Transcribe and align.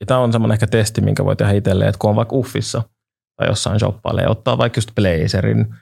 Ja 0.00 0.06
tämä 0.06 0.20
on 0.20 0.32
semmoinen 0.32 0.54
ehkä 0.54 0.66
testi, 0.66 1.00
minkä 1.00 1.24
voi 1.24 1.36
tehdä 1.36 1.52
itselleen, 1.52 1.88
että 1.88 1.98
kun 1.98 2.10
on 2.10 2.16
vaikka 2.16 2.36
uffissa 2.36 2.82
tai 3.36 3.48
jossain 3.48 3.78
shoppaille 3.78 4.22
ja 4.22 4.30
ottaa 4.30 4.58
vaikka 4.58 4.78
just 4.78 4.94
blazerin 4.94 5.74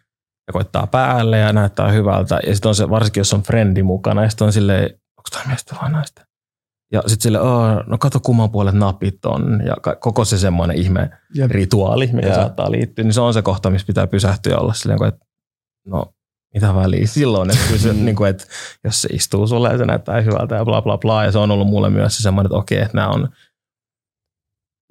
ja 0.47 0.53
koittaa 0.53 0.87
päälle 0.87 1.39
ja 1.39 1.53
näyttää 1.53 1.91
hyvältä. 1.91 2.41
Ja 2.47 2.55
sitten 2.55 2.69
on 2.69 2.75
se, 2.75 2.91
varsinkin 2.91 3.21
jos 3.21 3.35
on 3.35 3.43
frendi 3.43 3.83
mukana 3.83 4.23
ja 4.23 4.31
sitten 4.31 4.47
on 4.47 4.53
silleen, 4.53 4.85
onko 4.85 5.29
tämä 5.33 5.45
miestä 5.47 5.77
vai 5.83 5.91
naista? 5.91 6.23
Ja 6.93 7.03
sitten 7.07 7.23
sille, 7.23 7.39
no 7.87 7.99
kato 7.99 8.21
kumman 8.21 8.51
puolet 8.51 8.75
napit 8.75 9.25
on 9.25 9.63
ja 9.67 9.77
koko 10.01 10.25
se 10.25 10.39
semmoinen 10.39 10.77
ihme 10.77 11.11
Jep. 11.35 11.51
rituaali, 11.51 12.07
mikä 12.13 12.27
yeah. 12.27 12.39
saattaa 12.39 12.71
liittyä, 12.71 13.05
niin 13.05 13.13
se 13.13 13.21
on 13.21 13.35
se 13.35 13.43
kohta, 13.43 13.71
missä 13.71 13.87
pitää 13.87 14.07
pysähtyä 14.07 14.59
olla 14.59 14.73
silleen, 14.73 15.05
että 15.05 15.27
no 15.87 16.15
mitä 16.55 16.75
väliä 16.75 17.07
silloin, 17.07 17.51
että, 17.51 17.79
se, 17.79 17.93
niin 17.93 18.17
kuin, 18.17 18.31
että 18.31 18.45
jos 18.85 19.03
se 19.03 19.09
istuu 19.13 19.47
sulle 19.47 19.69
ja 19.69 19.79
se 19.79 19.85
näyttää 19.85 20.21
hyvältä 20.21 20.55
ja 20.55 20.65
bla 20.65 20.83
bla 20.83 20.99
bla, 20.99 21.25
ja 21.25 21.33
se 21.33 21.39
on 21.39 21.51
ollut 21.51 21.69
mulle 21.69 21.91
myös 21.91 22.17
se 22.17 22.23
semmoinen, 22.23 22.47
että 22.47 22.57
okei, 22.57 22.79
että 22.79 22.97
nämä 22.97 23.09
on, 23.09 23.29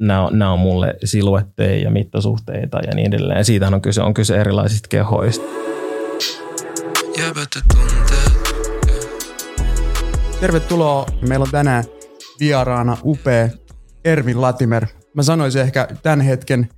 nämä 0.02 0.26
on, 0.26 0.40
nämä 0.40 0.54
on 0.54 0.60
mulle 0.60 0.96
siluetteja 1.04 1.84
ja 1.84 1.92
mittasuhteita 1.92 2.80
ja 2.80 2.96
niin 2.96 3.08
edelleen. 3.08 3.38
Ja 3.38 3.44
siitähän 3.44 3.74
on 3.74 3.82
kyse, 3.82 4.02
on 4.02 4.14
kyse 4.14 4.36
erilaisista 4.36 4.88
kehoista. 4.88 5.46
Tervetuloa. 10.40 11.06
Meillä 11.28 11.44
on 11.44 11.52
tänään 11.52 11.84
vieraana 12.40 12.98
upea 13.04 13.50
Ervin 14.06 14.42
Latimer. 14.42 14.86
Mä 15.14 15.24
sanoisin 15.24 15.62
ehkä 15.62 15.88
tämän 16.04 16.22
hetken 16.22 16.70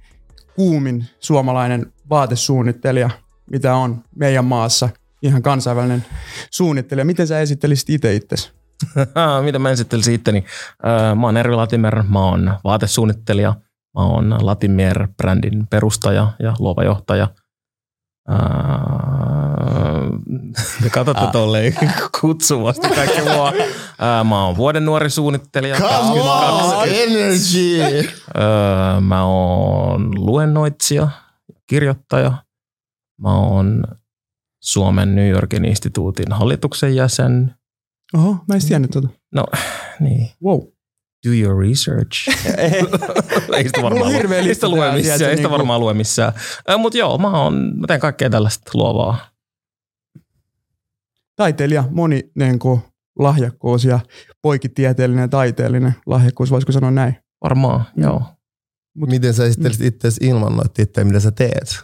kuumin 0.56 1.06
suomalainen 1.20 1.94
vaatesuunnittelija– 2.10 3.10
mitä 3.50 3.76
on 3.76 4.04
meidän 4.16 4.46
maassa, 4.46 4.90
ihan 5.22 5.42
kansainvälinen 5.42 6.06
suunnittelija. 6.52 7.06
Miten 7.06 7.28
sä 7.28 7.40
esittelisit 7.40 7.90
itse 7.90 8.16
itsesi? 8.16 8.52
Mitä 9.46 9.60
mä 9.60 9.70
esittelisin 9.70 10.14
itteni? 10.14 10.46
Mä 11.16 11.28
oon 11.28 11.38
Ervi 11.38 11.56
Latimer, 11.56 12.04
mä 12.04 12.20
oon 12.20 12.54
vaatesuunnittelija, 12.64 13.56
mä 13.98 14.04
oon 14.04 14.38
Latimer-brändin 14.42 15.68
perustaja 15.70 16.32
ja 16.40 16.54
luova 16.60 16.84
johtaja. 16.84 17.28
Te 20.84 20.90
katsotte 20.90 21.28
tolleen 21.32 21.74
kutsuvasti 22.22 22.90
kaikki 22.90 23.22
mua. 23.22 23.54
Mä 24.24 24.46
oon 24.46 24.58
vuoden 24.58 24.86
nuori 24.86 25.10
suunnittelija. 25.10 25.76
Come 25.76 26.22
on, 26.22 26.88
energy! 26.90 28.10
Mä 29.02 29.26
oon 29.26 30.26
luennoitsija, 30.26 31.08
kirjoittaja– 31.68 32.34
Mä 33.24 33.38
oon 33.38 33.84
Suomen 34.64 35.16
New 35.16 35.30
Yorkin 35.30 35.66
instituutin 35.66 36.32
hallituksen 36.32 36.96
jäsen. 36.96 37.56
Oho, 38.14 38.32
mä 38.48 38.56
en 38.56 38.68
tiennyt 38.68 38.92
tuota. 38.92 39.08
No, 39.36 39.46
niin. 40.00 40.30
Wow. 40.44 40.60
Do 41.28 41.34
your 41.34 41.60
research. 41.60 42.30
ei 43.58 43.64
sitä 43.66 43.82
varmaan, 43.82 44.14
lue, 44.14 44.40
ei 44.40 44.56
sitä 44.56 44.70
lue 44.70 44.92
missään. 44.92 45.14
Ei 45.14 45.18
sitä 45.18 45.36
niinku- 45.36 45.52
varmaan 45.52 45.80
lue 45.80 45.94
missään. 45.94 46.34
Mutta 46.78 46.98
joo, 46.98 47.18
mä, 47.18 47.44
oon, 47.44 47.54
mä 47.54 47.88
teen 47.88 48.00
kaikkea 48.00 48.30
tällaista 48.30 48.72
luovaa. 48.74 49.18
Taiteilija, 51.36 51.84
moni 51.92 52.32
niin 52.36 52.60
kuin, 52.60 52.82
lahjakkuus 53.20 53.86
ja 53.86 54.00
poikitieteellinen 54.42 55.22
ja 55.22 55.28
taiteellinen 55.28 55.96
lahjakkuus, 56.06 56.52
voisiko 56.52 56.72
sanoa 56.72 56.92
näin? 56.92 57.16
Varmaan, 57.44 57.86
mm. 57.96 58.04
joo. 58.04 58.24
Mut, 58.98 59.10
Miten 59.10 59.34
sä 59.34 59.46
esittelisit 59.46 59.82
mm. 59.82 59.88
itse 59.88 60.10
ilman 60.22 60.56
noita 60.56 60.82
itse, 60.82 61.04
mitä 61.04 61.20
sä 61.20 61.32
teet? 61.32 61.80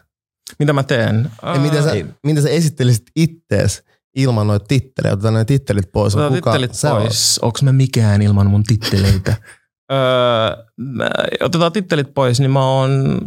Mitä 0.59 0.73
mä 0.73 0.83
teen? 0.83 1.31
Ja 1.43 1.59
miten, 1.59 1.83
sä, 1.83 1.91
miten 2.23 2.43
sä 2.43 2.49
esittelisit 2.49 3.05
ittees 3.15 3.83
ilman 4.15 4.47
noita 4.47 4.65
tittelejä? 4.65 5.13
Otetaan 5.13 5.33
ne 5.33 5.45
tittelit 5.45 5.91
pois. 5.91 6.15
Otetaan 6.15 6.33
Kuka 6.33 6.51
tittelit 6.51 7.01
pois. 7.01 7.39
Onko 7.41 7.59
mä 7.63 7.71
mikään 7.71 8.21
ilman 8.21 8.47
mun 8.47 8.63
titteleitä? 8.63 9.35
öö, 9.91 10.63
mä, 10.77 11.09
otetaan 11.41 11.71
tittelit 11.71 12.13
pois, 12.13 12.39
niin 12.39 12.51
mä 12.51 12.65
oon, 12.65 13.21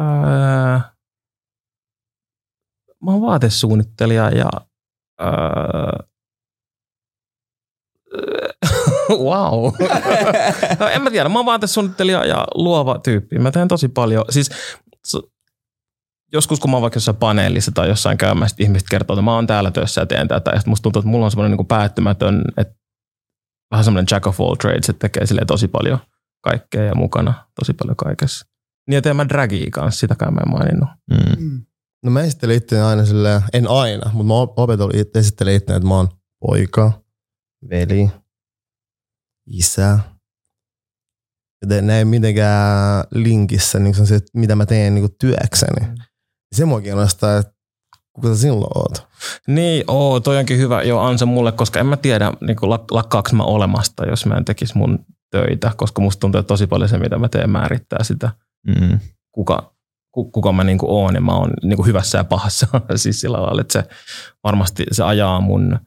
öö, 0.00 0.78
mä 3.04 3.10
oon 3.10 3.20
vaatesuunnittelija 3.20 4.30
ja 4.30 4.48
öö, 5.20 6.08
wow. 9.28 9.72
no, 10.80 10.88
en 10.88 11.02
mä 11.02 11.10
tiedä, 11.10 11.28
mä 11.28 11.38
oon 11.38 11.46
vaatesuunnittelija 11.46 12.24
ja 12.24 12.46
luova 12.54 12.98
tyyppi. 12.98 13.38
Mä 13.38 13.50
teen 13.50 13.68
tosi 13.68 13.88
paljon. 13.88 14.24
Siis 14.30 14.50
joskus 16.32 16.60
kun 16.60 16.70
mä 16.70 16.76
oon 16.76 16.82
vaikka 16.82 16.96
jossain 16.96 17.16
paneelissa 17.16 17.72
tai 17.72 17.88
jossain 17.88 18.18
käymässä, 18.18 18.56
ihmiset 18.58 18.88
kertoo, 18.90 19.14
että 19.14 19.22
mä 19.22 19.34
oon 19.34 19.46
täällä 19.46 19.70
töissä 19.70 20.00
ja 20.00 20.06
teen 20.06 20.28
tätä. 20.28 20.50
Ja 20.50 20.60
musta 20.66 20.82
tuntuu, 20.82 21.00
että 21.00 21.10
mulla 21.10 21.24
on 21.24 21.30
semmoinen 21.30 21.56
niin 21.56 21.66
päättymätön, 21.66 22.42
että 22.56 22.74
vähän 23.70 23.84
semmoinen 23.84 24.06
jack 24.10 24.26
of 24.26 24.40
all 24.40 24.54
trades, 24.54 24.88
että 24.88 25.08
tekee 25.08 25.26
sille 25.26 25.42
tosi 25.46 25.68
paljon 25.68 25.98
kaikkea 26.44 26.84
ja 26.84 26.94
mukana 26.94 27.34
tosi 27.60 27.72
paljon 27.72 27.96
kaikessa. 27.96 28.46
Niin 28.88 28.94
ja 28.94 29.02
teen 29.02 29.16
mä 29.16 29.28
dragia 29.28 29.70
kanssa, 29.72 30.00
sitäkään 30.00 30.34
mä 30.34 30.40
en 30.46 30.52
maininnut. 30.52 30.88
Mm. 31.10 31.44
mm. 31.44 31.62
No 32.04 32.10
mä 32.10 32.20
esittelen 32.20 32.56
itse 32.56 32.82
aina 32.82 33.04
silleen, 33.04 33.42
en 33.52 33.70
aina, 33.70 34.10
mutta 34.12 34.28
mä 34.28 34.98
itse, 35.00 35.18
esittelen 35.18 35.54
itse, 35.54 35.74
että 35.74 35.88
mä 35.88 35.94
oon 35.94 36.08
poika, 36.40 36.92
veli, 37.70 38.10
isä. 39.46 39.98
Joten 41.62 41.86
ne 41.86 41.98
ei 41.98 42.04
mitenkään 42.04 43.04
linkissä 43.10 43.78
niin 43.78 44.06
se, 44.06 44.18
mitä 44.34 44.56
mä 44.56 44.66
teen 44.66 44.94
niin 44.94 45.16
työkseni. 45.20 45.86
Mm. 45.86 45.94
Se 46.52 46.64
mua 46.64 46.80
kiinnostaa, 46.80 47.38
että 47.38 47.52
kuka 48.12 48.28
sä 48.28 48.40
silloin 48.40 48.72
oot. 48.74 49.06
Niin, 49.46 49.84
oo, 49.88 50.20
toi 50.20 50.38
onkin 50.38 50.58
hyvä 50.58 50.82
jo 50.82 51.00
ansa 51.00 51.26
mulle, 51.26 51.52
koska 51.52 51.80
en 51.80 51.86
mä 51.86 51.96
tiedä, 51.96 52.32
niin 52.40 52.56
lakkaaks 52.90 53.32
mä 53.32 53.42
olemasta, 53.42 54.06
jos 54.06 54.26
mä 54.26 54.34
en 54.34 54.44
tekisi 54.44 54.78
mun 54.78 54.98
töitä, 55.30 55.72
koska 55.76 56.02
musta 56.02 56.20
tuntuu, 56.20 56.38
että 56.38 56.48
tosi 56.48 56.66
paljon 56.66 56.88
se, 56.88 56.98
mitä 56.98 57.18
mä 57.18 57.28
teen, 57.28 57.50
määrittää 57.50 58.04
sitä, 58.04 58.30
mm. 58.66 58.98
kuka, 59.32 59.74
kuka 60.12 60.52
mä 60.52 60.64
niin 60.64 60.78
oon 60.82 61.14
ja 61.14 61.20
mä 61.20 61.32
oon 61.32 61.50
niin 61.62 61.86
hyvässä 61.86 62.18
ja 62.18 62.24
pahassa. 62.24 62.66
siis 62.96 63.20
sillä 63.20 63.42
lailla, 63.42 63.60
että 63.60 63.72
se 63.72 63.88
varmasti 64.44 64.84
se 64.92 65.04
ajaa 65.04 65.40
mun 65.40 65.78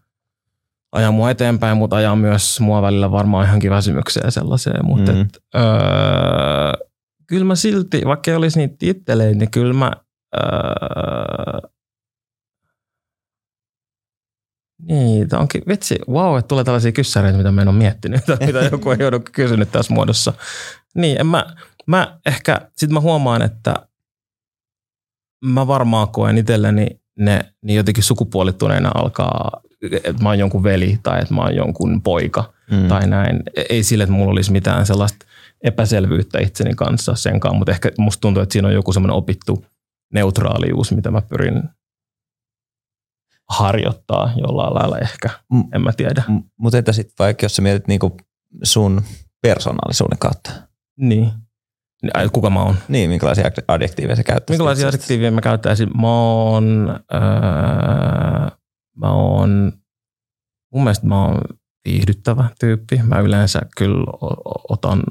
ajaa 0.91 1.11
mua 1.11 1.29
eteenpäin, 1.31 1.77
mutta 1.77 1.95
ajaa 1.95 2.15
myös 2.15 2.59
mua 2.59 2.81
välillä 2.81 3.11
varmaan 3.11 3.45
ihan 3.45 3.61
väsymykseen 3.69 4.27
ja 4.27 4.31
sellaiseen. 4.31 4.85
Mutta 4.85 5.11
mm. 5.11 5.21
et, 5.21 5.43
öö, 5.55 5.61
kyllä 7.27 7.45
mä 7.45 7.55
silti, 7.55 8.01
vaikka 8.05 8.31
ei 8.31 8.37
olisi 8.37 8.59
niitä 8.59 8.75
titteleitä, 8.79 9.39
niin 9.39 9.51
kyllä 9.51 9.73
mä 9.73 9.91
Öö, 10.35 11.69
niin, 14.87 15.35
onkin, 15.35 15.61
vitsi, 15.67 15.99
wow, 16.09 16.37
että 16.37 16.47
tulee 16.47 16.63
tällaisia 16.63 16.91
kyssäreitä, 16.91 17.37
mitä 17.37 17.51
mä 17.51 17.61
en 17.61 17.67
ole 17.67 17.77
miettinyt, 17.77 18.21
mitä 18.45 18.59
joku 18.71 18.91
ei 18.91 19.07
ole 19.07 19.19
kysynyt 19.31 19.71
tässä 19.71 19.93
muodossa. 19.93 20.33
Niin, 20.95 21.19
en 21.19 21.27
mä, 21.27 21.45
mä 21.87 22.19
ehkä, 22.25 22.61
sit 22.77 22.89
mä 22.89 22.99
huomaan, 22.99 23.41
että 23.41 23.75
mä 25.45 25.67
varmaan 25.67 26.07
koen 26.07 26.37
itselleni 26.37 26.87
ne 27.19 27.53
niin 27.61 27.77
jotenkin 27.77 28.03
sukupuolittuneena 28.03 28.91
alkaa, 28.95 29.61
että 30.03 30.23
mä 30.23 30.29
oon 30.29 30.39
jonkun 30.39 30.63
veli 30.63 30.99
tai 31.03 31.21
että 31.21 31.33
mä 31.33 31.41
oon 31.41 31.55
jonkun 31.55 32.01
poika 32.01 32.53
mm. 32.71 32.87
tai 32.87 33.07
näin. 33.07 33.43
Ei 33.69 33.83
sille, 33.83 34.03
että 34.03 34.13
mulla 34.13 34.31
olisi 34.31 34.51
mitään 34.51 34.85
sellaista 34.85 35.25
epäselvyyttä 35.63 36.39
itseni 36.39 36.73
kanssa 36.73 37.15
senkaan, 37.15 37.55
mutta 37.55 37.71
ehkä 37.71 37.91
musta 37.97 38.21
tuntuu, 38.21 38.43
että 38.43 38.53
siinä 38.53 38.67
on 38.67 38.73
joku 38.73 38.93
semmoinen 38.93 39.15
opittu 39.15 39.65
neutraalius, 40.13 40.91
mitä 40.91 41.11
mä 41.11 41.21
pyrin 41.21 41.63
harjoittaa 43.49 44.31
jollain 44.35 44.73
lailla 44.73 44.97
ehkä, 44.97 45.29
M- 45.53 45.75
en 45.75 45.81
mä 45.81 45.91
tiedä. 45.97 46.23
M- 46.27 46.49
mutta 46.59 46.77
entä 46.77 46.93
sitten 46.93 47.15
vaikka, 47.19 47.45
jos 47.45 47.55
sä 47.55 47.61
mietit 47.61 47.87
niinku 47.87 48.17
sun 48.63 49.01
persoonallisuuden 49.41 50.19
kautta? 50.19 50.51
Niin. 50.97 51.31
Kuka 52.33 52.49
mä 52.49 52.63
oon? 52.63 52.75
Niin, 52.87 53.09
minkälaisia 53.09 53.51
adjektiiveja 53.67 54.15
sä 54.15 54.23
käyttäisit? 54.23 54.49
Minkälaisia 54.49 54.87
adjektiiveja 54.87 55.31
mä 55.31 55.41
käyttäisin? 55.41 55.89
Mä 56.01 56.21
oon, 56.21 56.99
öö, 57.13 57.19
mä 58.97 59.11
oon, 59.11 59.73
mun 60.73 60.83
mielestä 60.83 61.07
mä 61.07 61.25
oon 61.25 61.41
viihdyttävä 61.85 62.49
tyyppi. 62.59 63.01
Mä 63.03 63.19
yleensä 63.19 63.61
kyllä 63.77 64.05
otan 64.69 65.03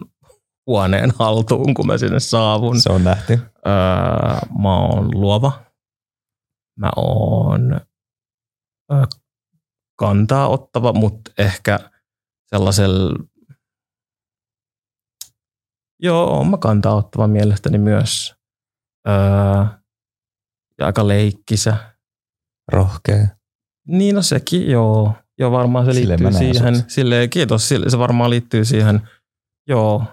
huoneen 0.67 1.13
haltuun, 1.19 1.75
kun 1.75 1.87
mä 1.87 1.99
sinne 1.99 2.21
saavun. 2.21 2.81
Se 2.81 2.93
on 2.93 3.05
nähty. 3.05 3.33
Öö, 3.33 3.73
mä 4.63 4.77
oon 4.77 5.21
luova. 5.21 5.53
Mä 6.79 6.91
oon 6.97 7.81
öö, 8.93 9.05
kantaa 9.97 10.49
ottava, 10.49 10.93
mutta 10.93 11.31
ehkä 11.39 11.79
sellaisella 12.47 13.19
Joo, 16.03 16.45
mä 16.45 16.57
kantaa 16.57 16.95
ottava 16.95 17.27
mielestäni 17.27 17.79
myös. 17.79 18.35
Öö, 19.09 19.15
ja 20.79 20.87
aika 20.87 21.09
leikkisä. 21.09 21.77
Rohkea. 22.73 23.27
Niin, 23.87 24.15
no 24.15 24.23
sekin, 24.23 24.71
joo. 24.71 25.15
Joo, 25.39 25.51
varmaan 25.53 25.85
se 25.87 25.95
liittyy 25.95 26.33
siihen. 26.33 26.75
Silleen, 26.89 27.31
kiitos, 27.31 27.69
se 27.69 27.99
varmaan 27.99 28.31
liittyy 28.31 28.65
siihen, 28.65 29.09
joo, 29.69 30.05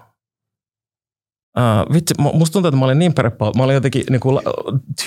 Uh, 1.58 1.94
vitsi, 1.94 2.14
mu- 2.22 2.36
musta 2.36 2.52
tuntuu, 2.52 2.68
että 2.68 2.78
mä 2.78 2.84
olin 2.84 2.98
niin 2.98 3.14
perepaa. 3.14 3.52
Mä 3.56 3.62
olin 3.62 3.74
jotenkin 3.74 4.04
niin 4.10 4.20
kuin, 4.20 4.40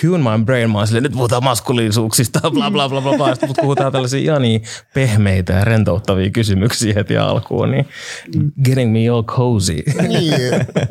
tune 0.02 0.38
my 0.38 0.46
brain. 0.46 0.72
Mä 0.72 0.78
olin 0.78 0.88
silleen, 0.88 1.04
nyt 1.04 1.12
puhutaan 1.12 1.44
maskuliisuuksista, 1.44 2.40
bla 2.54 2.72
bla 2.72 2.90
bla 2.90 3.02
bla 3.02 3.18
bla. 3.18 3.36
Sitten 3.36 3.56
puhutaan 3.62 3.92
tällaisia 3.92 4.20
ihan 4.20 4.42
niin 4.42 4.62
pehmeitä 4.94 5.54
ja 5.54 5.66
rentouttavia 5.66 6.30
kysymyksiä 6.30 6.94
heti 6.94 7.18
alkuun. 7.18 7.72
Niin 7.72 7.86
getting 8.64 8.92
me 8.92 9.10
all 9.10 9.24
cozy. 9.24 9.84
Niin. 10.08 10.34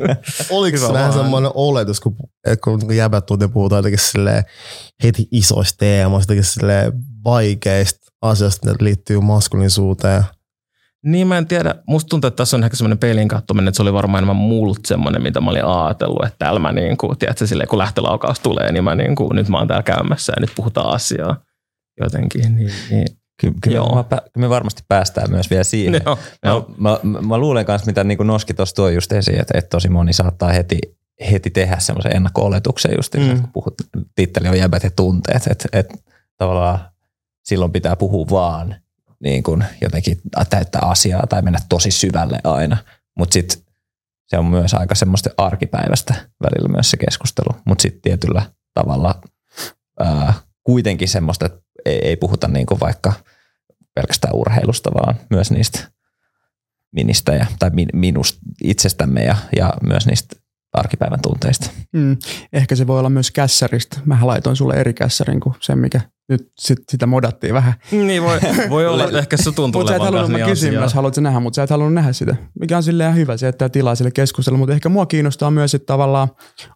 Oliko 0.50 0.76
Hyvä 0.76 0.86
se 0.86 0.92
vähän 0.92 1.12
semmoinen 1.12 1.50
oletus, 1.54 2.00
kun, 2.00 2.16
kun 2.60 2.96
jäbät 2.96 3.26
tunti 3.26 3.48
puhutaan 3.48 3.78
jotenkin 3.78 3.98
silleen 3.98 4.44
heti 5.02 5.28
isoista 5.30 5.78
teemoista, 5.78 6.32
jotenkin 6.32 6.52
silleen 6.52 6.92
vaikeista 7.24 8.00
asioista, 8.22 8.70
ne 8.70 8.76
liittyy 8.80 9.20
maskuliinisuuteen. 9.20 10.24
Niin 11.04 11.26
mä 11.26 11.38
en 11.38 11.46
tiedä. 11.46 11.74
Musta 11.86 12.08
tuntuu, 12.08 12.28
että 12.28 12.36
tässä 12.36 12.56
on 12.56 12.64
ehkä 12.64 12.76
semmoinen 12.76 12.98
peilin 12.98 13.28
katsominen, 13.28 13.68
että 13.68 13.76
se 13.76 13.82
oli 13.82 13.92
varmaan 13.92 14.18
enemmän 14.18 14.36
mullut 14.36 14.78
semmoinen, 14.86 15.22
mitä 15.22 15.40
mä 15.40 15.50
olin 15.50 15.64
ajatellut, 15.64 16.24
että 16.24 16.36
täällä 16.38 16.60
mä 16.60 16.72
niin 16.72 16.96
kuin, 16.96 17.18
tiedätkö, 17.18 17.46
silleen, 17.46 17.68
kun 17.68 17.78
lähtölaukaus 17.78 18.40
tulee, 18.40 18.72
niin 18.72 18.84
mä 18.84 18.94
niin 18.94 19.16
kuin, 19.16 19.36
nyt 19.36 19.48
mä 19.48 19.58
oon 19.58 19.68
täällä 19.68 19.82
käymässä 19.82 20.32
ja 20.36 20.40
nyt 20.40 20.52
puhutaan 20.56 20.94
asiaa 20.94 21.36
jotenkin. 22.00 22.56
Niin, 22.56 22.72
niin. 22.90 23.06
Kyllä, 23.40 23.54
kyllä, 23.62 23.76
Joo. 23.76 23.96
me, 23.96 24.04
kyllä 24.08 24.46
me 24.46 24.48
varmasti 24.48 24.82
päästään 24.88 25.30
myös 25.30 25.50
vielä 25.50 25.64
siihen. 25.64 26.02
Joo, 26.06 26.18
joo. 26.44 26.70
Mä, 26.76 26.98
mä, 27.02 27.20
mä 27.20 27.38
luulen 27.38 27.66
kanssa, 27.66 27.86
mitä 27.86 28.04
niin 28.04 28.26
Noski 28.26 28.54
tuossa 28.54 28.76
tuo 28.76 28.88
just 28.88 29.12
esiin, 29.12 29.40
että, 29.40 29.58
että 29.58 29.68
tosi 29.68 29.88
moni 29.88 30.12
saattaa 30.12 30.52
heti, 30.52 30.78
heti 31.30 31.50
tehdä 31.50 31.76
semmoisen 31.78 32.16
ennakko-oletuksen 32.16 32.92
just, 32.96 33.14
mm. 33.14 33.22
Mm. 33.22 33.40
kun 33.40 33.52
puhut, 33.52 33.74
titteli 34.14 34.48
on 34.48 34.58
jäbät 34.58 34.82
ja 34.82 34.90
tunteet, 34.90 35.46
että, 35.46 35.68
että 35.72 35.94
tavallaan 36.38 36.78
silloin 37.44 37.72
pitää 37.72 37.96
puhua 37.96 38.26
vaan 38.30 38.76
niin 39.22 39.42
kuin 39.42 39.64
jotenkin 39.80 40.20
täyttää 40.50 40.82
asiaa 40.82 41.26
tai 41.26 41.42
mennä 41.42 41.58
tosi 41.68 41.90
syvälle 41.90 42.38
aina, 42.44 42.76
mutta 43.18 43.32
sitten 43.32 43.58
se 44.26 44.38
on 44.38 44.46
myös 44.46 44.74
aika 44.74 44.94
semmoista 44.94 45.30
arkipäivästä 45.36 46.14
välillä 46.42 46.68
myös 46.68 46.90
se 46.90 46.96
keskustelu, 46.96 47.60
mutta 47.66 47.82
sitten 47.82 48.02
tietyllä 48.02 48.42
tavalla 48.74 49.20
ää, 50.00 50.34
kuitenkin 50.64 51.08
semmoista, 51.08 51.46
että 51.46 51.60
ei, 51.84 51.98
ei 52.08 52.16
puhuta 52.16 52.48
niin 52.48 52.66
kuin 52.66 52.80
vaikka 52.80 53.12
pelkästään 53.94 54.34
urheilusta, 54.34 54.90
vaan 54.94 55.14
myös 55.30 55.50
niistä 55.50 55.90
ministä 56.92 57.34
ja, 57.34 57.46
tai 57.58 57.70
min, 57.70 57.88
minust 57.92 58.38
itsestämme 58.64 59.24
ja, 59.24 59.36
ja 59.56 59.74
myös 59.86 60.06
niistä 60.06 60.36
arkipäivän 60.72 61.20
tunteista. 61.22 61.70
Mm. 61.92 62.16
Ehkä 62.52 62.74
se 62.74 62.86
voi 62.86 62.98
olla 62.98 63.10
myös 63.10 63.30
kässäristä. 63.30 64.00
Mä 64.04 64.18
laitoin 64.22 64.56
sulle 64.56 64.74
eri 64.74 64.94
kässärin 64.94 65.40
kuin 65.40 65.54
sen, 65.60 65.78
mikä 65.78 66.00
nyt 66.30 66.52
sit, 66.58 66.78
sitä 66.90 67.06
modattiin 67.06 67.54
vähän. 67.54 67.72
Niin 67.90 68.22
voi, 68.22 68.40
voi 68.70 68.86
olla, 68.86 69.04
että 69.04 69.18
ehkä 69.18 69.36
se 69.36 69.52
tuntuu 69.52 69.80
Mutta 69.80 69.92
sä 69.92 69.96
et 69.96 70.02
halunnut, 70.02 70.30
mä 70.30 70.38
niin 70.38 70.48
kysyin 70.48 70.74
myös, 70.74 70.94
haluatko 70.94 71.14
sä 71.14 71.20
nähdä, 71.20 71.40
mutta 71.40 71.56
sä 71.56 71.62
et 71.62 71.70
halunnut 71.70 71.94
nähdä 71.94 72.12
sitä. 72.12 72.36
Mikä 72.60 72.76
on 72.76 72.82
silleen 72.82 73.14
hyvä, 73.14 73.36
se 73.36 73.46
jättää 73.46 73.68
tilaa 73.68 73.94
sille 73.94 74.10
keskustelulle. 74.10 74.58
Mutta 74.58 74.74
ehkä 74.74 74.88
mua 74.88 75.06
kiinnostaa 75.06 75.50
myös, 75.50 75.74
että 75.74 75.86
tavallaan, 75.86 76.28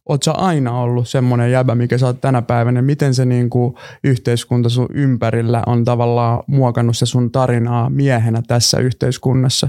oot 0.09 0.23
sä 0.23 0.33
aina 0.33 0.81
ollut 0.81 1.09
semmoinen 1.09 1.53
jäbä, 1.53 1.75
mikä 1.75 1.99
sä 1.99 2.07
oot 2.07 2.21
tänä 2.21 2.43
päivänä. 2.43 2.83
Miten 2.83 3.15
se 3.15 3.25
niinku 3.25 3.79
yhteiskunta 4.05 4.69
sun 4.69 4.89
ympärillä 4.95 5.63
on 5.67 5.85
tavallaan 5.85 6.43
muokannut 6.47 6.97
se 6.97 7.07
sun 7.07 7.33
tarinaa 7.33 7.91
miehenä 7.91 8.43
tässä 8.47 8.79
yhteiskunnassa? 8.79 9.69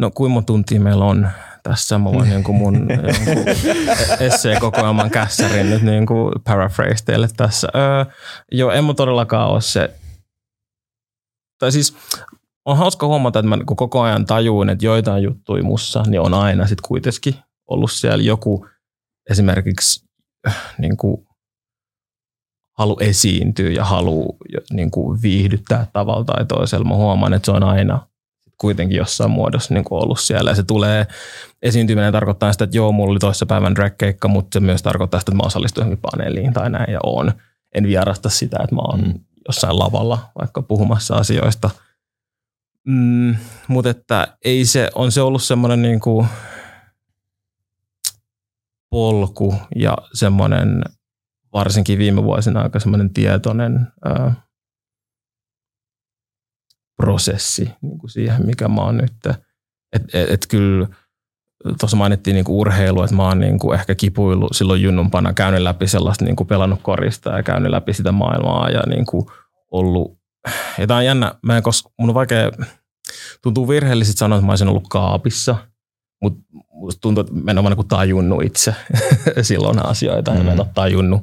No 0.00 0.10
kuinka 0.10 0.34
monta 0.34 0.46
tuntia 0.46 0.80
meillä 0.80 1.04
on 1.04 1.28
tässä? 1.68 1.98
Mä 1.98 2.12
voin 2.12 2.32
jonkun 2.32 2.54
mun 2.54 2.88
jonkun 2.90 3.44
esseekokoelman 4.20 5.10
kässärin 5.10 5.70
nyt 5.70 5.82
niin 5.82 6.06
kuin 6.06 6.32
paraphrase 6.44 7.04
teille 7.04 7.28
tässä. 7.36 7.68
Öö, 7.74 8.14
joo, 8.52 8.70
en 8.70 8.84
mä 8.84 8.94
todellakaan 8.94 9.50
ole 9.50 9.60
se. 9.60 9.94
Tai 11.58 11.72
siis 11.72 11.96
on 12.64 12.76
hauska 12.76 13.06
huomata, 13.06 13.38
että 13.38 13.48
mä 13.48 13.56
niin 13.56 13.66
koko 13.66 14.00
ajan 14.00 14.26
tajuin, 14.26 14.68
että 14.68 14.84
joitain 14.84 15.22
juttuja 15.22 15.62
mussa, 15.62 16.02
niin 16.06 16.20
on 16.20 16.34
aina 16.34 16.66
sitten 16.66 16.88
kuitenkin 16.88 17.34
ollut 17.70 17.92
siellä 17.92 18.22
joku 18.22 18.66
esimerkiksi 19.30 20.04
äh, 20.48 20.74
niin 20.78 20.96
kuin 20.96 21.26
halu 22.78 22.96
esiintyä 23.00 23.70
ja 23.70 23.84
halu 23.84 24.36
niin 24.72 24.90
kuin 24.90 25.22
viihdyttää 25.22 25.86
tavalla 25.92 26.24
tai 26.24 26.46
toisella. 26.46 26.88
Mä 26.88 26.94
huomaan, 26.94 27.34
että 27.34 27.46
se 27.46 27.52
on 27.52 27.62
aina 27.62 28.06
kuitenkin 28.58 28.96
jossain 28.96 29.30
muodossa 29.30 29.74
niin 29.74 29.84
kuin 29.84 30.02
ollut 30.02 30.20
siellä. 30.20 30.50
Ja 30.50 30.54
se 30.54 30.62
tulee, 30.62 31.06
esiintyminen 31.62 32.12
tarkoittaa 32.12 32.52
sitä, 32.52 32.64
että 32.64 32.76
joo, 32.76 32.92
mulla 32.92 33.10
oli 33.10 33.18
toissa 33.18 33.46
päivän 33.46 33.74
drag-keikka, 33.74 34.28
mutta 34.28 34.56
se 34.56 34.60
myös 34.60 34.82
tarkoittaa 34.82 35.20
sitä, 35.20 35.30
että 35.30 35.42
mä 35.42 35.46
osallistuin 35.46 35.82
johonkin 35.82 36.10
paneeliin 36.10 36.52
tai 36.52 36.70
näin 36.70 36.92
ja 36.92 37.00
on. 37.02 37.32
En 37.74 37.86
vierasta 37.86 38.28
sitä, 38.28 38.56
että 38.62 38.74
mä 38.74 38.80
oon 38.82 39.00
mm. 39.00 39.14
jossain 39.48 39.78
lavalla 39.78 40.18
vaikka 40.38 40.62
puhumassa 40.62 41.14
asioista. 41.14 41.70
Mm, 42.86 43.36
mutta 43.68 43.90
että 43.90 44.36
ei 44.44 44.64
se, 44.64 44.90
on 44.94 45.12
se 45.12 45.20
ollut 45.20 45.42
semmoinen 45.42 45.82
niin 45.82 46.00
kuin 46.00 46.26
polku 48.90 49.54
ja 49.76 49.98
semmoinen 50.12 50.82
varsinkin 51.52 51.98
viime 51.98 52.22
vuosina 52.22 52.60
aika 52.60 52.80
semmoinen 52.80 53.14
tietoinen 53.14 53.86
ää, 54.04 54.45
prosessi 56.96 57.70
niin 57.80 57.98
kuin 57.98 58.10
siihen, 58.10 58.46
mikä 58.46 58.68
mä 58.68 58.80
oon 58.80 58.96
nyt. 58.96 59.12
Et, 59.92 60.14
et, 60.14 60.30
et 60.30 60.46
kyllä 60.48 60.86
tuossa 61.80 61.96
mainittiin 61.96 62.34
niinku 62.34 62.60
urheilu, 62.60 63.02
että 63.02 63.16
mä 63.16 63.28
oon 63.28 63.40
niinku 63.40 63.72
ehkä 63.72 63.94
kipuillut 63.94 64.56
silloin 64.56 64.82
junnumpana, 64.82 65.32
käynyt 65.32 65.60
läpi 65.60 65.86
sellaista, 65.86 66.24
niinku 66.24 66.44
pelannut 66.44 66.80
korista 66.82 67.30
ja 67.30 67.42
käynyt 67.42 67.70
läpi 67.70 67.92
sitä 67.92 68.12
maailmaa 68.12 68.70
ja 68.70 68.82
niinku 68.86 69.30
ollut, 69.70 70.18
ja 70.78 70.86
tää 70.86 70.96
on 70.96 71.04
jännä, 71.04 71.34
mä 71.42 71.56
en 71.56 71.62
kos, 71.62 71.84
mun 71.98 72.08
on 72.10 72.14
vaikea, 72.14 72.50
tuntuu 73.42 73.68
virheellisesti 73.68 74.18
sanoa, 74.18 74.38
että 74.38 74.46
mä 74.46 74.52
olisin 74.52 74.68
ollut 74.68 74.88
kaapissa, 74.88 75.56
mutta 76.22 76.40
musta 76.72 77.00
tuntuu, 77.00 77.20
että 77.20 77.32
mä 77.34 77.50
en 77.50 77.58
ole 77.58 77.62
vaan 77.62 77.72
niinku 77.72 77.84
tajunnut 77.84 78.44
itse 78.44 78.74
silloin 79.42 79.86
asioita 79.86 80.34
ja 80.34 80.42
mä 80.42 80.52
en 80.52 80.60
ole 80.60 80.68
tajunnut 80.74 81.22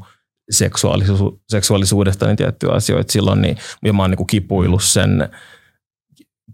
seksuaalisuudesta 1.49 2.25
niin 2.25 2.37
tiettyjä 2.37 2.73
asioita 2.73 3.11
silloin, 3.11 3.41
niin 3.41 3.57
ja 3.83 3.93
mä 3.93 4.03
oon 4.03 4.09
niinku 4.09 4.25
kipuillut 4.25 4.83
sen, 4.83 5.29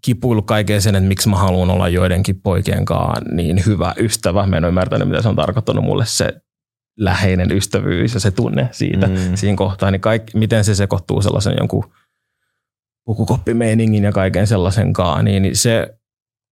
kipuillut 0.06 0.46
kaiken 0.46 0.82
sen, 0.82 0.96
että 0.96 1.08
miksi 1.08 1.30
mä 1.30 1.38
haluan 1.38 1.70
olla 1.70 1.90
joidenkin 1.90 2.42
poikien 2.42 2.86
kanssa 2.86 3.26
niin 3.36 3.64
hyvä 3.66 3.94
ystävä. 3.98 4.46
Mä 4.48 4.58
en 4.58 4.64
ole 4.64 4.70
ymmärtänyt, 4.70 5.08
mitä 5.10 5.22
se 5.22 5.30
on 5.30 5.36
tarkoittanut 5.36 5.84
mulle 5.86 6.06
se 6.06 6.34
läheinen 7.00 7.52
ystävyys 7.52 8.14
ja 8.14 8.20
se 8.20 8.32
tunne 8.32 8.70
siitä 8.72 9.08
Mm. 9.08 9.16
siinä 9.36 9.56
kohtaa, 9.58 9.92
niin 9.92 10.02
kaikki, 10.02 10.38
miten 10.38 10.64
se 10.64 10.76
sekoittuu 10.76 11.22
sellaisen 11.22 11.56
jonkun 11.60 11.92
pukukoppimeiningin 13.06 14.04
ja 14.04 14.12
kaiken 14.12 14.48
sellaisen 14.48 14.94
kanssa, 14.94 15.24
niin 15.24 15.42
niin 15.44 15.56
se 15.56 15.96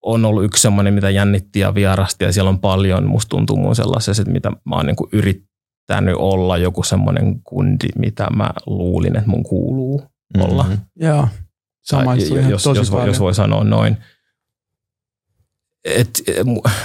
on 0.05 0.25
ollut 0.25 0.43
yksi 0.43 0.61
semmoinen, 0.61 0.93
mitä 0.93 1.09
jännitti 1.09 1.59
ja 1.59 1.75
vierasti 1.75 2.25
ja 2.25 2.33
siellä 2.33 2.49
on 2.49 2.59
paljon, 2.59 3.07
musta 3.07 3.29
tuntuu 3.29 3.57
mun 3.57 3.75
sellaisessa, 3.75 4.21
että 4.21 4.33
mitä 4.33 4.49
mä 4.65 4.75
oon 4.75 4.85
niin 4.85 4.95
kuin 4.95 5.09
yrittänyt 5.13 6.15
olla 6.17 6.57
joku 6.57 6.83
semmoinen 6.83 7.41
kundi, 7.43 7.87
mitä 7.97 8.27
mä 8.35 8.51
luulin, 8.65 9.17
että 9.17 9.29
mun 9.29 9.43
kuuluu 9.43 10.03
olla. 10.39 10.63
Mhm. 10.63 10.73
Joo. 10.95 11.21
Samaistui 11.21 11.50
Ihan 12.39 12.51
jos, 12.51 12.63
tosi 12.63 12.79
jos, 12.79 12.91
voi, 12.91 12.97
paljon. 12.97 13.09
jos 13.09 13.19
voi 13.19 13.35
sanoa 13.35 13.63
noin. 13.63 13.97
Et, 15.85 16.23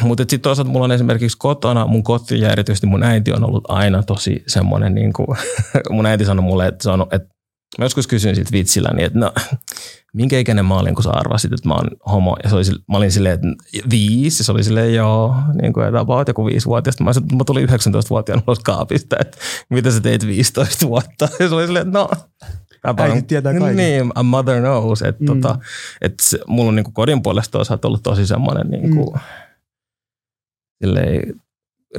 mutta 0.02 0.22
sitten 0.22 0.40
toisaalta 0.40 0.70
mulla 0.70 0.84
on 0.84 0.92
esimerkiksi 0.92 1.38
kotona, 1.38 1.86
mun 1.86 2.02
koti 2.02 2.40
ja 2.40 2.52
erityisesti 2.52 2.86
mun 2.86 3.02
äiti 3.02 3.32
on 3.32 3.44
ollut 3.44 3.64
aina 3.68 4.02
tosi 4.02 4.42
semmoinen, 4.46 4.94
niin 4.94 5.12
kuin, 5.12 5.26
mun 5.90 6.06
äiti 6.06 6.24
sanoi 6.24 6.42
mulle, 6.44 6.66
että, 6.66 6.92
on, 6.92 7.06
että 7.12 7.28
mä 7.78 7.84
joskus 7.84 8.06
kysyin 8.06 8.34
siitä 8.34 8.52
vitsillä, 8.52 8.88
niin 8.94 9.06
että 9.06 9.18
no, 9.18 9.32
minkä 10.16 10.38
ikäinen 10.38 10.64
mä 10.64 10.78
olin, 10.78 10.94
kun 10.94 11.04
sä 11.04 11.10
arvasit, 11.10 11.52
että 11.52 11.68
mä 11.68 11.74
oon 11.74 11.90
homo. 12.12 12.36
Ja 12.44 12.48
se 12.48 12.56
oli, 12.56 12.64
mä 12.88 12.96
olin 12.96 13.12
silleen, 13.12 13.34
että 13.34 13.46
viisi, 13.90 14.40
ja 14.40 14.44
se 14.44 14.52
oli 14.52 14.64
silleen, 14.64 14.94
joo, 14.94 15.34
niin 15.62 15.72
kuin, 15.72 15.86
että 15.86 16.00
about 16.00 16.28
joku 16.28 16.46
viisivuotiaasta. 16.46 17.04
Mä, 17.04 17.12
sanoin, 17.12 17.36
mä 17.36 17.44
tulin 17.44 17.68
19-vuotiaana 17.68 18.42
ulos 18.46 18.58
kaapista, 18.58 19.16
että 19.20 19.36
mitä 19.68 19.90
sä 19.90 20.00
teit 20.00 20.26
15 20.26 20.86
vuotta. 20.86 21.28
Ja 21.40 21.48
se 21.48 21.54
oli 21.54 21.66
silleen, 21.66 21.86
että 21.86 21.98
no, 21.98 22.08
Äiti 22.98 23.22
tietää 23.22 23.52
kaiken. 23.58 23.76
Niin, 23.76 24.12
a 24.14 24.22
mother 24.22 24.60
knows. 24.60 25.02
Että 25.02 25.24
Mm. 25.24 25.26
tota, 25.26 25.58
et 26.00 26.14
mulla 26.46 26.68
on 26.68 26.76
niinku 26.76 26.90
kodin 26.90 27.22
puolesta 27.22 27.52
toisaalta 27.52 27.88
ollut 27.88 28.02
tosi 28.02 28.26
semmoinen 28.26 28.70
niinku, 28.70 29.10
mm. 29.10 29.20
silleen, 30.84 31.34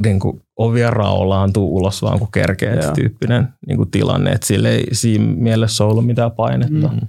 niinku 0.04 0.42
ovia 0.56 0.90
raollaan 0.90 1.52
tuu 1.52 1.76
ulos 1.76 2.02
vaan 2.02 2.18
kun 2.18 2.32
kerkee 2.32 2.74
Joo. 2.74 2.92
tyyppinen 2.94 3.48
niinku 3.66 3.86
tilanne. 3.86 4.32
Että 4.32 4.46
sille 4.46 4.70
ei 4.70 4.86
siinä 4.92 5.24
mielessä 5.24 5.84
ollut 5.84 6.06
mitään 6.06 6.32
painetta. 6.32 6.88
Mm. 6.88 7.00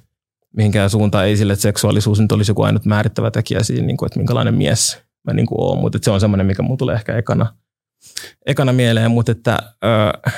Mihinkään 0.56 0.90
suuntaan 0.90 1.26
ei 1.26 1.38
sille, 1.38 1.54
että 1.54 1.64
seksuaalisuus 1.64 2.20
nyt 2.20 2.32
olisi 2.32 2.52
joku 2.52 2.62
ainut 2.62 2.86
määrittävä 2.86 3.32
tekijä 3.32 3.64
siinä, 3.64 3.88
niinku, 3.88 4.06
että 4.06 4.20
minkälainen 4.20 4.56
mies 4.56 5.02
mä 5.28 5.34
niinku 5.34 5.56
oon. 5.64 5.78
Mutta 5.78 6.00
se 6.02 6.12
on 6.12 6.20
semmoinen, 6.20 6.46
mikä 6.48 6.64
mulla 6.64 6.78
tulee 6.78 6.96
ehkä 6.96 7.18
ekana, 7.18 7.54
ekana 8.46 8.74
mieleen. 8.74 9.12
Mutta 9.12 9.32
että 9.32 9.60
ö, 9.84 10.30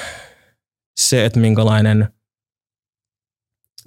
se, 1.00 1.26
että 1.26 1.40
minkälainen– 1.40 2.08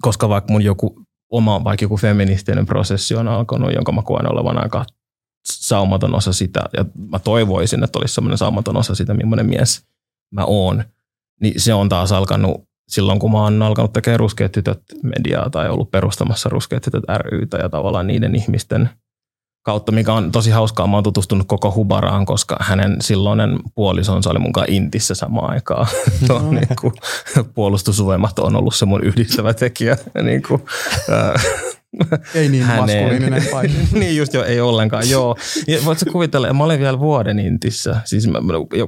koska 0.01 0.29
vaikka 0.29 0.53
mun 0.53 0.63
joku 0.63 1.03
oma 1.31 1.65
vaikka 1.65 1.85
joku 1.85 1.97
feministinen 1.97 2.67
prosessi 2.67 3.15
on 3.15 3.29
alkanut, 3.29 3.73
jonka 3.75 3.93
mä 3.93 4.03
koen 4.03 4.33
olevan 4.33 4.63
aika 4.63 4.85
saumaton 5.47 6.15
osa 6.15 6.33
sitä, 6.33 6.61
ja 6.77 6.85
mä 7.11 7.19
toivoisin, 7.19 7.85
että 7.85 7.99
olisi 7.99 8.15
semmoinen 8.15 8.39
saumaton 8.39 8.77
osa 8.77 8.95
sitä, 8.95 9.15
millainen 9.15 9.47
mies 9.47 9.87
mä 10.33 10.45
oon, 10.45 10.85
niin 11.41 11.61
se 11.61 11.75
on 11.75 11.89
taas 11.89 12.13
alkanut 12.13 12.65
silloin, 12.89 13.19
kun 13.19 13.33
mä 13.33 13.43
oon 13.43 13.63
alkanut 13.63 13.93
tekemään 13.93 14.21
ruskeat 14.21 14.53
tytöt 14.53 14.83
mediaa 15.03 15.51
tai 15.51 15.71
ollut 15.71 15.91
perustamassa 15.91 16.49
ruskeat 16.49 16.83
tytöt 16.83 17.05
rytä 17.21 17.57
ja 17.57 17.69
tavallaan 17.69 18.07
niiden 18.07 18.35
ihmisten 18.35 18.91
kautta, 19.65 19.93
mikä 19.93 20.13
on 20.13 20.33
tosi 20.33 20.51
hauskaa. 20.51 20.87
Mä 20.87 20.97
oon 20.97 21.05
tutustunut 21.05 21.47
koko 21.49 21.73
Hubaraan, 21.75 22.27
koska 22.27 22.57
hänen 22.61 22.97
silloinen 23.01 23.59
puolisonsa 23.75 24.31
oli 24.31 24.39
mukaan 24.39 24.71
Intissä 24.71 25.15
samaan 25.15 25.51
aikaan. 25.51 25.87
no, 26.29 26.51
niin 26.51 26.69
kuin, 26.81 26.93
puolustusvoimat 27.55 28.39
on 28.39 28.57
ollut 28.57 28.75
se 28.75 28.85
mun 28.85 29.05
yhdistävä 29.05 29.55
tekijä. 29.55 29.97
niin 30.23 30.43
kuin, 30.49 30.63
äh, 31.13 31.45
Ei 32.35 32.49
niin 32.49 32.65
Häneen. 32.65 33.05
maskuliininen 33.05 33.43
paikka. 33.53 33.79
niin 33.93 34.17
just 34.17 34.35
jo, 34.35 34.45
ei 34.45 34.61
ollenkaan, 34.61 35.11
joo. 35.11 35.37
Ja 35.67 35.79
voit 35.85 35.99
sä 35.99 36.07
kuvitella, 36.13 36.53
mä 36.53 36.65
olin 36.65 36.81
vielä 36.81 36.99
vuoden 36.99 37.39
Intissä, 37.39 37.97
siis 38.05 38.27
mä, 38.29 38.39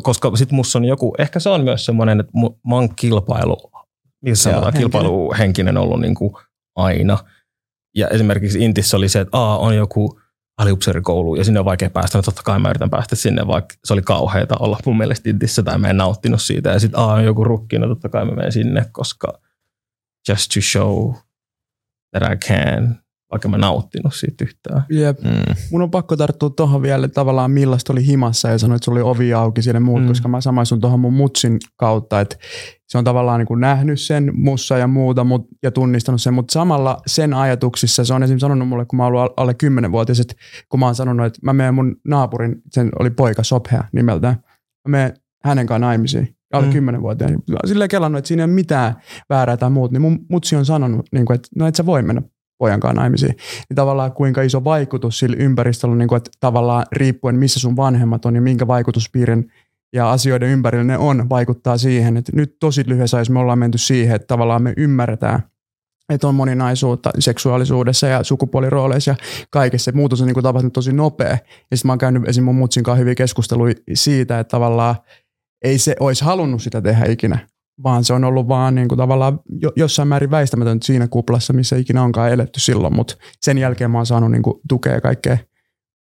koska 0.03 0.37
sit 0.37 0.53
musta 0.53 0.79
on 0.79 0.85
joku, 0.85 1.15
ehkä 1.19 1.41
se 1.41 1.49
on 1.49 1.65
myös 1.65 1.85
semmoinen, 1.85 2.21
että 2.21 2.33
mä 2.69 2.75
oon 2.75 2.95
kilpailu, 2.97 3.71
missä 4.23 4.43
sanotaan, 4.43 4.65
henkinen. 4.65 4.91
kilpailuhenkinen 4.91 5.77
ollut 5.77 6.01
niin 6.01 6.15
kuin 6.15 6.33
aina. 6.77 7.19
Ja 7.97 8.09
esimerkiksi 8.09 8.65
Intissä 8.65 8.97
oli 8.97 9.09
se, 9.09 9.21
että 9.21 9.39
aa, 9.39 9.59
on 9.59 9.77
joku 9.77 10.21
aliupseerikoulu 10.59 11.35
ja 11.35 11.45
sinne 11.45 11.61
on 11.61 11.67
vaikea 11.67 11.91
päästä, 11.91 12.19
no 12.19 12.23
totta 12.23 12.43
kai 12.43 12.59
mä 12.59 12.71
yritän 12.71 12.91
päästä 12.91 13.17
sinne, 13.17 13.47
vaikka 13.47 13.75
se 13.85 13.93
oli 13.93 14.03
kauheita 14.03 14.57
olla 14.61 14.79
mun 14.87 14.99
mielestä 14.99 15.31
Intissä 15.31 15.63
tai 15.63 15.79
mä 15.79 15.89
en 15.89 15.97
nauttinut 15.97 16.43
siitä. 16.43 16.71
Ja 16.71 16.81
sitten 16.81 17.01
aa, 17.01 17.15
on 17.15 17.25
joku 17.25 17.45
rukki, 17.45 17.79
no 17.79 17.89
totta 17.89 18.09
kai 18.09 18.25
mä 18.25 18.33
menen 18.33 18.53
sinne, 18.53 18.87
koska 18.93 19.41
just 20.29 20.51
to 20.55 20.61
show 20.61 21.15
that 22.13 22.33
I 22.33 22.37
can, 22.37 23.01
vaikka 23.31 23.49
mä 23.49 23.59
nauttinut 23.59 24.15
siitä 24.15 24.45
yhtään. 24.45 24.83
Jep. 24.91 25.19
Mm. 25.25 25.31
Mun 25.73 25.83
on 25.83 25.91
pakko 25.91 26.17
tarttua 26.17 26.51
tuohon 26.51 26.83
vielä 26.83 27.09
tavallaan 27.09 27.51
millaista 27.51 27.93
oli 27.93 28.07
himassa 28.07 28.49
ja 28.49 28.59
sanoit, 28.59 28.77
että 28.77 28.85
sulla 28.85 29.01
oli 29.01 29.11
ovi 29.11 29.35
auki 29.35 29.63
siellä 29.63 29.81
muut, 29.81 30.03
Mm. 30.03 30.09
koska 30.09 30.29
mä 30.29 30.41
samaistun 30.41 30.81
tuohon 30.81 31.01
mun 31.01 31.13
mutsin 31.13 31.59
kautta, 31.77 32.21
että 32.21 32.37
se 32.89 32.99
on 32.99 33.05
tavallaan 33.05 33.39
niin 33.39 33.47
kuin 33.47 33.61
nähnyt 33.61 34.01
sen 34.01 34.31
mussa 34.35 34.79
ja 34.79 34.87
muuta 34.87 35.25
mut, 35.25 35.47
ja 35.63 35.71
tunnistanut 35.71 36.23
sen, 36.23 36.35
mutta 36.35 36.53
samalla 36.53 36.97
sen 37.07 37.35
ajatuksissa 37.35 38.05
se 38.05 38.15
on 38.15 38.23
esimerkiksi 38.23 38.41
sanonut 38.45 38.69
mulle, 38.69 38.85
kun 38.87 38.97
mä 38.97 39.05
oon 39.05 39.15
ollut 39.15 39.33
alle 39.37 39.55
10-vuotias, 39.63 40.21
että 40.21 40.35
kun 40.69 40.81
mä 40.81 40.87
oon 40.87 40.95
sanonut, 40.95 41.27
että 41.27 41.39
mä 41.43 41.53
menen 41.53 41.75
mun 41.75 41.97
naapurin, 42.09 42.57
sen 42.71 42.91
oli 42.99 43.11
poika 43.11 43.43
Sophea 43.43 43.85
nimeltään, 43.93 44.35
mä 44.89 44.91
menen 44.91 45.15
hänen 45.45 45.67
kanssa 45.67 45.87
naimisiin, 45.87 46.37
alle 46.53 46.67
Mm. 46.67 46.81
mm. 46.81 46.89
10-vuotiaan. 46.89 47.43
Silleen 47.67 47.89
kelannut, 47.91 48.19
että 48.19 48.29
siinä 48.29 48.43
ei 48.43 48.45
ole 48.45 48.53
mitään 48.55 48.95
väärää 49.31 49.57
tai 49.57 49.71
muuta, 49.71 49.93
niin 49.93 50.03
mun 50.03 50.19
mutsi 50.31 50.57
on 50.57 50.67
sanonut, 50.67 51.07
niin 51.13 51.27
kuin, 51.27 51.35
että 51.35 51.49
no 51.57 51.67
et 51.67 51.75
sä 51.75 51.87
voi 51.87 52.03
mennä 52.03 52.23
pojan 52.59 52.81
kanssa 52.81 53.01
naimisiin 53.01 53.37
niin 53.69 53.75
tavallaan 53.75 54.13
kuinka 54.13 54.43
iso 54.43 54.65
vaikutus 54.65 55.19
sillä 55.19 55.37
ympäristöllä 55.39 55.93
on, 55.93 55.99
niin 55.99 56.09
kuin, 56.09 56.17
että 56.17 56.31
tavallaan 56.41 56.87
riippuen 56.93 57.37
missä 57.37 57.61
sun 57.61 57.77
vanhemmat 57.77 58.25
on 58.25 58.35
ja 58.35 58.41
minkä 58.41 58.67
vaikutuspiirin 58.67 59.53
ja 59.93 60.11
asioiden 60.11 60.49
ympärillä 60.49 60.85
ne 60.85 60.99
on, 60.99 61.29
vaikuttaa 61.29 61.79
siihen, 61.79 62.17
että 62.17 62.33
nyt 62.35 62.57
tosi 62.61 62.85
lyhyessä 62.87 63.17
ajassa 63.17 63.33
me 63.33 63.39
ollaan 63.39 63.59
menty 63.59 63.79
siihen, 63.79 64.17
että 64.17 64.27
tavallaan 64.27 64.63
me 64.63 64.75
ymmärretään, 64.77 65.43
että 66.09 66.29
on 66.29 66.35
moninaisuutta 66.35 67.11
seksuaalisuudessa 67.19 68.07
ja 68.07 68.25
sukupuolirooleissa 68.25 69.11
ja 69.11 69.17
kaikessa. 69.51 69.85
Se 69.85 69.93
muutos 69.93 70.21
on 70.21 70.27
niin 70.27 70.35
kuin 70.35 70.45
tapahtunut 70.45 70.73
tosi 70.73 70.93
nopea. 70.93 71.39
Ja 71.71 71.77
sitten 71.77 71.89
mä 71.89 71.93
oon 71.93 71.99
käynyt 71.99 72.29
esim. 72.29 72.45
mun 72.45 72.55
mutsin 72.55 72.83
kanssa 72.83 72.99
hyviä 72.99 73.15
keskusteluja 73.15 73.75
siitä, 73.95 74.41
että 74.41 74.51
tavallaan 74.51 74.95
ei 75.65 75.79
se 75.79 75.97
olisi 76.01 76.25
halunnut 76.25 76.63
sitä 76.63 76.83
tehdä 76.83 77.05
ikinä, 77.05 77.49
vaan 77.83 78.05
se 78.05 78.13
on 78.13 78.25
ollut 78.25 78.49
vaan 78.49 78.75
niin 78.75 78.89
kuin 78.89 78.99
tavallaan 78.99 79.41
jo, 79.61 79.73
jossain 79.77 80.09
määrin 80.09 80.31
väistämätöntä 80.31 80.87
siinä 80.87 81.09
kuplassa, 81.09 81.53
missä 81.53 81.77
ikinä 81.77 82.03
onkaan 82.03 82.33
eletty 82.33 82.61
silloin, 82.61 82.97
mutta 82.97 83.17
sen 83.41 83.59
jälkeen 83.59 83.91
mä 83.91 83.99
oon 83.99 84.07
saanut 84.07 84.31
niin 84.31 84.43
kuin 84.43 84.61
tukea 84.69 85.01
kaikkea 85.01 85.39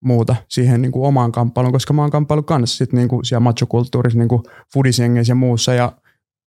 muuta 0.03 0.35
siihen 0.49 0.81
niin 0.81 0.91
kuin 0.91 1.07
omaan 1.07 1.31
kamppailuun, 1.31 1.73
koska 1.73 1.93
mä 1.93 2.01
oon 2.01 2.11
kamppailu 2.11 2.43
kanssa 2.43 2.77
sit 2.77 2.93
niin 2.93 3.07
kuin 3.07 3.25
siellä 3.25 3.39
machokulttuurissa, 3.43 4.19
niin 4.19 4.29
kuin 4.29 4.43
ja 5.27 5.35
muussa 5.35 5.73
ja 5.73 5.91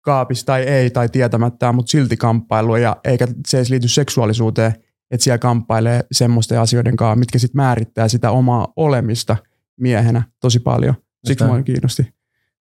kaapissa 0.01 0.45
tai 0.45 0.61
ei 0.61 0.89
tai 0.89 1.09
tietämättä, 1.09 1.71
mutta 1.71 1.91
silti 1.91 2.17
kamppailu 2.17 2.75
ja 2.75 2.97
eikä 3.03 3.27
se 3.47 3.57
edes 3.57 3.69
liity 3.69 3.87
seksuaalisuuteen, 3.87 4.73
että 5.11 5.23
siellä 5.23 5.37
kamppailee 5.37 6.05
semmoisten 6.11 6.59
asioiden 6.59 6.95
kanssa, 6.95 7.15
mitkä 7.15 7.39
sitten 7.39 7.57
määrittää 7.57 8.07
sitä 8.07 8.31
omaa 8.31 8.73
olemista 8.75 9.37
miehenä 9.79 10.23
tosi 10.41 10.59
paljon. 10.59 10.95
Siksi 11.25 11.43
Mitä? 11.43 11.53
mua 11.53 11.63
kiinnosti 11.63 12.13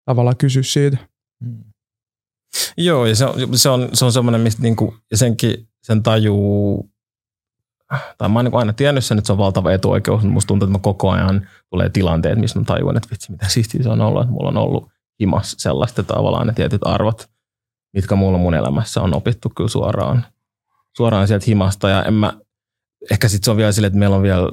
tavallaan 0.05 0.37
kysyä 0.37 0.63
siitä. 0.63 0.97
Joo, 2.77 3.07
ja 3.07 3.17
se 3.17 3.25
on, 3.25 3.59
se 3.59 3.69
on, 3.69 3.89
se 3.93 4.05
on 4.05 4.13
semmoinen, 4.13 4.41
mistä 4.41 4.63
niinku, 4.63 4.95
ja 5.11 5.17
senkin 5.17 5.69
sen 5.83 6.03
tajuu, 6.03 6.91
tai 8.19 8.29
mä 8.29 8.39
oon 8.39 8.45
niinku 8.45 8.59
aina 8.59 8.73
tiennyt 8.73 9.05
sen, 9.05 9.19
että 9.19 9.27
se 9.27 9.33
on 9.33 9.39
valtava 9.39 9.73
etuoikeus, 9.73 10.23
mutta 10.23 10.33
musta 10.33 10.49
tuntuu, 10.49 10.67
että 10.67 10.79
mä 10.79 10.83
koko 10.83 11.11
ajan 11.11 11.49
tulee 11.71 11.89
tilanteet, 11.89 12.39
missä 12.39 12.59
mä 12.59 12.65
tajuan, 12.65 12.97
että 12.97 13.09
vitsi, 13.11 13.33
mitä 13.33 13.49
siistiä 13.49 13.83
se 13.83 13.89
on 13.89 14.01
ollut, 14.01 14.23
että 14.23 14.33
mulla 14.33 14.49
on 14.49 14.57
ollut 14.57 14.89
himas 15.21 15.55
sellaista 15.59 16.03
tavallaan 16.03 16.47
ne 16.47 16.53
tietyt 16.53 16.81
arvot, 16.85 17.31
mitkä 17.93 18.15
mulla 18.15 18.39
mun 18.39 18.55
elämässä 18.55 19.01
on 19.01 19.15
opittu 19.15 19.53
kyllä 19.57 19.71
suoraan, 19.71 20.27
suoraan 20.97 21.29
sieltä 21.29 21.45
himasta, 21.49 21.89
ja 21.89 22.03
en 22.03 22.15
mä, 22.15 22.33
ehkä 23.11 23.29
sitten 23.29 23.45
se 23.45 23.51
on 23.51 23.57
vielä 23.57 23.73
silleen, 23.73 23.89
että 23.89 23.99
meillä 23.99 24.17
on 24.17 24.23
vielä, 24.23 24.51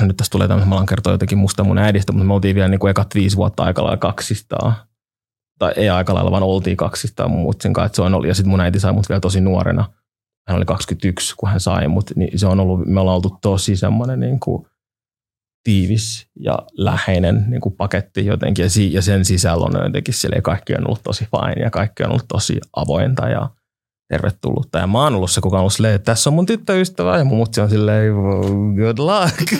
no 0.00 0.06
nyt 0.06 0.16
tässä 0.16 0.30
tulee 0.30 0.48
tämmöinen, 0.48 0.68
mä 0.68 0.74
alan 0.74 0.86
kertoa 0.86 1.12
jotenkin 1.12 1.38
musta 1.38 1.64
mun 1.64 1.78
äidistä, 1.78 2.12
mutta 2.12 2.26
me 2.26 2.34
oltiin 2.34 2.54
vielä 2.54 2.68
niin 2.68 2.80
kuin 2.80 2.90
ekat 2.90 3.14
viisi 3.14 3.36
vuotta 3.36 3.62
aika 3.62 3.96
kaksistaan 3.96 4.74
tai 5.60 5.72
ei 5.76 5.90
aika 5.90 6.14
lailla, 6.14 6.30
vaan 6.30 6.42
oltiin 6.42 6.76
kaksistaan 6.76 7.30
mun 7.30 7.42
mutsin 7.42 7.72
kanssa. 7.72 7.86
että 7.86 7.96
Se 7.96 8.02
on 8.02 8.14
ollut, 8.14 8.28
ja 8.28 8.34
sitten 8.34 8.50
mun 8.50 8.60
äiti 8.60 8.80
sai 8.80 8.92
mut 8.92 9.08
vielä 9.08 9.20
tosi 9.20 9.40
nuorena. 9.40 9.92
Hän 10.48 10.56
oli 10.56 10.64
21, 10.64 11.34
kun 11.36 11.48
hän 11.48 11.60
sai 11.60 11.88
mut. 11.88 12.10
Niin 12.16 12.38
se 12.38 12.46
on 12.46 12.60
ollut, 12.60 12.86
me 12.86 13.00
ollaan 13.00 13.14
oltu 13.14 13.38
tosi 13.42 13.76
semmoinen 13.76 14.20
niin 14.20 14.40
kuin 14.40 14.66
tiivis 15.64 16.26
ja 16.40 16.58
läheinen 16.72 17.44
niin 17.48 17.60
kuin 17.60 17.74
paketti 17.76 18.26
jotenkin. 18.26 18.62
Ja, 18.62 18.70
si- 18.70 18.92
ja 18.92 19.02
sen 19.02 19.24
sisällä 19.24 19.64
on 19.64 19.84
jotenkin 19.84 20.14
kaikki 20.42 20.74
on 20.74 20.86
ollut 20.86 21.02
tosi 21.02 21.24
fine 21.24 21.64
ja 21.64 21.70
kaikki 21.70 22.02
on 22.02 22.10
ollut 22.10 22.28
tosi 22.28 22.60
avointa 22.76 23.28
ja 23.28 23.50
tervetullutta. 24.10 24.78
Ja 24.78 24.86
mä 24.86 25.02
oon 25.02 25.14
ollut 25.14 25.30
se, 25.30 25.40
kuka 25.40 25.56
on 25.56 25.60
ollut 25.60 25.72
silleen, 25.72 25.94
että 25.94 26.12
tässä 26.12 26.30
on 26.30 26.34
mun 26.34 26.46
tyttöystävä 26.46 27.18
ja 27.18 27.24
mun 27.24 27.38
mutsi 27.38 27.60
on 27.60 27.70
silleen, 27.70 28.14
"Wow, 28.14 28.74
good 28.74 28.98
luck. 28.98 29.52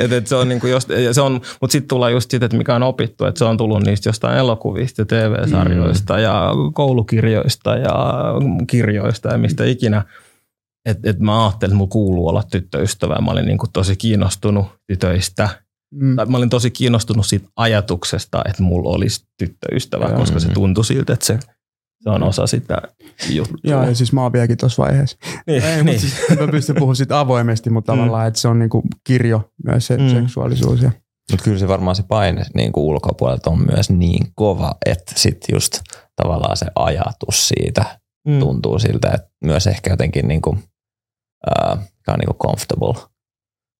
et, 0.00 0.12
et 0.12 0.26
se 0.26 0.36
on 0.36 0.48
niinku 0.48 0.66
just, 0.66 0.88
ja 0.88 1.14
se 1.14 1.20
on, 1.20 1.32
mutta 1.32 1.72
sitten 1.72 1.88
tullaan 1.88 2.12
just 2.12 2.30
siitä, 2.30 2.46
että 2.46 2.58
mikä 2.58 2.74
on 2.74 2.82
opittu, 2.82 3.24
että 3.24 3.38
se 3.38 3.44
on 3.44 3.56
tullut 3.56 3.82
niistä 3.82 4.08
jostain 4.08 4.38
elokuvista 4.38 5.02
ja 5.02 5.06
TV-sarjoista 5.06 6.14
mm. 6.14 6.20
ja 6.20 6.50
koulukirjoista 6.74 7.76
ja 7.76 8.24
kirjoista 8.66 9.28
ja 9.28 9.38
mistä 9.38 9.64
ikinä. 9.64 10.04
Et, 10.88 11.06
et 11.06 11.20
mä 11.20 11.46
ajattelin, 11.46 11.72
että 11.72 11.76
mulla 11.76 11.90
kuuluu 11.90 12.28
olla 12.28 12.42
tyttöystävä. 12.42 13.14
Mä 13.14 13.30
olin 13.30 13.46
niinku 13.46 13.66
tosi 13.72 13.96
kiinnostunut 13.96 14.66
tytöistä. 14.86 15.48
Mm. 15.94 16.16
Tai 16.16 16.26
mä 16.26 16.36
olin 16.36 16.50
tosi 16.50 16.70
kiinnostunut 16.70 17.26
siitä 17.26 17.48
ajatuksesta, 17.56 18.42
että 18.48 18.62
mulla 18.62 18.90
olisi 18.90 19.24
tyttöystävä, 19.38 20.04
Joo. 20.04 20.18
koska 20.18 20.40
se 20.40 20.48
tuntui 20.48 20.84
siltä, 20.84 21.12
että 21.12 21.26
se, 21.26 21.38
se 22.02 22.10
on 22.10 22.22
osa 22.22 22.46
sitä 22.46 22.82
juttua. 23.30 23.56
Joo, 23.64 23.82
ja 23.84 23.94
siis 23.94 24.12
mä 24.12 24.22
oon 24.22 24.32
vieläkin 24.32 24.56
tuossa 24.58 24.82
vaiheessa. 24.82 25.18
niin, 25.46 25.64
Ei, 25.64 25.74
niin. 25.74 25.86
mutta 25.86 26.00
siis 26.00 26.14
mä 26.40 26.48
pystyn 26.50 26.76
puhumaan 26.76 26.96
siitä 26.96 27.20
avoimesti, 27.20 27.70
mutta 27.70 27.92
Mm. 27.92 27.98
tavallaan, 27.98 28.28
että 28.28 28.40
se 28.40 28.48
on 28.48 28.58
niinku 28.58 28.82
kirjo 29.04 29.50
myös 29.64 29.86
se 29.86 29.96
Mm. 29.96 30.08
seksuaalisuus. 30.08 30.82
Ja, 30.82 30.90
Mutta 31.30 31.44
kyllä 31.44 31.58
se 31.58 31.68
varmaan 31.68 31.96
se 31.96 32.02
paine 32.02 32.42
niin 32.54 32.72
kuin 32.72 32.84
ulkopuolelta 32.84 33.50
on 33.50 33.66
myös 33.72 33.90
niin 33.90 34.26
kova, 34.34 34.74
että 34.86 35.12
sitten 35.16 35.54
just 35.54 35.80
tavallaan 36.16 36.56
se 36.56 36.66
ajatus 36.74 37.48
siitä 37.48 37.98
Mm. 38.28 38.38
tuntuu 38.40 38.78
siltä, 38.78 39.10
että 39.14 39.28
myös 39.44 39.66
ehkä 39.66 39.90
jotenkin 39.90 40.28
niin 40.28 40.42
kuin, 40.42 40.58
on 42.08 42.18
niin 42.18 42.26
kuin 42.26 42.38
comfortable 42.38 42.94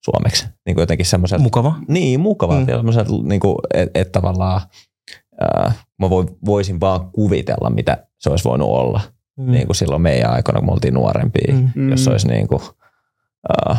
suomeksi. 0.04 0.46
Niin 0.66 0.74
kuin 0.74 0.82
jotenkin 0.82 1.06
semmoiselta, 1.06 1.42
Mukava. 1.42 1.74
niin 1.88 2.20
mukava, 2.20 2.54
Mm. 2.54 2.60
mm. 2.60 2.66
semmoiselta, 2.66 3.10
niin 3.22 3.40
kuin, 3.40 3.56
että 3.74 4.00
et 4.00 4.12
tavallaan 4.12 4.60
ää, 5.40 5.72
mä 5.98 6.10
voi, 6.10 6.26
voisin 6.44 6.80
vaan 6.80 7.10
kuvitella, 7.12 7.70
mitä 7.70 8.06
se 8.18 8.30
olisi 8.30 8.44
voinut 8.44 8.68
olla 8.68 9.00
mm. 9.38 9.50
niin 9.52 9.66
kuin 9.66 9.76
silloin 9.76 10.02
meidän 10.02 10.30
aikana, 10.30 10.58
kun 10.58 10.68
me 10.68 10.72
oltiin 10.72 10.94
nuorempia, 10.94 11.54
Mm. 11.54 11.70
mm. 11.74 11.90
jos 11.90 12.08
olisi 12.08 12.28
niin 12.28 12.48
kuin, 12.48 12.60
ää, 13.48 13.76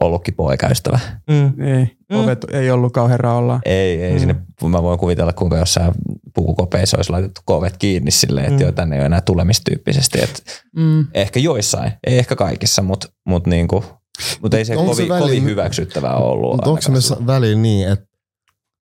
ollutkin 0.00 0.34
poikaystävä. 0.34 0.98
Mm. 1.30 1.62
ei, 1.62 1.84
Mm. 2.10 2.16
ovet 2.24 2.44
ei 2.52 2.70
ollut 2.70 2.92
kauhean 2.92 3.20
raollaan. 3.20 3.60
Ei, 3.64 4.02
ei 4.02 4.12
Mm. 4.12 4.18
sinne, 4.18 4.34
mä 4.68 4.82
voin 4.82 4.98
kuvitella, 4.98 5.32
kuinka 5.32 5.58
jossain 5.58 5.92
pukukopeissa 6.34 6.96
olisi 6.98 7.10
laitettu 7.12 7.40
kovet 7.44 7.76
kiinni 7.76 8.10
silleen, 8.10 8.44
että 8.46 8.56
Mm. 8.56 8.60
mm. 8.62 8.66
jo 8.66 8.72
tänne 8.72 8.96
ei 8.96 9.00
ole 9.00 9.06
enää 9.06 9.20
tulemistyyppisesti. 9.20 10.22
Et 10.22 10.42
Mm. 10.76 11.06
ehkä 11.14 11.40
joissain, 11.40 11.92
ei 12.06 12.18
ehkä 12.18 12.36
kaikissa, 12.36 12.82
mutta 12.82 13.06
mut 13.26 13.46
niinku, 13.46 13.84
mut 14.42 14.54
ei 14.54 14.64
se 14.64 14.74
kovin, 14.74 15.08
väliin- 15.08 15.18
kovin 15.22 15.44
hyväksyttävää 15.44 16.16
ollut. 16.16 16.52
Mutta 16.52 16.70
onko 16.70 16.82
se 16.82 16.90
myös 16.90 17.14
väliin 17.26 17.62
niin, 17.62 17.88
että 17.88 18.06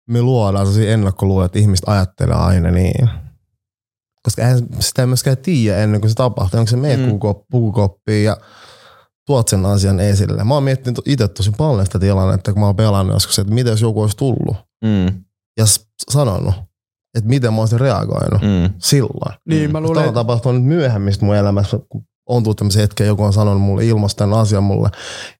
me 0.08 0.22
luodaan 0.22 0.66
sellaisia 0.66 0.92
ennakkoluuloja, 0.94 1.46
että 1.46 1.58
ihmiset 1.58 1.88
ajattelee 1.88 2.36
aina 2.36 2.70
niin. 2.70 3.08
Koska 4.22 4.42
eihän 4.42 4.58
sitä 4.80 5.02
ei 5.02 5.06
myöskään 5.06 5.36
tiedä 5.36 5.78
ennen 5.78 6.00
kuin 6.00 6.10
se 6.10 6.14
tapahtuu. 6.16 6.60
Onko 6.60 6.70
se 6.70 6.76
meet 6.76 7.00
Mm. 7.00 7.18
pukukoppiin 7.50 8.24
ja 8.24 8.36
tuot 9.26 9.48
sen 9.48 9.66
asian 9.66 10.00
esille. 10.00 10.44
Mä 10.44 10.54
oon 10.54 10.62
miettinyt 10.62 11.00
itse 11.06 11.28
tosi 11.28 11.50
paljon 11.58 11.86
sitä 11.86 11.98
tilannetta, 11.98 12.52
kun 12.52 12.60
mä 12.60 12.66
oon 12.66 12.76
pelannut 12.76 13.14
joskus, 13.16 13.38
että 13.38 13.54
mitä 13.54 13.70
jos 13.70 13.80
joku 13.82 14.02
olisi 14.02 14.16
tullut 14.16 14.56
Mm, 14.84 15.24
ja 15.58 15.64
sanonut, 16.10 16.54
että 17.14 17.28
miten 17.28 17.54
mä 17.54 17.60
olisin 17.60 17.80
reagoinut 17.80 18.42
mm, 18.42 18.74
silloin. 18.78 19.34
Niin, 19.48 19.72
mä 19.72 19.80
Luulen, 19.80 19.94
Tämä 19.96 20.08
on 20.08 20.14
tapahtunut 20.14 20.64
myöhemmin 20.64 21.14
mun 21.20 21.36
elämässä, 21.36 21.78
kun 21.88 22.04
on 22.28 22.42
tullut 22.42 22.56
tämmöisiä 22.58 22.82
hetkiä, 22.82 23.06
joku 23.06 23.22
on 23.24 23.32
sanonut 23.32 23.62
mulle 23.62 23.86
ilmasta 23.86 24.18
tämän 24.18 24.38
asian 24.38 24.62
mulle. 24.64 24.88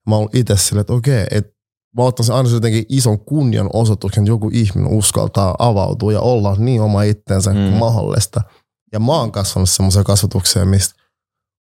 Mä 0.09 0.17
oon 0.17 0.29
itse 0.35 0.57
silleen, 0.57 0.81
että 0.81 0.93
okei, 0.93 1.27
että 1.31 1.53
mä 1.97 2.03
ottaisin 2.05 2.35
aina 2.35 2.51
jotenkin 2.51 2.85
ison 2.89 3.21
kunnian 3.21 3.71
osoituksen, 3.73 4.23
että 4.23 4.31
joku 4.31 4.51
ihminen 4.53 4.93
uskaltaa 4.93 5.55
avautua 5.59 6.13
ja 6.13 6.21
olla 6.21 6.57
niin 6.59 6.81
oma 6.83 7.03
itsensä 7.03 7.51
mm. 7.51 7.57
kuin 7.57 7.75
mahdollista. 7.75 8.41
Ja 8.93 9.01
mä 9.01 9.13
oon 9.13 9.33
kasvanut 9.33 9.71
semmoiseen 9.71 10.05
kasvatukseen, 10.05 10.69
mistä 10.69 10.95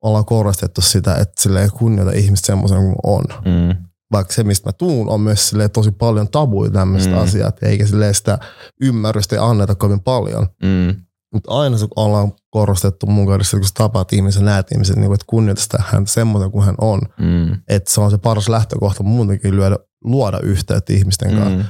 ollaan 0.03 0.25
korostettu 0.25 0.81
sitä, 0.81 1.15
että 1.15 1.43
sille 1.43 1.63
ei 1.63 1.69
kunnioita 1.69 2.13
ihmistä 2.13 2.47
semmoisen 2.47 2.79
kuin 2.79 2.97
on. 3.05 3.25
mm. 3.45 3.77
vaikka 4.13 4.33
se, 4.33 4.45
mistä 4.45 4.69
mä 4.69 4.73
tuun, 4.73 5.09
on 5.09 5.21
myös 5.21 5.49
silleen 5.49 5.71
tosi 5.71 5.91
paljon 5.91 6.29
tabuja 6.29 6.71
tämmöistä 6.71 7.11
Mm. 7.11 7.19
asiat, 7.19 7.63
eikä 7.63 7.87
silleen 7.87 8.15
sitä 8.15 8.39
ymmärrystä 8.81 9.37
ei 9.37 9.43
anneta 9.43 9.75
kovin 9.75 10.01
paljon. 10.01 10.47
Mm. 10.63 11.06
Mutta 11.37 11.53
aina 11.53 11.79
se 11.79 11.87
ollaan 11.97 12.33
korostettu 12.51 13.07
mun 13.07 13.27
kanssa, 13.27 13.57
kun 13.57 13.67
sä 13.67 13.73
tapaat 13.75 14.13
ihmisen, 14.13 14.45
näet 14.45 14.73
ihmisen, 14.73 15.01
niin 15.01 15.13
että 15.13 15.25
kunnioita 15.27 15.63
sitä 15.63 15.83
häntä 15.87 16.13
semmoinen 16.13 16.51
kuin 16.51 16.65
hän 16.65 16.75
on. 16.81 17.01
Mm. 17.19 17.61
Että 17.69 17.91
se 17.91 18.01
on 18.01 18.11
se 18.11 18.19
paras 18.19 18.49
lähtökohta 18.49 19.03
muutenkin 19.03 19.57
lyödä, 19.57 19.77
luoda 20.05 20.41
yhteyttä 20.43 20.93
ihmisten 20.93 21.35
kanssa. 21.35 21.57
Mm. 21.57 21.65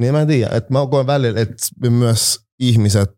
Niin 0.00 0.14
mä 0.14 0.20
en 0.20 0.26
tiedä, 0.26 0.56
että 0.56 0.72
mä 0.72 0.86
koen 0.90 1.06
välillä, 1.06 1.40
että 1.40 1.90
myös 1.90 2.40
ihmiset 2.60 3.17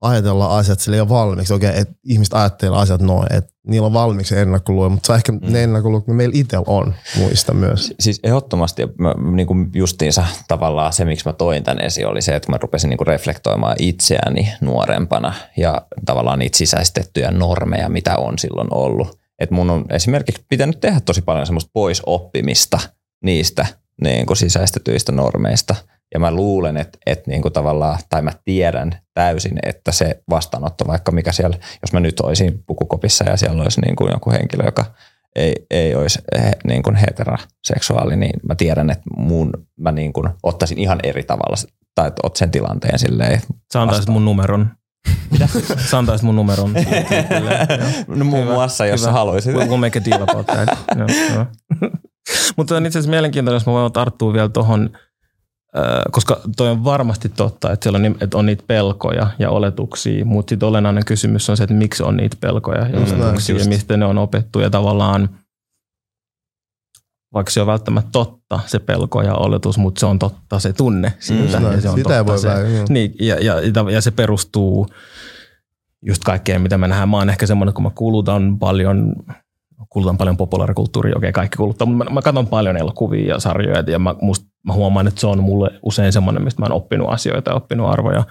ajatellaan 0.00 0.58
asiat 0.58 0.80
sille 0.80 0.96
jo 0.96 1.08
valmiiksi. 1.08 1.54
Okei, 1.54 1.70
että 1.74 1.94
ihmiset 2.04 2.34
ajattelee 2.34 2.78
asiat 2.78 3.00
noin, 3.00 3.32
että 3.32 3.52
niillä 3.66 3.86
on 3.86 3.92
valmiiksi 3.92 4.38
ennakkoluulo, 4.38 4.88
mutta 4.88 5.06
se 5.06 5.12
on 5.12 5.16
ehkä 5.16 5.32
mm. 5.32 5.38
ne 5.42 5.62
ennakkoluulot, 5.62 6.06
mitä 6.06 6.16
meillä 6.16 6.32
itsellä 6.36 6.64
on 6.66 6.94
muista 7.18 7.54
myös. 7.54 7.94
Siis 8.00 8.20
ehdottomasti 8.22 8.82
mä, 8.98 9.14
niin 9.32 9.46
kuin 9.46 9.70
justiinsa 9.74 10.26
tavallaan 10.48 10.92
se, 10.92 11.04
miksi 11.04 11.28
mä 11.28 11.32
toin 11.32 11.64
tän 11.64 11.80
esiin, 11.80 12.06
oli 12.06 12.22
se, 12.22 12.36
että 12.36 12.52
mä 12.52 12.58
rupesin 12.62 12.90
niin 12.90 12.98
kuin 12.98 13.06
reflektoimaan 13.06 13.76
itseäni 13.78 14.52
nuorempana 14.60 15.34
ja 15.56 15.82
tavallaan 16.06 16.38
niitä 16.38 16.58
sisäistettyjä 16.58 17.30
normeja, 17.30 17.88
mitä 17.88 18.16
on 18.16 18.38
silloin 18.38 18.68
ollut. 18.70 19.18
Et 19.38 19.50
mun 19.50 19.70
on 19.70 19.84
esimerkiksi 19.90 20.44
pitänyt 20.48 20.80
tehdä 20.80 21.00
tosi 21.00 21.22
paljon 21.22 21.46
semmoista 21.46 21.70
pois 21.72 22.02
oppimista 22.06 22.78
niistä 23.24 23.66
niin 24.02 24.26
kuin 24.26 24.36
sisäistetyistä 24.36 25.12
normeista. 25.12 25.74
Ja 26.14 26.20
mä 26.20 26.30
luulen, 26.30 26.76
että, 26.76 26.98
että 27.06 27.30
niin 27.30 27.42
kuin 27.42 27.52
tavallaan, 27.52 27.98
tai 28.08 28.22
mä 28.22 28.30
tiedän 28.44 28.98
täysin, 29.14 29.58
että 29.62 29.92
se 29.92 30.22
vastaanotto, 30.30 30.86
vaikka 30.86 31.12
mikä 31.12 31.32
siellä, 31.32 31.56
jos 31.82 31.92
mä 31.92 32.00
nyt 32.00 32.20
olisin 32.20 32.64
pukukopissa 32.66 33.24
ja 33.24 33.36
siellä 33.36 33.62
olisi 33.62 33.80
niin 33.80 33.96
kuin 33.96 34.12
joku 34.12 34.30
henkilö, 34.30 34.64
joka 34.64 34.84
ei, 35.36 35.54
ei 35.70 35.94
olisi 35.94 36.18
he, 36.38 36.52
niin 36.64 36.82
kuin 36.82 36.96
heteroseksuaali, 36.96 38.16
niin 38.16 38.40
mä 38.48 38.54
tiedän, 38.54 38.90
että 38.90 39.04
mun, 39.16 39.52
mä 39.80 39.92
niin 39.92 40.12
kuin 40.12 40.28
ottaisin 40.42 40.78
ihan 40.78 40.98
eri 41.02 41.22
tavalla, 41.22 41.56
tai 41.94 42.08
että 42.08 42.20
oot 42.22 42.36
sen 42.36 42.50
tilanteen 42.50 42.98
silleen. 42.98 43.40
Sä 43.72 43.82
antaisit 43.82 44.08
mun 44.08 44.24
numeron. 44.24 44.70
Mitä? 45.30 45.48
Sä 45.90 45.98
antaisit 45.98 46.24
mun 46.24 46.36
numeron. 46.36 46.74
No 48.06 48.24
muun 48.24 48.42
Hyvä, 48.44 48.54
muassa, 48.54 48.86
jos 48.86 49.00
hyvä. 49.00 49.08
sä 49.08 49.12
haluaisit. 49.12 49.54
We'll, 49.54 49.76
make 49.76 49.98
a 49.98 50.04
deal 50.04 50.22
about 50.22 50.46
that. 50.46 50.68
Mutta 52.56 52.76
on 52.76 52.86
itse 52.86 52.98
asiassa 52.98 53.10
mielenkiintoista, 53.10 53.56
jos 53.56 53.66
mä 53.66 53.72
voin 53.72 53.92
tarttua 53.92 54.32
vielä 54.32 54.48
tuohon, 54.48 54.90
koska 56.10 56.40
toi 56.56 56.68
on 56.68 56.84
varmasti 56.84 57.28
totta, 57.28 57.72
että, 57.72 57.84
siellä 57.84 57.96
on, 57.96 58.16
että 58.20 58.38
on 58.38 58.46
niitä 58.46 58.64
pelkoja 58.66 59.30
ja 59.38 59.50
oletuksia, 59.50 60.24
mutta 60.24 60.50
sitten 60.50 60.68
olennainen 60.68 61.04
kysymys 61.04 61.50
on 61.50 61.56
se, 61.56 61.62
että 61.62 61.74
miksi 61.74 62.02
on 62.02 62.16
niitä 62.16 62.36
pelkoja 62.40 62.80
ja 62.80 63.00
näin, 63.00 63.22
oletuksia 63.22 63.54
ja 63.54 63.60
just. 63.60 63.68
mistä 63.68 63.96
ne 63.96 64.04
on 64.04 64.18
opettu 64.18 64.60
ja 64.60 64.70
tavallaan 64.70 65.28
vaikka 67.34 67.50
se 67.50 67.60
on 67.60 67.66
välttämättä 67.66 68.10
totta 68.12 68.60
se 68.66 68.78
pelko 68.78 69.22
ja 69.22 69.34
oletus, 69.34 69.78
mutta 69.78 70.00
se 70.00 70.06
on 70.06 70.18
totta 70.18 70.58
se 70.58 70.72
tunne 70.72 71.12
siitä. 71.18 71.42
Just 71.42 71.52
ja 71.52 71.80
se 71.80 71.88
on 71.88 71.96
Sitä 71.96 72.08
totta 72.08 72.26
voi 72.26 72.38
se, 72.38 72.48
joo. 72.48 72.86
niin, 72.88 73.14
ja, 73.20 73.36
ja, 73.40 73.54
ja, 73.92 74.00
se 74.00 74.10
perustuu 74.10 74.86
just 76.06 76.24
kaikkeen, 76.24 76.62
mitä 76.62 76.78
me 76.78 76.88
nähdään. 76.88 77.08
Mä 77.08 77.16
oon 77.16 77.30
ehkä 77.30 77.46
semmoinen, 77.46 77.74
kun 77.74 77.84
mä 77.84 77.90
kulutan 77.94 78.58
paljon, 78.58 79.14
kulutan 79.90 80.16
paljon 80.18 80.36
populaarikulttuuria, 80.36 81.16
okei 81.16 81.32
kaikki 81.32 81.56
kuluttaa, 81.56 81.86
mutta 81.86 82.04
mä, 82.04 82.10
mä 82.14 82.22
katson 82.22 82.46
paljon 82.46 82.76
elokuvia 82.76 83.34
ja 83.34 83.40
sarjoja 83.40 83.84
ja 83.86 83.98
mä, 83.98 84.14
must, 84.20 84.46
mä 84.66 84.72
huomaan, 84.72 85.06
että 85.06 85.20
se 85.20 85.26
on 85.26 85.42
mulle 85.42 85.70
usein 85.82 86.12
semmoinen, 86.12 86.44
mistä 86.44 86.62
mä 86.62 86.66
oon 86.66 86.72
oppinut 86.76 87.08
asioita 87.10 87.50
ja 87.50 87.54
oppinut 87.54 87.90
arvoja. 87.90 88.24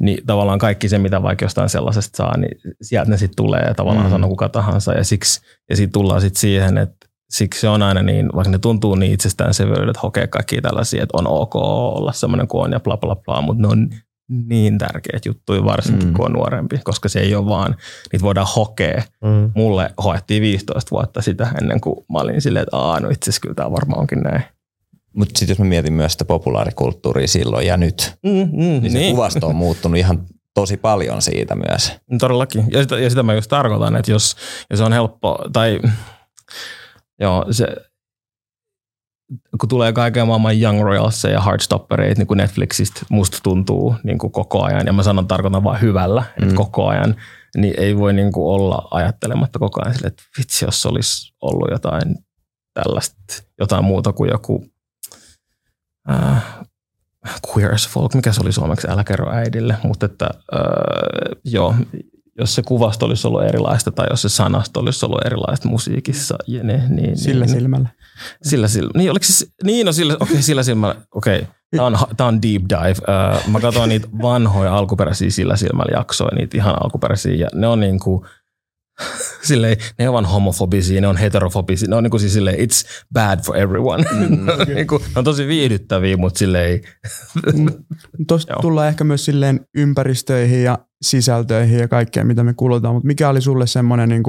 Niin 0.00 0.26
tavallaan 0.26 0.58
kaikki 0.58 0.88
se, 0.88 0.98
mitä 0.98 1.22
vaikka 1.22 1.44
jostain 1.44 1.68
sellaisesta 1.68 2.16
saa, 2.16 2.36
niin 2.36 2.58
sieltä 2.82 3.10
ne 3.10 3.16
sitten 3.16 3.36
tulee 3.36 3.60
ja 3.60 3.74
tavallaan 3.74 4.06
Mm. 4.06 4.10
sanoo 4.10 4.30
kuka 4.30 4.48
tahansa. 4.48 4.92
Ja 4.92 5.04
siksi 5.04 5.40
ja 5.70 5.76
siitä 5.76 5.92
tullaan 5.92 6.20
sitten 6.20 6.40
siihen, 6.40 6.78
että 6.78 7.06
siksi 7.30 7.60
se 7.60 7.68
on 7.68 7.82
aina 7.82 8.02
niin, 8.02 8.28
vaikka 8.34 8.50
ne 8.50 8.58
tuntuu 8.58 8.94
niin 8.94 9.12
itsestäänselvyydeltä, 9.12 9.90
että 9.90 10.00
hokee 10.02 10.26
kaikki 10.26 10.60
tällaisia, 10.60 11.02
että 11.02 11.18
on 11.18 11.26
ok 11.26 11.56
olla 11.56 12.12
semmoinen 12.12 12.48
kuin 12.48 12.64
on 12.64 12.72
ja 12.72 12.80
bla 12.80 12.96
bla 12.96 13.16
bla, 13.16 13.42
mutta 13.42 13.62
ne 13.62 13.68
on 13.68 13.90
niin 14.46 14.78
tärkeitä 14.78 15.28
juttuja, 15.28 15.64
varsinkin 15.64 16.08
Mm. 16.08 16.14
kun 16.14 16.26
on 16.26 16.32
nuorempi, 16.32 16.78
koska 16.84 17.08
se 17.08 17.20
ei 17.20 17.34
ole 17.34 17.46
vaan, 17.46 17.76
niitä 18.12 18.24
voidaan 18.24 18.46
hokea. 18.56 19.02
Mm. 19.24 19.50
Mulle 19.54 19.90
hoettiin 20.04 20.42
15 20.42 20.90
vuotta 20.90 21.22
sitä 21.22 21.48
ennen 21.60 21.80
kuin 21.80 21.96
mä 22.12 22.18
olin 22.18 22.40
silleen, 22.42 22.62
että 22.62 22.76
Aa, 22.76 23.00
no 23.00 23.08
itse 23.08 23.24
asiassa 23.30 23.40
kyllä 23.40 23.54
tämä 23.54 23.72
varmaan 23.72 24.00
onkin 24.00 24.20
näin. 24.20 24.42
Mutta 25.16 25.38
sitten 25.38 25.52
jos 25.52 25.58
mä 25.58 25.64
mietin 25.64 25.92
myös 25.92 26.12
sitä 26.12 26.24
populaarikulttuuria 26.24 27.28
silloin 27.28 27.66
ja 27.66 27.76
nyt, 27.76 28.14
Mm, 28.22 28.30
mm, 28.30 28.82
niin 28.82 28.92
se 28.92 29.10
kuvasto 29.10 29.46
on 29.46 29.54
muuttunut 29.56 29.98
ihan 29.98 30.26
tosi 30.54 30.76
paljon 30.76 31.22
siitä 31.22 31.54
myös. 31.54 31.92
Todellakin. 32.18 32.64
Ja 32.70 32.82
sitä, 32.82 32.98
ja 32.98 33.10
sitä 33.10 33.22
mä 33.22 33.34
just 33.34 33.48
tarkoitan, 33.48 33.96
että 33.96 34.10
jos, 34.10 34.36
jos 34.70 34.80
on 34.80 34.92
helppo, 34.92 35.38
tai 35.52 35.80
joo, 37.20 37.46
se, 37.50 37.66
kun 39.60 39.68
tulee 39.68 39.92
kaiken 39.92 40.26
maailman 40.26 40.60
Young 40.60 40.82
Royals 40.82 41.24
ja 41.24 41.40
Heartstoppereita 41.40 42.18
niin 42.18 42.26
kuin 42.26 42.38
Netflixistä, 42.38 43.00
musta 43.10 43.38
tuntuu 43.42 43.96
niin 44.04 44.18
kuin 44.18 44.32
koko 44.32 44.62
ajan, 44.62 44.86
ja 44.86 44.92
mä 44.92 45.02
sanon 45.02 45.28
tarkoitan 45.28 45.64
vaan 45.64 45.80
hyvällä, 45.80 46.20
mm. 46.20 46.42
että 46.42 46.56
koko 46.56 46.86
ajan, 46.86 47.16
niin 47.56 47.74
ei 47.78 47.96
voi 47.96 48.12
niin 48.12 48.32
kuin 48.32 48.54
olla 48.54 48.88
ajattelematta 48.90 49.58
koko 49.58 49.80
ajan 49.82 49.94
sille, 49.94 50.06
että 50.08 50.22
vitsi, 50.38 50.64
jos 50.64 50.86
olisi 50.86 51.34
ollut 51.40 51.68
jotain 51.70 52.16
tällaista, 52.74 53.16
jotain 53.58 53.84
muuta 53.84 54.12
kuin 54.12 54.30
joku 54.30 54.66
äh, 56.10 56.44
queer 57.54 57.74
as 57.74 57.88
folk, 57.88 58.14
mikä 58.14 58.32
se 58.32 58.40
oli 58.40 58.52
suomeksi, 58.52 58.88
älä 58.90 59.04
kerro 59.04 59.32
äidille, 59.32 59.76
mutta 59.82 60.06
että 60.06 60.30
äh, 60.54 60.60
joo, 61.44 61.74
jos 62.38 62.54
se 62.54 62.62
kuvasto 62.62 63.06
olisi 63.06 63.26
ollut 63.26 63.44
erilaista 63.44 63.90
tai 63.90 64.06
jos 64.10 64.22
se 64.22 64.28
sanasto 64.28 64.80
olisi 64.80 65.06
ollut 65.06 65.26
erilaista 65.26 65.68
musiikissa 65.68 66.36
ja 66.46 66.64
ne, 66.64 66.88
niin, 66.88 67.16
Sillä 67.16 67.44
niin, 67.44 67.54
silmällä. 67.54 67.88
Sillä 68.42 68.68
silmällä. 68.68 68.98
Niin, 68.98 69.10
oliko 69.10 69.24
se, 69.28 69.46
niin 69.64 69.86
no 69.86 69.92
sillä, 69.92 70.16
okay, 70.20 70.42
sillä 70.42 70.62
silmällä, 70.62 70.94
okei. 71.14 71.38
Okay. 71.38 71.52
Tämä 71.76 71.86
on, 71.86 71.98
tää 72.16 72.26
on 72.26 72.42
deep 72.42 72.62
dive. 72.62 72.90
Uh, 72.90 73.50
mä 73.50 73.60
katsoin 73.60 73.88
niitä 73.88 74.08
vanhoja 74.22 74.76
alkuperäisiä 74.76 75.30
sillä 75.30 75.56
silmällä 75.56 75.98
jaksoja, 75.98 76.36
niitä 76.36 76.56
ihan 76.56 76.82
alkuperäisiä, 76.84 77.34
ja 77.34 77.48
ne 77.54 77.66
on 77.66 77.80
niinku, 77.80 78.26
silleen, 79.48 79.76
ne 79.98 80.08
on 80.08 80.24
homofobisia, 80.24 81.00
ne 81.00 81.08
on 81.08 81.16
heterofobisia, 81.16 81.88
ne 81.88 81.96
on 81.96 82.02
niinku 82.02 82.18
siis 82.18 82.32
silleen, 82.32 82.56
it's 82.56 83.04
bad 83.12 83.40
for 83.44 83.56
everyone. 83.56 84.04
Mm, 84.12 84.48
okay. 84.62 84.74
niinku, 84.74 84.98
ne 84.98 85.18
on 85.18 85.24
tosi 85.24 85.46
viihdyttäviä, 85.46 86.16
mutta 86.16 86.38
silleen, 86.38 86.80
Tuosta 88.28 88.52
Joo. 88.52 88.62
tullaan 88.62 88.88
ehkä 88.88 89.04
myös 89.04 89.24
silleen 89.24 89.66
ympäristöihin 89.74 90.64
ja 90.64 90.78
sisältöihin 91.02 91.78
ja 91.78 91.88
kaikkeen, 91.88 92.26
mitä 92.26 92.44
me 92.44 92.54
kulutaan, 92.54 92.94
mutta 92.94 93.06
mikä 93.06 93.28
oli 93.28 93.40
sulle 93.40 93.66
semmoinen 93.66 94.08
niin 94.08 94.22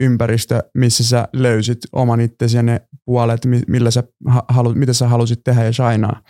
ympäristö, 0.00 0.62
missä 0.74 1.04
sä 1.04 1.28
löysit 1.32 1.78
oman 1.92 2.20
itsesi 2.20 2.56
ja 2.56 2.62
ne 2.62 2.80
puolet, 3.04 3.44
mi- 3.44 3.62
millä 3.68 3.90
sä 3.90 4.02
ha- 4.28 4.44
halu, 4.48 4.74
mitä 4.74 4.92
sä 4.92 5.08
halusit 5.08 5.44
tehdä 5.44 5.64
ja 5.64 5.72
shinaa? 5.72 6.22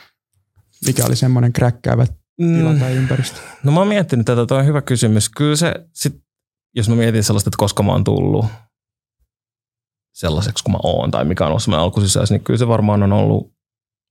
Mikä 0.87 1.07
oli 1.07 1.17
semmoinen 1.17 1.53
kräkkäävä 1.53 2.07
tila 2.37 2.73
mm, 2.73 2.79
tai 2.79 2.97
ympäristö? 2.97 3.41
No 3.65 3.73
mä 3.73 3.79
oon 3.81 3.89
miettinyt 3.89 4.27
tätä, 4.27 4.47
toi 4.47 4.59
on 4.59 4.67
hyvä 4.67 4.83
kysymys. 4.83 5.29
Kyllä 5.29 5.57
se, 5.57 5.75
sit, 5.93 6.17
jos 6.75 6.89
mä 6.89 6.95
mietin 6.95 7.25
sellaista, 7.25 7.49
että 7.49 7.59
koska 7.59 7.83
mä 7.83 7.93
oon 7.93 8.05
tullut 8.05 8.47
sellaiseksi 10.15 10.65
kuin 10.65 10.73
mä 10.73 10.79
oon, 10.83 11.11
tai 11.11 11.25
mikä 11.25 11.45
on 11.45 11.49
ollut 11.49 11.63
semmoinen 11.63 11.85
alkusisäys, 11.85 12.31
niin 12.31 12.45
kyllä 12.45 12.59
se 12.59 12.69
varmaan 12.69 13.03
on 13.03 13.13
ollut 13.13 13.53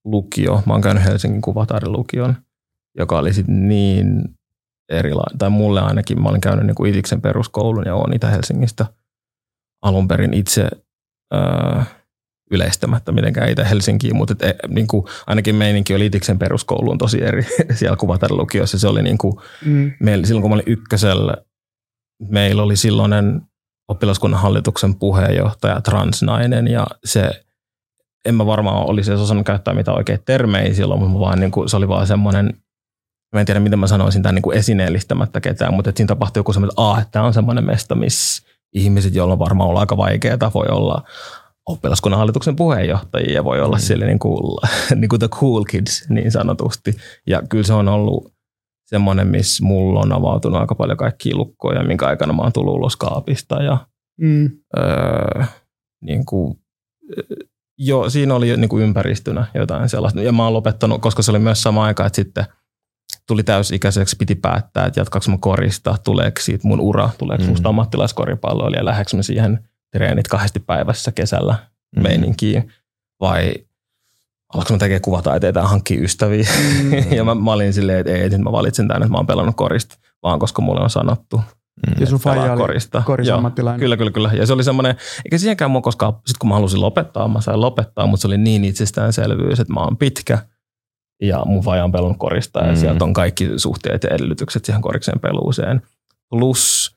lukio. 0.06 0.64
Mä 0.66 0.74
oon 0.74 0.82
käynyt 0.82 1.04
Helsingin 1.04 1.42
kuvataidelukion, 1.42 2.36
joka 2.98 3.20
oli 3.20 3.34
sitten 3.34 3.68
niin 3.68 4.37
erilainen, 4.90 5.38
tai 5.38 5.50
mulle 5.50 5.82
ainakin, 5.82 6.22
mä 6.22 6.30
olin 6.30 6.42
käynyt 6.42 6.66
niin 6.66 6.76
kuin 6.76 6.90
Itiksen 6.90 7.22
peruskoulun 7.22 7.84
ja 7.86 7.96
oon 7.96 8.14
Itä-Helsingistä 8.14 8.86
alun 9.82 10.08
perin 10.08 10.34
itse 10.34 10.70
öö, 11.34 11.82
yleistämättä 12.52 13.12
mitenkään 13.12 13.50
Itä-Helsinkiin, 13.50 14.16
mutta 14.16 14.34
et, 14.34 14.42
e, 14.44 14.68
niin 14.68 14.88
kuin, 14.88 15.06
ainakin 15.28 15.56
meininki 15.56 15.96
oli 15.96 16.06
Itiksen 16.06 16.40
peruskouluun 16.40 16.98
tosi 16.98 17.24
eri 17.24 17.46
siellä 17.76 17.98
kuvataidelukiossa. 17.98 18.80
Se 18.80 18.88
oli 18.88 19.04
niin 19.04 19.18
kuin, 19.18 19.34
Mm. 19.66 19.92
meillä, 20.00 20.26
silloin 20.26 20.42
kun 20.42 20.52
mä 20.52 20.56
olin 20.56 20.64
ykkösellä, 20.68 21.38
meillä 22.30 22.64
oli 22.64 22.76
silloinen 22.76 23.42
oppilaskunnan 23.88 24.42
hallituksen 24.42 24.96
puheenjohtaja, 24.96 25.82
transnainen, 25.82 26.68
ja 26.68 26.88
se, 27.06 27.46
en 28.26 28.36
mä 28.36 28.46
varmaan 28.46 28.90
olisi 28.90 29.12
osannut 29.12 29.46
käyttää 29.46 29.74
mitään 29.74 29.98
oikeita 29.98 30.24
termejä 30.26 30.74
silloin, 30.74 31.02
mutta 31.02 31.20
vaan, 31.20 31.40
niin 31.40 31.52
kuin, 31.52 31.70
se 31.70 31.78
oli 31.78 31.88
vaan 31.88 32.08
semmoinen, 32.08 32.54
mä 33.34 33.40
en 33.40 33.46
tiedä 33.46 33.60
miten 33.60 33.80
mä 33.80 33.88
sanoisin 33.88 34.24
tämän 34.24 34.36
niin 34.36 34.44
kuin 34.44 34.58
esineellistämättä 34.58 35.42
ketään, 35.42 35.74
mutta 35.74 35.90
että 35.90 35.98
siinä 35.98 36.08
tapahtui 36.08 36.40
joku 36.40 36.54
semmoinen, 36.54 36.72
että, 36.72 36.82
Aa, 36.82 37.02
että 37.02 37.12
tämä 37.12 37.26
on 37.26 37.34
semmoinen 37.34 37.66
mesta, 37.66 37.96
missä 37.96 38.48
ihmiset, 38.74 39.16
joilla 39.16 39.34
on 39.34 39.40
varmaan 39.40 39.70
ollut 39.70 39.80
aika 39.80 39.98
vaikeaa, 39.98 40.52
voi 40.54 40.68
olla 40.70 41.04
oppilaskunnan 41.68 42.18
hallituksen 42.18 42.56
puheenjohtajia 42.56 43.34
ja 43.34 43.44
voi 43.44 43.62
olla 43.62 43.76
mm. 43.78 43.82
siellä 43.82 44.06
niin 44.06 44.20
kuin, 44.20 44.58
niin 44.96 45.10
kuin 45.10 45.20
the 45.20 45.28
cool 45.28 45.64
kids 45.64 46.10
niin 46.10 46.32
sanotusti. 46.32 46.94
Ja 47.28 47.42
kyllä 47.50 47.64
se 47.64 47.74
on 47.74 47.88
ollut 47.88 48.34
semmoinen, 48.86 49.28
missä 49.28 49.66
mulla 49.66 50.00
on 50.00 50.12
avautunut 50.12 50.62
aika 50.62 50.76
paljon 50.76 50.98
kaikkia 50.98 51.36
lukkoja, 51.36 51.84
minkä 51.84 52.08
aikana 52.08 52.34
mä 52.34 52.42
oon 52.42 52.54
tullut 52.54 52.76
ulos 52.76 52.96
kaapista 52.96 53.64
ja 53.64 53.78
Mm. 54.22 54.50
öö, 54.78 55.44
niin 56.02 56.26
kuin, 56.26 56.60
jo, 57.78 58.10
siinä 58.10 58.36
oli 58.36 58.58
niin 58.58 58.70
kuin 58.70 58.84
ympäristönä 58.84 59.46
jotain 59.54 59.90
sellaista. 59.90 60.22
Ja 60.22 60.32
mä 60.32 60.44
oon 60.44 60.54
lopettanut, 60.54 61.02
koska 61.02 61.22
se 61.22 61.32
oli 61.32 61.40
myös 61.40 61.64
sama 61.64 61.86
aika, 61.86 62.06
että 62.06 62.16
sitten 62.16 62.46
tuli 63.28 63.44
täysikäiseksi, 63.44 64.16
piti 64.16 64.36
päättää, 64.36 64.86
että 64.86 65.00
jatkaako 65.00 65.32
mä 65.32 65.38
korista, 65.40 65.96
tuleeko 66.04 66.42
siitä 66.42 66.68
mun 66.68 66.80
ura, 66.80 67.10
tuleeko 67.18 67.44
Mm. 67.44 67.50
musta 67.50 67.70
ammattilaiskoripalloilija, 67.70 68.86
lähdekö 68.86 69.16
mä 69.16 69.24
siihen 69.24 69.68
treenit 69.92 70.28
kahdesti 70.28 70.60
päivässä 70.60 71.12
kesällä 71.12 71.56
Mm. 71.96 72.04
meininkiin. 72.04 72.72
vai 73.22 73.54
alkanko 74.54 74.74
mä 74.74 74.78
tekemään 74.80 75.02
kuvataiteita 75.02 75.60
ja 75.60 75.68
hankkia 75.68 76.02
ystäviä. 76.02 76.48
Mm. 76.84 77.12
ja 77.18 77.24
mä, 77.24 77.36
mä, 77.36 77.52
olin 77.52 77.74
silleen, 77.74 78.00
että 78.00 78.12
ei, 78.14 78.30
nyt 78.30 78.42
mä 78.42 78.52
valitsen 78.52 78.88
tämän, 78.88 79.02
että 79.04 79.12
mä 79.12 79.18
oon 79.18 79.28
pelannut 79.28 79.56
korista, 79.56 79.98
vaan 80.24 80.40
koska 80.40 80.62
mulle 80.62 80.82
on 80.82 80.90
sanottu. 80.90 81.38
Mm. 81.38 81.94
Ja 82.00 82.06
sun 82.08 82.20
faija 82.20 82.52
oli 82.54 82.62
korista. 82.62 83.02
korisammattilainen. 83.06 83.80
Kyllä, 83.80 83.98
kyllä, 83.98 84.12
kyllä. 84.12 84.32
Ja 84.34 84.46
se 84.46 84.54
oli 84.54 84.64
semmoinen, 84.64 84.96
eikä 85.26 85.38
siihenkään 85.38 85.72
mua 85.72 85.82
koskaan, 85.82 86.14
sit 86.28 86.38
kun 86.38 86.50
mä 86.50 86.56
halusin 86.56 86.82
lopettaa, 86.82 87.28
mä 87.28 87.42
sain 87.42 87.62
lopettaa, 87.62 88.08
mutta 88.08 88.22
se 88.22 88.28
oli 88.28 88.38
niin 88.38 88.66
itsestäänselvyys, 88.66 89.60
että 89.60 89.74
mä 89.74 89.80
oon 89.80 89.98
pitkä 89.98 90.40
ja 91.22 91.46
mun 91.46 91.64
faija 91.64 91.84
on 91.84 91.92
pelannut 91.92 92.18
korista 92.18 92.60
ja 92.60 92.72
mm. 92.72 92.78
sieltä 92.78 93.04
on 93.04 93.14
kaikki 93.14 93.50
suhteet 93.58 94.04
ja 94.04 94.10
edellytykset 94.10 94.66
siihen 94.66 94.82
korikseen 94.82 95.20
peluuseen. 95.20 95.82
Plus, 96.30 96.96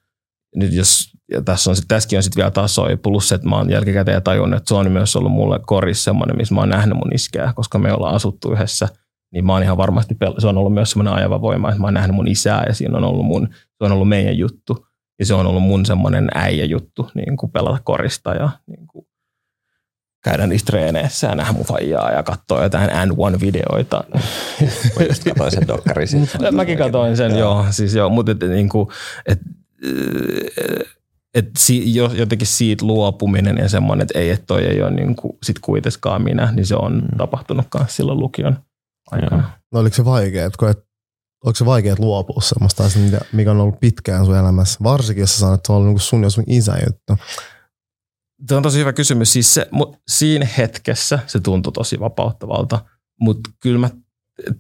nyt 0.57 0.73
jos 0.73 1.11
ja 1.31 1.43
tässä 1.43 1.71
on, 1.71 1.77
tässäkin 1.89 2.19
on 2.19 2.23
sitten 2.23 2.41
vielä 2.41 2.51
tasoja, 2.51 2.97
plus 2.97 3.33
että 3.33 3.49
mä 3.49 3.57
oon 3.57 3.71
jälkikäteen 3.71 4.23
tajunnut, 4.23 4.57
että 4.57 4.69
se 4.69 4.75
on 4.75 4.93
myös 4.93 5.17
ollut 5.17 5.33
mulle 5.33 5.61
koris 5.67 6.05
semmoinen, 6.05 6.37
missä 6.37 6.55
mä 6.55 6.61
oon 6.61 6.69
nähnyt 6.69 6.99
mun 6.99 7.15
iskää, 7.15 7.53
koska 7.53 7.79
me 7.79 7.93
ollaan 7.93 8.15
asuttu 8.15 8.53
yhdessä, 8.53 8.89
niin 9.33 9.47
mä 9.47 9.53
oon 9.53 9.63
ihan 9.63 9.77
varmasti, 9.77 10.17
se 10.39 10.47
on 10.47 10.59
ollut 10.59 10.75
myös 10.75 10.91
semmoinen 10.91 11.15
ajava 11.15 11.41
voima, 11.41 11.69
että 11.69 11.81
mä 11.81 11.87
oon 11.87 11.95
nähnyt 11.95 12.17
mun 12.17 12.29
isää 12.29 12.65
ja 12.67 12.75
siinä 12.75 12.99
on 12.99 13.05
ollut 13.05 13.27
mun, 13.27 13.49
se 13.53 13.85
on 13.85 13.93
ollut 13.93 14.09
meidän 14.09 14.39
juttu. 14.39 14.87
Ja 15.19 15.27
se 15.27 15.35
on 15.35 15.47
ollut 15.47 15.63
mun 15.63 15.87
semmoinen 15.87 16.29
äijä 16.35 16.65
juttu, 16.65 17.11
niin 17.15 17.37
kuin 17.37 17.53
pelata 17.53 17.79
korista 17.85 18.35
ja 18.35 18.51
niin 18.67 18.87
kuin 18.87 19.07
käydä 20.25 20.47
niissä 20.47 20.67
treeneissä 20.67 21.27
ja 21.27 21.35
nähdä 21.35 21.53
mun 21.53 21.65
faijaa 21.65 22.11
ja 22.11 22.23
katsoa 22.23 22.63
jotain 22.63 22.91
N1-videoita. 22.91 24.05
Mä 24.99 25.05
just 25.09 25.25
katsoin 25.25 25.51
sen 25.51 25.69
dokkarin. 25.69 26.09
Mäkin 26.53 26.79
katsoin 26.79 27.17
sen, 27.17 27.31
joo. 27.31 27.39
joo 27.39 27.67
siis 27.71 27.95
joo, 27.95 28.09
mutta 28.09 28.33
et, 28.33 28.41
niin 28.41 28.69
kuin, 28.69 28.89
et, 29.27 29.41
et 31.35 31.49
si, 31.59 31.95
jotenkin 31.95 32.47
siitä 32.47 32.87
luopuminen 32.87 33.57
ja 33.57 33.69
semmoinen, 33.69 34.03
että 34.03 34.19
ei, 34.19 34.31
että 34.31 34.47
toi 34.47 34.65
ei 34.65 34.83
ole 34.83 34.91
niin 34.91 35.17
kuin, 35.17 35.39
sit 35.43 35.59
kuitenkaan 35.59 36.23
minä, 36.23 36.53
niin 36.53 36.67
se 36.67 36.77
on 36.77 36.95
mm. 36.95 37.19
tapahtunut 37.19 37.67
myös 37.79 37.97
silloin 37.97 38.19
lukion 38.19 38.59
aikana. 39.11 39.51
No 39.73 39.81
oliko 39.81 39.97
se 39.97 40.05
vaikea, 40.05 40.47
että 40.47 40.59
koet, 40.59 40.79
oliko 41.45 41.57
se 41.57 41.67
vaikea 41.67 41.95
luopua 41.99 42.41
semmoista, 42.41 42.85
mikä 43.33 43.51
on 43.51 43.61
ollut 43.61 43.81
pitkään 43.81 44.27
sun 44.27 44.37
elämässä, 44.37 44.79
varsinkin 44.83 45.23
jos 45.23 45.33
sä 45.35 45.41
sanot, 45.41 45.55
että 45.55 45.67
se 45.67 45.73
on 45.73 45.79
ollut 45.79 45.93
niin 45.93 46.01
sun 46.01 46.23
ja 46.23 46.31
sun 46.31 46.45
isä 46.47 46.77
juttu? 46.87 47.25
Tämä 48.47 48.57
on 48.57 48.63
tosi 48.63 48.79
hyvä 48.79 48.93
kysymys. 48.93 49.33
Siis 49.33 49.55
se, 49.55 49.69
siinä 50.09 50.47
hetkessä 50.59 51.19
se 51.27 51.41
tuntui 51.41 51.73
tosi 51.73 52.01
vapauttavalta, 52.01 52.85
mutta 53.21 53.51
kyllä 53.61 53.79
mä 53.79 53.91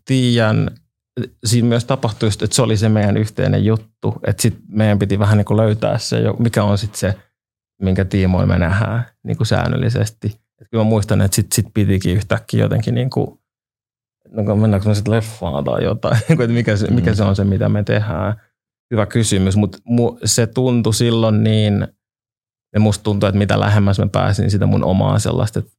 tiedän, 0.04 0.70
siinä 1.44 1.68
myös 1.68 1.84
tapahtui 1.84 2.26
just, 2.26 2.42
että 2.42 2.56
se 2.56 2.62
oli 2.62 2.76
se 2.76 2.88
meidän 2.88 3.16
yhteinen 3.16 3.64
juttu, 3.64 4.14
että 4.26 4.42
sit 4.42 4.58
meidän 4.68 4.98
piti 4.98 5.18
vähän 5.18 5.36
niin 5.36 5.44
kuin 5.44 5.56
löytää 5.56 5.98
se, 5.98 6.16
mikä 6.38 6.64
on 6.64 6.78
sitten 6.78 6.98
se, 6.98 7.14
minkä 7.82 8.04
tiimoin 8.04 8.48
me 8.48 8.58
nähdään 8.58 9.04
niin 9.22 9.36
kuin 9.36 9.46
säännöllisesti. 9.46 10.40
Et 10.60 10.68
kyllä 10.70 10.84
mä 10.84 10.90
muistan, 10.90 11.20
että 11.20 11.34
sitten 11.34 11.56
sit 11.56 11.74
pitikin 11.74 12.16
yhtäkkiä 12.16 12.60
jotenkin 12.60 12.94
niin 12.94 13.10
kuin, 13.10 13.40
no 14.30 14.56
mennäänkö 14.56 14.88
me 14.88 14.94
sitten 14.94 15.14
leffaan 15.14 15.64
tai 15.64 15.84
jotain, 15.84 16.16
että 16.28 16.46
mikä 16.46 16.76
se, 16.76 16.90
mikä 16.90 17.10
mm. 17.10 17.16
se 17.16 17.24
on 17.24 17.36
se, 17.36 17.44
mitä 17.44 17.68
me 17.68 17.82
tehdään. 17.82 18.40
Hyvä 18.90 19.06
kysymys, 19.06 19.56
mutta 19.56 19.78
se 20.24 20.46
tuntui 20.46 20.94
silloin 20.94 21.44
niin, 21.44 21.88
ja 22.74 22.80
musta 22.80 23.02
tuntuu, 23.02 23.28
että 23.28 23.38
mitä 23.38 23.60
lähemmäs 23.60 23.98
mä 23.98 24.06
pääsin 24.06 24.50
sitä 24.50 24.66
mun 24.66 24.84
omaa 24.84 25.18
sellaista, 25.18 25.58
että 25.58 25.72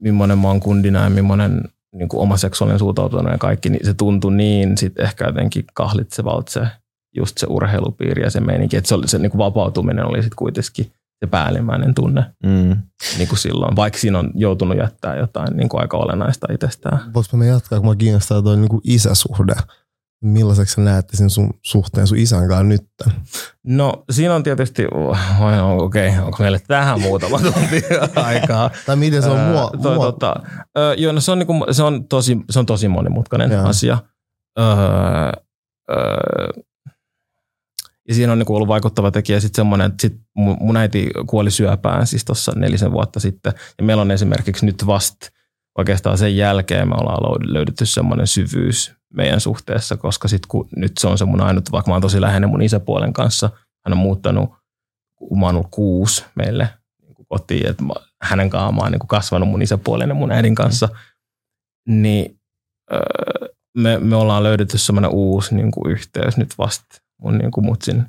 millainen 0.00 0.38
mä 0.38 0.48
oon 0.48 0.60
kundina 0.60 1.04
ja 1.04 1.10
millainen 1.10 1.62
niin 1.92 2.08
kuin 2.08 2.20
oma 2.20 2.36
seksuaalinen 2.36 2.78
suuntautuminen 2.78 3.32
ja 3.32 3.38
kaikki, 3.38 3.70
niin 3.70 3.86
se 3.86 3.94
tuntui 3.94 4.34
niin 4.34 4.78
sit 4.78 5.00
ehkä 5.00 5.26
jotenkin 5.26 5.64
kahlitsevalta 5.74 6.52
se, 6.52 6.66
just 7.16 7.38
se 7.38 7.46
urheilupiiri 7.50 8.22
ja 8.22 8.30
se 8.30 8.40
meininki, 8.40 8.76
että 8.76 8.88
se, 8.88 8.94
oli, 8.94 9.08
se 9.08 9.18
niin 9.18 9.30
kuin 9.30 9.38
vapautuminen 9.38 10.04
oli 10.04 10.22
sitten 10.22 10.36
kuitenkin 10.36 10.92
se 11.20 11.26
päällimmäinen 11.30 11.94
tunne 11.94 12.24
mm. 12.44 12.76
niin 13.18 13.28
kuin 13.28 13.38
silloin, 13.38 13.76
vaikka 13.76 13.98
siinä 13.98 14.18
on 14.18 14.30
joutunut 14.34 14.78
jättää 14.78 15.16
jotain 15.16 15.56
niin 15.56 15.68
kuin 15.68 15.80
aika 15.80 15.96
olennaista 15.96 16.52
itsestään. 16.52 17.14
Voisiko 17.14 17.36
me 17.36 17.46
jatkaa, 17.46 17.80
kun 17.80 17.88
mä 17.88 17.96
kiinnostaa 17.96 18.42
toi 18.42 18.56
niin 18.56 18.68
kuin 18.68 18.80
isäsuhde? 18.84 19.54
Millaiseksi 20.24 20.74
sä 20.74 20.80
näette 20.80 21.16
sen 21.16 21.30
sun 21.30 21.50
suhteen 21.62 22.06
sun 22.06 22.18
isän 22.18 22.48
kanssa 22.48 22.64
nyt? 22.64 22.86
No 23.64 24.04
siinä 24.10 24.34
on 24.34 24.42
tietysti, 24.42 24.86
okei, 25.78 26.08
okay, 26.08 26.24
onko 26.24 26.36
meille 26.40 26.60
tähän 26.66 27.00
muutama 27.00 27.38
tunti 27.38 27.82
aikaa? 28.16 28.70
tai 28.86 28.96
miten 28.96 29.22
se 29.22 29.28
on 29.28 29.40
mua? 29.40 29.70
Toi, 29.82 29.94
mua? 29.94 30.04
Tota, 30.04 30.34
joo, 30.96 31.12
no 31.12 31.20
se 31.20 31.32
on, 31.32 31.38
niinku, 31.38 31.66
se, 31.70 31.82
on 31.82 32.08
tosi, 32.08 32.38
se 32.50 32.58
on 32.58 32.66
tosi 32.66 32.88
monimutkainen 32.88 33.50
Jaa. 33.50 33.68
asia. 33.68 33.98
Öö, 34.58 34.66
öö, 35.90 36.62
ja 38.08 38.14
siinä 38.14 38.32
on 38.32 38.38
niinku 38.38 38.54
ollut 38.54 38.68
vaikuttava 38.68 39.10
tekijä 39.10 39.40
sitten 39.40 39.56
semmoinen, 39.56 39.86
että 39.86 40.02
sit 40.02 40.16
mun 40.34 40.76
äiti 40.76 41.10
kuoli 41.26 41.50
syöpään 41.50 42.06
siis 42.06 42.24
tuossa 42.24 42.52
nelisen 42.56 42.92
vuotta 42.92 43.20
sitten. 43.20 43.52
Ja 43.78 43.84
meillä 43.84 44.00
on 44.00 44.10
esimerkiksi 44.10 44.66
nyt 44.66 44.86
vasta 44.86 45.30
oikeastaan 45.78 46.18
sen 46.18 46.36
jälkeen 46.36 46.88
me 46.88 46.94
ollaan 46.94 47.54
löydetty 47.54 47.86
semmoinen 47.86 48.26
syvyys 48.26 48.94
meidän 49.14 49.40
suhteessa, 49.40 49.96
koska 49.96 50.28
sit 50.28 50.46
kun 50.46 50.68
nyt 50.76 50.98
se 50.98 51.08
on 51.08 51.18
se 51.18 51.24
mun 51.24 51.40
ainut, 51.40 51.72
vaikka 51.72 51.90
mä 51.90 51.94
oon 51.94 52.02
tosi 52.02 52.20
läheinen 52.20 52.50
mun 52.50 52.62
isäpuolen 52.62 53.12
kanssa, 53.12 53.50
hän 53.84 53.92
on 53.92 53.98
muuttanut, 53.98 54.50
kun 55.16 55.40
mä 55.40 55.46
oon 55.46 55.54
ollut 55.54 55.70
kuusi 55.70 56.24
meille 56.34 56.68
niin 57.02 57.26
kotiin, 57.28 57.66
että 57.66 57.84
mä, 57.84 57.92
hänen 58.22 58.50
kanssaan 58.50 58.74
mä 58.74 58.80
oon 58.80 58.92
niin 58.92 59.08
kasvanut 59.08 59.48
mun 59.48 59.62
isäpuolen 59.62 60.08
ja 60.08 60.14
mun 60.14 60.32
äidin 60.32 60.54
kanssa, 60.54 60.88
niin 61.88 62.40
öö, 62.92 63.48
me, 63.78 63.98
me 63.98 64.16
ollaan 64.16 64.42
löydetty 64.42 64.78
semmoinen 64.78 65.10
uusi 65.10 65.54
niin 65.54 65.70
kuin 65.70 65.92
yhteys 65.92 66.36
nyt 66.36 66.58
vasta 66.58 67.02
mun 67.20 67.38
niin 67.38 67.50
kuin 67.50 67.64
mutsin 67.64 68.04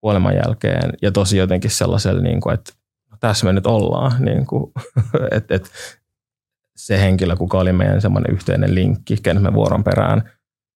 kuoleman 0.00 0.36
jälkeen. 0.36 0.92
Ja 1.02 1.12
tosi 1.12 1.36
jotenkin 1.36 1.70
sellaisella, 1.70 2.22
niin 2.22 2.40
kuin, 2.40 2.54
että 2.54 2.72
tässä 3.20 3.46
me 3.46 3.52
nyt 3.52 3.66
ollaan, 3.66 4.24
niin 4.24 4.46
kuin, 4.46 4.72
että, 5.36 5.54
että 5.54 5.70
se 6.86 7.00
henkilö, 7.00 7.36
kuka 7.36 7.58
oli 7.58 7.72
meidän 7.72 8.00
semmoinen 8.00 8.32
yhteinen 8.32 8.74
linkki, 8.74 9.16
kenen 9.22 9.42
me 9.42 9.52
vuoron 9.52 9.84
perään 9.84 10.30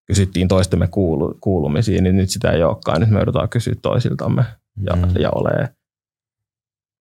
kysyttiin 0.07 0.49
toistemme 0.49 0.87
kuulu, 0.87 1.39
kuulumisiin, 1.41 2.05
niin 2.05 2.17
nyt 2.17 2.31
sitä 2.31 2.51
ei 2.51 2.63
olekaan. 2.63 3.01
Nyt 3.01 3.11
me 3.11 3.19
joudutaan 3.19 3.49
kysyä 3.49 3.75
toisiltamme 3.83 4.45
ja, 4.87 4.97
mm. 4.97 5.03
ja 5.19 5.31
olee 5.31 5.69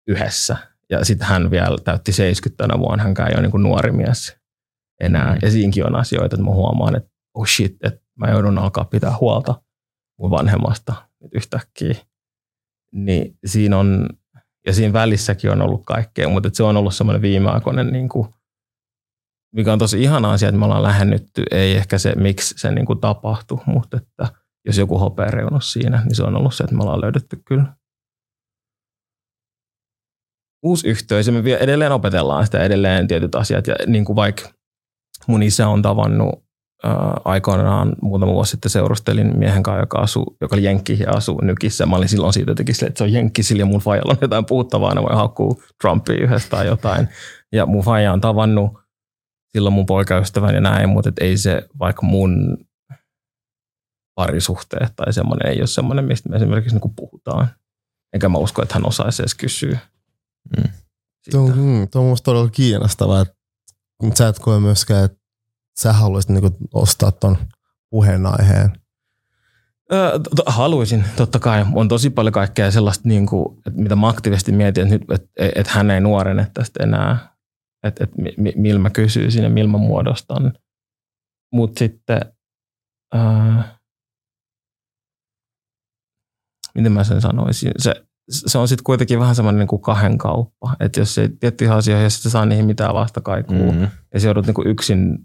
yhdessä. 0.07 0.57
Ja 0.89 1.05
sitten 1.05 1.27
hän 1.27 1.51
vielä 1.51 1.77
täytti 1.83 2.11
70 2.11 2.63
tänä 2.63 2.79
vuonna, 2.79 3.03
hän 3.03 3.15
ei 3.29 3.33
ole 3.33 3.41
niin 3.41 3.51
kuin 3.51 3.63
nuori 3.63 3.91
mies 3.91 4.37
enää. 5.01 5.33
Mm. 5.33 5.39
Ja 5.41 5.51
siinkin 5.51 5.85
on 5.85 5.95
asioita, 5.95 6.35
että 6.35 6.45
mä 6.45 6.51
huomaan, 6.51 6.95
että 6.95 7.09
oh 7.33 7.47
shit, 7.47 7.75
että 7.83 8.01
mä 8.19 8.31
joudun 8.31 8.57
alkaa 8.57 8.85
pitää 8.85 9.17
huolta 9.19 9.61
mun 10.19 10.31
vanhemmasta 10.31 10.93
nyt 11.21 11.33
yhtäkkiä. 11.33 11.95
Niin 12.93 13.37
siinä 13.45 13.77
on, 13.77 14.09
ja 14.65 14.73
siinä 14.73 14.93
välissäkin 14.93 15.51
on 15.51 15.61
ollut 15.61 15.81
kaikkea, 15.85 16.29
mutta 16.29 16.49
se 16.53 16.63
on 16.63 16.77
ollut 16.77 16.95
semmoinen 16.95 17.21
viimeaikoinen 17.21 17.87
niin 17.87 18.09
kuin 18.09 18.27
mikä 19.55 19.73
on 19.73 19.79
tosi 19.79 20.03
ihana 20.03 20.31
asia, 20.31 20.49
että 20.49 20.59
me 20.59 20.65
ollaan 20.65 20.83
lähennytty, 20.83 21.43
ei 21.51 21.75
ehkä 21.75 21.97
se, 21.97 22.15
miksi 22.15 22.55
se 22.57 22.71
niin 22.71 22.85
kuin 22.85 22.99
tapahtui, 22.99 23.59
mutta 23.65 23.97
että 23.97 24.27
jos 24.65 24.77
joku 24.77 24.97
hopeareunus 24.97 25.73
siinä, 25.73 26.03
niin 26.05 26.15
se 26.15 26.23
on 26.23 26.35
ollut 26.35 26.53
se, 26.53 26.63
että 26.63 26.75
me 26.75 26.83
ollaan 26.83 27.01
löydetty 27.01 27.41
kyllä 27.45 27.65
uusi 30.63 30.87
yhteisö. 30.87 31.31
Me 31.31 31.53
edelleen 31.59 31.91
opetellaan 31.91 32.45
sitä 32.45 32.63
edelleen 32.63 33.07
tietyt 33.07 33.35
asiat 33.35 33.67
ja 33.67 33.75
niin 33.87 34.05
kuin 34.05 34.15
vaikka 34.15 34.49
mun 35.27 35.43
isä 35.43 35.67
on 35.67 35.81
tavannut 35.81 36.43
ää, 36.83 37.21
aikoinaan 37.25 37.95
muutama 38.01 38.33
vuosi 38.33 38.51
sitten 38.51 38.71
seurustelin 38.71 39.39
miehen 39.39 39.63
kanssa, 39.63 39.79
joka, 39.79 39.99
asuu, 39.99 40.37
joka 40.41 40.55
oli 40.55 40.63
jenkki 40.63 40.99
ja 40.99 41.11
asuu 41.11 41.41
nykissä. 41.41 41.85
Mä 41.85 41.95
olin 41.95 42.09
silloin 42.09 42.33
siitä 42.33 42.51
jotenkin 42.51 42.75
sille, 42.75 42.87
että 42.87 42.97
se 42.97 43.03
on 43.03 43.13
jenkki, 43.13 43.43
sillä 43.43 43.65
mun 43.65 43.79
faijalla 43.79 44.11
on 44.11 44.17
jotain 44.21 44.45
puhuttavaa, 44.45 44.95
ne 44.95 45.01
voi 45.01 45.15
haukkua 45.15 45.55
Trumpia 45.81 46.23
yhdessä 46.23 46.49
tai 46.49 46.67
jotain. 46.67 47.07
Ja 47.51 47.65
mun 47.65 47.83
faija 47.83 48.13
on 48.13 48.21
tavannut 48.21 48.80
silloin 49.53 49.73
mun 49.73 49.85
poikaystävän 49.85 50.55
ja 50.55 50.61
näin, 50.61 50.89
mutta 50.89 51.11
ei 51.21 51.37
se 51.37 51.67
vaikka 51.79 52.05
mun 52.05 52.57
parisuhteet 54.15 54.93
tai 54.95 55.13
semmoinen 55.13 55.51
ei 55.51 55.59
ole 55.59 55.67
semmoinen, 55.67 56.05
mistä 56.05 56.29
me 56.29 56.35
esimerkiksi 56.35 56.75
niin 56.75 56.95
puhutaan. 56.95 57.47
Enkä 58.13 58.29
mä 58.29 58.37
usko, 58.37 58.61
että 58.61 58.73
hän 58.73 58.87
osaisi 58.87 59.21
edes 59.21 59.35
kysyä. 59.35 59.79
Mm. 60.57 60.69
Tuo, 61.31 61.47
mm, 61.47 61.87
tuo 61.91 62.01
on 62.01 62.07
musta 62.07 62.25
todella 62.25 62.49
kiinnostavaa, 62.49 63.21
että 63.21 63.35
sä 64.15 64.27
et 64.27 64.39
koe 64.39 64.59
myöskään, 64.59 65.05
että 65.05 65.17
sä 65.79 65.93
haluaisit 65.93 66.31
niin 66.31 66.55
ostaa 66.73 67.11
ton 67.11 67.37
puheenaiheen. 67.89 68.71
Öö, 69.93 70.19
to, 70.35 70.43
haluaisin, 70.45 71.05
totta 71.15 71.39
kai. 71.39 71.65
On 71.73 71.87
tosi 71.87 72.09
paljon 72.09 72.33
kaikkea 72.33 72.71
sellaista, 72.71 73.07
niin 73.07 73.25
kuin, 73.25 73.57
että 73.67 73.81
mitä 73.81 73.95
mä 73.95 74.07
aktiivisesti 74.07 74.51
mietin, 74.51 74.83
että, 74.83 74.95
nyt, 74.95 75.11
että, 75.11 75.29
että 75.55 75.71
hän 75.71 75.91
ei 75.91 76.01
nuorene 76.01 76.47
tästä 76.53 76.83
enää 76.83 77.30
että 77.83 78.03
et, 78.03 78.11
millä 78.55 78.79
mä 78.79 78.89
kysyisin 78.89 79.43
ja 79.43 79.49
millä 79.49 79.71
mä 79.71 79.77
muodostan. 79.77 80.53
Mutta 81.53 81.79
sitten, 81.79 82.19
ää, 83.13 83.77
miten 86.75 86.91
mä 86.91 87.03
sen 87.03 87.21
sanoisin, 87.21 87.71
se, 87.77 87.93
se 88.29 88.57
on 88.57 88.67
sitten 88.67 88.83
kuitenkin 88.83 89.19
vähän 89.19 89.35
semmoinen 89.35 89.59
niin 89.59 89.67
kuin 89.67 89.81
kahden 89.81 90.17
kauppa. 90.17 90.75
Että 90.79 90.99
jos 90.99 91.17
ei 91.17 91.29
tiettyihin 91.29 91.75
asioihin, 91.75 92.03
jos 92.03 92.23
saa 92.23 92.45
niihin 92.45 92.65
mitään 92.65 92.93
vastakaikua, 92.93 93.57
mm-hmm. 93.57 93.87
ja 94.13 94.19
se 94.19 94.27
joudut 94.27 94.45
niin 94.45 94.53
kuin 94.53 94.67
yksin 94.67 95.19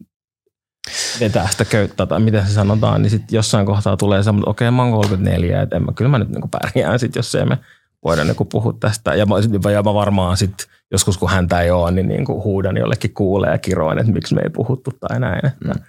vetää 1.20 1.48
sitä 1.50 1.64
köyttä 1.64 2.06
tai 2.06 2.20
miten 2.20 2.46
se 2.46 2.52
sanotaan, 2.52 3.02
niin 3.02 3.10
sitten 3.10 3.36
jossain 3.36 3.66
kohtaa 3.66 3.96
tulee 3.96 4.22
semmoinen, 4.22 4.42
että 4.42 4.50
okei, 4.50 4.68
okay, 4.68 4.76
mä 4.76 4.82
oon 4.82 4.92
34, 4.92 5.62
että 5.62 5.76
en 5.76 5.84
mä, 5.84 5.92
kyllä 5.92 6.10
mä 6.10 6.18
nyt 6.18 6.28
niin 6.28 6.50
pärjään 6.50 6.98
sit, 6.98 7.16
jos 7.16 7.34
ei 7.34 7.44
me 7.44 7.58
voida 8.04 8.24
niin 8.24 8.36
kuin 8.36 8.48
puhua 8.48 8.72
tästä. 8.80 9.14
Ja 9.14 9.26
mä, 9.26 9.70
ja 9.70 9.82
mä 9.82 9.94
varmaan 9.94 10.36
sitten 10.36 10.66
joskus 10.90 11.18
kun 11.18 11.30
häntä 11.30 11.60
ei 11.60 11.70
ole, 11.70 11.90
niin, 11.90 12.08
niin 12.08 12.24
kuin 12.24 12.42
huudan 12.42 12.76
jollekin 12.76 13.14
kuulee 13.14 13.50
ja 13.50 13.58
kiroin, 13.58 13.98
että 13.98 14.12
miksi 14.12 14.34
me 14.34 14.40
ei 14.44 14.50
puhuttu 14.50 14.90
tai 15.00 15.20
näin. 15.20 15.46
Että. 15.46 15.64
Mm. 15.64 15.82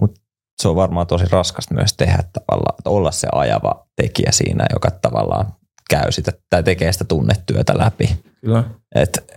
Mutta 0.00 0.20
se 0.62 0.68
on 0.68 0.76
varmaan 0.76 1.06
tosi 1.06 1.24
raskasta 1.30 1.74
myös 1.74 1.92
tehdä 1.92 2.24
tavallaan, 2.32 2.74
että 2.78 2.90
olla 2.90 3.10
se 3.10 3.28
ajava 3.32 3.86
tekijä 3.96 4.32
siinä, 4.32 4.66
joka 4.72 4.90
tavallaan 4.90 5.46
käy 5.90 6.12
sitä 6.12 6.32
tai 6.50 6.62
tekee 6.62 6.92
sitä 6.92 7.04
tunnetyötä 7.04 7.78
läpi. 7.78 8.18
Kyllä. 8.40 8.64
Et, 8.94 9.34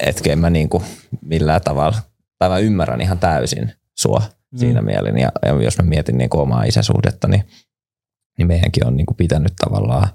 et 0.00 0.26
en 0.26 0.38
mä 0.38 0.50
niinku 0.50 0.82
millään 1.20 1.60
tavalla, 1.60 1.98
tai 2.38 2.48
mä 2.48 2.58
ymmärrän 2.58 3.00
ihan 3.00 3.18
täysin 3.18 3.72
sua 3.98 4.22
mm. 4.52 4.58
siinä 4.58 4.82
mielin. 4.82 5.18
Ja, 5.18 5.32
ja 5.46 5.62
jos 5.62 5.78
mä 5.78 5.84
mietin 5.84 6.18
niinku 6.18 6.40
omaa 6.40 6.64
isäsuhdetta, 6.64 7.28
niin, 7.28 7.44
niin 8.38 8.48
meidänkin 8.48 8.86
on 8.86 8.96
niinku 8.96 9.14
pitänyt 9.14 9.52
tavallaan, 9.64 10.08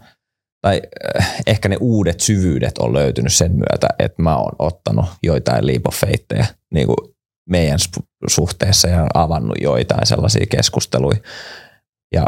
tai 0.63 0.81
äh, 1.19 1.35
ehkä 1.47 1.69
ne 1.69 1.77
uudet 1.79 2.19
syvyydet 2.19 2.77
on 2.77 2.93
löytynyt 2.93 3.33
sen 3.33 3.51
myötä, 3.51 3.87
että 3.99 4.21
mä 4.21 4.37
oon 4.37 4.55
ottanut 4.59 5.05
joitain 5.23 5.65
liipofeittejä 5.65 6.45
niinku 6.73 6.95
meidän 7.49 7.79
suhteessa 8.27 8.87
ja 8.87 9.07
avannut 9.13 9.57
joitain 9.61 10.07
sellaisia 10.07 10.45
keskusteluja. 10.49 11.17
Ja 12.13 12.25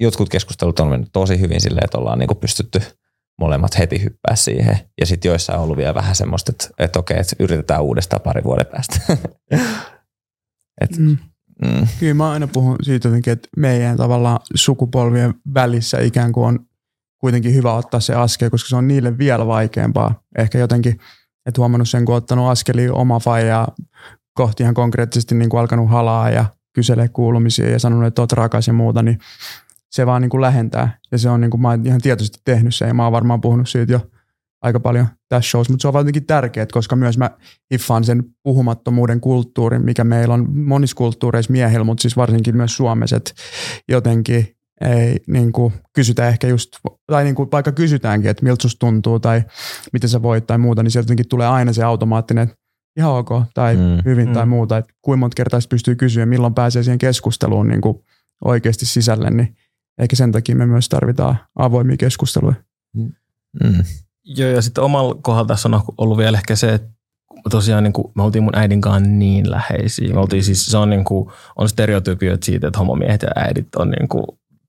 jotkut 0.00 0.28
keskustelut 0.28 0.80
on 0.80 0.88
mennyt 0.88 1.08
tosi 1.12 1.40
hyvin 1.40 1.60
silleen, 1.60 1.84
että 1.84 1.98
ollaan 1.98 2.18
niinku 2.18 2.34
pystytty 2.34 2.82
molemmat 3.40 3.78
heti 3.78 4.02
hyppää 4.02 4.36
siihen. 4.36 4.78
Ja 5.00 5.06
sitten 5.06 5.28
joissain 5.28 5.58
on 5.58 5.64
ollut 5.64 5.76
vielä 5.76 5.94
vähän 5.94 6.14
semmoista, 6.14 6.52
että, 6.52 6.68
että 6.78 6.98
okei, 6.98 7.18
että 7.18 7.36
yritetään 7.38 7.82
uudestaan 7.82 8.22
pari 8.22 8.44
vuoden 8.44 8.66
päästä. 8.66 8.96
Et, 10.80 10.98
mm. 10.98 11.16
Mm. 11.64 11.86
Kyllä 12.00 12.14
mä 12.14 12.30
aina 12.30 12.46
puhun 12.46 12.76
siitä 12.82 13.08
jotenkin, 13.08 13.32
että 13.32 13.48
meidän 13.56 13.96
tavallaan 13.96 14.40
sukupolvien 14.54 15.34
välissä 15.54 16.00
ikään 16.00 16.32
kuin 16.32 16.46
on 16.46 16.66
kuitenkin 17.24 17.54
hyvä 17.54 17.74
ottaa 17.74 18.00
se 18.00 18.14
askel, 18.14 18.50
koska 18.50 18.68
se 18.68 18.76
on 18.76 18.88
niille 18.88 19.18
vielä 19.18 19.46
vaikeampaa. 19.46 20.22
Ehkä 20.38 20.58
jotenkin, 20.58 20.98
että 21.46 21.60
huomannut 21.60 21.88
sen, 21.88 22.04
kun 22.04 22.14
ottanut 22.14 22.50
askeli 22.50 22.88
oma 22.88 23.20
faijaa 23.20 23.74
kohti 24.34 24.62
ihan 24.62 24.74
konkreettisesti 24.74 25.34
niin 25.34 25.48
kuin 25.48 25.60
alkanut 25.60 25.90
halaa 25.90 26.30
ja 26.30 26.44
kyselee 26.74 27.08
kuulumisia 27.08 27.70
ja 27.70 27.78
sanonut, 27.78 28.06
että 28.06 28.22
oot 28.22 28.32
rakas 28.32 28.66
ja 28.66 28.72
muuta, 28.72 29.02
niin 29.02 29.18
se 29.90 30.06
vaan 30.06 30.22
niin 30.22 30.30
kuin 30.30 30.40
lähentää. 30.40 30.98
Ja 31.12 31.18
se 31.18 31.28
on 31.28 31.40
niin 31.40 31.50
kuin, 31.50 31.60
mä 31.60 31.78
ihan 31.84 32.00
tietoisesti 32.00 32.38
tehnyt 32.44 32.74
sen 32.74 32.88
ja 32.88 32.94
mä 32.94 33.04
oon 33.04 33.12
varmaan 33.12 33.40
puhunut 33.40 33.68
siitä 33.68 33.92
jo 33.92 34.00
aika 34.62 34.80
paljon 34.80 35.06
tässä 35.28 35.50
showssa, 35.50 35.72
mutta 35.72 35.82
se 35.82 35.88
on 35.88 35.94
jotenkin 35.94 36.26
tärkeää, 36.26 36.66
koska 36.72 36.96
myös 36.96 37.18
mä 37.18 37.30
hiffaan 37.72 38.04
sen 38.04 38.24
puhumattomuuden 38.42 39.20
kulttuurin, 39.20 39.84
mikä 39.84 40.04
meillä 40.04 40.34
on 40.34 40.58
monissa 40.58 40.96
kulttuureissa 40.96 41.52
miehillä, 41.52 41.84
mutta 41.84 42.02
siis 42.02 42.16
varsinkin 42.16 42.56
myös 42.56 42.76
Suomessa, 42.76 43.16
että 43.16 43.32
jotenkin 43.88 44.53
ei 44.80 45.16
niin 45.26 45.52
kuin, 45.52 45.72
kysytä 45.92 46.28
ehkä 46.28 46.46
just, 46.46 46.76
tai 47.06 47.24
niin 47.24 47.34
kuin, 47.34 47.50
vaikka 47.52 47.72
kysytäänkin, 47.72 48.30
että 48.30 48.44
miltä 48.44 48.62
susta 48.62 48.78
tuntuu 48.78 49.20
tai 49.20 49.42
miten 49.92 50.10
sä 50.10 50.22
voit 50.22 50.46
tai 50.46 50.58
muuta, 50.58 50.82
niin 50.82 50.90
sieltä 50.90 51.04
jotenkin 51.04 51.28
tulee 51.28 51.46
aina 51.46 51.72
se 51.72 51.84
automaattinen, 51.84 52.44
että 52.44 52.56
ihan 52.98 53.12
ok 53.12 53.28
tai 53.54 53.76
mm. 53.76 54.02
hyvin 54.04 54.28
mm. 54.28 54.34
tai 54.34 54.46
muuta, 54.46 54.76
että 54.76 54.94
kuinka 55.02 55.20
monta 55.20 55.34
kertaa 55.34 55.60
pystyy 55.70 55.96
kysyä, 55.96 56.26
milloin 56.26 56.54
pääsee 56.54 56.82
siihen 56.82 56.98
keskusteluun 56.98 57.68
niin 57.68 57.80
kuin 57.80 57.98
oikeasti 58.44 58.86
sisälle, 58.86 59.30
niin 59.30 59.56
eikä 59.98 60.16
sen 60.16 60.32
takia 60.32 60.56
me 60.56 60.66
myös 60.66 60.88
tarvitaan 60.88 61.38
avoimia 61.58 61.96
keskusteluja. 61.96 62.54
Mm. 62.94 63.12
Joo, 64.24 64.50
ja 64.50 64.62
sitten 64.62 64.84
omalla 64.84 65.14
kohdalla 65.22 65.48
tässä 65.48 65.68
on 65.68 65.80
ollut 65.98 66.18
vielä 66.18 66.38
ehkä 66.38 66.56
se, 66.56 66.74
että 66.74 66.88
tosiaan 67.50 67.84
niin 67.84 67.92
kuin, 67.92 68.12
me 68.14 68.22
oltiin 68.22 68.44
mun 68.44 68.56
äidin 68.56 68.80
kanssa 68.80 69.10
niin 69.10 69.50
läheisiä. 69.50 70.14
Me 70.14 70.20
oltiin 70.20 70.44
siis, 70.44 70.66
se 70.66 70.76
on, 70.76 70.90
niin 70.90 71.04
kuin, 71.04 71.30
on 71.56 71.68
stereotypioita 71.68 72.44
siitä, 72.44 72.66
että 72.66 72.78
homomiehet 72.78 73.22
ja 73.22 73.28
äidit 73.36 73.74
on 73.76 73.90
niin 73.90 74.08
kuin 74.08 74.24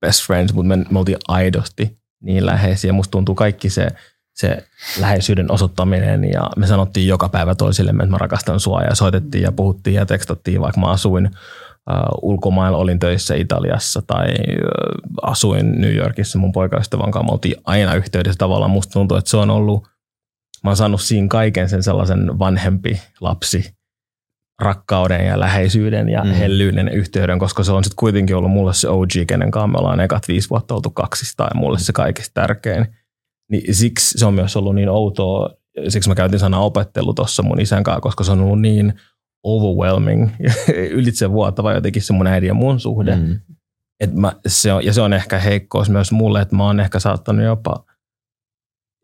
best 0.05 0.25
friends, 0.25 0.53
mutta 0.53 0.67
me, 0.67 0.85
me 0.89 0.99
oltiin 0.99 1.17
aidosti 1.27 1.97
niin 2.23 2.45
läheisiä. 2.45 2.93
Musta 2.93 3.11
tuntuu 3.11 3.35
kaikki 3.35 3.69
se, 3.69 3.87
se 4.33 4.67
läheisyyden 4.99 5.51
osoittaminen 5.51 6.23
ja 6.31 6.49
me 6.57 6.67
sanottiin 6.67 7.07
joka 7.07 7.29
päivä 7.29 7.55
toisillemme, 7.55 8.03
että 8.03 8.11
mä 8.11 8.17
rakastan 8.17 8.59
sua 8.59 8.81
ja 8.81 8.95
soitettiin 8.95 9.43
ja 9.43 9.51
puhuttiin 9.51 9.93
ja 9.93 10.05
tekstattiin, 10.05 10.61
vaikka 10.61 10.81
mä 10.81 10.87
asuin 10.87 11.25
uh, 11.25 12.29
ulkomailla, 12.29 12.77
olin 12.77 12.99
töissä 12.99 13.35
Italiassa 13.35 14.01
tai 14.07 14.27
uh, 14.27 15.29
asuin 15.31 15.81
New 15.81 15.95
Yorkissa 15.95 16.39
mun 16.39 16.51
poikaystävän 16.51 17.11
kanssa. 17.11 17.25
Me 17.25 17.31
oltiin 17.31 17.55
aina 17.65 17.95
yhteydessä 17.95 18.37
tavallaan. 18.37 18.71
Musta 18.71 18.93
tuntuu, 18.93 19.17
että 19.17 19.29
se 19.29 19.37
on 19.37 19.49
ollut, 19.49 19.83
mä 20.63 20.69
oon 20.69 20.77
saanut 20.77 21.01
siinä 21.01 21.27
kaiken 21.27 21.69
sen 21.69 21.83
sellaisen 21.83 22.39
vanhempi 22.39 23.01
lapsi 23.21 23.75
rakkauden 24.59 25.25
ja 25.25 25.39
läheisyyden 25.39 26.09
ja 26.09 26.23
mm. 26.23 26.31
hellyyden 26.31 26.89
yhteyden, 26.89 27.39
koska 27.39 27.63
se 27.63 27.71
on 27.71 27.83
sitten 27.83 27.95
kuitenkin 27.95 28.35
ollut 28.35 28.51
mulle 28.51 28.73
se 28.73 28.89
OG, 28.89 29.09
kenen 29.27 29.51
kanssa 29.51 29.67
me 29.67 29.77
ollaan 29.77 29.99
ekat 29.99 30.27
viisi 30.27 30.49
vuotta 30.49 30.75
oltu 30.75 30.89
kaksista 30.89 31.43
ja 31.43 31.59
mulle 31.59 31.79
se 31.79 31.93
kaikista 31.93 32.41
tärkein. 32.41 32.87
Niin 33.51 33.75
siksi 33.75 34.17
se 34.17 34.25
on 34.25 34.33
myös 34.33 34.55
ollut 34.57 34.75
niin 34.75 34.89
outoa, 34.89 35.49
siksi 35.87 36.09
mä 36.09 36.15
käytin 36.15 36.39
sanaa 36.39 36.65
opettelu 36.65 37.13
tuossa 37.13 37.43
mun 37.43 37.61
isän 37.61 37.83
kanssa, 37.83 38.01
koska 38.01 38.23
se 38.23 38.31
on 38.31 38.41
ollut 38.41 38.61
niin 38.61 38.93
overwhelming, 39.43 40.29
ylitse 40.97 41.31
vuotava 41.31 41.73
jotenkin 41.73 42.01
se 42.01 42.13
mun 42.13 42.27
äidin 42.27 42.47
ja 42.47 42.53
mun 42.53 42.79
suhde. 42.79 43.15
Mm. 43.15 43.39
Et 43.99 44.13
mä, 44.13 44.33
se 44.47 44.73
on, 44.73 44.85
ja 44.85 44.93
se 44.93 45.01
on 45.01 45.13
ehkä 45.13 45.39
heikkous 45.39 45.89
myös 45.89 46.11
mulle, 46.11 46.41
että 46.41 46.55
mä 46.55 46.63
oon 46.63 46.79
ehkä 46.79 46.99
saattanut 46.99 47.45
jopa, 47.45 47.85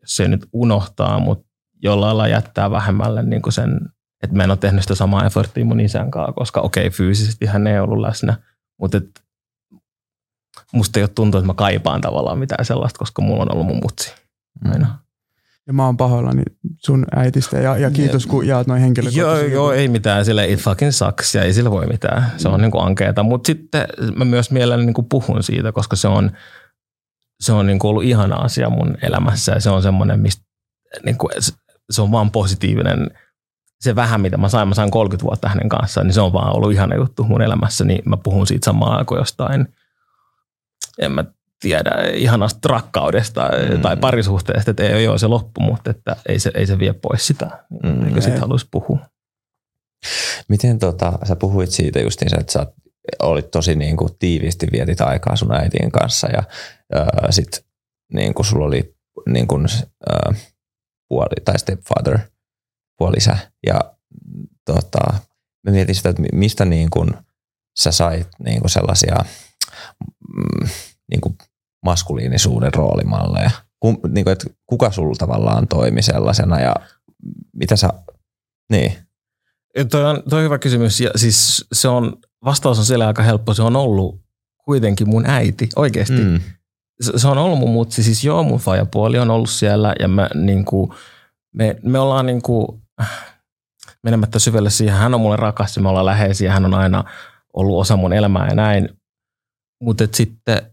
se 0.04 0.28
nyt 0.28 0.46
unohtaa, 0.52 1.18
mutta 1.18 1.48
jollain 1.82 2.18
lailla 2.18 2.34
jättää 2.34 2.70
vähemmälle 2.70 3.22
niin 3.22 3.42
kuin 3.42 3.52
sen, 3.52 3.80
että 4.22 4.36
mä 4.36 4.44
en 4.44 4.50
ole 4.50 4.58
tehnyt 4.58 4.82
sitä 4.82 4.94
samaa 4.94 5.26
efforttia 5.26 5.64
mun 5.64 5.80
isän 5.80 6.10
kanssa, 6.10 6.32
koska 6.32 6.60
okei, 6.60 6.86
okay, 6.86 6.96
fyysisesti 6.96 7.46
hän 7.46 7.66
ei 7.66 7.80
ollut 7.80 7.98
läsnä, 8.00 8.36
mutta 8.80 8.96
et, 8.96 9.22
musta 10.72 10.98
ei 10.98 11.02
ole 11.02 11.10
tuntunut, 11.14 11.42
että 11.42 11.52
mä 11.52 11.54
kaipaan 11.54 12.00
tavallaan 12.00 12.38
mitään 12.38 12.64
sellaista, 12.64 12.98
koska 12.98 13.22
mulla 13.22 13.42
on 13.42 13.52
ollut 13.52 13.66
mun 13.66 13.80
mutsi 13.82 14.14
aina. 14.64 14.86
Mm. 14.86 14.92
Ja 15.66 15.72
mä 15.72 15.86
oon 15.86 15.96
pahoillani 15.96 16.42
sun 16.78 17.04
äitistä 17.16 17.56
ja, 17.56 17.78
ja 17.78 17.90
kiitos 17.90 18.26
kun 18.26 18.46
jaat 18.46 18.66
noin 18.66 18.80
henkilökohtaisesti. 18.80 19.52
Joo, 19.52 19.66
joo, 19.66 19.72
ei 19.72 19.88
mitään, 19.88 20.24
sille 20.24 20.48
it 20.48 20.60
fucking 20.60 20.92
sucks 20.92 21.34
ja 21.34 21.42
ei 21.42 21.52
sillä 21.52 21.70
voi 21.70 21.86
mitään. 21.86 22.32
Se 22.36 22.48
on 22.48 22.54
mm. 22.54 22.62
niin 22.62 22.70
kuin 22.70 22.84
ankeeta, 22.84 23.22
mutta 23.22 23.46
sitten 23.46 23.86
mä 24.16 24.24
myös 24.24 24.50
mielelläni 24.50 24.86
niin 24.86 24.94
kuin 24.94 25.08
puhun 25.08 25.42
siitä, 25.42 25.72
koska 25.72 25.96
se 25.96 26.08
on, 26.08 26.30
se 27.40 27.52
on 27.52 27.66
niin 27.66 27.78
kuin 27.78 27.88
ollut 27.88 28.04
ihana 28.04 28.36
asia 28.36 28.70
mun 28.70 28.94
elämässä 29.02 29.52
ja 29.52 29.60
se 29.60 29.70
on 29.70 29.82
semmoinen, 29.82 30.20
mistä 30.20 30.44
niin 31.04 31.18
kuin, 31.18 31.32
se 31.90 32.02
on 32.02 32.12
vaan 32.12 32.30
positiivinen. 32.30 33.10
Se 33.82 33.96
vähän, 33.96 34.20
mitä 34.20 34.36
mä 34.36 34.48
sain, 34.48 34.68
mä 34.68 34.74
sain 34.74 34.90
30 34.90 35.24
vuotta 35.24 35.48
hänen 35.48 35.68
kanssaan, 35.68 36.06
niin 36.06 36.14
se 36.14 36.20
on 36.20 36.32
vaan 36.32 36.56
ollut 36.56 36.72
ihana 36.72 36.96
juttu 36.96 37.24
mun 37.24 37.42
elämässä, 37.42 37.84
niin 37.84 38.02
mä 38.04 38.16
puhun 38.16 38.46
siitä 38.46 38.64
samaan 38.64 39.06
kuin 39.06 39.18
jostain, 39.18 39.68
en 40.98 41.12
mä 41.12 41.24
tiedä 41.60 41.90
ihanasta 42.14 42.68
rakkaudesta 42.68 43.50
mm. 43.70 43.80
tai 43.80 43.96
parisuhteesta, 43.96 44.70
että 44.70 44.82
ei 44.82 45.08
ole 45.08 45.18
se 45.18 45.26
loppu, 45.26 45.60
mutta 45.60 45.90
että 45.90 46.16
ei 46.28 46.38
se, 46.38 46.50
ei 46.54 46.66
se 46.66 46.78
vie 46.78 46.92
pois 46.92 47.26
sitä, 47.26 47.64
mm. 47.82 48.06
eikö 48.06 48.20
sitten 48.20 48.40
haluaisi 48.40 48.68
puhua. 48.70 48.98
Miten 50.48 50.78
tota, 50.78 51.18
sä 51.24 51.36
puhuit 51.36 51.70
siitä 51.70 52.00
justiinsa, 52.00 52.36
että 52.40 52.52
sä 52.52 52.66
olit 53.22 53.50
tosi 53.50 53.74
niin 53.74 53.96
kuin, 53.96 54.10
tiiviisti 54.18 54.66
vietit 54.72 55.00
aikaa 55.00 55.36
sun 55.36 55.54
äitien 55.54 55.90
kanssa 55.90 56.28
ja 56.28 56.42
äh, 56.96 57.06
sit 57.30 57.64
niin 58.12 58.34
kuin 58.34 58.46
sulla 58.46 58.64
oli 58.64 58.94
niin 59.28 59.48
kuin, 59.48 59.66
äh, 60.10 60.36
puoli, 61.08 61.44
tai 61.44 61.58
stepfather, 61.58 62.18
puolisä 63.02 63.36
ja 63.66 63.80
tota, 64.64 65.14
mä 65.66 65.72
mietin 65.72 65.94
sitä, 65.94 66.08
että 66.08 66.22
mistä 66.32 66.64
niin 66.64 66.90
kuin, 66.90 67.10
sä 67.78 67.92
sait 67.92 68.28
niin 68.44 68.60
kuin 68.60 68.70
sellaisia 68.70 69.16
mm, 70.34 70.68
niin 71.10 71.20
kuin 71.20 71.38
maskuliinisuuden 71.84 72.74
roolimalleja? 72.74 73.50
Kum, 73.80 73.98
niin 74.08 74.24
kuin, 74.24 74.32
että 74.32 74.46
kuka 74.66 74.90
sulla 74.90 75.14
tavallaan 75.18 75.68
toimi 75.68 76.02
sellaisena 76.02 76.60
ja 76.60 76.74
mitä 77.52 77.76
sä, 77.76 77.88
niin. 78.70 78.92
Toi 79.90 80.04
on, 80.04 80.22
toi 80.30 80.38
on 80.38 80.44
hyvä 80.44 80.58
kysymys 80.58 81.00
ja 81.00 81.10
siis 81.16 81.64
se 81.72 81.88
on, 81.88 82.16
vastaus 82.44 82.78
on 82.78 82.84
siellä 82.84 83.06
aika 83.06 83.22
helppo, 83.22 83.54
se 83.54 83.62
on 83.62 83.76
ollut 83.76 84.20
kuitenkin 84.64 85.08
mun 85.08 85.26
äiti, 85.26 85.68
oikeasti. 85.76 86.24
Mm. 86.24 86.40
Se, 87.00 87.12
se 87.16 87.28
on 87.28 87.38
ollut 87.38 87.58
mun 87.58 87.72
mutsi, 87.72 88.02
siis 88.02 88.24
joo 88.24 88.42
mun 88.42 88.60
puoli 88.90 89.18
on 89.18 89.30
ollut 89.30 89.50
siellä 89.50 89.94
ja 90.00 90.08
mä, 90.08 90.30
niin 90.34 90.64
kuin, 90.64 90.90
me, 91.54 91.76
me 91.82 91.98
ollaan 91.98 92.26
niin 92.26 92.42
kuin, 92.42 92.81
menemättä 94.04 94.38
syvälle 94.38 94.70
siihen, 94.70 94.96
hän 94.96 95.14
on 95.14 95.20
mulle 95.20 95.36
rakas 95.36 95.76
ja 95.76 95.82
me 95.82 95.88
ollaan 95.88 96.06
läheisiä, 96.06 96.52
hän 96.52 96.64
on 96.64 96.74
aina 96.74 97.04
ollut 97.52 97.80
osa 97.80 97.96
mun 97.96 98.12
elämää 98.12 98.48
ja 98.48 98.54
näin. 98.54 98.88
Mutta 99.80 100.04
sitten 100.12 100.72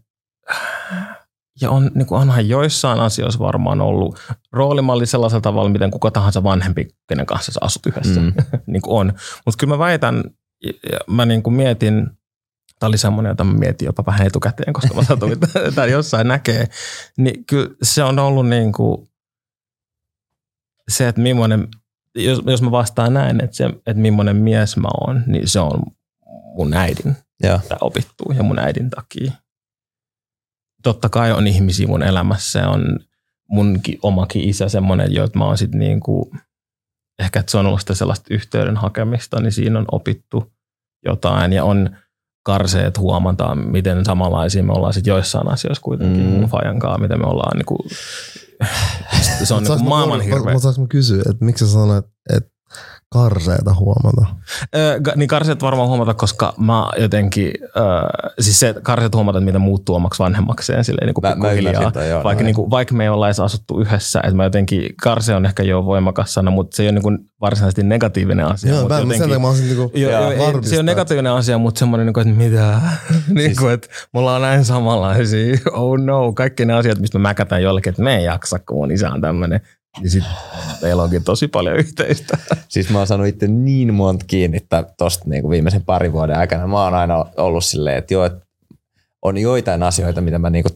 ja 1.60 1.70
on, 1.70 1.90
niin 1.94 2.06
kuin 2.06 2.20
onhan 2.20 2.48
joissain 2.48 3.00
asioissa 3.00 3.38
varmaan 3.38 3.80
ollut 3.80 4.18
roolimalli 4.52 5.06
sellaisella 5.06 5.40
tavalla, 5.40 5.70
miten 5.70 5.90
kuka 5.90 6.10
tahansa 6.10 6.42
vanhempi, 6.42 6.88
kenen 7.08 7.26
kanssa 7.26 7.52
sä 7.52 7.60
asut 7.62 7.86
yhdessä, 7.86 8.20
mm. 8.20 8.32
niin 8.72 8.82
kuin 8.82 9.00
on. 9.00 9.12
Mutta 9.46 9.58
kyllä 9.58 9.74
mä 9.74 9.78
väitän, 9.78 10.24
ja 10.62 10.98
mä 11.10 11.26
niin 11.26 11.42
kuin 11.42 11.54
mietin, 11.54 12.10
tämä 12.78 12.88
oli 12.88 12.98
semmoinen, 12.98 13.30
jota 13.30 13.44
mä 13.44 13.52
mietin 13.52 13.86
jopa 13.86 14.06
vähän 14.06 14.26
etukäteen, 14.26 14.72
koska 14.72 14.94
mä 14.94 15.04
satuin, 15.04 15.32
että 15.68 15.86
jossain 15.86 16.28
näkee, 16.28 16.66
niin 17.18 17.46
kyllä 17.46 17.70
se 17.82 18.04
on 18.04 18.18
ollut 18.18 18.48
niin 18.48 18.72
kuin 18.72 19.08
se, 20.88 21.08
että 21.08 21.20
millainen, 21.20 21.68
jos, 22.14 22.42
jos 22.46 22.62
mä 22.62 22.70
vastaan 22.70 23.14
näin, 23.14 23.44
että, 23.44 23.56
se, 23.56 23.64
että 23.66 23.94
millainen 23.94 24.36
mies 24.36 24.76
mä 24.76 24.88
oon, 25.00 25.22
niin 25.26 25.48
se 25.48 25.60
on 25.60 25.82
mun 26.56 26.74
äidin 26.74 27.16
ja. 27.42 27.60
opittuu 27.80 28.32
ja 28.32 28.42
mun 28.42 28.58
äidin 28.58 28.90
takia 28.90 29.32
totta 30.82 31.08
kai 31.08 31.32
on 31.32 31.46
ihmisiä 31.46 31.86
mun 31.86 32.02
elämässä. 32.02 32.68
On, 32.68 32.98
munkin 33.50 33.98
omakin 34.02 34.48
isä 34.48 34.68
semmoinen, 34.68 35.14
jo, 35.14 35.24
että 35.24 35.38
mä 35.38 35.44
oon 35.44 35.58
sit 35.58 35.72
niinku, 35.72 36.32
ehkä 37.18 37.40
että 37.40 37.50
se 37.50 37.58
on 37.58 37.66
ollut 37.66 37.80
sitä 37.80 37.94
sellaista 37.94 38.34
yhteyden 38.34 38.76
hakemista, 38.76 39.40
niin 39.40 39.52
siinä 39.52 39.78
on 39.78 39.84
opittu 39.92 40.52
jotain 41.04 41.52
ja 41.52 41.64
on 41.64 41.96
karseet 42.42 42.98
huomata, 42.98 43.54
miten 43.54 44.04
samanlaisia 44.04 44.62
me 44.62 44.72
ollaan 44.72 44.92
sit 44.92 45.06
joissain 45.06 45.48
asioissa 45.48 45.82
kuitenkin 45.82 46.22
mm. 46.22 46.30
mun 46.30 46.50
miten 47.00 47.20
me 47.20 47.26
ollaan 47.26 47.56
niinku, 47.56 47.76
se 49.44 49.54
on 49.54 49.62
niinku 49.62 49.84
maailman 49.84 50.20
hirveä. 50.20 50.52
Mutta 50.52 50.60
saanko 50.60 50.80
mä 50.80 50.86
kysyä, 50.86 51.22
että 51.30 51.44
miksi 51.44 51.66
sä 51.66 51.72
sanoit, 51.72 52.04
että 52.36 52.50
karseita 53.12 53.74
huomata? 53.74 54.26
Öö, 54.76 55.00
niin 55.16 55.28
karseet 55.28 55.62
varmaan 55.62 55.88
huomata, 55.88 56.14
koska 56.14 56.54
mä 56.58 56.86
jotenkin, 56.98 57.52
öö, 57.76 57.82
siis 58.40 58.60
se, 58.60 58.74
karseet 58.82 59.14
huomata, 59.14 59.38
että 59.38 59.44
mitä 59.44 59.58
muuttuu 59.58 59.94
omaksi 59.94 60.22
vanhemmakseen 60.22 60.84
silleen 60.84 61.06
niin 61.06 61.14
kuin 61.14 61.22
Mä- 61.22 61.28
mä 61.28 61.34
pikkuhiljaa. 61.34 61.90
toi, 61.92 62.08
joo, 62.08 62.24
vaikka, 62.24 62.44
niin 62.44 62.54
kuin, 62.54 62.70
vaikka 62.70 62.94
me 62.94 63.02
ei 63.04 63.08
olla 63.08 63.28
edes 63.28 63.40
asuttu 63.40 63.80
yhdessä, 63.80 64.20
että 64.20 64.34
mä 64.34 64.44
jotenkin, 64.44 64.94
karse 65.02 65.34
on 65.34 65.46
ehkä 65.46 65.62
jo 65.62 65.84
voimakas 65.84 66.34
sana, 66.34 66.50
mutta 66.50 66.76
se 66.76 66.82
ei 66.82 66.86
ole 66.86 66.92
niin 66.92 67.02
kuin 67.02 67.18
varsinaisesti 67.40 67.82
negatiivinen 67.82 68.46
asia. 68.46 68.70
Joo, 68.72 68.80
mutta 68.80 69.04
mä, 69.04 69.12
sen 69.12 69.20
takia 69.22 69.38
mä 69.38 69.48
olisin 69.48 69.66
niinku 69.66 69.90
Joo, 69.98 70.12
joo, 70.12 70.30
ei, 70.30 70.38
se 70.62 70.78
on 70.78 70.86
negatiivinen 70.86 71.32
asia, 71.32 71.58
mutta 71.58 71.78
semmoinen, 71.78 72.06
niin 72.06 72.14
kuin, 72.14 72.28
että 72.28 72.42
mitä? 72.44 72.80
niin 73.28 73.40
Siis- 73.48 73.58
kuin, 73.58 73.72
että 73.72 73.88
me 74.14 74.20
ollaan 74.20 74.42
näin 74.42 74.64
samanlaisia. 74.64 75.56
Oh 75.72 75.98
no, 75.98 76.32
kaikki 76.32 76.64
ne 76.64 76.72
asiat, 76.74 76.98
mistä 76.98 77.18
me 77.18 77.22
mäkätään 77.22 77.62
jollekin, 77.62 77.90
että 77.90 78.02
me 78.02 78.16
ei 78.16 78.24
jaksa, 78.24 78.58
kun 78.58 78.76
mun 78.76 78.90
isä 78.90 79.10
on 79.10 79.20
tämmöinen. 79.20 79.60
Niin 79.98 80.10
sit 80.10 80.24
meillä 80.82 81.02
onkin 81.02 81.24
tosi 81.24 81.48
paljon 81.48 81.76
yhteistä. 81.76 82.38
Siis 82.68 82.90
mä 82.90 82.98
oon 82.98 83.06
saanut 83.06 83.26
itse 83.26 83.48
niin 83.48 83.94
monta 83.94 84.24
kiinnittää 84.28 84.84
tosta 84.98 85.24
niin 85.28 85.50
viimeisen 85.50 85.84
parin 85.84 86.12
vuoden 86.12 86.36
aikana. 86.36 86.66
Mä 86.66 86.84
oon 86.84 86.94
aina 86.94 87.26
ollut 87.36 87.64
silleen, 87.64 87.98
että 87.98 88.14
joo, 88.14 88.30
on 89.22 89.38
joitain 89.38 89.82
asioita, 89.82 90.20
mitä 90.20 90.38
mä, 90.38 90.50
niinku, 90.50 90.68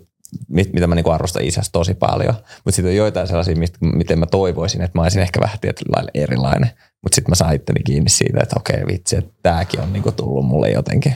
mit, 0.49 0.73
mitä 0.73 0.87
mä 0.87 0.95
niinku 0.95 1.11
arvostan 1.11 1.45
isästä 1.45 1.73
tosi 1.73 1.95
paljon. 1.95 2.35
Mutta 2.35 2.77
sitten 2.77 2.91
on 2.91 2.97
joitain 2.97 3.27
sellaisia, 3.27 3.57
mistä, 3.57 3.79
miten 3.81 4.19
mä 4.19 4.27
toivoisin, 4.27 4.83
että 4.83 4.99
mä 4.99 5.03
olisin 5.03 5.23
ehkä 5.23 5.41
vähän 5.41 5.59
tietyllä 5.61 5.93
lailla 5.97 6.11
erilainen. 6.15 6.71
Mutta 7.03 7.15
sitten 7.15 7.31
mä 7.31 7.35
sain 7.35 7.57
itteni 7.57 7.83
kiinni 7.83 8.11
siitä, 8.11 8.41
että 8.43 8.57
okei 8.59 8.87
vitsi, 8.87 9.17
että 9.17 9.33
tääkin 9.43 9.81
on 9.81 9.93
niinku 9.93 10.13
tullut 10.13 10.47
mulle 10.47 10.71
jotenkin. 10.71 11.15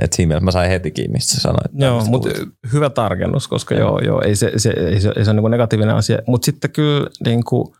Et 0.00 0.12
siinä 0.12 0.28
mielessä 0.28 0.44
mä 0.44 0.50
sain 0.50 0.70
heti 0.70 0.90
kiinni, 0.90 1.12
mistä 1.12 1.40
sanoit. 1.40 1.70
Joo, 1.74 2.04
mutta 2.04 2.28
hyvä 2.72 2.90
tarkennus, 2.90 3.48
koska 3.48 3.74
joo, 3.74 4.00
joo 4.00 4.22
ei, 4.22 4.36
se, 4.36 4.52
se, 4.56 4.70
ei, 4.70 5.00
se, 5.00 5.12
ei 5.16 5.24
se 5.24 5.30
ole 5.30 5.40
niin 5.40 5.50
negatiivinen 5.50 5.94
asia. 5.94 6.18
Mutta 6.26 6.44
sitten 6.44 6.70
kyllä, 6.70 7.10
niin 7.24 7.44
kuin, 7.44 7.74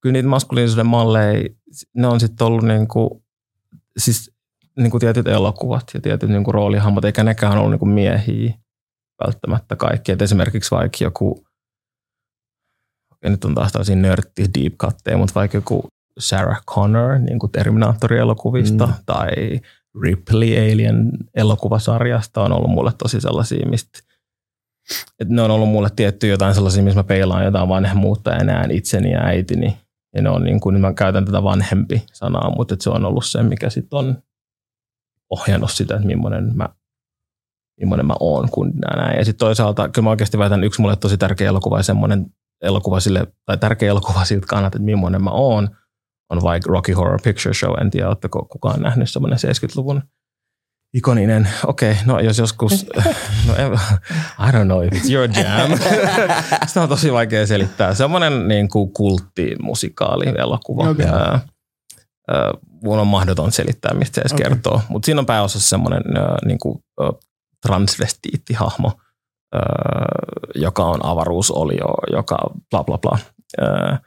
kyllä 0.00 0.12
niitä 0.12 0.28
maskuliinisuuden 0.28 0.86
malleja, 0.86 1.48
ne 1.94 2.06
on 2.06 2.20
sitten 2.20 2.46
ollut 2.46 2.64
niin 2.64 2.88
kuin, 2.88 3.10
siis 3.96 4.30
niin 4.78 4.90
kuin 4.90 5.00
tietyt 5.00 5.28
elokuvat 5.28 5.84
ja 5.94 6.00
tietyt 6.00 6.30
niin 6.30 6.44
kuin 6.44 6.54
roolihahmot, 6.54 7.04
eikä 7.04 7.24
nekään 7.24 7.58
ollut 7.58 7.70
niin 7.70 7.78
kuin 7.78 7.90
miehiä 7.90 8.54
välttämättä 9.26 9.76
kaikki. 9.76 10.12
Et 10.12 10.22
esimerkiksi 10.22 10.70
vaikka 10.70 10.98
joku, 11.00 11.44
okei 13.12 13.30
nyt 13.30 13.44
on 13.44 13.54
taas 13.54 13.72
täysin 13.72 14.02
nörtti 14.02 14.44
deep 14.58 14.74
cutteja, 14.74 15.18
mutta 15.18 15.34
vaikka 15.34 15.56
joku 15.56 15.88
Sarah 16.18 16.64
Connor 16.64 17.18
niin 17.18 17.38
kuin 17.38 17.52
Terminaattori-elokuvista 17.52 18.86
mm. 18.86 18.92
tai 19.06 19.60
Ripley 20.02 20.72
Alien 20.72 21.10
elokuvasarjasta 21.34 22.42
on 22.42 22.52
ollut 22.52 22.70
mulle 22.70 22.92
tosi 22.98 23.20
sellaisia, 23.20 23.68
mistä 23.68 23.98
että 25.18 25.34
ne 25.34 25.42
on 25.42 25.50
ollut 25.50 25.68
mulle 25.68 25.88
tietty 25.96 26.28
jotain 26.28 26.54
sellaisia, 26.54 26.82
missä 26.82 26.98
mä 26.98 27.04
peilaan 27.04 27.44
jotain 27.44 27.68
vanhemmuutta 27.68 28.44
näen 28.44 28.70
itseni 28.70 29.12
ja 29.12 29.24
äitini. 29.24 29.76
Ja 30.14 30.22
ne 30.22 30.30
on 30.30 30.44
niin 30.44 30.60
kuin, 30.60 30.80
mä 30.80 30.92
käytän 30.92 31.24
tätä 31.24 31.42
vanhempi 31.42 32.04
sanaa, 32.12 32.54
mutta 32.56 32.76
se 32.80 32.90
on 32.90 33.04
ollut 33.04 33.24
se, 33.24 33.42
mikä 33.42 33.70
sitten 33.70 33.98
on 33.98 34.22
ohjannut 35.30 35.70
sitä, 35.70 35.94
että 35.94 36.06
millainen 36.06 36.56
mä, 36.56 36.68
millainen 37.80 38.06
mä 38.06 38.14
oon 38.20 38.50
kun 38.50 38.72
näin. 38.96 39.18
Ja 39.18 39.24
sitten 39.24 39.46
toisaalta, 39.46 39.88
kyllä 39.88 40.06
mä 40.06 40.10
oikeasti 40.10 40.38
väitän, 40.38 40.64
yksi 40.64 40.80
mulle 40.80 40.96
tosi 40.96 41.18
tärkeä 41.18 41.48
elokuva 41.48 41.78
ja 41.78 41.82
semmoinen 41.82 42.26
elokuva 42.62 43.00
sille, 43.00 43.26
tai 43.46 43.58
tärkeä 43.58 43.90
elokuva 43.90 44.24
siltä 44.24 44.46
kannalta, 44.46 44.76
että 44.76 44.84
millainen 44.84 45.24
mä 45.24 45.30
oon, 45.30 45.76
on 46.30 46.42
vaikka 46.42 46.72
Rocky 46.72 46.92
Horror 46.92 47.20
Picture 47.22 47.54
Show. 47.54 47.80
En 47.80 47.90
tiedä, 47.90 48.08
oletteko 48.08 48.44
kukaan 48.44 48.80
nähnyt 48.80 49.10
semmoinen 49.10 49.38
70-luvun 49.38 50.02
ikoninen, 50.94 51.48
okei, 51.66 51.92
okay, 51.92 52.02
no 52.06 52.20
jos 52.20 52.38
joskus, 52.38 52.86
no 53.46 53.54
en, 53.56 53.72
I 54.38 54.52
don't 54.52 54.64
know 54.64 54.82
if 54.82 54.92
it's 54.92 55.12
your 55.12 55.28
jam. 55.36 55.78
Sitä 56.66 56.82
on 56.82 56.88
tosi 56.88 57.12
vaikea 57.12 57.46
selittää. 57.46 57.94
Semmoinen 57.94 58.48
niin 58.48 58.68
kuin 58.68 58.92
kulttimusikaali 58.92 60.24
elokuva. 60.38 60.90
Okei. 60.90 61.06
Okay. 61.06 61.40
mun 62.82 62.98
on 62.98 63.06
mahdoton 63.06 63.52
selittää, 63.52 63.94
mistä 63.94 64.14
se 64.14 64.20
edes 64.20 64.32
okay. 64.32 64.42
kertoo. 64.42 64.80
Mutta 64.88 65.06
siinä 65.06 65.18
on 65.20 65.26
pääosassa 65.26 65.68
semmoinen 65.68 66.16
ää, 66.16 66.36
niin 66.44 66.58
kuin, 66.58 66.84
ää, 67.00 67.10
transvestiittihahmo, 67.66 68.92
ää, 69.54 69.62
joka 70.54 70.84
on 70.84 71.04
avaruusolio, 71.06 71.94
joka 72.12 72.38
bla 72.70 72.84
bla 72.84 72.98
bla. 72.98 73.18
Ää, 73.60 73.98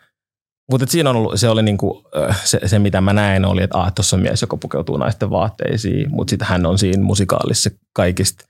mutta 0.72 0.88
siinä 0.90 1.10
on 1.10 1.16
ollut, 1.16 1.40
se 1.40 1.50
oli 1.50 1.64
niinku, 1.64 2.04
se, 2.44 2.60
se, 2.66 2.80
mitä 2.80 3.02
mä 3.02 3.14
näen 3.14 3.46
oli, 3.46 3.64
että 3.64 3.92
tuossa 3.96 4.16
on 4.16 4.22
mies, 4.22 4.42
joka 4.42 4.58
pukeutuu 4.58 4.98
naisten 4.98 5.30
vaatteisiin, 5.30 6.12
mutta 6.12 6.30
sitten 6.30 6.48
hän 6.48 6.66
on 6.66 6.78
siinä 6.78 7.04
musikaalissa 7.04 7.70
kaikista, 7.94 8.46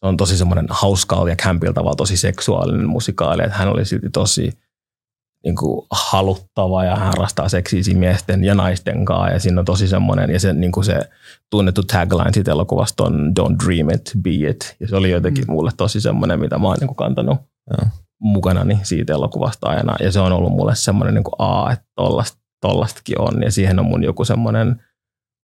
se 0.00 0.06
on 0.08 0.16
tosi 0.16 0.38
semmoinen 0.38 0.66
hauska 0.70 1.28
ja 1.28 1.36
kämpillä 1.36 1.72
tavalla 1.72 1.96
tosi 1.96 2.16
seksuaalinen 2.16 2.88
musikaali, 2.88 3.42
että 3.42 3.56
hän 3.56 3.68
oli 3.68 3.84
silti 3.84 4.10
tosi 4.10 4.52
niinku, 5.44 5.86
haluttava 5.90 6.84
ja 6.84 6.96
hän 6.96 7.06
harrastaa 7.06 7.48
seksiisiä 7.48 7.98
miesten 7.98 8.44
ja 8.44 8.54
naisten 8.54 9.04
kanssa 9.04 9.30
ja 9.30 9.38
siinä 9.40 9.60
on 9.60 9.64
tosi 9.64 9.88
semmoinen, 9.88 10.30
ja 10.30 10.40
se, 10.40 10.52
niinku 10.52 10.82
se 10.82 11.00
tunnettu 11.50 11.82
tagline 11.82 12.32
siitä 12.32 12.50
elokuvasta 12.50 13.04
on 13.04 13.32
Don't 13.40 13.66
dream 13.66 13.90
it, 13.90 14.12
be 14.22 14.30
it, 14.30 14.76
ja 14.80 14.88
se 14.88 14.96
oli 14.96 15.10
jotenkin 15.10 15.44
Mm. 15.44 15.52
mulle 15.52 15.70
tosi 15.76 16.00
semmoinen, 16.00 16.40
mitä 16.40 16.58
mä 16.58 16.66
oon 16.66 16.76
niinku 16.80 16.94
kantanut 16.94 17.38
Joo. 17.70 17.88
Mukanani 18.22 18.80
siitä 18.82 19.12
elokuvasta 19.12 19.68
aina. 19.68 19.96
Ja 20.00 20.12
se 20.12 20.20
on 20.20 20.32
ollut 20.32 20.52
mulle 20.52 20.74
semmoinen 20.74 21.14
niin 21.14 21.24
kuin, 21.24 21.34
aa, 21.38 21.72
että 21.72 21.84
tollast, 21.94 22.38
tollastakin 22.60 23.20
on. 23.20 23.42
Ja 23.42 23.50
siihen 23.50 23.78
on 23.78 23.86
mun 23.86 24.04
joku 24.04 24.24
semmoinen 24.24 24.82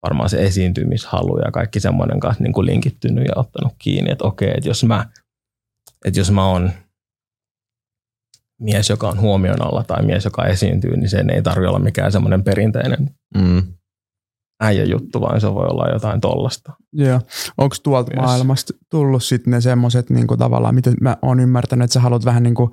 varmaan 0.03 0.31
se 0.31 0.43
esiintymishalu 0.43 1.39
ja 1.39 1.51
kaikki 1.51 1.81
semmoinen 1.81 2.21
kanssa 2.21 2.43
niin 2.43 2.53
kuin 2.53 2.67
linkittynyt 2.67 3.25
ja 3.25 3.33
ottanut 3.37 3.73
kiinni, 3.79 4.11
että 4.11 4.25
okei, 4.25 4.51
että 4.57 4.69
jos 4.69 4.85
mä, 4.85 5.07
että 6.05 6.21
jos 6.21 6.31
mä 6.31 6.47
oon 6.47 6.71
mies, 8.61 8.91
joka 8.91 9.09
on 9.09 9.21
huomion 9.21 9.63
alla 9.63 9.85
tai 9.85 10.03
mies, 10.03 10.25
joka 10.25 10.45
esiintyy, 10.45 10.97
niin 10.97 11.11
sen 11.11 11.31
ei 11.31 11.43
tarvitse 11.43 11.69
olla 11.69 11.79
mikään 11.79 12.13
semmoinen 12.13 12.45
perinteinen 12.45 13.11
Mm. 13.35 13.63
Äijä 14.63 14.85
juttu, 14.85 15.21
vaan 15.21 15.41
se 15.41 15.55
voi 15.55 15.67
olla 15.67 15.89
jotain 15.93 16.21
tollasta. 16.21 16.73
Joo. 16.93 17.21
Onko 17.59 17.77
tuolta 17.83 18.11
Myös. 18.15 18.25
maailmasta 18.25 18.73
tullut 18.91 19.23
sitten 19.23 19.51
ne 19.51 19.61
semmoiset 19.61 20.11
niinku 20.11 20.37
tavallaan, 20.37 20.75
miten 20.75 20.95
mä 21.01 21.17
oon 21.23 21.41
ymmärtänyt, 21.41 21.85
että 21.85 21.93
sä 21.93 22.01
haluat 22.01 22.25
vähän 22.25 22.43
niin 22.43 22.55
kuin 22.55 22.71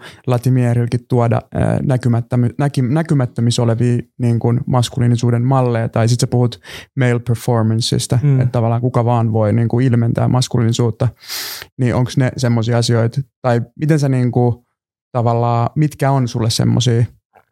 tuoda 1.07 1.41
ää, 1.53 1.79
näki, 2.57 2.81
näkymättömissä 2.81 3.61
olevia 3.61 3.97
niin 4.17 4.39
kuin 4.39 4.59
maskuliinisuuden 4.65 5.43
malleja, 5.43 5.89
tai 5.89 6.07
sitten 6.07 6.27
sä 6.27 6.31
puhut 6.31 6.59
male 6.99 7.19
performanceista, 7.19 8.19
mm. 8.23 8.39
että 8.39 8.51
tavallaan 8.51 8.81
kuka 8.81 9.05
vaan 9.05 9.33
voi 9.33 9.53
niin 9.53 9.67
kuin 9.67 9.85
ilmentää 9.85 10.27
maskuliinisuutta, 10.27 11.07
niin 11.77 11.95
onko 11.95 12.11
ne 12.17 12.31
semmoisia 12.37 12.77
asioita, 12.77 13.21
tai 13.41 13.61
miten 13.79 13.99
sä 13.99 14.09
niin 14.09 14.31
kuin, 14.31 14.55
tavallaan, 15.11 15.69
mitkä 15.75 16.11
on 16.11 16.27
sulle 16.27 16.49
semmoisia 16.49 17.05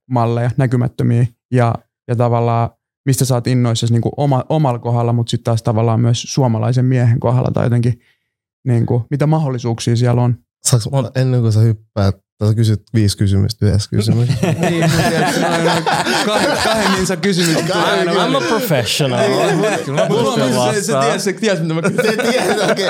malleja, 0.10 0.52
näkymättömiä, 0.58 1.26
ja, 1.52 1.76
ja 2.08 2.16
tavallaan 2.16 2.70
mistä 3.08 3.26
sä 3.26 3.36
oot 3.36 3.48
innoissasi 3.48 3.94
niin 3.94 4.02
oma, 4.18 4.44
omalla 4.50 4.80
kohdalla, 4.80 5.14
mutta 5.14 5.32
sitten 5.32 5.44
taas 5.44 5.64
tavallaan 5.64 6.00
myös 6.00 6.24
suomalaisen 6.28 6.86
miehen 6.86 7.20
kohdalla 7.20 7.52
tai 7.54 7.66
jotenkin, 7.66 8.00
niin 8.68 8.86
kuin, 8.86 9.04
mitä 9.12 9.28
mahdollisuuksia 9.28 9.96
siellä 9.96 10.22
on. 10.22 10.36
Saanko, 10.64 10.90
Mut- 10.90 11.12
ennen 11.22 11.42
kuin 11.42 11.54
sä 11.54 11.60
hyppäät, 11.60 12.16
tai 12.38 12.48
sä 12.48 12.56
kysyt 12.56 12.84
viisi 12.94 13.18
kysymystä 13.18 13.66
yhdessä 13.66 13.90
kysymyksessä. 13.90 14.52
niin, 14.70 14.86
kahden, 16.26 16.58
kahden 16.64 16.92
minsa 16.92 17.18
kysymys. 17.18 17.58
I'm 17.58 18.38
a 18.38 18.42
professional. 18.48 19.30
Mulla 20.10 20.34
on 20.34 20.40
pystyn 20.40 20.84
se, 20.84 20.94
ties, 21.10 21.24
se 21.24 21.34
ties, 21.34 21.62
mitä 21.62 21.74
mä 21.74 21.82
kysyn. 21.82 22.06
Se 22.06 22.18
tiedät, 22.32 22.72
okei, 22.72 22.88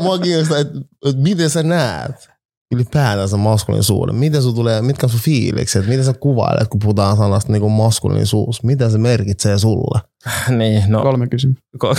mua, 0.00 0.18
kiinnostaa, 0.18 0.58
että, 0.58 0.78
että 1.06 1.22
miten 1.22 1.50
sä 1.50 1.62
näet 1.62 2.30
ylipäätänsä 2.74 3.36
maskuliinisuuden? 3.36 4.14
Miten 4.14 4.42
sun 4.42 4.54
tulee, 4.54 4.82
mitkä 4.82 5.06
on 5.06 5.10
sun 5.10 5.20
fiilikset? 5.20 5.86
Miten 5.86 6.04
sä 6.04 6.12
kuvailet, 6.12 6.68
kun 6.68 6.78
puhutaan 6.78 7.16
sanasta 7.16 7.52
niin 7.52 7.70
maskuliinisuus? 7.70 8.62
Mitä 8.62 8.90
se 8.90 8.98
merkitsee 8.98 9.58
sulle? 9.58 10.00
Niin, 10.58 10.82
no. 10.88 11.02
Kolme 11.02 11.28
kysymystä. 11.28 11.62
Ko- 11.84 11.88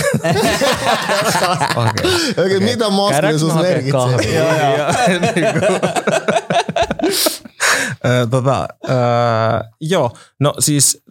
Okei. 1.76 2.10
Okei, 2.30 2.56
okay, 2.56 2.60
mitä 2.60 2.90
maskuliinisuus 2.90 3.54
merkitsee? 3.54 4.34
Joo, 4.34 4.52
joo. 4.76 4.92
Ö, 8.06 8.26
tota, 8.30 8.68
ö, 8.88 8.92
joo, 9.80 10.12
no 10.40 10.54
siis 10.58 11.02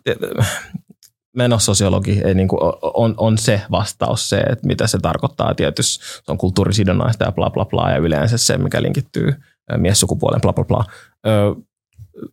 menososiologi 1.35 2.21
ei 2.25 2.33
niinku, 2.33 2.57
on, 2.81 3.13
on 3.17 3.37
se 3.37 3.61
vastaus 3.71 4.29
se, 4.29 4.37
että 4.37 4.67
mitä 4.67 4.87
se 4.87 4.97
tarkoittaa 5.01 5.55
tietysti. 5.55 6.05
Se 6.05 6.31
on 6.31 6.37
kulttuurisidonnaista 6.37 7.25
ja 7.25 7.31
bla 7.31 7.49
bla 7.49 7.65
bla 7.65 7.91
ja 7.91 7.97
yleensä 7.97 8.37
se, 8.37 8.57
mikä 8.57 8.81
linkittyy 8.81 9.35
ö, 9.71 9.77
miessukupuoleen 9.77 10.41
bla 10.41 10.53
bla 10.53 10.63
bla. 10.63 10.85
Ö, 11.27 11.55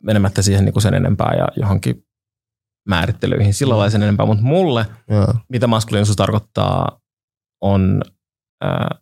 menemättä 0.03 0.43
siihen 0.43 0.65
niinku 0.65 0.81
sen 0.81 0.95
enempää 0.95 1.35
ja 1.35 1.49
johonkin 1.57 2.07
määrittelyihin 2.89 3.55
sillä 3.55 3.77
lailla 3.77 3.91
sen 3.91 4.03
enempää, 4.03 4.27
mutta 4.27 4.45
mulle 4.45 4.87
Joo. 5.09 5.35
mitä 5.49 5.67
maskuliinisuus 5.67 6.17
tarkoittaa, 6.17 7.01
on 7.63 8.03
ää, 8.61 8.99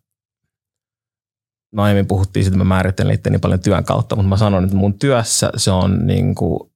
no 1.73 1.83
aiemmin 1.83 2.07
puhuttiin 2.07 2.43
siitä, 2.43 2.55
että 2.55 2.63
mä 2.65 2.75
määrittelen 2.75 3.13
itteni 3.13 3.39
paljon 3.39 3.59
työn 3.59 3.83
kautta, 3.83 4.15
mutta 4.15 4.29
mä 4.29 4.37
sanon, 4.37 4.63
että 4.63 4.75
mun 4.75 4.99
työssä 4.99 5.49
se 5.57 5.71
on 5.71 6.07
niin 6.07 6.35
kuin, 6.35 6.71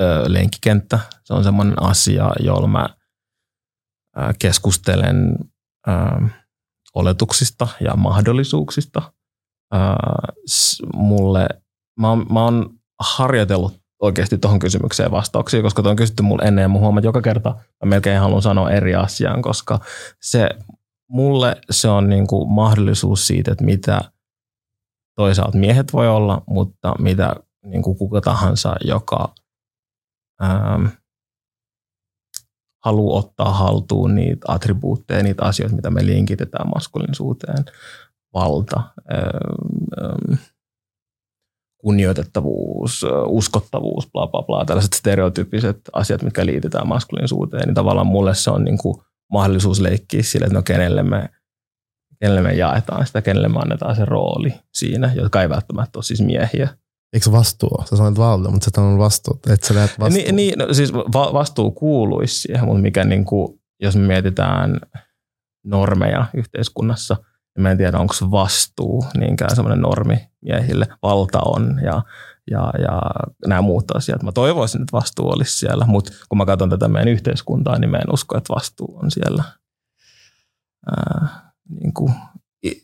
ö, 0.00 0.24
lenkkikenttä. 0.26 0.98
Se 1.24 1.34
on 1.34 1.44
semmoinen 1.44 1.82
asia, 1.82 2.30
jolla 2.40 2.66
mä 2.66 2.88
ö, 4.18 4.20
keskustelen 4.38 5.38
ö, 5.88 5.92
oletuksista 6.94 7.68
ja 7.80 7.96
mahdollisuuksista. 7.96 9.12
S- 10.48 10.82
mulle, 10.94 11.48
mä 12.00 12.08
oon, 12.08 12.26
mä 12.32 12.44
oon 12.44 12.70
harjoitellut 13.00 13.80
oikeasti 14.00 14.38
tuohon 14.38 14.58
kysymykseen 14.58 15.10
vastauksia, 15.10 15.62
koska 15.62 15.82
tuo 15.82 15.90
on 15.90 15.96
kysytty 15.96 16.22
mulle 16.22 16.42
ennen 16.44 16.62
ja 16.62 16.68
huomaan, 16.68 16.98
että 16.98 17.08
joka 17.08 17.22
kerta. 17.22 17.50
Mä 17.84 17.88
melkein 17.88 18.20
haluan 18.20 18.42
sanoa 18.42 18.70
eri 18.70 18.94
asian, 18.94 19.42
koska 19.42 19.80
se 20.20 20.48
mulle 21.08 21.56
se 21.70 21.88
on 21.88 22.08
niin 22.08 22.26
kuin 22.26 22.50
mahdollisuus 22.50 23.26
siitä, 23.26 23.52
että 23.52 23.64
mitä 23.64 24.00
toisaalta 25.16 25.58
miehet 25.58 25.92
voi 25.92 26.08
olla, 26.08 26.42
mutta 26.46 26.94
mitä 26.98 27.36
niin 27.64 27.82
kuin 27.82 27.98
kuka 27.98 28.20
tahansa, 28.20 28.76
joka 28.84 29.34
ähm, 30.42 30.86
haluaa 32.84 33.18
ottaa 33.18 33.52
haltuun 33.52 34.14
niitä 34.14 34.46
attribuutteja, 34.48 35.22
niitä 35.22 35.44
asioita, 35.44 35.76
mitä 35.76 35.90
me 35.90 36.06
linkitetään 36.06 36.68
maskuliinisuuteen, 36.74 37.64
valta, 38.34 38.82
ähm, 39.14 40.38
kunnioitettavuus, 41.80 43.06
uskottavuus, 43.26 44.10
bla 44.12 44.26
bla 44.26 44.42
bla, 44.42 44.64
tällaiset 44.64 44.92
stereotyyppiset 44.92 45.80
asiat, 45.92 46.22
mitkä 46.22 46.46
liitetään 46.46 46.88
maskuliinisuuteen, 46.88 47.66
niin 47.66 47.74
tavallaan 47.74 48.06
mulle 48.06 48.34
se 48.34 48.50
on 48.50 48.64
niin 48.64 48.78
kuin 48.78 48.94
mahdollisuus 49.32 49.80
leikkiä 49.80 50.22
sille, 50.22 50.46
että 50.46 50.58
no 50.58 50.62
kenelle 50.62 51.02
me, 51.02 51.28
kenelle 52.20 52.42
me 52.42 52.52
jaetaan 52.52 53.06
sitä, 53.06 53.22
kenelle 53.22 53.48
me 53.48 53.58
annetaan 53.58 53.96
se 53.96 54.04
rooli 54.04 54.54
siinä, 54.74 55.12
jotka 55.14 55.42
ei 55.42 55.48
välttämättä 55.48 55.98
ole 55.98 56.04
siis 56.04 56.20
miehiä. 56.22 56.68
Eikö 57.12 57.24
se 57.24 57.32
vastuu? 57.32 57.84
Sä 57.84 57.96
sanoit 57.96 58.18
valta, 58.18 58.50
mutta 58.50 58.70
sä 58.74 58.82
on 58.82 58.98
vastuu, 58.98 59.40
että 59.50 59.66
sä 59.66 59.74
näet 59.74 59.98
vastuu. 59.98 60.22
Niin, 60.22 60.36
niin 60.36 60.58
no, 60.58 60.74
siis 60.74 60.92
va- 60.94 61.32
vastuu 61.32 61.70
kuuluisi 61.70 62.40
siihen, 62.40 62.64
mutta 62.64 62.82
mikä 62.82 63.04
niin 63.04 63.24
kuin, 63.24 63.60
jos 63.80 63.96
me 63.96 64.06
mietitään 64.06 64.80
normeja 65.64 66.26
yhteiskunnassa, 66.34 67.16
mä 67.62 67.70
en 67.70 67.78
tiedä, 67.78 67.98
onko 67.98 68.14
vastuu 68.30 69.04
niinkään 69.18 69.56
semmoinen 69.56 69.80
normi 69.80 70.30
miehille. 70.40 70.86
Valta 71.02 71.38
on 71.44 71.80
ja, 71.84 72.02
ja, 72.50 72.72
ja 72.78 73.00
nämä 73.46 73.62
muut 73.62 73.96
asiat. 73.96 74.22
Mä 74.22 74.32
toivoisin, 74.32 74.82
että 74.82 74.96
vastuu 74.96 75.28
olisi 75.28 75.58
siellä, 75.58 75.86
mutta 75.86 76.12
kun 76.28 76.38
mä 76.38 76.46
katson 76.46 76.70
tätä 76.70 76.88
meidän 76.88 77.12
yhteiskuntaa, 77.12 77.78
niin 77.78 77.90
mä 77.90 77.96
en 77.96 78.12
usko, 78.12 78.38
että 78.38 78.54
vastuu 78.54 78.98
on 79.02 79.10
siellä. 79.10 79.44
Ää, 80.86 81.52
niin 81.80 81.94
kuin, 81.94 82.14
i, 82.66 82.82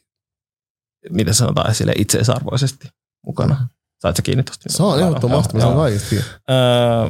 mitä 1.10 1.32
sanotaan 1.32 1.74
sille 1.74 1.92
itseisarvoisesti 1.98 2.88
mukana. 3.26 3.68
Saat 4.02 4.16
sä 4.16 4.22
kiinni 4.22 4.42
tuosta? 4.42 4.72
Se 4.72 4.82
on 4.82 5.00
ehdottomasti, 5.00 5.56
mä 5.56 5.74
kaikista. 5.74 6.14
Öö, 6.50 7.08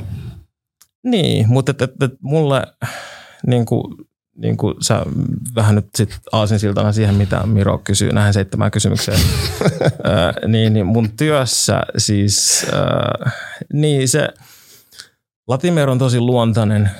niin, 1.04 1.48
mutta 1.48 1.70
et, 1.70 1.82
et, 1.82 2.02
et 2.02 2.12
mulle 2.20 2.62
niin 3.46 3.66
kuin, 3.66 3.94
niin 4.36 4.56
kuin 4.56 4.74
sä 4.80 5.06
vähän 5.54 5.74
nyt 5.74 5.88
sit 5.94 6.18
aasinsiltana 6.32 6.92
siihen, 6.92 7.14
mitä 7.14 7.46
Miro 7.46 7.78
kysyy 7.78 8.12
näihin 8.12 8.32
seitsemään 8.32 8.70
kysymykseen, 8.70 9.20
öö, 10.06 10.48
niin, 10.48 10.72
niin 10.72 10.86
mun 10.86 11.08
työssä 11.16 11.80
siis, 11.96 12.66
öö, 12.72 13.30
niin 13.72 14.08
se 14.08 14.28
Latimer 15.48 15.90
on 15.90 15.98
tosi 15.98 16.20
luontainen 16.20 16.90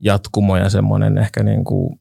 jatkumo 0.00 0.56
ja 0.56 0.70
semmoinen 0.70 1.18
ehkä 1.18 1.42
niin 1.42 1.64
kuin 1.64 2.00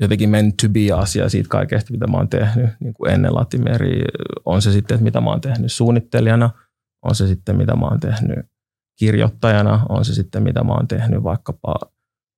jotenkin 0.00 0.30
meant 0.30 0.56
to 0.56 0.68
be 0.68 0.92
asia 0.92 1.28
siitä 1.28 1.48
kaikesta, 1.48 1.92
mitä 1.92 2.06
mä 2.06 2.16
oon 2.16 2.28
tehnyt 2.28 2.70
niin 2.80 2.94
kuin 2.94 3.10
ennen 3.10 3.34
Latimeria. 3.34 4.04
On 4.44 4.62
se 4.62 4.72
sitten, 4.72 4.94
että 4.94 5.04
mitä 5.04 5.20
mä 5.20 5.30
oon 5.30 5.40
tehnyt 5.40 5.72
suunnittelijana, 5.72 6.50
on 7.02 7.14
se 7.14 7.26
sitten, 7.26 7.56
mitä 7.56 7.76
mä 7.76 7.86
oon 7.86 8.00
tehnyt 8.00 8.46
kirjoittajana, 8.96 9.86
on 9.88 10.04
se 10.04 10.14
sitten, 10.14 10.42
mitä 10.42 10.64
mä 10.64 10.72
oon 10.72 10.88
tehnyt 10.88 11.22
vaikkapa 11.22 11.74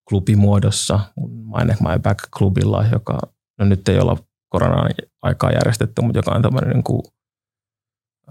klubimuodossa, 0.08 1.00
mun 1.16 1.30
Mine 1.30 1.76
My 1.80 1.98
Back-klubilla, 2.02 2.84
joka 2.92 3.18
no 3.58 3.66
nyt 3.66 3.88
ei 3.88 3.98
olla 3.98 4.16
koronan 4.48 4.90
aikaa 5.22 5.50
järjestetty, 5.50 6.02
mutta 6.02 6.18
joka 6.18 6.30
on 6.30 6.42
tämmöinen 6.42 6.70
niin 6.70 6.84
kuin, 6.84 7.02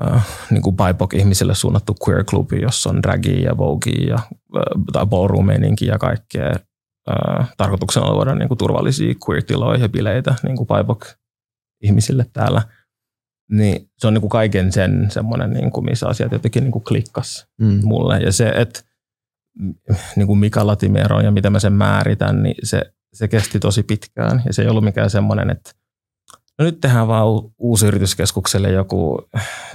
äh, 0.05 0.27
niin 0.49 0.61
kuin 0.61 0.75
BIPOC-ihmisille 0.75 1.55
suunnattu 1.55 1.95
queer-klubi, 2.07 2.61
jossa 2.61 2.89
on 2.89 3.03
dragia 3.03 3.49
ja 3.49 3.57
voguea 3.57 4.07
ja, 4.07 4.15
äh, 4.15 4.63
tai 4.93 5.05
ballroom 5.05 5.47
ja 5.81 5.97
kaikkea 5.97 6.51
äh, 7.09 7.53
tarkoituksena 7.57 8.13
luoda 8.13 8.35
niin 8.35 8.57
turvallisia 8.57 9.13
queer-tiloja 9.29 9.79
ja 9.79 9.89
bileitä 9.89 10.35
niin 10.43 10.57
kuin 10.57 10.67
BIPOC-ihmisille 10.67 12.25
täällä. 12.33 12.61
Niin 13.51 13.89
se 13.97 14.07
on 14.07 14.13
niin 14.13 14.21
kuin 14.21 14.29
kaiken 14.29 14.71
sen 14.71 15.07
semmoinen, 15.11 15.49
niin 15.49 15.71
kuin, 15.71 15.85
missä 15.85 16.07
asiat 16.07 16.31
jotenkin 16.31 16.63
niin 16.63 16.71
kuin 16.71 16.83
klikkas 16.83 17.47
Mm. 17.61 17.79
mulle. 17.83 18.19
Ja 18.19 18.31
se, 18.31 18.49
että 18.49 18.79
niin 20.15 20.27
kuin 20.27 20.39
mikä 20.39 20.67
Latimer 20.67 21.13
on 21.13 21.25
ja 21.25 21.31
mitä 21.31 21.49
mä 21.49 21.59
sen 21.59 21.73
määritän, 21.73 22.43
niin 22.43 22.55
se, 22.63 22.81
se 23.13 23.27
kesti 23.27 23.59
tosi 23.59 23.83
pitkään. 23.83 24.41
Ja 24.45 24.53
se 24.53 24.61
ei 24.61 24.67
ollut 24.67 24.83
mikään 24.83 25.09
semmoinen, 25.09 25.49
että 25.49 25.71
no 26.59 26.65
nyt 26.65 26.81
tehdään 26.81 27.07
vaan 27.07 27.27
uusi 27.57 27.87
yrityskeskukselle 27.87 28.71
joku 28.71 29.27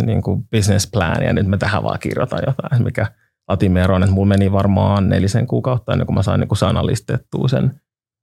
niin 0.06 0.22
kuin 0.22 0.48
business 0.48 0.88
plan 0.92 1.22
ja 1.22 1.32
nyt 1.32 1.46
me 1.46 1.58
tähän 1.58 1.82
vaan 1.82 1.98
kirjoitan 1.98 2.40
jotain, 2.46 2.84
mikä 2.84 3.06
Latimer 3.48 3.92
on. 3.92 4.02
Että 4.02 4.14
mulla 4.14 4.28
meni 4.28 4.52
varmaan 4.52 5.08
nelisen 5.08 5.46
kuukautta 5.46 5.92
ennen 5.92 6.06
kuin 6.06 6.14
mä 6.14 6.22
sain 6.22 6.40
niin 6.40 6.48
kuin 6.48 6.58
sanallistettua 6.58 7.48
sen, 7.48 7.80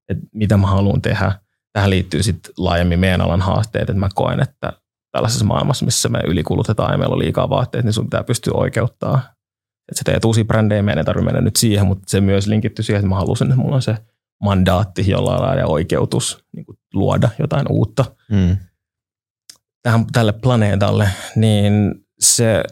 että 0.09 0.25
mitä 0.33 0.57
mä 0.57 0.67
haluan 0.67 1.01
tehdä. 1.01 1.31
Tähän 1.73 1.89
liittyy 1.89 2.23
sitten 2.23 2.53
laajemmin 2.57 2.99
meidän 2.99 3.21
alan 3.21 3.41
haasteet, 3.41 3.89
että 3.89 3.99
mä 3.99 4.09
koen, 4.15 4.39
että 4.41 4.73
tällaisessa 5.11 5.45
maailmassa, 5.45 5.85
missä 5.85 6.09
me 6.09 6.19
ylikulutetaan 6.27 6.91
ja 6.91 6.97
meillä 6.97 7.13
on 7.13 7.19
liikaa 7.19 7.49
vaatteet, 7.49 7.85
niin 7.85 7.93
sun 7.93 8.05
pitää 8.05 8.23
pystyä 8.23 8.53
oikeuttaa. 8.55 9.17
Että 9.91 9.97
sä 9.97 10.03
teet 10.05 10.25
uusia 10.25 10.45
brändejä, 10.45 10.81
meidän 10.81 10.99
ei 10.99 11.05
tarvitse 11.05 11.25
mennä 11.25 11.41
nyt 11.41 11.55
siihen, 11.55 11.87
mutta 11.87 12.03
se 12.07 12.21
myös 12.21 12.47
linkittyy 12.47 12.83
siihen, 12.83 12.99
että 12.99 13.09
mä 13.09 13.15
halusin, 13.15 13.47
että 13.47 13.61
mulla 13.61 13.75
on 13.75 13.81
se 13.81 13.97
mandaatti 14.43 15.09
jollain 15.09 15.41
lailla 15.41 15.65
oikeutus 15.65 16.45
niin 16.55 16.65
kuin 16.65 16.77
luoda 16.93 17.29
jotain 17.39 17.65
uutta 17.69 18.05
Mm. 18.31 18.57
tähän, 19.83 20.05
tälle 20.11 20.31
planeetalle, 20.31 21.09
niin 21.35 21.95
se 22.19 22.63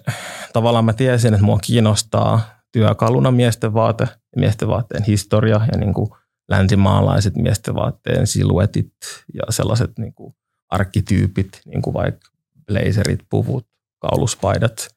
tavallaan 0.54 0.86
mä 0.86 0.94
tiesin, 0.94 1.34
että 1.34 1.46
mua 1.46 1.60
kiinnostaa 1.60 2.42
työkaluna 2.72 3.32
miesten 3.32 3.74
vaate, 3.74 4.08
miesten 4.36 4.68
vaatteen 4.68 5.04
historia 5.04 5.62
ja 5.72 5.78
niin 5.78 5.94
kuin 5.94 6.10
länsimaalaiset 6.50 7.36
miesten 7.36 7.76
vaatteen 7.76 8.28
siluetit 8.28 8.94
ja 9.34 9.44
sellaiset 9.50 9.92
niin 9.98 10.14
kuin 10.14 10.36
arkkityypit, 10.76 11.62
niin 11.66 11.82
kuin 11.82 11.94
vaikka 11.94 12.30
blazerit, 12.66 13.20
puvut, 13.30 13.68
kauluspaidat 14.00 14.96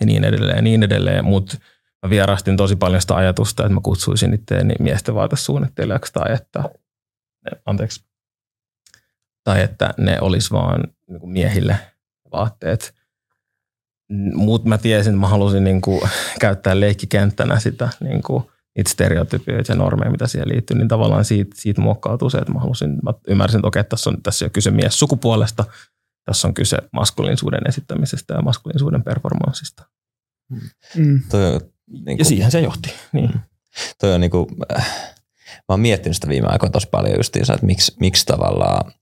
ja 0.00 0.06
niin 0.06 0.24
edelleen 0.24 0.56
ja 0.56 0.62
niin 0.62 0.82
edelleen, 0.82 1.24
mutta 1.24 1.56
mä 2.02 2.10
vierastin 2.10 2.56
tosi 2.56 2.76
paljon 2.76 3.00
sitä 3.00 3.14
ajatusta, 3.14 3.62
että 3.62 3.74
mä 3.74 3.80
kutsuisin 3.82 4.34
itseäni 4.34 4.74
miesten 4.80 5.14
vaatesuunnittelijaksi 5.14 6.12
tai 6.12 6.34
että, 6.34 6.64
anteeksi, 7.66 8.04
tai 9.44 9.62
että 9.62 9.94
ne 9.98 10.20
olisi 10.20 10.50
vaan 10.50 10.84
niin 11.08 11.20
kuin 11.20 11.32
miehille 11.32 11.76
vaatteet. 12.32 12.94
Mutta 14.34 14.68
mä 14.68 14.78
tiesin, 14.78 15.10
että 15.10 15.20
mä 15.20 15.28
halusin 15.28 15.64
niin 15.64 15.80
kuin, 15.80 16.00
käyttää 16.40 16.80
leikkikenttänä 16.80 17.58
sitä 17.58 17.88
niin 18.00 18.22
kuin, 18.22 18.44
niitä 18.78 18.90
stereotypioita 18.90 19.72
ja 19.72 19.76
normeja, 19.76 20.10
mitä 20.10 20.26
siihen 20.26 20.48
liittyy, 20.48 20.76
niin 20.76 20.88
tavallaan 20.88 21.24
siitä, 21.24 21.50
siitä 21.54 21.80
muokkautui 21.80 22.30
se, 22.30 22.38
että 22.38 22.52
mä 22.52 22.60
halusin, 22.60 22.98
mä 23.02 23.14
ymmärsin, 23.28 23.58
että 23.58 23.68
okei, 23.68 23.80
että 23.80 23.90
tässä 23.90 24.10
on 24.10 24.22
tässä 24.22 24.44
ole 24.44 24.50
kyse 24.50 24.70
mies 24.70 24.98
sukupuolesta, 24.98 25.64
tässä 26.24 26.48
on 26.48 26.54
kyse 26.54 26.76
maskuliinisuuden 26.92 27.68
esittämisestä 27.68 28.34
ja 28.34 28.42
maskuliinisuuden 28.42 29.02
performanssista. 29.02 29.86
Mm. 30.96 31.22
Toi, 31.30 31.54
on 31.54 31.60
niin 32.04 32.18
Ja 32.18 32.24
siihen 32.24 32.50
se 32.50 32.60
johti. 32.60 32.92
Niin. 33.12 33.30
toi 34.00 34.14
on 34.14 34.20
niinku, 34.20 34.50
äh, 34.76 34.86
mä 35.48 35.64
oon 35.68 35.80
miettinyt 35.80 36.16
sitä 36.16 36.28
viime 36.28 36.48
aikoina 36.48 36.72
tosi 36.72 36.88
paljon 36.90 37.16
justiinsa, 37.16 37.54
että 37.54 37.66
miksi, 37.66 37.96
miksi 38.00 38.26
tavallaan 38.26 38.92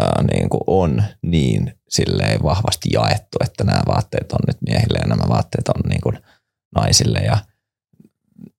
äh, 0.00 0.24
niinku 0.32 0.60
on 0.66 1.02
niin 1.22 1.74
silleen 1.88 2.42
vahvasti 2.42 2.88
jaettu, 2.92 3.38
että 3.44 3.64
nämä 3.64 3.82
vaatteet 3.86 4.32
on 4.32 4.40
nyt 4.46 4.56
miehille 4.66 4.98
ja 4.98 5.08
nämä 5.08 5.28
vaatteet 5.28 5.68
on 5.68 5.80
niinku 5.88 6.12
naisille 6.76 7.18
ja 7.18 7.38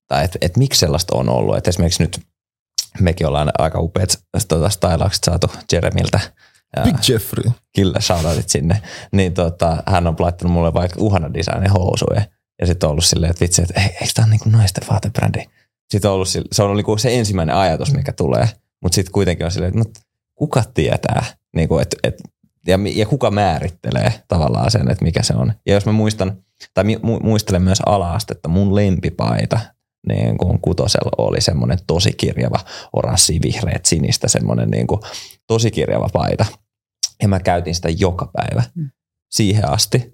tai 0.08 0.26
että 0.26 0.38
et 0.42 0.58
miksi 0.58 0.80
sellaista 0.80 1.18
on 1.18 1.30
ollut, 1.30 1.58
että 1.58 1.70
esimerkiksi 1.70 2.04
nyt 2.04 2.20
mekin 3.00 3.28
ollaan 3.28 3.52
aika 3.58 3.80
upeat 3.80 4.10
tota, 4.48 4.70
stylaukset 4.70 5.24
saatu 5.24 5.48
Jeremiltä. 5.72 6.20
Ja- 6.76 6.84
Big 6.84 7.10
Jeffrey. 7.10 7.52
Kyllä, 7.76 8.00
shoutoutit 8.00 8.50
sinne. 8.50 8.82
Niin 9.12 9.34
tota, 9.34 9.84
hän 9.86 10.08
on 10.08 10.16
laittanut 10.20 10.54
mulle 10.54 10.74
vaikka 10.74 11.00
uhana 11.02 11.34
designin 11.34 11.72
housuja. 11.72 12.22
Ja 12.62 12.68
sitten 12.68 12.88
on 12.88 12.92
ollut 12.92 13.06
silleen, 13.06 13.30
että 13.32 13.42
vitsi, 13.42 13.62
että 13.62 13.82
eikö 13.82 14.06
tämä 14.16 14.26
ole 14.26 14.32
niinku 14.32 14.50
naisten 14.50 14.84
vaatebrändi? 14.90 15.46
Sitten 15.92 16.10
on 16.12 16.16
ollut, 16.16 16.28
sille- 16.28 16.48
se 16.52 16.62
on 16.62 16.66
ollut 16.66 16.78
niinku 16.78 16.98
se 16.98 17.18
ensimmäinen 17.18 17.56
ajatus, 17.56 17.94
mikä 17.94 18.14
tulee. 18.14 18.50
Mutta 18.82 18.96
sitten 18.96 19.12
kuitenkin 19.12 19.46
on 19.46 19.52
silleen, 19.52 19.70
että 19.70 19.80
no, 19.80 20.06
kuka 20.36 20.64
tietää, 20.74 21.26
niinku, 21.56 21.78
et, 21.80 21.96
et, 22.04 22.16
ja, 22.68 22.80
ja 22.96 23.06
kuka 23.06 23.32
määrittelee 23.32 24.14
tavallaan 24.28 24.72
sen, 24.72 24.92
että 24.92 25.06
mikä 25.06 25.24
se 25.24 25.34
on. 25.36 25.54
Ja 25.66 25.74
jos 25.74 25.86
mä 25.86 25.92
muistan, 25.92 26.38
tai 26.74 26.84
mu- 26.84 27.24
muistelen 27.24 27.62
myös 27.62 27.82
ala-astetta, 27.86 28.50
mun 28.50 28.76
lempipaita 28.76 29.60
niin 30.08 30.38
kuin 30.38 30.60
kutosella 30.62 31.12
oli 31.18 31.42
semmoinen 31.42 31.78
tosi 31.88 32.14
kirjava 32.14 32.60
oranssi, 32.94 33.40
vihreät, 33.44 33.86
sinistä, 33.86 34.28
semmoinen 34.28 34.70
niin 34.70 34.88
kuin 34.88 35.02
tosi 35.48 35.72
kirjava 35.72 36.10
paita. 36.14 36.46
Ja 37.22 37.28
mä 37.28 37.40
käytin 37.40 37.76
sitä 37.76 37.90
joka 37.90 38.32
päivä 38.34 38.64
Mm. 38.76 38.90
siihen 39.32 39.70
asti, 39.72 40.14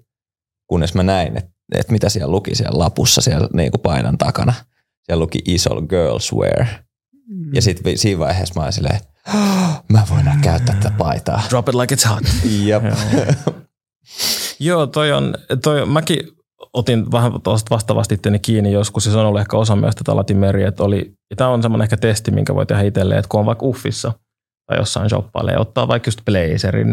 kunnes 0.66 0.94
mä 0.94 1.02
näin, 1.02 1.36
että, 1.36 1.50
että 1.74 1.92
mitä 1.92 2.08
siellä 2.08 2.32
luki 2.32 2.54
siellä 2.54 2.78
lapussa 2.78 3.20
siellä 3.20 3.48
niin 3.52 3.70
kuin 3.70 3.80
paidan 3.80 4.18
takana. 4.18 4.54
Siellä 5.02 5.22
luki 5.22 5.38
Isol 5.44 5.80
Girls 5.82 6.32
Wear. 6.32 6.66
Mm. 7.28 7.54
Ja 7.54 7.62
sitten 7.62 7.98
siinä 7.98 8.18
vaiheessa 8.18 8.54
mä 8.56 8.62
olin 8.62 8.72
silleen, 8.72 9.00
"Ah, 9.26 9.82
mä 9.88 10.02
voin 10.10 10.24
käyttää 10.42 10.74
tätä 10.76 10.94
paitaa. 10.98 11.42
Drop 11.50 11.68
it 11.68 11.74
like 11.74 11.94
it's 11.94 12.08
hot. 12.08 12.22
Jep. 12.64 12.82
Joo, 14.58 14.86
toi 14.86 15.12
on, 15.12 15.34
toi, 15.62 15.86
mäkin 15.86 16.18
otin 16.72 17.12
vähän 17.12 17.32
vastaavasti 17.70 18.14
itteni 18.14 18.38
kiinni 18.38 18.72
joskus, 18.72 19.06
ja 19.06 19.12
se 19.12 19.18
on 19.18 19.26
ollut 19.26 19.40
ehkä 19.40 19.56
osa 19.56 19.76
myös 19.76 19.94
tätä 19.94 20.16
Latin 20.16 20.36
meriä, 20.36 20.68
että 20.68 20.82
oli, 20.82 21.12
ja 21.30 21.36
tämä 21.36 21.50
on 21.50 21.62
semmoinen 21.62 21.84
ehkä 21.84 21.96
testi, 21.96 22.30
minkä 22.30 22.54
voi 22.54 22.66
tehdä 22.66 22.82
itselleen, 22.82 23.18
että 23.18 23.28
kun 23.28 23.40
on 23.40 23.46
vaikka 23.46 23.66
uffissa 23.66 24.12
tai 24.66 24.78
jossain 24.78 25.08
shoppailee, 25.08 25.58
ottaa 25.58 25.88
vaikka 25.88 26.08
just 26.08 26.20
blazerin 26.24 26.88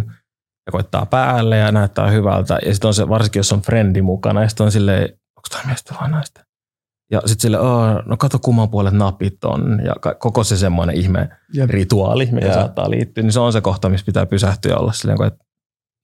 ja 0.65 0.71
koittaa 0.71 1.05
päälle 1.05 1.57
ja 1.57 1.71
näyttää 1.71 2.09
hyvältä, 2.09 2.59
ja 2.65 2.73
sitten 2.73 2.87
on 2.87 2.93
se, 2.93 3.09
varsinkin 3.09 3.39
jos 3.39 3.53
on 3.53 3.61
frendi 3.61 4.01
mukana, 4.01 4.41
ja 4.41 4.49
sitten 4.49 4.65
on 4.65 4.71
silleen, 4.71 5.03
onko 5.37 5.47
tämä 5.51 5.63
miestä 5.65 5.95
vai 6.01 6.09
naista? 6.09 6.41
Ja 7.11 7.21
sitten 7.25 7.41
sille, 7.41 7.57
no 8.05 8.17
kato 8.17 8.39
kumman 8.39 8.69
puolet 8.69 8.93
napit 8.93 9.43
on, 9.43 9.81
ja 9.85 9.95
koko 10.19 10.43
se 10.43 10.57
semmoinen 10.57 10.95
ihme 10.95 11.29
Jep. 11.53 11.69
rituaali, 11.69 12.29
mikä 12.31 12.47
Joo. 12.47 12.53
saattaa 12.53 12.89
liittyä, 12.89 13.23
niin 13.23 13.33
se 13.33 13.39
on 13.39 13.53
se 13.53 13.61
kohta, 13.61 13.89
missä 13.89 14.05
pitää 14.05 14.25
pysähtyä 14.25 14.71
ja 14.71 14.77
olla 14.77 14.91
silleen, 14.91 15.23
että 15.23 15.45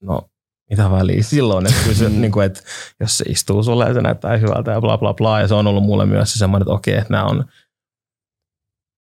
no 0.02 0.30
mitä 0.70 0.90
väliä 0.90 1.22
silloin, 1.22 1.66
että, 1.66 1.82
kyllä 1.82 1.96
se, 1.96 2.08
niin 2.08 2.32
kuin, 2.32 2.46
että 2.46 2.60
jos 3.00 3.18
se 3.18 3.24
istuu 3.28 3.62
sulle 3.62 3.84
ja 3.84 3.94
se 3.94 4.00
näyttää 4.00 4.36
hyvältä 4.36 4.70
ja 4.70 4.80
bla 4.80 4.98
bla 4.98 5.14
bla, 5.14 5.40
ja 5.40 5.48
se 5.48 5.54
on 5.54 5.66
ollut 5.66 5.84
mulle 5.84 6.06
myös 6.06 6.32
se 6.32 6.38
semmoinen, 6.38 6.62
että 6.62 6.72
okei, 6.72 6.94
että 6.94 7.12
nämä 7.12 7.24
on, 7.24 7.44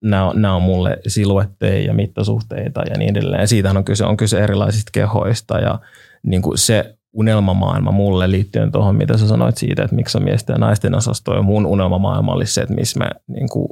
nämä 0.04 0.28
on, 0.28 0.42
nämä 0.42 0.54
on 0.54 0.62
mulle 0.62 0.98
siluetteja 1.06 1.86
ja 1.86 1.94
mittasuhteita 1.94 2.82
ja 2.90 2.98
niin 2.98 3.10
edelleen. 3.10 3.48
Siitähän 3.48 3.76
on 3.76 3.84
kyse, 3.84 4.04
on 4.04 4.16
kyse 4.16 4.40
erilaisista 4.40 4.90
kehoista 4.92 5.58
ja 5.58 5.78
niin 6.22 6.42
kuin 6.42 6.58
se 6.58 6.98
unelmamaailma 7.12 7.90
mulle 7.90 8.30
liittyen 8.30 8.72
tuohon, 8.72 8.96
mitä 8.96 9.18
sä 9.18 9.28
sanoit 9.28 9.56
siitä, 9.56 9.82
että 9.82 9.96
miksi 9.96 10.18
on 10.18 10.24
miesten 10.24 10.54
ja 10.54 10.58
naisten 10.58 10.94
osasto, 10.94 11.34
ja 11.34 11.42
mun 11.42 11.66
unelmamaailma 11.66 12.32
olisi 12.32 12.54
se, 12.54 12.60
että 12.60 12.74
missä 12.74 12.98
me 12.98 13.10
niin 13.26 13.48
kuin 13.48 13.68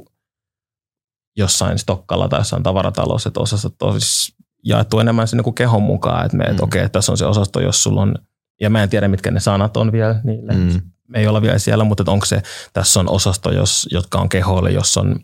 jossain 1.37 1.79
Stokkalla 1.79 2.29
tai 2.29 2.39
jossain 2.39 2.63
tavaratalossa, 2.63 3.29
että 3.29 3.39
osastot 3.39 3.81
olisi 3.81 4.35
jaettu 4.63 4.99
enemmän 4.99 5.27
sinne 5.27 5.43
kuin 5.43 5.53
kehon 5.55 5.81
mukaan, 5.81 6.25
että, 6.25 6.37
me, 6.37 6.43
että 6.43 6.61
Mm. 6.61 6.63
okei, 6.63 6.83
että 6.83 6.93
tässä 6.99 7.11
on 7.11 7.17
se 7.17 7.25
osasto, 7.25 7.59
jos 7.61 7.83
sulla 7.83 8.01
on, 8.01 8.15
ja 8.61 8.69
mä 8.69 8.83
en 8.83 8.89
tiedä, 8.89 9.07
mitkä 9.07 9.31
ne 9.31 9.39
sanat 9.39 9.77
on 9.77 9.91
vielä 9.91 10.21
niille, 10.23 10.53
Mm. 10.53 10.81
me 11.07 11.19
ei 11.19 11.27
olla 11.27 11.41
vielä 11.41 11.57
siellä, 11.59 11.83
mutta 11.83 12.03
onko 12.07 12.25
se, 12.25 12.41
tässä 12.73 12.99
on 12.99 13.09
osasto, 13.09 13.51
jos, 13.51 13.87
jotka 13.91 14.19
on 14.19 14.29
kehoille, 14.29 14.71
jos 14.71 14.97
on 14.97 15.15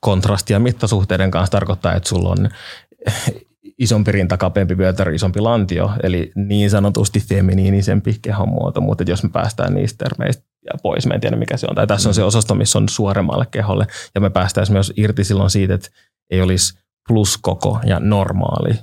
kontrastia 0.00 0.58
mittasuhteiden 0.58 1.30
kanssa, 1.30 1.50
tarkoittaa, 1.50 1.94
että 1.94 2.08
sulla 2.08 2.28
on 2.28 2.48
isompi 3.78 4.12
rinta, 4.12 4.36
kapeampi 4.36 4.78
vyötärö, 4.78 5.14
isompi 5.14 5.40
lantio, 5.40 5.90
eli 6.02 6.32
niin 6.34 6.70
sanotusti 6.70 7.20
feminiinisempi 7.20 8.18
kehon 8.22 8.48
muoto, 8.48 8.80
mutta 8.80 9.04
jos 9.06 9.22
me 9.22 9.28
päästään 9.28 9.74
niistä 9.74 10.04
termeistä 10.04 10.44
ja 10.64 10.78
pois, 10.82 11.06
mä 11.06 11.14
en 11.14 11.20
tiedä 11.20 11.36
mikä 11.36 11.56
se 11.56 11.66
on, 11.70 11.74
tai 11.74 11.86
tässä 11.86 12.08
on 12.08 12.14
se 12.14 12.22
osasto, 12.22 12.54
missä 12.54 12.78
on 12.78 12.88
suoremmalle 12.88 13.46
keholle, 13.50 13.86
ja 14.14 14.20
me 14.20 14.30
päästäisiin 14.30 14.72
myös 14.74 14.92
irti 14.96 15.24
silloin 15.24 15.50
siitä, 15.50 15.74
että 15.74 15.88
ei 16.30 16.42
olisi 16.42 16.78
pluskoko 17.08 17.80
ja 17.84 18.00
normaali, 18.00 18.74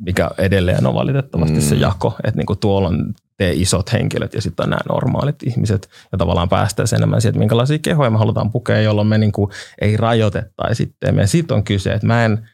mikä 0.00 0.30
edelleen 0.38 0.86
on 0.86 0.94
valitettavasti 0.94 1.54
Mm. 1.56 1.60
se 1.60 1.74
jako, 1.74 2.14
että 2.24 2.38
niin 2.38 2.46
kuin 2.46 2.58
tuolla 2.58 2.88
on 2.88 3.14
te 3.36 3.52
isot 3.52 3.92
henkilöt 3.92 4.34
ja 4.34 4.42
sitten 4.42 4.64
on 4.64 4.70
nämä 4.70 4.80
normaalit 4.88 5.42
ihmiset 5.42 5.88
ja 6.12 6.18
tavallaan 6.18 6.48
päästäisiin 6.48 6.96
enemmän 6.96 7.20
siihen, 7.20 7.30
että 7.30 7.38
minkälaisia 7.38 7.78
kehoja 7.78 8.10
me 8.10 8.18
halutaan 8.18 8.50
pukea, 8.50 8.80
jolloin 8.80 9.08
me 9.08 9.18
niin 9.18 9.32
kuin 9.32 9.50
ei 9.80 9.96
rajoitettaisi 9.96 10.84
sitten. 10.84 11.16
Ja 11.18 11.26
siitä 11.26 11.54
on 11.54 11.64
kyse, 11.64 11.92
että 11.92 12.06
mä 12.06 12.24
en 12.24 12.48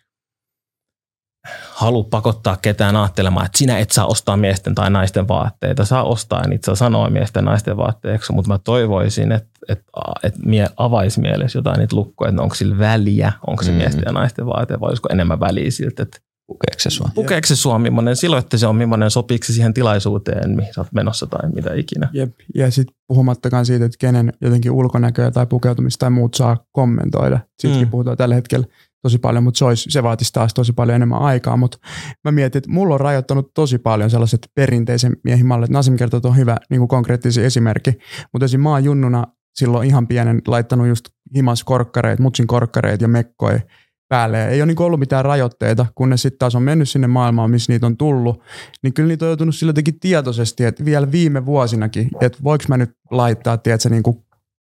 halua 1.75 2.05
pakottaa 2.11 2.57
ketään 2.63 2.97
ajattelemaan, 2.97 3.47
että 3.47 3.59
sinä 3.59 3.79
et 3.79 3.91
saa 3.91 4.07
ostaa 4.07 4.37
miesten 4.37 4.75
tai 4.75 4.91
naisten 4.91 5.29
vaatteita. 5.29 5.85
Saa 5.85 6.03
ostaa 6.05 6.41
ja 6.43 6.49
niitä 6.49 6.67
saa 6.67 6.75
sanoa 6.75 7.11
miesten 7.11 7.41
ja 7.41 7.51
naisten 7.51 7.77
vaatteeksi, 7.77 8.33
mutta 8.33 8.51
mä 8.53 8.59
toivoisin, 8.59 9.33
että, 9.33 9.49
että, 9.69 9.85
että 10.23 10.41
mie 10.45 10.69
avaisi 10.77 11.21
mielessä 11.21 11.59
jotain 11.59 11.79
niitä 11.79 11.97
lukkoja, 11.97 12.29
että 12.29 12.43
onko 12.43 12.55
sillä 12.55 12.79
väliä, 12.79 13.33
onko 13.47 13.63
se 13.63 13.71
Mm. 13.71 13.77
miesten 13.77 14.03
ja 14.07 14.13
naisten 14.13 14.47
vaate 14.47 14.81
vai 14.81 14.89
olisiko 14.89 15.09
enemmän 15.13 15.41
väliä 15.41 15.71
siltä, 15.71 16.03
että 16.03 16.19
Pukeeko 16.47 16.79
se 16.79 16.91
sua? 16.91 17.11
pukeeko 17.15 17.47
se 17.47 17.57
sua, 17.57 17.79
millainen 17.79 18.17
siloitte 18.17 18.59
se 18.59 18.67
on, 18.67 18.77
millainen 18.77 19.11
sopiiko 19.11 19.45
se 19.47 19.53
siihen 19.53 19.75
tilaisuuteen, 19.75 20.57
mihin 20.57 20.75
sä 20.75 20.81
oot 20.81 20.93
menossa 20.93 21.27
tai 21.27 21.51
mitä 21.55 21.75
ikinä. 21.75 22.09
Jep. 22.13 22.31
Ja 22.55 22.71
sitten 22.71 22.97
puhumattakaan 23.09 23.67
siitä, 23.67 23.85
että 23.85 23.97
kenen 24.01 24.33
jotenkin 24.41 24.71
ulkonäköä 24.73 25.31
tai 25.31 25.47
pukeutumista 25.47 26.01
tai 26.01 26.11
muut 26.11 26.35
saa 26.35 26.57
kommentoida. 26.73 27.41
Siitäkin 27.59 27.83
Mm. 27.83 27.87
mm. 27.87 27.91
puhutaan 27.91 28.17
tällä 28.17 28.35
hetkellä 28.35 28.67
tosi 29.03 29.19
paljon, 29.19 29.45
mutta 29.45 29.59
se, 29.59 29.65
olisi, 29.65 29.91
se 29.91 30.03
vaatisi 30.03 30.33
taas 30.33 30.55
tosi 30.55 30.73
paljon 30.73 30.97
enemmän 30.97 31.23
aikaa. 31.23 31.57
Mutta 31.57 31.79
mä 32.25 32.33
mietin, 32.33 32.59
että 32.59 32.71
mulla 32.71 32.95
on 32.95 33.01
rajoittanut 33.01 33.51
tosi 33.55 33.79
paljon 33.79 34.11
sellaiset 34.11 34.49
perinteisen 34.55 35.17
miehen 35.25 35.47
mallit. 35.47 35.71
Nasim 35.71 35.97
kertoo, 35.97 36.19
että 36.19 36.29
on 36.29 36.37
hyvä 36.37 36.57
niin 36.71 36.79
kuin 36.79 36.89
konkreettinen 36.89 37.45
esimerkki. 37.45 37.93
Mutta 38.33 38.45
esim. 38.45 38.61
mä 38.61 38.71
oon 38.71 38.85
junnuna 38.85 39.25
silloin 39.55 39.89
ihan 39.89 40.07
pienen 40.07 40.43
laittanut 40.47 40.87
just 40.87 41.09
himas 41.35 41.65
korkkareet, 41.65 42.19
mutsin 42.19 42.47
korkkareet 42.47 43.01
ja 43.01 43.09
mekkoi 43.09 43.61
päälle. 44.09 44.49
Ei 44.49 44.63
ole 44.63 44.67
niin 44.67 44.83
ollut 44.83 45.01
mitään 45.01 45.25
rajoitteita, 45.25 45.87
kunnes 45.95 46.23
sitten 46.23 46.39
taas 46.39 46.55
on 46.55 46.63
mennyt 46.63 46.89
sinne 46.89 47.07
maailmaan, 47.07 47.51
missä 47.51 47.73
niitä 47.73 47.87
on 47.87 47.97
tullut. 47.97 48.43
Niin 48.83 48.95
kyllä 48.95 49.09
niitä 49.09 49.25
on 49.25 49.29
joutunut 49.29 49.55
sillä 49.55 49.71
jotenkin 49.71 50.01
tietoisesti, 50.01 50.65
että 50.65 50.85
vielä 50.85 51.13
viime 51.13 51.47
vuosinakin, 51.47 52.09
että 52.21 52.39
voiko 52.45 52.65
mä 52.69 52.77
nyt 52.77 52.91
laittaa, 53.11 53.59
tiedätkö, 53.59 53.89
niin 53.89 54.03
kuin 54.03 54.17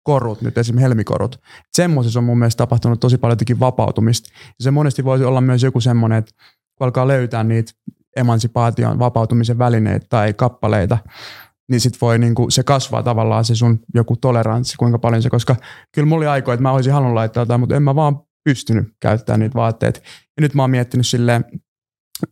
korut, 0.06 0.42
nyt 0.42 0.58
esimerkiksi 0.58 0.82
helmikorut. 0.82 1.40
Semmoisessa 1.72 2.20
on 2.20 2.24
mun 2.24 2.38
mielestä 2.38 2.58
tapahtunut 2.58 3.00
tosi 3.00 3.18
paljon 3.18 3.32
jotenkin 3.32 3.60
vapautumista. 3.60 4.30
Ja 4.32 4.62
se 4.64 4.70
monesti 4.70 5.04
voisi 5.04 5.24
olla 5.24 5.40
myös 5.40 5.62
joku 5.62 5.80
semmoinen, 5.80 6.18
että 6.18 6.32
kun 6.78 6.84
alkaa 6.84 7.08
löytää 7.08 7.44
niitä 7.44 7.72
emansipaation, 8.16 8.98
vapautumisen 8.98 9.58
välineitä 9.58 10.06
tai 10.08 10.32
kappaleita, 10.32 10.98
niin 11.70 11.80
sit 11.80 12.00
voi 12.00 12.18
niinku, 12.18 12.50
se 12.50 12.62
kasvaa 12.62 13.02
tavallaan 13.02 13.44
se 13.44 13.54
sun 13.54 13.80
joku 13.94 14.16
toleranssi, 14.16 14.76
kuinka 14.76 14.98
paljon 14.98 15.22
se, 15.22 15.30
koska 15.30 15.56
kyllä 15.94 16.06
mulla 16.06 16.20
oli 16.20 16.26
aikoja, 16.26 16.54
että 16.54 16.62
mä 16.62 16.72
olisin 16.72 16.92
halunnut 16.92 17.14
laittaa 17.14 17.40
jotain, 17.40 17.60
mutta 17.60 17.76
en 17.76 17.82
mä 17.82 17.94
vaan 17.94 18.20
pystynyt 18.44 18.88
käyttämään 19.00 19.40
niitä 19.40 19.54
vaatteita. 19.54 20.00
Ja 20.36 20.40
nyt 20.40 20.54
mä 20.54 20.62
oon 20.62 20.70
miettinyt 20.70 21.06
silleen 21.06 21.44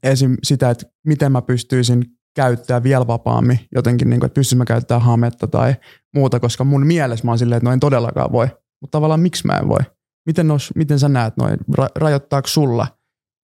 esim. 0.03 0.37
sitä, 0.43 0.71
että 0.71 0.87
miten 1.07 1.33
mä 1.33 1.43
pystyisin 1.43 2.05
käyttää 2.35 2.83
vielä 2.83 3.07
vapaammin 3.07 3.61
jotenkin, 3.75 4.11
niin 4.11 4.21
kuin, 4.21 4.27
että 4.27 4.35
pystyisin 4.35 4.59
mä 4.59 4.65
käyttämään 4.65 5.03
hametta 5.03 5.47
tai 5.47 5.75
muuta, 6.15 6.41
koska 6.41 6.65
mun 6.65 6.87
mielessä 6.87 7.25
mä 7.25 7.31
oon 7.31 7.39
silleen, 7.39 7.57
että 7.57 7.69
no 7.69 7.73
en 7.73 7.81
todellakaan 7.81 8.33
voi. 8.33 8.47
Mutta 8.81 8.97
tavallaan 8.99 9.21
miksi 9.21 9.47
mä 9.47 9.59
en 9.59 9.69
voi? 9.69 9.81
Miten, 10.27 10.49
nos, 10.49 10.73
miten 10.75 10.99
sä 10.99 11.09
näet 11.09 11.37
noin? 11.37 11.59
Ra- 11.79 11.93
rajoittaako 11.97 12.49
sulla 12.49 12.87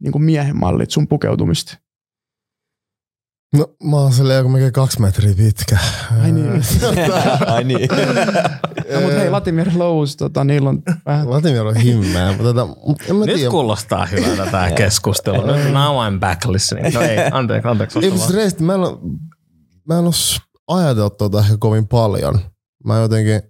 niin 0.03 0.13
kuin 0.13 0.23
miehen 0.23 0.57
mallit 0.57 0.91
sun 0.91 1.09
pukeutumista? 1.09 1.79
No 3.57 3.67
mä 3.83 3.97
oon 3.97 4.13
silleen 4.13 4.37
joku 4.37 4.49
melkein 4.49 4.73
kaksi 4.73 5.01
metriä 5.01 5.35
pitkä. 5.35 5.79
Ai 6.23 6.33
niin. 6.33 6.51
Ai 7.55 7.65
niin. 7.65 7.89
No, 8.95 9.01
mutta 9.01 9.19
hei, 9.19 9.31
Latimir 9.31 9.69
Lous, 9.77 10.17
tota, 10.17 10.45
niillä 10.45 10.69
on 10.69 10.83
vähän... 11.07 11.31
Latimir 11.31 11.67
on 11.67 11.77
himmeä, 11.77 12.29
mutta 12.29 12.43
tota, 12.45 12.67
en 13.09 13.17
mä 13.17 13.25
Nyt 13.25 13.35
tiedä. 13.37 13.51
kuulostaa 13.51 14.07
hyvältä 14.07 14.51
tämä 14.51 14.71
keskustelu. 14.83 15.47
Nyt 15.47 15.73
now 15.73 15.97
I'm 15.97 16.19
back 16.21 16.45
listening. 16.47 16.95
No 16.95 17.01
ei, 17.01 17.19
anteeksi, 17.33 17.69
anteeksi. 17.69 17.99
Ei, 17.99 18.11
reisesti, 18.35 18.63
mä 18.65 18.75
en, 18.75 18.81
oo- 18.81 19.01
mä 19.89 19.99
en 19.99 20.05
ole 20.05 20.13
ajatellut 20.69 21.17
tuota 21.19 21.41
ehkä 21.41 21.57
kovin 21.59 21.89
paljon. 21.89 22.39
Mä 22.85 22.99
jotenkin, 22.99 23.43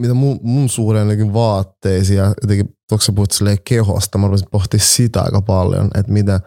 mitä 0.00 0.14
mun, 0.14 0.40
mun 0.42 0.68
suhde 0.68 1.00
on 1.00 1.06
jotenkin 1.06 1.34
vaatteisiin 1.34 2.16
ja 2.18 2.34
jotenkin, 2.42 2.68
tuossa 2.88 3.06
sä 3.06 3.12
puhut 3.12 3.30
silleen 3.30 3.58
kehosta, 3.64 4.18
mä 4.18 4.26
rupesin 4.26 4.48
pohtia 4.52 4.80
sitä 4.80 5.22
aika 5.22 5.42
paljon, 5.42 5.88
että 5.94 6.12
mitä, 6.12 6.40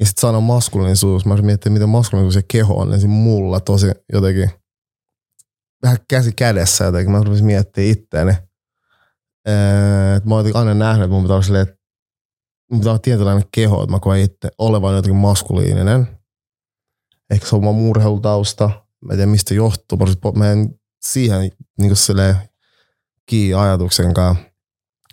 ja 0.00 0.06
sit 0.06 0.18
sana 0.18 0.40
maskuliinisuus, 0.40 1.26
mä 1.26 1.36
miettimään, 1.36 1.72
mitä 1.72 1.86
maskuliinisuus 1.86 2.36
ja 2.36 2.42
keho 2.48 2.74
on, 2.74 2.90
niin 2.90 3.10
mulla 3.10 3.60
tosi 3.60 3.86
jotenkin, 4.12 4.50
vähän 5.82 5.98
käsi 6.08 6.32
kädessä 6.32 6.84
jotenkin, 6.84 7.12
mä 7.12 7.22
rupesin 7.24 7.46
miettimään 7.46 7.90
itteeni. 7.90 8.32
Ee, 9.46 10.16
että 10.16 10.28
mä 10.28 10.34
oon 10.34 10.50
aina 10.54 10.74
nähnyt, 10.74 11.04
että 11.04 11.14
mun 11.14 11.22
pitää 11.22 11.34
olla 11.34 11.44
silleen, 11.44 11.62
että 11.62 11.76
mun 12.70 12.80
pitää 12.80 12.92
olla 12.92 12.98
tietynlainen 12.98 13.48
keho, 13.54 13.82
että 13.82 13.90
mä 13.92 14.00
koen 14.00 14.20
itse 14.20 14.50
olevan 14.58 14.94
jotenkin 14.94 15.20
maskuliininen. 15.20 16.08
Ehkä 17.30 17.46
se 17.46 17.56
on 17.56 17.62
oma 17.62 17.72
murheilutausta. 17.72 18.70
Mä 19.00 19.12
en 19.12 19.18
tiedä 19.18 19.30
mistä 19.30 19.54
johtuu. 19.54 19.98
Mä 20.36 20.52
en 20.52 20.74
siihen 21.02 21.52
niin 21.78 21.96
silleen 21.96 22.36
kiinni 23.26 23.54
ajatuksen 23.54 24.14
kanssa. 24.14 24.44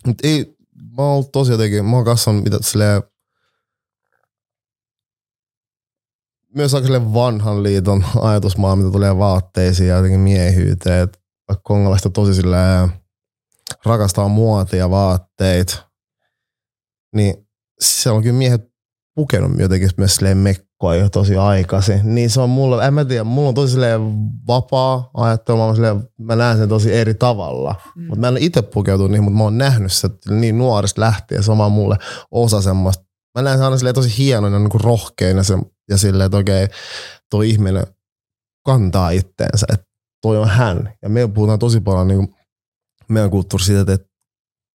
Mutta 0.06 0.28
ei, 0.28 0.56
mä 0.96 1.02
oon 1.02 1.14
ollut 1.14 1.32
tosi 1.32 1.52
jotenkin, 1.52 1.84
mä 1.84 1.96
oon 1.96 2.04
kasvanut 2.04 2.44
mitä 2.44 2.58
silleen, 2.60 3.02
myös 6.54 6.74
aika 6.74 6.86
silleen 6.86 7.14
vanhan 7.14 7.62
liiton 7.62 8.04
ajatusmaa, 8.20 8.76
mitä 8.76 8.90
tulee 8.90 9.18
vaatteisiin 9.18 9.88
ja 9.88 9.96
jotenkin 9.96 10.20
miehyyteen. 10.20 11.02
Et 11.02 11.20
vaikka 11.48 11.62
kongolaista 11.64 12.10
tosi 12.10 12.34
silleen 12.34 12.88
rakastaa 13.84 14.28
muotia 14.28 14.78
ja 14.78 14.90
vaatteita, 14.90 15.88
niin 17.14 17.34
siellä 17.80 18.16
on 18.16 18.22
kyllä 18.22 18.38
miehet 18.38 18.70
pukenut 19.14 19.50
jotenkin 19.58 19.90
myös 19.96 20.16
silleen 20.16 20.56
jo 21.00 21.08
tosi 21.08 21.36
aikaisin. 21.36 22.00
Niin 22.14 22.30
se 22.30 22.40
on 22.40 22.50
mulle, 22.50 22.86
en 22.86 22.94
mä 22.94 23.04
tiedä, 23.04 23.24
mulla 23.24 23.48
on 23.48 23.54
tosi 23.54 23.78
vapaa 24.46 25.10
ajattelu, 25.14 25.58
mä, 25.58 25.74
silleen, 25.74 26.08
mä 26.18 26.36
näen 26.36 26.58
sen 26.58 26.68
tosi 26.68 26.94
eri 26.94 27.14
tavalla. 27.14 27.74
Mm. 27.96 28.02
Mutta 28.02 28.20
mä 28.20 28.28
en 28.28 28.36
itse 28.36 28.62
pukeutunut 28.62 29.10
niihin, 29.10 29.24
mutta 29.24 29.38
mä 29.38 29.44
oon 29.44 29.58
nähnyt 29.58 29.92
se 29.92 30.10
niin 30.30 30.58
nuorista 30.58 31.00
lähtien, 31.00 31.42
se 31.42 31.52
on 31.52 31.72
mulle 31.72 31.96
osa 32.30 32.62
semmoista. 32.62 33.04
Mä 33.34 33.42
näen 33.42 33.58
sen 33.58 33.64
aina 33.64 33.76
silleen 33.76 33.94
tosi 33.94 34.18
hienoina, 34.18 34.58
niin 34.58 34.70
kuin 34.70 34.80
rohkeina 34.80 35.42
se, 35.42 35.58
ja 35.90 35.96
silleen, 35.96 36.26
että 36.26 36.38
okei, 36.38 36.68
toi 37.30 37.50
ihminen 37.50 37.86
kantaa 38.66 39.10
itteensä, 39.10 39.66
että 39.72 39.86
toi 40.22 40.38
on 40.38 40.48
hän. 40.48 40.92
Ja 41.02 41.08
me 41.08 41.28
puhutaan 41.28 41.58
tosi 41.58 41.80
paljon 41.80 42.08
niin 42.08 42.18
kuin 42.18 42.36
meidän 43.08 43.30
kulttuuri 43.30 43.64
siitä, 43.64 43.92
että 43.92 44.08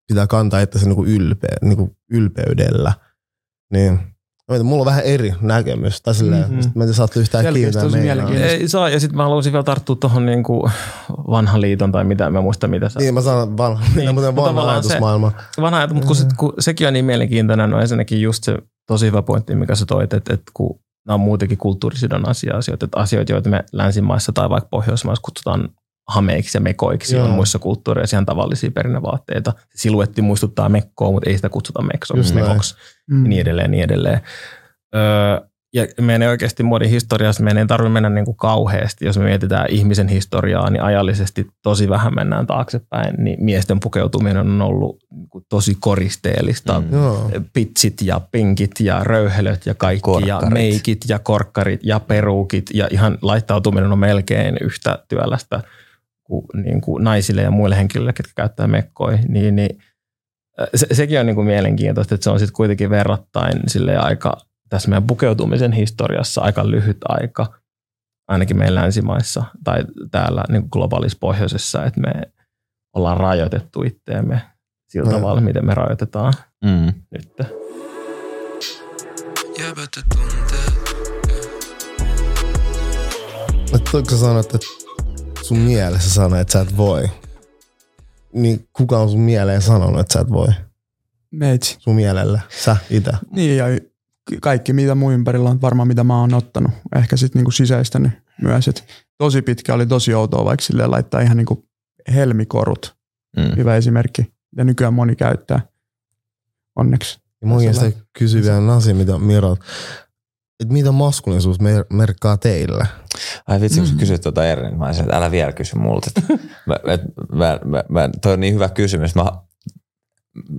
pitää 0.09 0.27
kantaa 0.27 0.61
itseänsä 0.61 0.89
niin 0.89 0.97
kuin 0.97 1.11
ylpeä, 1.11 1.57
niin 1.63 1.77
kuin 1.77 1.97
ylpeydellä. 2.11 2.93
Niin 3.73 4.15
Mietin, 4.51 4.67
mulla 4.67 4.83
on 4.83 4.87
vähän 4.87 5.05
eri 5.05 5.35
näkemys. 5.41 6.03
Tai 6.03 6.15
silleen, 6.15 6.51
mm-hmm. 6.51 6.73
mä 6.75 6.85
en 6.85 6.95
saatte 6.95 7.21
yhtään 7.21 7.45
meidän. 7.93 8.33
Ei 8.33 8.69
saa, 8.69 8.89
ja 8.89 9.01
sitten 9.01 9.17
mä 9.17 9.23
haluaisin 9.23 9.53
vielä 9.53 9.63
tarttua 9.63 9.97
tuohon 9.97 10.27
niinku 10.27 10.71
vanhan 11.31 11.61
liiton 11.61 11.93
tai 11.93 12.05
mitä, 12.05 12.31
mä 12.31 12.41
muista 12.41 12.69
mitä 12.69 12.89
sä... 12.89 13.01
Niin, 13.01 13.15
mä 13.15 13.21
sanon 13.21 13.57
vanha, 13.57 13.85
niin, 13.95 14.17
vanha, 14.17 14.37
vanha 14.37 14.73
ajatusmaailma. 14.73 15.33
Se, 15.55 15.63
vanha 15.63 15.79
ajatus, 15.79 15.95
mutta 15.95 16.07
kun, 16.07 16.17
sit, 16.17 16.29
kun 16.37 16.53
sekin 16.59 16.87
on 16.87 16.93
niin 16.93 17.05
mielenkiintoinen, 17.05 17.71
no 17.71 17.81
ensinnäkin 17.81 18.23
just 18.23 18.45
se 18.45 18.59
tosi 18.87 19.07
hyvä 19.07 19.23
pointti, 19.23 19.55
mikä 19.55 19.75
sä 19.75 19.87
toit, 19.87 20.13
että, 20.13 20.35
että 20.35 20.53
kun 20.55 20.81
nämä 21.07 21.15
on 21.15 21.21
muutenkin 21.21 21.59
kulttuurisidonnaisia 21.59 22.57
asioita, 22.57 22.85
että 22.85 23.01
asioita, 23.01 23.33
joita 23.33 23.51
me 23.51 23.65
länsimaissa 23.73 24.33
tai 24.33 24.51
vaikka 24.51 24.69
Pohjoismaissa 24.71 25.23
kutsutaan 25.23 25.69
hameiksi 26.09 26.59
ja 26.59 26.61
mekoiksi 26.61 27.17
Joo. 27.17 27.25
on 27.25 27.31
muissa 27.31 27.59
kulttuureissa 27.59 28.17
ihan 28.17 28.27
tavallisia 28.27 28.71
perinnevaatteita. 28.71 29.53
Siluetti 29.75 30.23
muistuttaa 30.23 30.69
mekkoa, 30.69 31.11
mutta 31.11 31.31
ei 31.31 31.37
sitä 31.37 31.49
kutsuta 31.49 31.83
meksoksi, 31.83 32.35
mekoksi 32.35 32.75
mm. 33.11 33.25
ja 33.25 33.29
niin 33.29 33.41
edelleen, 33.41 33.71
niin 33.71 33.85
edelleen. 33.85 34.21
Öö, 34.95 35.49
ja 35.75 35.87
meidän 36.01 36.23
ei 36.23 36.29
oikeasti 36.29 36.63
muodin 36.63 36.91
historiassa, 36.91 37.43
meidän 37.43 37.61
ei 37.61 37.67
tarvitse 37.67 37.93
mennä 37.93 38.09
niin 38.09 38.25
kuin 38.25 38.37
kauheasti, 38.37 39.07
jos 39.07 39.19
me 39.19 39.25
mietitään 39.25 39.67
ihmisen 39.71 40.09
historiaa, 40.09 40.71
niin 40.71 40.83
ajallisesti 40.83 41.47
tosi 41.63 41.89
vähän 41.89 42.15
mennään 42.15 42.47
taaksepäin, 42.47 43.15
niin 43.25 43.45
miesten 43.45 43.81
pukeutuminen 43.81 44.37
on 44.37 44.63
ollut 44.63 44.99
niin 45.11 45.45
tosi 45.49 45.77
koristeellista. 45.81 46.81
Mm. 46.81 47.45
Pitsit 47.53 48.03
ja 48.03 48.21
pinkit 48.33 48.81
ja 48.81 49.05
röyhelöt 49.05 49.67
ja 49.67 49.75
kaikki 49.75 50.01
korkkarit. 50.01 50.45
ja 50.45 50.51
meikit 50.51 51.01
ja 51.09 51.19
korkkarit 51.19 51.81
ja 51.83 52.01
peruukit 52.01 52.71
ja 52.75 52.89
ihan 52.91 53.19
laittautuminen 53.23 53.93
on 53.93 53.99
melkein 53.99 54.57
yhtä 54.61 54.99
työlästä 55.09 55.63
kuin, 56.25 56.47
niin 56.55 56.81
kuin 56.81 57.05
naisille 57.05 57.43
ja 57.43 57.51
muille 57.51 57.77
henkilöille, 57.77 58.15
jotka 58.19 58.33
käyttää 58.37 58.67
mekkoja, 58.67 59.19
niin, 59.29 59.57
niin 59.57 59.79
se, 60.75 60.87
sekin 60.93 61.21
on 61.21 61.27
niin 61.27 61.37
kuin 61.37 61.47
mielenkiintoista, 61.47 62.15
että 62.15 62.25
se 62.25 62.31
on 62.31 62.39
sitten 62.39 62.57
kuitenkin 62.57 62.91
verrattain 62.91 63.61
sille 63.67 63.97
aika 63.97 64.37
tässä 64.69 64.89
meidän 64.89 65.07
pukeutumisen 65.07 65.73
historiassa 65.73 66.41
aika 66.41 66.71
lyhyt 66.71 66.99
aika, 67.09 67.47
ainakin 68.29 68.59
meidän 68.59 68.75
länsimaissa 68.75 69.45
tai 69.65 69.85
täällä 70.11 70.45
niin 70.49 70.63
kuin 70.63 70.71
globaalissa 70.73 71.19
pohjoisessa, 71.21 71.85
että 71.85 72.01
me 72.01 72.13
ollaan 72.95 73.17
rajoitettu 73.17 73.83
itteemme 73.83 74.41
sillä 74.89 75.11
no. 75.11 75.17
tavalla, 75.17 75.41
miten 75.41 75.67
me 75.67 75.75
rajoitetaan 75.75 76.33
mm. 76.65 76.93
nyt. 77.11 77.33
Että 83.75 83.91
kun 83.91 84.11
sä 84.11 84.19
sanot, 84.19 84.55
että 84.55 84.67
sun 85.43 85.59
mielessä 85.59 86.11
sanoo, 86.11 86.39
että 86.39 86.53
sä 86.53 86.61
et 86.61 86.77
voi, 86.77 87.09
niin 88.33 88.69
kuka 88.73 88.99
on 88.99 89.11
sun 89.11 89.21
mieleen 89.21 89.63
sanonut, 89.63 90.01
että 90.01 90.13
sä 90.13 90.21
et 90.21 90.31
voi? 90.31 90.49
Meitsi. 91.31 91.77
Sun 91.81 91.95
mielellä, 91.95 92.41
sä 92.65 92.77
itse. 92.91 93.13
Niin 93.31 93.57
ja 93.57 93.67
kaikki 94.41 94.73
mitä 94.73 94.95
mun 94.95 95.13
ympärillä 95.13 95.51
on 95.51 95.63
varmaan 95.63 95.89
mitä 95.89 96.05
mä 96.05 96.21
oon 96.21 96.35
ottanut. 96.35 96.71
Ehkä 96.97 97.17
sitten 97.17 97.41
niinku 97.41 97.51
sisäistänyt 97.51 98.13
myös. 98.43 98.69
Et 98.69 98.85
tosi 99.19 99.43
pitkä 99.43 99.75
oli 99.75 99.87
tosi 99.87 100.15
outoa 100.15 100.45
vaikka 100.45 100.65
silleen 100.65 100.91
laittaa 100.91 101.21
ihan 101.21 101.37
niinku 101.37 101.69
helmikorut. 102.15 102.97
Mm. 103.37 103.57
Hyvä 103.57 103.77
esimerkki. 103.77 104.35
Ja 104.57 104.65
nykyään 104.65 104.95
moni 104.95 105.17
käyttää. 105.17 105.61
Onneksi. 106.77 107.19
Ja 107.41 107.47
mun 107.49 107.59
mielestä 107.59 107.93
kysy 108.19 108.43
vielä 108.43 108.75
asia, 108.75 108.95
mitä 108.95 109.19
Miro, 109.19 109.57
että 110.61 110.73
mitä 110.73 110.93
maskuliinisuus 110.93 111.61
mer- 111.61 111.85
merkkaa 111.93 112.37
teille? 112.37 112.87
Ai 113.47 113.61
vitsi, 113.61 113.81
kun 113.81 113.91
mm. 113.91 113.99
kysyt 113.99 114.21
tuota 114.21 114.47
Erin, 114.47 114.65
niin 114.65 114.79
mä 114.79 114.87
olisin, 114.87 115.05
että 115.05 115.17
älä 115.17 115.31
vielä 115.31 115.53
kysy 115.53 115.79
multa. 115.79 116.11
mä, 116.67 116.77
mä, 117.33 117.59
mä, 117.65 117.85
mä, 117.89 118.09
toi 118.23 118.33
on 118.33 118.41
niin 118.41 118.55
hyvä 118.55 118.69
kysymys. 118.69 119.15
Mä 119.15 119.25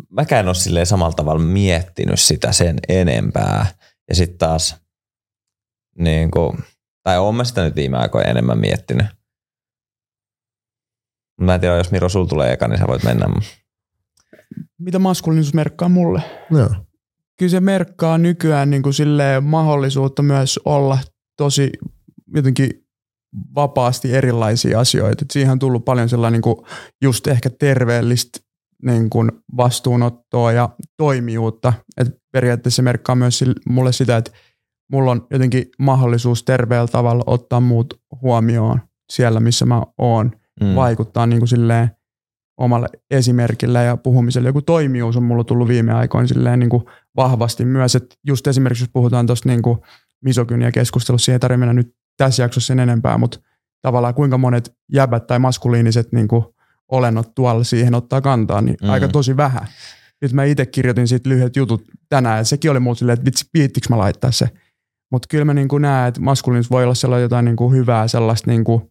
mäkään 0.10 0.40
en 0.40 0.48
ole 0.48 0.56
silleen 0.56 0.86
samalla 0.86 1.14
tavalla 1.14 1.42
miettinyt 1.42 2.20
sitä 2.20 2.52
sen 2.52 2.80
enempää. 2.90 3.66
Ja 4.10 4.16
sitten 4.16 4.38
taas, 4.38 4.76
niin 5.98 6.32
kuin, 6.32 6.58
tai 7.04 7.18
olen 7.18 7.36
mä 7.36 7.44
sitä 7.44 7.64
nyt 7.64 7.76
viime 7.76 7.98
aikoina 7.98 8.30
enemmän 8.30 8.60
miettinyt. 8.60 9.08
Mä 11.42 11.54
en 11.54 11.62
tiedä, 11.62 11.78
jos 11.78 11.92
Miro 11.92 12.10
sul 12.10 12.26
tulee 12.26 12.54
eka, 12.54 12.68
niin 12.68 12.80
sä 12.80 12.88
voit 12.88 13.04
mennä. 13.04 13.26
Mitä 14.80 15.00
maskuliinisuus 15.00 15.54
merkkaa 15.54 15.90
mulle? 15.90 16.22
No. 16.50 16.70
Kyllä 17.40 17.50
se 17.50 17.60
merkkaa 17.60 18.18
nykyään 18.18 18.70
niin 18.70 18.84
kuin 18.84 18.94
mahdollisuutta 19.42 20.22
myös 20.22 20.60
olla 20.66 20.98
tosi 21.38 21.72
jotenkin 22.36 22.70
vapaasti 23.56 24.14
erilaisia 24.14 24.80
asioita. 24.80 25.26
Et 25.26 25.32
siihen 25.32 25.52
on 25.52 25.60
tullut 25.60 25.86
paljon 25.86 26.10
sellainen 26.10 26.34
niin 26.34 26.56
kuin 26.56 26.68
just 27.02 27.28
ehkä 27.28 27.50
terveellistä 27.50 28.40
niin 28.84 29.10
kuin 29.10 29.32
vastuunottoa 29.58 30.52
ja 30.52 30.70
toimijuutta. 30.98 31.74
Et 31.98 32.08
periaatteessa 32.32 32.76
se 32.76 32.82
merkkaa 32.82 33.16
myös 33.16 33.44
mulle 33.70 33.92
sitä, 33.92 34.18
että 34.18 34.32
mulla 34.92 35.12
on 35.12 35.28
jotenkin 35.32 35.66
mahdollisuus 35.80 36.44
terveellä 36.44 36.88
tavalla 36.88 37.24
ottaa 37.28 37.60
muut 37.60 37.94
huomioon 38.22 38.82
siellä, 39.14 39.40
missä 39.40 39.66
mä 39.66 39.84
oon. 39.98 40.32
Mm. 40.62 40.76
Vaikuttaa 40.76 41.26
niin 41.26 41.40
kuin 41.40 41.48
silleen 41.48 41.92
omalle 42.58 42.88
esimerkillä 43.12 43.84
ja 43.84 43.98
puhumiselle. 43.98 44.50
Joku 44.50 44.62
toimijuus 44.62 45.18
on 45.18 45.24
mulla 45.24 45.44
tullut 45.44 45.68
viime 45.68 45.94
aikoina 45.94 46.28
silleen 46.28 46.60
niin 46.60 46.70
kuin 46.70 46.84
vahvasti 47.16 47.66
myös. 47.66 47.96
Että 47.96 48.16
just 48.28 48.48
esimerkiksi 48.48 48.84
jos 48.84 48.90
puhutaan 48.94 49.28
tuosta 49.28 49.50
niin 49.50 49.62
misogynia 50.24 50.72
keskustelussa, 50.72 51.26
siihen 51.26 51.36
ei 51.36 51.40
tarvitse 51.40 51.60
mennä 51.60 51.74
nyt 51.74 51.96
tässä 52.18 52.44
jaksossa 52.44 52.68
sen 52.68 52.80
enempää, 52.80 53.18
mutta 53.18 53.40
tavallaan 53.82 54.14
kuinka 54.14 54.38
monet 54.38 54.74
jäbät 54.94 55.28
tai 55.28 55.40
maskuliiniset 55.40 56.12
niin 56.12 56.28
kuin 56.28 56.46
olennot 56.92 57.36
tuolla 57.36 57.64
siihen 57.64 57.96
ottaa 57.96 58.22
kantaa, 58.22 58.62
niin 58.62 58.78
mm. 58.82 58.90
aika 58.90 59.08
tosi 59.08 59.38
vähän. 59.38 59.68
Nyt 60.22 60.34
mä 60.34 60.44
itse 60.44 60.66
kirjoitin 60.66 61.08
siitä 61.08 61.30
lyhyet 61.30 61.56
jutut 61.56 61.84
tänään, 62.10 62.38
ja 62.38 62.44
sekin 62.44 62.72
oli 62.72 62.80
muut 62.80 62.98
silleen, 62.98 63.14
että 63.14 63.26
vitsi, 63.26 63.46
piittikö 63.52 63.88
mä 63.90 63.98
laittaa 63.98 64.32
se. 64.32 64.50
Mutta 65.12 65.28
kyllä 65.30 65.46
mä 65.46 65.54
niin 65.54 65.68
näen, 65.80 66.08
että 66.08 66.22
maskuliinisuus 66.22 66.72
voi 66.72 66.84
olla 66.84 66.96
sellainen 66.96 67.24
jotain 67.24 67.46
niin 67.46 67.56
kuin 67.56 67.76
hyvää, 67.76 68.08
sellaista 68.08 68.52
niin 68.52 68.64
kuin 68.64 68.82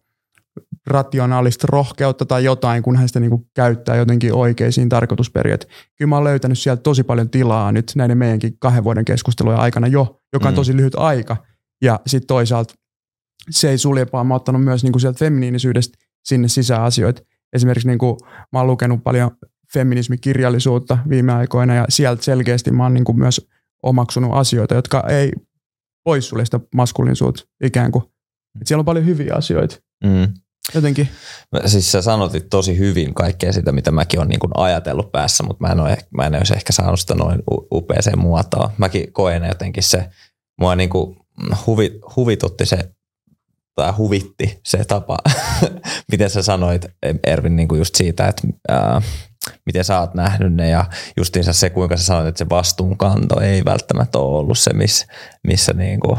rationaalista 0.87 1.67
rohkeutta 1.69 2.25
tai 2.25 2.43
jotain, 2.43 2.83
kun 2.83 2.95
hän 2.95 3.07
sitä 3.07 3.19
niin 3.19 3.29
kuin 3.29 3.45
käyttää 3.53 3.95
jotenkin 3.95 4.33
oikeisiin 4.33 4.89
tarkoitusperiä. 4.89 5.57
Kyllä 5.97 6.09
mä 6.09 6.15
oon 6.15 6.23
löytänyt 6.23 6.59
sieltä 6.59 6.81
tosi 6.81 7.03
paljon 7.03 7.29
tilaa 7.29 7.71
nyt 7.71 7.91
näiden 7.95 8.17
meidänkin 8.17 8.59
kahden 8.59 8.83
vuoden 8.83 9.05
keskustelujen 9.05 9.59
aikana 9.59 9.87
jo, 9.87 10.21
joka 10.33 10.47
on 10.47 10.53
mm. 10.53 10.55
tosi 10.55 10.77
lyhyt 10.77 10.95
aika. 10.95 11.37
Ja 11.81 11.99
sitten 12.07 12.27
toisaalta 12.27 12.73
se 13.49 13.69
ei 13.69 13.77
sulje, 13.77 14.07
vaan 14.13 14.27
mä 14.27 14.33
oon 14.33 14.41
ottanut 14.41 14.63
myös 14.63 14.83
niin 14.83 14.91
kuin 14.91 15.01
sieltä 15.01 15.19
feminiinisyydestä 15.19 15.97
sinne 16.25 16.47
sisäasioita 16.47 17.21
esimerkiksi 17.55 17.87
niin 17.87 17.99
kuin, 17.99 18.17
mä 18.51 18.59
oon 18.59 18.67
lukenut 18.67 19.03
paljon 19.03 19.31
feminismikirjallisuutta 19.73 20.97
viime 21.09 21.33
aikoina 21.33 21.75
ja 21.75 21.85
sieltä 21.89 22.23
selkeästi 22.23 22.71
mä 22.71 22.83
oon 22.83 22.93
niin 22.93 23.03
kuin 23.03 23.19
myös 23.19 23.47
omaksunut 23.83 24.33
asioita, 24.33 24.75
jotka 24.75 25.03
ei 25.09 25.31
poissulje 26.03 26.45
sitä 26.45 26.59
maskuliinisuutta 26.75 27.43
ikään 27.63 27.91
kuin. 27.91 28.03
Et 28.61 28.67
siellä 28.67 28.81
on 28.81 28.85
paljon 28.85 29.05
hyviä 29.05 29.33
asioita. 29.35 29.75
Mm. 30.03 30.33
Jotenkin. 30.75 31.09
Siis 31.65 31.91
sä 31.91 32.01
sanotit 32.01 32.49
tosi 32.49 32.77
hyvin 32.77 33.13
kaikkea 33.13 33.53
sitä, 33.53 33.71
mitä 33.71 33.91
mäkin 33.91 34.19
olen 34.19 34.29
niin 34.29 34.39
kuin 34.39 34.51
ajatellut 34.55 35.11
päässä, 35.11 35.43
mutta 35.43 35.67
mä 35.67 35.71
en, 35.71 35.79
ole, 35.79 35.97
mä 36.17 36.25
en 36.25 36.35
olisi 36.35 36.53
ehkä 36.55 36.73
saanut 36.73 36.99
sitä 36.99 37.15
noin 37.15 37.43
upeeseen 37.71 38.19
muotoon. 38.19 38.69
Mäkin 38.77 39.13
koen 39.13 39.43
jotenkin 39.43 39.83
se, 39.83 40.09
mua 40.59 40.75
niin 40.75 40.89
kuin 40.89 41.17
huvit, 41.67 41.93
huvitutti 42.15 42.65
se 42.65 42.94
tai 43.75 43.91
huvitti 43.91 44.59
se 44.63 44.85
tapa, 44.85 45.17
miten 46.11 46.29
sä 46.29 46.43
sanoit 46.43 46.85
Ervin 47.23 47.55
niin 47.55 47.67
kuin 47.67 47.79
just 47.79 47.95
siitä, 47.95 48.27
että 48.27 48.47
ää, 48.69 49.01
miten 49.65 49.83
sä 49.83 49.99
oot 49.99 50.13
nähnyt 50.13 50.53
ne 50.53 50.69
ja 50.69 50.85
justiinsa 51.17 51.53
se, 51.53 51.69
kuinka 51.69 51.97
sä 51.97 52.03
sanoit, 52.03 52.27
että 52.27 52.39
se 52.39 52.49
vastuunkanto 52.49 53.39
ei 53.39 53.65
välttämättä 53.65 54.17
ole 54.17 54.39
ollut 54.39 54.59
se, 54.59 54.73
miss, 54.73 55.07
missä 55.47 55.73
niin 55.73 55.99
kuin, 55.99 56.17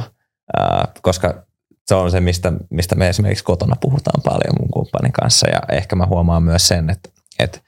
ää, 0.56 0.88
koska 1.02 1.46
se 1.86 1.94
on 1.94 2.10
se, 2.10 2.20
mistä, 2.20 2.52
mistä 2.70 2.94
me 2.94 3.08
esimerkiksi 3.08 3.44
kotona 3.44 3.76
puhutaan 3.80 4.22
paljon 4.24 4.54
mun 4.60 4.70
kumppanin 4.70 5.12
kanssa. 5.12 5.48
Ja 5.48 5.60
ehkä 5.72 5.96
mä 5.96 6.06
huomaan 6.06 6.42
myös 6.42 6.68
sen, 6.68 6.90
että, 6.90 7.10
että, 7.38 7.60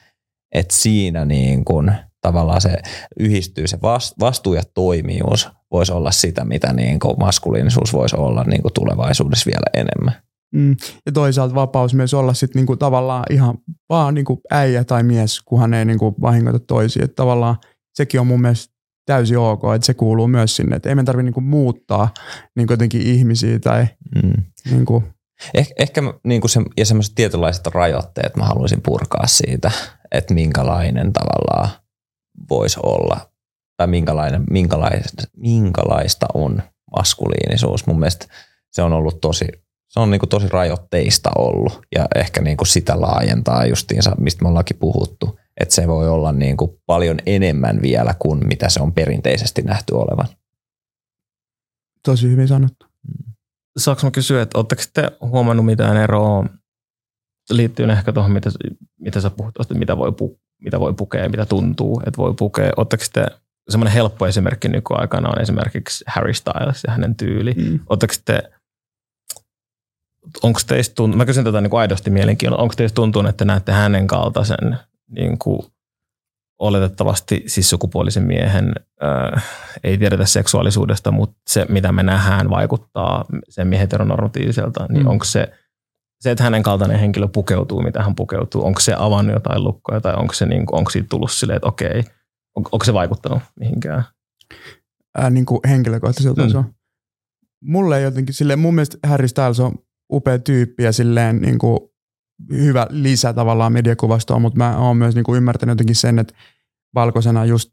että 0.52 0.74
siinä 0.74 1.24
niin 1.24 1.64
kuin– 1.64 1.92
tavallaan 2.20 2.60
se 2.60 2.76
yhdistyy 3.20 3.66
se 3.66 3.78
vastuu 4.20 4.54
ja 4.54 4.62
toimijuus 4.74 5.48
voisi 5.70 5.92
olla 5.92 6.10
sitä, 6.10 6.44
mitä 6.44 6.72
niin 6.72 6.98
kuin 7.00 7.14
maskuliinisuus 7.18 7.92
voisi 7.92 8.16
olla 8.16 8.44
niin 8.44 8.62
kuin 8.62 8.72
tulevaisuudessa 8.74 9.46
vielä 9.46 9.84
enemmän. 9.86 10.22
Mm. 10.54 10.76
Ja 11.06 11.12
toisaalta 11.12 11.54
vapaus 11.54 11.94
myös 11.94 12.14
olla 12.14 12.34
sitten 12.34 12.60
niinku 12.60 12.76
tavallaan 12.76 13.24
ihan 13.30 13.58
vaan 13.88 14.14
niinku 14.14 14.40
äijä 14.50 14.84
tai 14.84 15.02
mies, 15.02 15.40
kunhan 15.40 15.74
ei 15.74 15.84
niinku 15.84 16.14
vahingoita 16.20 16.58
toisia. 16.58 17.04
Että 17.04 17.14
tavallaan 17.14 17.56
sekin 17.94 18.20
on 18.20 18.26
mun 18.26 18.40
mielestä 18.40 18.74
täysin 19.06 19.38
ok, 19.38 19.62
että 19.74 19.86
se 19.86 19.94
kuuluu 19.94 20.28
myös 20.28 20.56
sinne. 20.56 20.76
Että 20.76 20.88
ei 20.88 20.94
me 20.94 21.04
tarvitse 21.04 21.24
niinku 21.24 21.40
muuttaa 21.40 22.10
niinku 22.56 22.72
jotenkin 22.72 23.02
ihmisiä 23.02 23.58
tai 23.58 23.86
Mm. 24.24 24.44
niinku, 24.70 25.02
Eh, 25.54 25.68
ehkä 25.78 26.02
niin 26.24 26.40
kuin 26.40 26.50
se, 26.50 26.60
ja 26.76 26.86
semmoiset 26.86 27.14
tietynlaiset 27.14 27.66
rajoitteet 27.66 28.36
mä 28.36 28.44
haluaisin 28.44 28.82
purkaa 28.82 29.26
siitä, 29.26 29.70
että 30.12 30.34
minkälainen 30.34 31.12
tavallaan 31.12 31.68
voisi 32.50 32.80
olla 32.82 33.30
tai 33.76 33.86
minkälainen, 33.86 34.44
minkälaista, 34.50 35.22
minkälaista 35.36 36.26
on 36.34 36.62
maskuliinisuus. 36.96 37.86
Mun 37.86 37.98
mielestä 37.98 38.26
se 38.72 38.82
on 38.82 38.92
ollut 38.92 39.20
tosi, 39.20 39.46
se 39.88 40.00
on 40.00 40.10
niin 40.10 40.18
kuin 40.18 40.30
tosi 40.30 40.48
rajoitteista 40.48 41.30
ollut 41.38 41.80
ja 41.96 42.08
ehkä 42.14 42.40
niin 42.40 42.56
kuin 42.56 42.68
sitä 42.68 43.00
laajentaa 43.00 43.66
justiinsa, 43.66 44.16
mistä 44.18 44.42
me 44.42 44.48
ollaankin 44.48 44.76
puhuttu, 44.76 45.38
että 45.60 45.74
se 45.74 45.88
voi 45.88 46.08
olla 46.08 46.32
niin 46.32 46.56
kuin 46.56 46.70
paljon 46.86 47.18
enemmän 47.26 47.82
vielä 47.82 48.14
kuin 48.18 48.46
mitä 48.46 48.68
se 48.68 48.82
on 48.82 48.92
perinteisesti 48.92 49.62
nähty 49.62 49.94
olevan. 49.94 50.28
tosi 52.04 52.30
hyvin 52.30 52.48
sanottu. 52.48 52.86
Saanko 53.78 54.02
mä 54.04 54.10
kysyä, 54.10 54.42
että 54.42 54.58
oletteko 54.58 54.82
te 54.94 55.10
huomannut 55.20 55.66
mitään 55.66 55.96
eroa 55.96 56.46
liittyen 57.50 57.90
ehkä 57.90 58.12
tuohon, 58.12 58.32
mitä, 58.32 58.50
mitä 59.00 59.20
sä 59.20 59.30
puhut, 59.30 59.54
että 59.60 59.74
mitä 59.74 59.96
voi, 59.96 60.12
pu, 60.12 60.40
mitä 60.64 60.80
voi 60.80 60.94
pukea 60.94 61.22
ja 61.22 61.28
mitä 61.28 61.46
tuntuu, 61.46 62.02
että 62.06 62.18
voi 62.18 62.34
pukea. 62.38 62.72
Oletteko 62.76 63.04
te 63.12 63.26
semmoinen 63.68 63.94
helppo 63.94 64.26
esimerkki 64.26 64.68
nykyaikana 64.68 65.28
on 65.28 65.40
esimerkiksi 65.40 66.04
Harry 66.06 66.34
Styles 66.34 66.84
ja 66.86 66.92
hänen 66.92 67.14
tyyli. 67.14 67.54
Mm. 67.56 67.80
Oletteko 67.90 68.14
te, 68.24 68.42
onko 70.42 70.60
teistä 70.66 70.94
tuntunut, 70.94 71.16
mä 71.18 71.26
kysyn 71.26 71.44
tätä 71.44 71.60
niin 71.60 71.70
kuin 71.70 71.80
aidosti 71.80 72.10
mielenkiinnolla, 72.10 72.62
onko 72.62 72.74
teistä 72.76 72.94
tuntunut, 72.94 73.28
että 73.30 73.44
näette 73.44 73.72
hänen 73.72 74.06
kaltaisen 74.06 74.78
niin 75.10 75.38
kuin 75.38 75.60
oletettavasti 76.58 77.42
siis 77.46 77.70
sukupuolisen 77.70 78.22
miehen, 78.22 78.72
äh, 79.02 79.44
ei 79.84 79.98
tiedetä 79.98 80.24
seksuaalisuudesta, 80.26 81.10
mutta 81.10 81.36
se 81.48 81.66
mitä 81.68 81.92
me 81.92 82.02
nähdään 82.02 82.50
vaikuttaa 82.50 83.24
sen 83.48 83.72
heteronormatiiviselta, 83.72 84.86
niin 84.88 85.02
Mm. 85.02 85.06
onko 85.10 85.24
se, 85.24 85.52
se, 86.20 86.30
että 86.30 86.44
hänen 86.44 86.62
kaltainen 86.62 86.98
henkilö 86.98 87.28
pukeutuu, 87.28 87.82
mitä 87.82 88.02
hän 88.02 88.14
pukeutuu, 88.14 88.64
onko 88.64 88.80
se 88.80 88.94
avannut 88.98 89.34
jotain 89.34 89.64
lukkoja 89.64 90.00
tai 90.00 90.14
onko, 90.14 90.34
se 90.34 90.46
niin 90.46 90.66
kuin, 90.66 90.78
onko 90.78 90.90
siitä 90.90 91.08
tullut 91.08 91.30
silleen, 91.30 91.56
että 91.56 91.68
okei, 91.68 92.02
on, 92.56 92.64
onko 92.72 92.84
se 92.84 92.94
vaikuttanut 92.94 93.42
mihinkään? 93.60 94.04
Ää, 95.18 95.30
niinku 95.30 95.60
henkilökohtaiselta 95.68 96.42
Mm. 96.42 96.46
mm. 96.46 96.50
se 96.50 96.58
on. 96.58 96.74
Mulle 97.64 98.00
jotenkin 98.00 98.34
silleen, 98.34 98.58
mun 98.58 98.74
mielestä 98.74 98.98
Harry 99.06 99.28
Styles 99.28 99.60
on 99.60 99.74
upea 100.12 100.38
tyyppi 100.38 100.82
ja 100.82 100.92
silleen 100.92 101.40
niinku 101.40 101.94
hyvä 102.52 102.86
lisä 102.90 103.32
tavallaan 103.32 103.72
mediakuvastoon, 103.72 104.42
mutta 104.42 104.58
mä 104.58 104.78
oon 104.78 104.96
myös 104.96 105.14
niinku 105.14 105.34
ymmärtänyt 105.34 105.72
jotenkin 105.72 105.96
sen, 105.96 106.18
että 106.18 106.34
valkoisena 106.94 107.44
just 107.44 107.70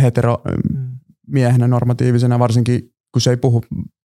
hetero 0.00 0.42
miehenä 1.26 1.68
normatiivisena 1.68 2.38
varsinkin, 2.38 2.90
kun 3.12 3.20
se 3.20 3.30
ei 3.30 3.36
puhu, 3.36 3.64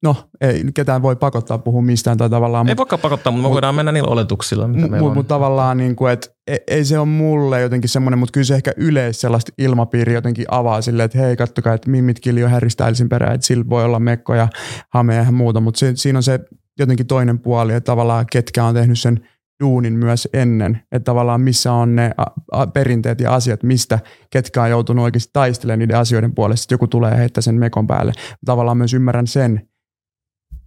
no 0.04 0.16
ei 0.42 0.64
ketään 0.74 1.02
voi 1.02 1.16
pakottaa 1.16 1.58
puhua 1.58 1.82
mistään 1.82 2.18
tai 2.18 2.30
tavallaan, 2.30 2.68
Ei 2.68 2.74
mut- 2.74 2.78
voikaan 2.78 3.00
pakottaa, 3.00 3.32
mutta 3.32 3.48
me 3.48 3.54
voidaan 3.54 3.76
mennä 3.76 3.92
niillä 3.92 4.12
oletuksilla, 4.12 4.68
mitä 4.68 4.82
meillä 4.82 4.98
Mutta 4.98 5.10
on. 5.12 5.18
mut 5.18 5.28
tavallaan, 5.28 5.78
niin 5.78 5.96
kuin, 5.96 6.14
että 6.14 6.28
ei, 6.48 6.60
ei 6.68 6.86
se 6.86 7.00
ole 7.00 7.08
mulle 7.08 7.62
jotenkin 7.62 7.90
semmoinen, 7.90 8.20
mutta 8.20 8.32
kyllä 8.32 8.46
se 8.46 8.56
ehkä 8.56 8.72
yleis 8.78 9.22
sellaista 9.22 9.52
ilmapiiri 9.58 10.14
jotenkin 10.14 10.46
avaa 10.52 10.82
silleen, 10.82 11.06
että 11.06 11.18
hei 11.18 11.36
kattokaa, 11.36 11.74
että 11.74 11.90
Mimmit 11.90 12.20
Harry 12.50 12.70
Stylesin 12.70 13.10
perään, 13.10 13.36
että 13.36 13.48
sillä 13.48 13.66
voi 13.70 13.84
olla 13.84 14.00
mekko 14.00 14.36
ja 14.36 14.48
hame 14.90 15.16
ja 15.16 15.32
muuta, 15.32 15.60
mutta 15.60 15.80
se, 15.80 15.92
siinä 15.96 16.20
on 16.20 16.24
se 16.24 16.40
jotenkin 16.80 17.08
toinen 17.08 17.40
puoli, 17.40 17.74
että 17.74 17.92
tavallaan 17.92 18.26
ketkä 18.32 18.64
on 18.64 18.74
tehnyt 18.74 19.00
sen 19.00 19.28
duunin 19.64 19.94
myös 19.94 20.28
ennen, 20.34 20.80
että 20.92 21.06
tavallaan 21.06 21.42
missä 21.42 21.74
on 21.74 21.96
ne 21.96 22.12
a, 22.18 22.26
a, 22.52 22.68
perinteet 22.68 23.22
ja 23.22 23.34
asiat, 23.34 23.64
mistä 23.64 24.00
ketkä 24.30 24.64
on 24.64 24.70
joutunut 24.70 25.04
oikeasti 25.04 25.30
taistelemaan 25.34 25.80
niiden 25.80 25.98
asioiden 25.98 26.36
puolesta, 26.36 26.66
että 26.66 26.74
joku 26.74 26.88
tulee 26.88 27.18
heittää 27.18 27.42
sen 27.42 27.56
mekon 27.56 27.88
päälle. 27.88 28.14
Tavallaan 28.46 28.78
myös 28.78 28.94
ymmärrän 28.94 29.28
sen, 29.28 29.68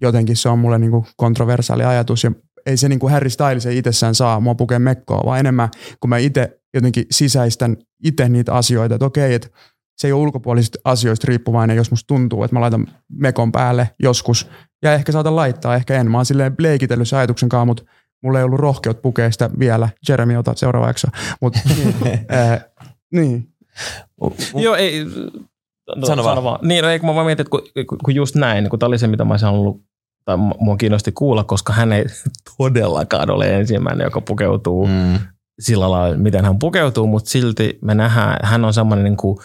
jotenkin 0.00 0.36
se 0.36 0.48
on 0.48 0.58
mulle 0.58 0.78
niinku 0.78 1.06
kontroversaali 1.16 1.84
ajatus 1.84 2.24
ja 2.24 2.32
ei 2.66 2.76
se 2.76 2.88
niinku 2.88 3.08
Harry 3.08 3.30
Styles 3.30 3.66
ei 3.66 3.78
itsessään 3.78 4.14
saa 4.14 4.40
mua 4.40 4.54
pukea 4.54 4.78
mekkoa, 4.78 5.22
vaan 5.24 5.40
enemmän 5.40 5.68
kun 6.00 6.10
mä 6.10 6.18
itse 6.18 6.60
jotenkin 6.74 7.06
sisäistän 7.10 7.76
itse 8.04 8.28
niitä 8.28 8.54
asioita, 8.54 8.94
että 8.94 9.06
okei, 9.06 9.34
että 9.34 9.48
se 9.98 10.08
ei 10.08 10.12
ole 10.12 10.22
ulkopuolisista 10.22 10.78
asioista 10.84 11.24
riippuvainen, 11.28 11.76
jos 11.76 11.90
musta 11.90 12.06
tuntuu, 12.06 12.44
että 12.44 12.56
mä 12.56 12.60
laitan 12.60 12.86
mekon 13.12 13.52
päälle 13.52 13.90
joskus 14.02 14.50
ja 14.82 14.94
ehkä 14.94 15.12
saatan 15.12 15.36
laittaa, 15.36 15.76
ehkä 15.76 16.00
en. 16.00 16.10
Mä 16.10 16.18
oon 16.18 16.26
silleen 16.26 16.54
leikitellyt 16.58 17.08
sen 17.08 17.18
ajatuksen 17.18 17.48
kanssa, 17.48 17.64
mutta 17.64 17.82
mulla 18.22 18.38
ei 18.38 18.44
ollut 18.44 18.60
rohkeut 18.60 19.02
pukea 19.02 19.30
sitä 19.30 19.50
vielä. 19.58 19.88
Jeremy, 20.08 20.36
ota 20.36 20.54
seuraava 20.56 20.86
jakso. 20.86 21.08
Mutta 21.40 21.60
niin, 21.68 21.94
ää, 22.28 22.60
niin. 23.12 23.48
Joo, 24.54 24.74
ei. 24.74 25.06
No, 25.96 26.06
Sano 26.06 26.44
vaan. 26.44 26.58
Niin, 26.62 26.84
no, 26.84 26.90
kun 27.00 27.08
mä 27.08 27.14
vaan 27.14 27.26
mietin, 27.26 27.42
että 27.46 27.50
kun, 27.86 27.98
kun- 28.04 28.14
just 28.14 28.34
näin, 28.34 28.62
niin 28.62 28.70
kun 28.70 28.78
tämä 28.78 28.88
oli 28.88 28.98
se, 28.98 29.06
mitä 29.06 29.24
mä 29.24 29.32
olisin 29.32 29.46
halunnut, 29.46 29.82
tai 30.24 30.36
mua 30.36 30.76
kiinnosti 30.76 31.12
kuulla, 31.12 31.44
koska 31.44 31.72
hän 31.72 31.92
ei 31.92 32.04
todellakaan 32.58 33.30
ole 33.30 33.56
ensimmäinen, 33.58 34.04
joka 34.04 34.20
pukeutuu 34.20 34.86
mm. 34.86 35.18
Sillä 35.60 35.90
lailla, 35.90 36.16
miten 36.16 36.44
hän 36.44 36.58
pukeutuu, 36.58 37.06
mutta 37.06 37.30
silti 37.30 37.78
me 37.82 37.94
nähdään, 37.94 38.36
hän 38.42 38.64
on 38.64 38.74
semmoinen, 38.74 39.04
niin 39.04 39.16
kuin, 39.16 39.38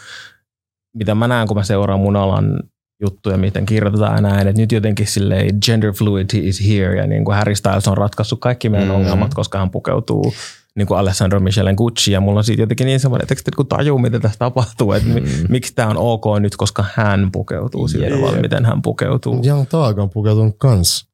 mitä 0.98 1.16
mä 1.16 1.28
näen, 1.28 1.48
kun 1.48 1.58
mä 1.58 1.64
seuraan 1.64 2.00
mun 2.00 2.16
alan 2.16 2.60
juttuja, 3.02 3.38
miten 3.38 3.66
kirjoitetaan 3.66 4.24
näin, 4.24 4.48
että 4.48 4.62
nyt 4.62 4.72
jotenkin 4.72 5.08
silleen 5.08 5.58
gender 5.66 5.94
fluidity 5.94 6.38
is 6.38 6.68
here, 6.68 6.96
ja 6.98 7.08
niin 7.08 7.26
kuin 7.26 7.36
Harry 7.36 7.56
Styles 7.56 7.88
on 7.88 7.98
ratkaissut 7.98 8.40
kaikki 8.40 8.70
meidän 8.70 8.90
mm. 8.90 8.96
ongelmat, 8.96 9.34
koska 9.34 9.58
hän 9.58 9.72
pukeutuu 9.72 10.34
niin 10.76 10.88
kuin 10.88 10.98
Alessandro 10.98 11.40
Michelen 11.40 11.76
Gucci, 11.76 12.12
ja 12.12 12.22
mulla 12.22 12.38
on 12.40 12.44
siitä 12.44 12.62
jotenkin 12.62 12.86
niin 12.86 13.00
semmoinen, 13.00 13.24
että 13.32 13.52
niin 13.58 13.68
tajuu, 13.68 14.00
mitä 14.00 14.20
tässä 14.20 14.40
tapahtuu, 14.40 14.92
että 14.94 15.10
mm. 15.10 15.16
Miksi 15.50 15.74
tämä 15.76 15.90
on 15.90 15.98
ok 15.98 16.24
nyt, 16.40 16.56
koska 16.56 16.86
hän 16.94 17.32
pukeutuu 17.32 17.88
sillä 17.88 18.06
Jep. 18.08 18.16
tavalla, 18.16 18.42
miten 18.42 18.66
hän 18.66 18.82
pukeutuu. 18.82 19.42
Young 19.46 19.66
Thug 19.70 20.00
on 20.00 20.10
pukeutunut 20.10 20.56
kans. 20.60 21.08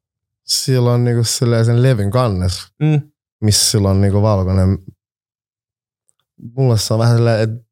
Sillä 0.46 0.92
on 0.92 1.04
niinku 1.04 1.24
sen 1.64 1.82
levin 1.82 2.10
kannes, 2.10 2.52
Mm. 2.82 3.00
missä 3.44 3.70
sillä 3.70 3.90
on 3.90 4.00
niinku 4.00 4.22
valkoinen. 4.22 4.78
Mulle 6.56 6.78
se 6.78 6.94
on 6.94 7.00
vähän 7.00 7.16
silleen, 7.16 7.40
että 7.40 7.64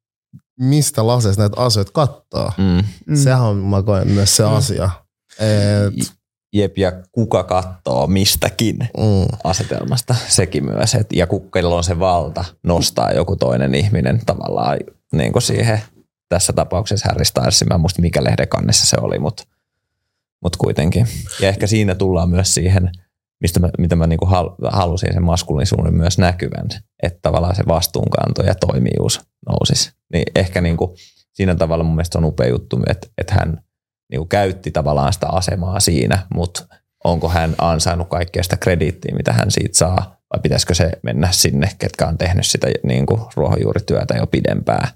mistä 0.60 1.06
laseista 1.06 1.42
näitä 1.42 1.60
asioita 1.60 1.92
kattaa. 1.92 2.52
Mm. 2.58 2.84
Mm. 3.06 3.16
Sehän 3.16 3.42
on, 3.42 3.56
mä 3.56 3.82
koen 3.82 4.08
myös 4.08 4.36
se 4.36 4.42
Mm. 4.42 4.52
asia. 4.54 4.90
Et, 5.38 6.12
Jep, 6.56 6.78
ja 6.78 6.92
kuka 7.12 7.44
katsoo 7.44 8.06
mistäkin 8.06 8.76
mm, 8.78 9.38
asetelmasta, 9.44 10.14
sekin 10.28 10.64
myös. 10.64 10.94
Et, 10.94 11.06
ja 11.12 11.26
kukkella 11.26 11.74
on 11.74 11.84
se 11.84 11.98
valta 11.98 12.44
nostaa 12.62 13.12
joku 13.12 13.36
toinen 13.36 13.74
ihminen 13.74 14.20
tavallaan 14.26 14.78
niin 15.12 15.32
kuin 15.32 15.42
siihen, 15.42 15.80
tässä 16.28 16.52
tapauksessa 16.52 17.08
Harry 17.08 17.24
Styles, 17.24 17.64
mä 17.70 17.78
muista 17.78 18.02
mikä 18.02 18.24
lehden 18.24 18.48
kannessa 18.48 18.86
se 18.86 18.96
oli, 19.00 19.18
mutta 19.18 19.44
mut 20.42 20.56
kuitenkin. 20.56 21.06
Ja 21.40 21.48
ehkä 21.48 21.66
siinä 21.66 21.94
tullaan 21.94 22.30
myös 22.30 22.54
siihen, 22.54 22.90
mistä 23.40 23.60
mä, 23.60 23.68
mitä 23.78 23.96
mä 23.96 24.06
niinku 24.06 24.26
hal, 24.26 24.50
halusin 24.72 25.12
sen 25.12 25.24
maskuliinisuuden 25.24 25.94
myös 25.94 26.18
näkyvän, 26.18 26.68
että 27.02 27.18
tavallaan 27.22 27.56
se 27.56 27.62
vastuunkanto 27.68 28.42
ja 28.42 28.54
toimijuus 28.54 29.20
nousisi. 29.48 29.92
Niin 30.12 30.24
ehkä 30.34 30.60
niinku, 30.60 30.94
siinä 31.32 31.54
tavalla 31.54 31.84
mun 31.84 31.94
mielestä 31.94 32.18
on 32.18 32.24
upea 32.24 32.48
juttu, 32.48 32.80
että, 32.86 33.08
että 33.18 33.34
hän 33.34 33.65
niinku 34.10 34.26
käytti 34.26 34.70
tavallaan 34.70 35.12
sitä 35.12 35.26
asemaa 35.28 35.80
siinä, 35.80 36.18
mutta 36.34 36.64
onko 37.04 37.28
hän 37.28 37.54
ansainnut 37.58 38.08
kaikkea 38.08 38.42
sitä 38.42 38.56
krediittiä, 38.56 39.14
mitä 39.16 39.32
hän 39.32 39.50
siitä 39.50 39.78
saa, 39.78 40.16
vai 40.34 40.40
pitäisikö 40.42 40.74
se 40.74 40.90
mennä 41.02 41.28
sinne, 41.30 41.68
ketkä 41.78 42.06
on 42.06 42.18
tehnyt 42.18 42.46
sitä 42.46 42.68
niinku 42.82 43.28
ruohonjuurityötä 43.36 44.14
jo 44.14 44.26
pidempään. 44.26 44.88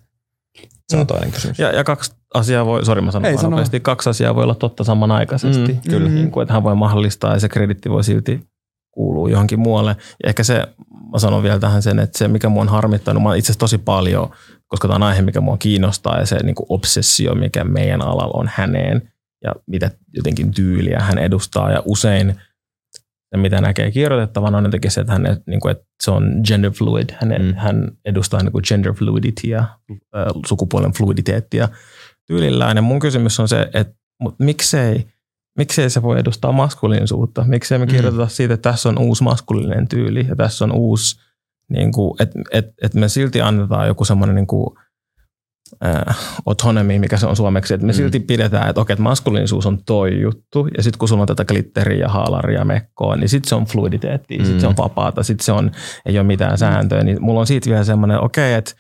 Se 0.89 0.97
on 0.97 1.03
Mm. 1.03 1.07
toinen 1.07 1.33
kysymys. 1.33 1.59
Ja, 1.59 1.73
ja 1.73 1.85
kaksi 1.85 2.13
asiaa 2.35 2.67
voi, 2.67 2.85
sori 2.85 3.01
mä 3.01 3.11
sanon 3.11 3.35
nopeasti, 3.43 3.81
kaksi 3.81 4.11
asiaa 4.11 4.35
voi 4.35 4.43
olla 4.45 4.55
totta 4.55 4.85
samanaikaisesti. 4.85 5.73
Mm, 5.73 5.81
kyllä. 5.91 6.09
Niin 6.09 6.31
kuin, 6.31 6.43
että 6.43 6.55
hän 6.55 6.63
voi 6.63 6.75
mahdollistaa 6.75 7.35
ja 7.35 7.41
se 7.41 7.49
kreditti 7.49 7.91
voi 7.91 8.05
silti 8.05 8.41
kuuluu 8.91 9.29
johonkin 9.29 9.61
muualle. 9.61 9.97
Ja 10.23 10.29
ehkä 10.29 10.43
se, 10.45 10.67
mä 11.13 11.19
sanon 11.19 11.43
vielä 11.43 11.59
tähän 11.59 11.83
sen, 11.83 11.99
että 11.99 12.19
se 12.19 12.29
mikä 12.29 12.49
mua 12.49 12.63
on 12.63 12.69
harmittanut, 12.69 13.23
mä 13.23 13.29
oon 13.29 13.39
itse 13.39 13.47
asiassa 13.47 13.61
tosi 13.61 13.79
paljon, 13.79 14.31
koska 14.71 14.89
tämä 14.89 14.97
on 14.97 15.03
aihe, 15.03 15.23
mikä 15.23 15.41
mua 15.41 15.57
kiinnostaa 15.57 16.19
ja 16.19 16.27
se 16.27 16.37
niin 16.43 16.55
kuin 16.55 16.67
obsessio, 16.69 17.35
mikä 17.35 17.65
meidän 17.65 18.03
alalla 18.03 18.39
on 18.39 18.51
häneen 18.55 19.13
ja 19.45 19.53
mitä 19.67 19.91
jotenkin 20.15 20.51
tyyliä 20.55 21.01
hän 21.01 21.19
edustaa 21.19 21.71
ja 21.73 21.83
usein 21.85 22.35
se, 23.31 23.37
mitä 23.37 23.61
näkee 23.61 23.91
kirjoitettavana, 23.91 24.59
on 24.59 24.65
jotenkin 24.65 24.91
se, 24.91 25.01
että, 25.01 25.13
hän, 25.13 25.23
niin 25.47 25.61
kuin, 25.61 25.73
että 25.73 25.85
se 26.03 26.11
on 26.11 26.41
gender 26.47 26.71
fluid. 26.71 27.11
Hän, 27.21 27.29
Mm. 27.39 27.45
mm. 27.47 27.55
hän 27.55 27.91
edustaa 28.05 28.43
niin 28.43 28.53
kuin 28.53 28.65
gender 28.69 28.93
fluiditya, 28.93 29.59
äh, 29.61 30.27
sukupuolen 30.47 30.93
fluiditeettia 30.93 31.69
tyylillään. 32.27 32.77
Ja 32.77 32.83
mun 32.83 32.99
kysymys 32.99 33.41
on 33.41 33.49
se, 33.49 33.71
että 33.75 33.95
mut 34.21 34.35
miksei, 34.39 35.07
miksei 35.59 35.91
se 35.91 36.03
voi 36.03 36.19
edustaa 36.21 36.53
maskuliinisuutta? 36.53 37.45
Miksei 37.45 37.79
me 37.79 37.85
Mm. 37.85 37.91
kirjoiteta 37.91 38.29
siitä, 38.29 38.55
että 38.55 38.71
tässä 38.71 38.89
on 38.89 38.99
uusi 38.99 39.23
maskuliininen 39.25 39.89
tyyli 39.89 40.27
ja 40.29 40.37
tässä 40.37 40.65
on 40.65 40.73
uusi, 40.73 41.21
niin 41.71 41.93
kuin, 41.93 42.23
että 42.23 42.39
et, 42.53 42.67
et 42.83 42.95
me 42.95 43.09
silti 43.09 43.41
annetaan 43.41 43.87
joku 43.87 44.05
semmoinen 44.05 44.35
niin 44.35 44.47
kuin, 44.47 44.67
äh, 45.85 46.17
autonomy, 46.47 46.99
mikä 46.99 47.17
se 47.17 47.27
on 47.27 47.37
suomeksi, 47.37 47.75
että 47.75 47.87
me 47.87 47.93
Mm. 47.93 47.97
silti 47.97 48.21
pidetään, 48.21 48.69
että 48.69 48.81
okei, 48.81 48.95
että 48.95 49.03
maskuliinisuus 49.03 49.67
on 49.67 49.85
toi 49.85 50.21
juttu, 50.21 50.69
ja 50.77 50.83
sitten 50.83 50.99
kun 50.99 51.09
sulla 51.09 51.23
on 51.23 51.27
tätä 51.27 51.45
glitteriä 51.45 51.99
ja 52.01 52.09
haalaria 52.09 52.59
ja 52.59 52.65
mekkoa, 52.65 53.17
niin 53.17 53.29
sitten 53.29 53.49
se 53.49 53.55
on 53.55 53.65
fluiditeetti, 53.65 54.39
mm. 54.39 54.45
sitten 54.45 54.61
se 54.61 54.67
on 54.67 54.73
Mm. 54.73 54.83
vapaata, 54.83 55.23
sitten 55.23 55.45
se 55.45 55.53
on, 55.53 55.71
ei 56.07 56.19
ole 56.19 56.27
mitään 56.27 56.59
sääntöä, 56.59 57.05
niin 57.05 57.23
mulla 57.23 57.41
on 57.41 57.47
siitä 57.47 57.71
vielä 57.71 57.85
semmoinen, 57.85 58.21
okei, 58.25 58.55
että 58.55 58.73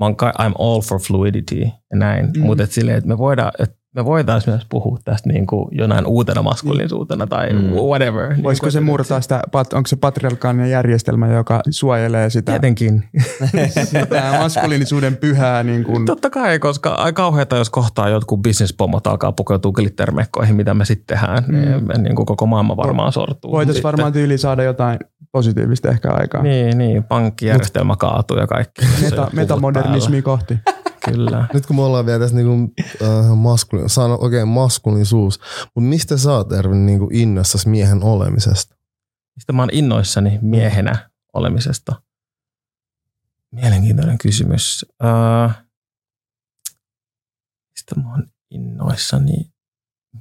mä 0.00 0.06
oon, 0.06 0.16
ka- 0.16 0.32
I'm 0.42 0.52
all 0.58 0.80
for 0.80 1.00
fluidity 1.00 1.56
ja 1.60 1.70
näin, 1.94 2.26
Mm. 2.26 2.32
mm. 2.40 2.46
mutta 2.46 2.64
et 2.64 2.72
silleen, 2.72 2.96
että 2.98 3.08
me 3.08 3.18
voidaan, 3.18 3.52
että 3.58 3.76
me 3.98 4.04
voitaisiin 4.04 4.54
myös 4.54 4.66
puhua 4.68 4.98
tästä 5.04 5.28
niin 5.28 5.46
kuin 5.46 5.68
jonain 5.72 6.06
uutena 6.06 6.42
maskuliinisuutena 6.42 7.26
tai 7.26 7.52
Mm. 7.52 7.70
whatever. 7.70 8.28
Niin 8.32 8.42
Voisiko 8.42 8.70
se 8.70 8.80
murtaa 8.80 9.20
sitä, 9.20 9.42
onko 9.54 9.86
se 9.86 9.96
patriarkaalinen 9.96 10.70
järjestelmä, 10.70 11.28
joka 11.28 11.60
suojelee 11.70 12.30
sitä, 12.30 12.52
Tietenkin. 12.52 13.04
sitä 13.90 14.34
maskuliinisuuden 14.38 15.16
pyhää 15.16 15.62
niin 15.62 15.84
kuin, 15.84 16.06
Totta 16.06 16.30
kai, 16.30 16.58
koska 16.58 16.90
aika 16.90 17.22
kauheata, 17.22 17.56
jos 17.56 17.70
kohtaa 17.70 18.08
jotkut 18.08 18.42
bisnespommot 18.42 19.06
alkaa 19.06 19.32
pukeutua 19.32 19.72
glittermekkoihin, 19.72 20.56
mitä 20.56 20.74
me 20.74 20.84
sitten 20.84 21.18
tehdään. 21.18 21.44
Mm. 21.48 21.56
Mm. 21.56 22.02
Niin 22.02 22.16
kuin 22.16 22.26
koko 22.26 22.46
maailma 22.46 22.76
varmaan 22.76 23.12
sortuu. 23.12 23.52
voitaisiin 23.52 23.82
varmaan 23.82 24.12
tyyli 24.12 24.38
saada 24.38 24.62
jotain 24.62 24.98
positiivista 25.32 25.88
ehkä 25.88 26.10
aikaan. 26.12 26.44
Niin, 26.44 26.78
niin, 26.78 27.04
pankkijärjestelmä 27.04 27.96
kaatuu 27.96 28.38
ja 28.38 28.46
kaikki. 28.46 28.82
Meta, 29.02 29.30
metamodernismi 29.32 30.22
kohti. 30.22 30.58
Kyllä. 31.12 31.48
Nyt 31.54 31.66
kun 31.66 31.76
me 31.76 31.82
ollaan 31.82 32.06
vielä 32.06 32.18
tässä 32.18 32.36
niinku, 32.36 32.74
äh, 33.02 33.36
maskuli, 33.36 33.88
sano 33.88 34.14
okei 34.14 34.26
okay, 34.26 34.44
maskuliinisuus, 34.44 35.40
mutta 35.74 35.88
mistä 35.88 36.16
sä 36.16 36.32
oot 36.32 36.52
Ervin 36.52 36.86
niinku 36.86 37.08
innossas 37.12 37.66
miehen 37.66 38.02
olemisesta? 38.02 38.76
Mistä 39.36 39.52
mä 39.52 39.62
oon 39.62 39.70
innoissani 39.72 40.38
miehenä 40.42 41.10
olemisesta? 41.32 42.02
Mielenkiintoinen 43.50 44.18
kysymys. 44.18 44.86
Öö, 45.04 45.48
mistä 47.70 48.00
mä 48.00 48.10
oon 48.10 48.26
innoissani 48.50 49.52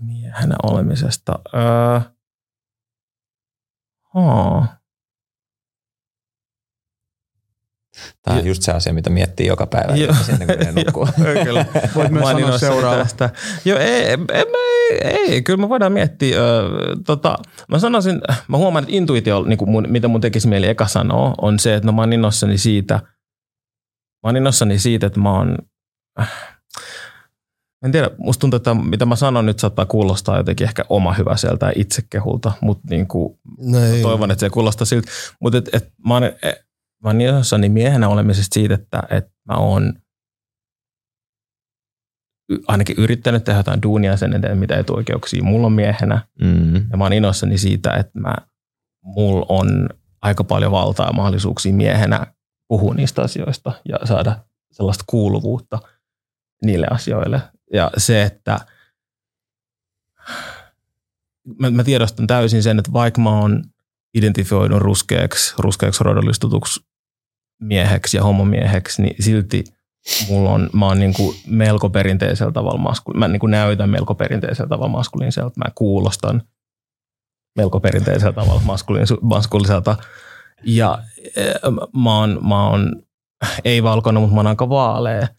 miehenä 0.02 0.56
olemisesta? 0.64 1.40
Öö, 1.54 2.00
oh. 4.14 4.77
Tämä 8.22 8.38
on 8.38 8.46
just 8.46 8.62
se 8.62 8.72
asia, 8.72 8.94
mitä 8.94 9.10
miettii 9.10 9.48
joka 9.48 9.68
päivä 9.68 9.96
Joo. 9.96 10.16
nukkua. 10.76 11.08
Joo, 11.24 11.44
kyllä. 11.46 11.66
Voit 11.96 12.12
myös 12.12 12.24
sanoa 12.26 12.40
innoissani 12.40 12.74
seuraava. 12.74 13.04
Tästä. 13.04 13.30
Joo, 13.66 13.80
ei, 13.80 13.90
ei, 13.90 14.18
ei, 15.02 15.32
ei, 15.32 15.42
kyllä 15.42 15.58
me 15.58 15.70
voidaan 15.70 15.92
miettiä. 15.92 16.40
Ö, 16.40 16.70
tota, 17.06 17.38
mä 17.68 17.80
sanoisin, 17.80 18.22
mä 18.48 18.58
huomaan, 18.58 18.84
että 18.84 18.96
intuitio, 18.96 19.44
niin 19.44 19.58
kuin 19.58 19.70
mun, 19.70 19.86
mitä 19.90 20.08
mun 20.08 20.22
tekisi 20.22 20.48
mieli 20.48 20.68
eka 20.68 20.88
sanoa, 20.88 21.34
on 21.42 21.60
se, 21.60 21.76
että 21.76 21.86
no 21.86 21.92
mä 21.92 22.02
oon 22.02 22.14
innoissani 22.14 22.58
siitä, 22.58 22.94
mä 24.24 24.24
oon 24.24 24.38
innoissani 24.38 24.80
siitä, 24.80 25.08
että 25.08 25.20
mä 25.20 25.32
oon, 25.32 25.58
en 27.86 27.92
tiedä, 27.92 28.10
musta 28.18 28.42
tuntuu, 28.42 28.58
että 28.58 28.74
mitä 28.74 29.06
mä 29.06 29.16
sanon 29.16 29.46
nyt 29.46 29.60
saattaa 29.60 29.86
kuulostaa 29.86 30.38
jotenkin 30.38 30.68
ehkä 30.68 30.86
oma 30.90 31.14
hyväseltä 31.14 31.66
ja 31.66 31.74
itsekehulta, 31.76 32.52
mutta 32.62 32.84
niin 32.90 33.08
kuin 33.08 33.40
No 33.58 33.80
toivon, 34.02 34.32
että 34.32 34.40
se 34.40 34.50
kuulostaa 34.50 34.86
siltä. 34.86 35.12
Mutta 35.42 35.58
et, 35.58 35.70
et, 35.74 35.94
mä 36.08 36.14
oon, 36.14 36.24
e, 36.24 36.32
oon 37.04 37.22
innoissani 37.22 37.70
miehenä 37.70 38.08
olemisesta 38.08 38.54
siitä, 38.54 38.74
että 38.74 39.04
et 39.10 39.26
mä 39.46 39.58
oon 39.58 39.94
ainakin 42.68 42.96
yrittänyt 43.00 43.44
tehdä 43.44 43.60
jotain 43.60 43.82
duunia 43.82 44.18
sen 44.18 44.36
eteen, 44.36 44.58
mitä 44.58 44.78
etuoikeuksia 44.78 45.44
mulla 45.44 45.66
on 45.66 45.74
miehenä. 45.74 46.28
Mm. 46.42 46.76
Ja 46.76 46.98
mä 46.98 47.04
oon 47.04 47.14
innoissani 47.14 47.58
siitä, 47.58 47.94
että 47.94 48.20
mä, 48.20 48.36
mulla 49.04 49.46
on 49.50 49.90
aika 50.22 50.44
paljon 50.44 50.72
valtaa 50.72 51.08
ja 51.08 51.14
mahdollisuuksia 51.14 51.74
miehenä 51.74 52.28
puhua 52.68 52.94
niistä 52.94 53.22
asioista 53.22 53.72
ja 53.90 54.00
saada 54.04 54.36
sellaista 54.72 55.04
kuuluvuutta 55.08 55.80
niille 56.66 56.88
asioille. 56.92 57.42
Ja 57.74 57.92
se, 57.98 58.24
että 58.24 58.60
mä, 61.60 61.72
mä 61.72 61.84
tiedostan 61.84 62.28
täysin 62.28 62.64
sen, 62.64 62.80
että 62.80 62.94
vaikka 62.94 63.22
mä 63.22 63.40
oon 63.40 63.64
identifioidun 64.14 64.82
ruskeaksi, 64.82 65.54
ruskeaksi 65.58 66.04
rodollistutuksi 66.04 66.87
mieheksi 67.62 68.18
ja 68.18 68.24
homomieheksi, 68.24 69.02
niin 69.02 69.24
silti 69.24 69.64
mulla 70.30 70.50
on, 70.52 70.70
mä 70.74 70.86
oon 70.86 71.00
niin 71.00 71.14
kuin 71.14 71.36
melko 71.48 71.90
perinteisellä 71.90 72.52
tavalla 72.52 72.78
maskuliin. 72.80 73.20
Mä 73.20 73.28
niin 73.28 73.40
kuin 73.40 73.52
näytän 73.52 73.90
melko 73.90 74.16
perinteisellä 74.16 74.70
tavalla 74.70 74.92
maskuliiniselta. 74.92 75.54
Mä 75.58 75.72
kuulostan 75.76 76.42
melko 77.58 77.80
perinteisellä 77.80 78.34
tavalla 78.34 78.62
maskuliin- 78.66 79.20
maskuliselta. 79.22 79.96
Ja 80.64 80.98
eh, 81.36 81.54
mä 82.04 82.20
oon, 82.20 82.40
mä 82.48 82.70
oon 82.70 82.96
ei 83.66 83.84
valkoinen, 83.84 84.22
mutta 84.22 84.36
mä 84.36 84.40
oon 84.40 84.48
aika 84.48 84.70
vaalea. 84.70 85.22
eh, 85.22 85.30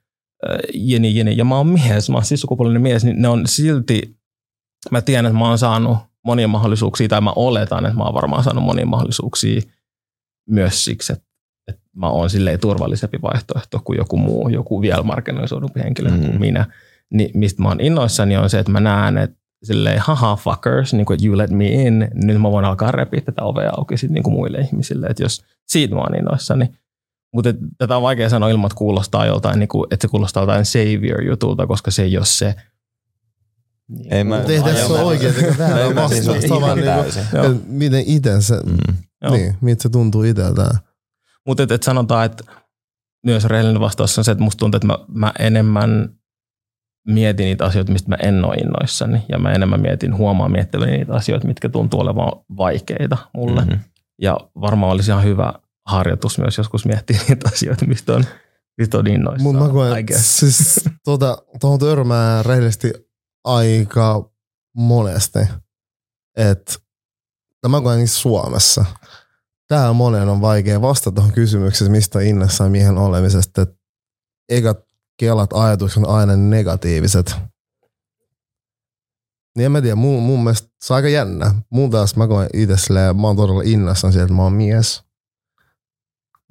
Jeni, 0.74 1.16
jeni. 1.16 1.36
Ja 1.36 1.44
mä 1.44 1.56
oon 1.56 1.66
mies, 1.66 2.10
mä 2.10 2.16
oon 2.16 2.24
siis 2.24 2.40
sukupuolinen 2.40 2.82
mies, 2.82 3.04
niin 3.04 3.22
ne 3.22 3.28
on 3.28 3.46
silti, 3.46 4.16
mä 4.90 5.02
tiedän, 5.02 5.26
että 5.26 5.38
mä 5.38 5.48
oon 5.48 5.58
saanut 5.58 5.98
monia 6.24 6.48
mahdollisuuksia, 6.48 7.08
tai 7.08 7.20
mä 7.20 7.32
oletan, 7.36 7.86
että 7.86 7.98
mä 7.98 8.04
oon 8.04 8.14
varmaan 8.14 8.44
saanut 8.44 8.64
monia 8.64 8.86
mahdollisuuksia 8.86 9.60
myös 10.50 10.84
siksi, 10.84 11.12
että, 11.12 11.27
että 11.68 11.80
mä 11.96 12.10
oon 12.10 12.30
silleen 12.30 12.60
turvallisempi 12.60 13.18
vaihtoehto 13.22 13.80
kuin 13.84 13.96
joku 13.96 14.16
muu, 14.16 14.48
joku 14.48 14.80
vielä 14.80 15.02
markkinoisudumpi 15.02 15.80
henkilö 15.80 16.10
mm. 16.10 16.18
kuin 16.20 16.32
Mm. 16.32 16.40
minä. 16.40 16.66
Niin 17.10 17.30
mistä 17.34 17.62
mä 17.62 17.68
oon 17.68 17.80
innoissani 17.80 18.36
on 18.36 18.50
se, 18.50 18.58
että 18.58 18.72
mä 18.72 18.80
näen, 18.80 19.18
että 19.18 19.36
silleen 19.62 19.98
haha 20.00 20.36
fuckers, 20.36 20.92
niin 20.94 21.06
kuin, 21.06 21.14
että 21.14 21.26
you 21.26 21.38
let 21.38 21.50
me 21.50 21.66
in, 21.68 22.08
nyt 22.14 22.40
mä 22.40 22.50
voin 22.50 22.64
alkaa 22.64 22.92
repiä 22.92 23.20
tätä 23.20 23.42
ovea 23.42 23.70
auki 23.76 23.96
sit 23.96 24.10
niin 24.10 24.22
kuin 24.22 24.34
muille 24.34 24.58
ihmisille, 24.58 25.06
että 25.06 25.22
jos 25.22 25.42
siitä 25.66 25.94
mä 25.94 26.00
oon 26.00 26.14
innoissani. 26.18 26.70
Mutta 27.34 27.54
tätä 27.78 27.96
on 27.96 28.02
vaikea 28.02 28.28
sanoa 28.28 28.48
ilman, 28.48 28.66
että 28.66 28.76
kuulostaa 28.78 29.26
joltain, 29.26 29.58
niin 29.58 29.68
kuin, 29.68 29.86
että 29.90 30.04
se 30.04 30.08
kuulostaa 30.10 30.40
joltain 30.40 30.64
savior-jutulta, 30.64 31.66
koska 31.66 31.90
se 31.90 32.02
ei 32.02 32.16
ole 32.16 32.26
se. 32.26 32.54
Niin 33.88 34.12
Ei 34.14 34.24
mä- 34.24 34.42
Ei 34.42 34.62
tässä 34.62 34.86
ole 34.86 35.00
oikein 35.02 35.34
eikä 35.44 36.08
siis 36.08 36.50
vaan 36.50 36.62
niinku, 36.78 36.84
täysin. 37.02 37.22
Joo. 37.32 37.44
et 37.46 37.68
miten 37.68 38.02
itse 38.06 38.40
se, 38.40 38.54
Mm. 38.66 39.30
Niin, 39.30 39.54
miltä 39.60 39.82
se 39.82 39.88
tuntuu 39.88 40.22
itseltään. 40.22 40.78
Mutta 41.48 41.62
et, 41.62 41.72
et 41.72 41.82
sanotaan, 41.82 42.26
että 42.26 42.44
myös 43.26 43.44
rehellinen 43.44 43.80
vastaus 43.80 44.18
on 44.18 44.24
se, 44.24 44.32
että 44.32 44.44
musta 44.44 44.58
tuntuu, 44.58 44.76
että 44.76 44.86
mä, 44.86 44.98
mä 45.08 45.32
enemmän 45.38 46.18
mietin 47.06 47.44
niitä 47.44 47.64
asioita, 47.64 47.92
mistä 47.92 48.08
mä 48.08 48.16
en 48.22 48.44
ole 48.44 48.54
innoissani. 48.54 49.22
Ja 49.28 49.38
mä 49.38 49.52
enemmän 49.52 49.80
mietin, 49.80 50.16
huomaan 50.16 50.52
miettiväni 50.52 50.92
niitä 50.92 51.14
asioita, 51.14 51.46
mitkä 51.46 51.68
tuntuu 51.68 52.00
olevan 52.00 52.32
vaikeita 52.56 53.18
mulle. 53.34 53.60
Mm-hmm. 53.60 53.76
Mhm. 53.76 53.84
Ja 54.22 54.38
varmaan 54.60 54.92
olisi 54.92 55.10
ihan 55.10 55.24
hyvä 55.24 55.52
harjoitus 55.86 56.38
myös 56.38 56.58
joskus 56.58 56.86
miettiä 56.86 57.20
niitä 57.28 57.48
asioita, 57.52 57.86
mistä 57.86 58.12
on, 58.12 58.24
mistä 58.78 58.98
on 58.98 59.06
innoissaan. 59.06 59.42
Mutta 59.42 59.64
mä 59.66 59.72
koen, 59.72 60.06
siis 60.16 60.84
tuota, 61.04 61.38
tuohon 61.60 61.78
törmää 61.78 62.42
rehellisesti 62.42 62.92
aika 63.44 64.30
monesti, 64.76 65.38
että 66.36 66.74
mä 67.68 67.80
koen 67.80 67.98
niin 67.98 68.08
Suomessa. 68.08 68.84
Täällä 69.68 69.92
monen 69.92 70.28
on 70.28 70.40
vaikea 70.40 70.80
vastata 70.80 71.14
tuohon 71.14 71.32
kysymykseen, 71.32 71.90
mistä 71.90 72.20
innossaan 72.20 72.70
miehen 72.70 72.98
olemisesta. 72.98 73.66
Ekat 74.48 74.78
kelat 75.18 75.52
ajatukset 75.52 76.04
on 76.04 76.10
aina 76.10 76.36
negatiiviset. 76.36 77.36
Niin 79.56 79.64
en 79.66 79.72
mä 79.72 79.80
tiedä, 79.80 79.96
mun, 79.96 80.22
mun 80.22 80.44
mielestä 80.44 80.68
se 80.82 80.92
on 80.92 80.96
aika 80.96 81.08
jännä. 81.08 81.54
Mun 81.70 81.90
taas 81.90 82.16
mä 82.16 82.28
koen 82.28 82.50
itse 82.52 82.76
silleen, 82.76 83.20
mä 83.20 83.26
oon 83.26 83.36
todella 83.36 83.62
innossaan 83.64 84.12
siitä, 84.12 84.24
että 84.24 84.34
mä 84.34 84.42
oon 84.42 84.52
mies. 84.52 85.04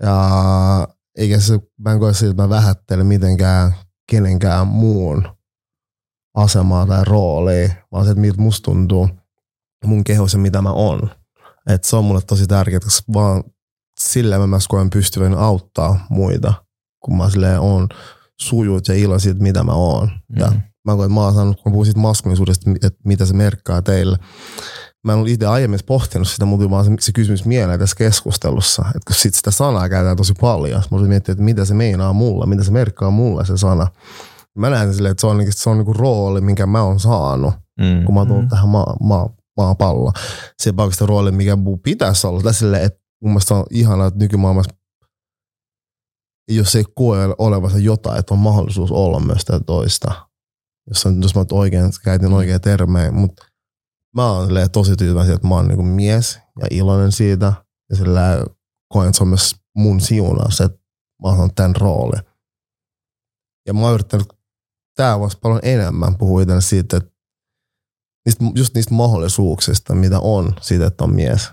Ja 0.02 0.88
eikä 1.18 1.40
se, 1.40 1.60
mä 1.78 1.94
en 1.94 2.00
koe 2.00 2.14
siitä, 2.14 2.32
että 2.32 2.44
mä 2.44 2.50
vähättelen 2.50 3.06
mitenkään 3.06 3.76
kenenkään 4.12 4.68
muun 4.68 5.38
asemaa 6.34 6.88
tai 6.88 7.04
roolia, 7.06 7.70
vaan 7.92 8.06
se, 8.06 8.12
että 8.12 8.22
miltä 8.22 8.42
musta 8.42 8.66
tuntuu 8.66 9.10
mun 9.86 10.04
keho 10.04 10.28
se, 10.28 10.38
mitä 10.38 10.62
mä 10.62 10.72
oon. 10.72 11.10
Et 11.68 11.84
se 11.84 11.96
on 11.96 12.06
mulle 12.06 12.22
tosi 12.22 12.48
tärkeää, 12.48 12.80
koska 12.80 13.14
vaan 13.14 13.44
sillä 14.00 14.40
mä 14.40 14.48
myös 14.48 14.68
koen 14.68 14.90
pystyvän 14.90 15.34
auttaa 15.34 16.06
muita, 16.10 16.54
kun 17.04 17.18
mä 17.18 17.30
silleen 17.30 17.60
on 17.60 17.88
sujut 18.42 18.88
ja 18.88 18.94
ilo 18.94 19.20
siitä, 19.20 19.44
mitä 19.44 19.64
mä 19.64 19.72
oon. 19.72 20.08
Mm. 20.08 20.40
Ja 20.40 20.52
mä 20.86 20.96
koen, 20.96 21.06
että 21.06 21.14
mä 21.14 21.22
oon 21.22 21.34
saanut, 21.34 21.62
kun 21.62 21.72
mä 21.72 21.74
puhun 21.74 21.86
siitä 21.86 22.00
maskuliisuudesta, 22.00 22.72
että 22.84 23.00
mitä 23.06 23.26
se 23.26 23.34
merkkaa 23.34 23.82
teille. 23.82 24.18
Mä 25.06 25.12
en 25.14 25.18
ollut 25.18 25.30
itse 25.32 25.46
aiemmin 25.46 25.80
pohtinut 25.86 26.28
sitä, 26.28 26.46
mutta 26.46 26.70
vaan 26.70 26.86
se, 26.86 26.92
se 27.00 27.12
kysymys 27.12 27.46
mieleen 27.46 27.80
tässä 27.80 27.96
keskustelussa. 27.96 28.82
Että 28.88 29.00
kun 29.08 29.16
sit 29.16 29.36
sitä 29.36 29.52
sanaa 29.52 29.90
käytetään 29.90 30.18
tosi 30.18 30.34
paljon, 30.42 30.84
mä 30.92 30.98
olisin 30.98 31.10
miettiä, 31.10 31.32
että 31.32 31.44
mitä 31.44 31.66
se 31.66 31.74
meinaa 31.74 32.14
mulle, 32.14 32.46
mitä 32.46 32.64
se 32.64 32.72
merkkaa 32.72 33.10
mulle 33.12 33.46
se 33.46 33.58
sana. 33.58 33.88
Mä 34.58 34.70
näen 34.70 34.94
silleen, 34.94 35.12
että 35.12 35.22
se 35.22 35.28
on, 35.28 35.44
se 35.50 35.70
on 35.70 35.78
niinku 35.78 35.94
rooli, 35.94 36.42
minkä 36.42 36.66
mä 36.66 36.82
oon 36.84 37.00
saanut, 37.00 37.54
Mm. 37.80 38.06
kun 38.06 38.14
mä 38.14 38.20
oon 38.20 38.28
tullut 38.28 38.44
Mm. 38.44 38.50
tähän 38.50 38.70
maa, 38.70 38.96
maa, 39.02 39.30
maapalloon. 39.58 40.14
Se 40.58 40.74
sitä 40.92 41.06
rooli, 41.06 41.32
mikä 41.32 41.58
pitäisi 41.84 42.28
olla. 42.28 42.54
Silleen, 42.54 42.84
että 42.84 43.00
mun 43.24 43.32
mielestä 43.32 43.56
on 43.56 43.66
ihanaa, 43.70 44.08
että 44.08 44.20
nykymaailmassa 44.20 44.78
jos 46.52 46.76
ei 46.76 46.84
koe 46.96 47.18
olevansa 47.38 47.78
jotain, 47.78 48.20
että 48.20 48.34
on 48.34 48.40
mahdollisuus 48.40 48.92
olla 48.92 49.20
myös 49.20 49.40
sitä 49.40 49.60
toista. 49.60 50.28
Jos, 50.90 51.06
on, 51.06 51.22
jos 51.22 51.36
mä 51.36 51.46
oikein, 51.52 51.92
käytin 52.04 52.34
oikein 52.34 52.62
termejä, 52.62 53.12
mutta 53.12 53.46
mä 54.16 54.32
oon 54.32 54.50
tosi 54.72 54.96
tyytyväinen, 54.96 55.36
että 55.36 55.48
mä 55.48 55.56
oon 55.56 55.68
niinku 55.68 55.84
mies 55.84 56.40
ja 56.60 56.68
iloinen 56.72 57.12
siitä. 57.12 57.54
Ja 57.90 57.96
sillä 57.96 58.46
koen, 58.94 59.08
että 59.08 59.18
se 59.18 59.24
on 59.24 59.28
myös 59.28 59.56
mun 59.78 60.02
siunaus, 60.02 60.62
että 60.62 60.78
mä 61.24 61.30
oon 61.30 61.54
tämän 61.56 61.76
roolin. 61.76 62.22
Ja 63.68 63.74
mä 63.74 63.82
oon 63.82 63.94
yrittänyt 63.94 64.28
tää 64.96 65.20
voisi 65.20 65.38
paljon 65.42 65.60
enemmän 65.64 66.18
puhua 66.18 66.42
siitä, 66.60 66.98
että 66.98 67.12
niistä, 68.28 68.46
just 68.56 68.76
niistä 68.76 68.94
mahdollisuuksista, 68.94 69.96
mitä 69.96 70.20
on 70.20 70.54
siitä, 70.62 70.86
että 70.86 71.04
on 71.04 71.16
mies. 71.16 71.50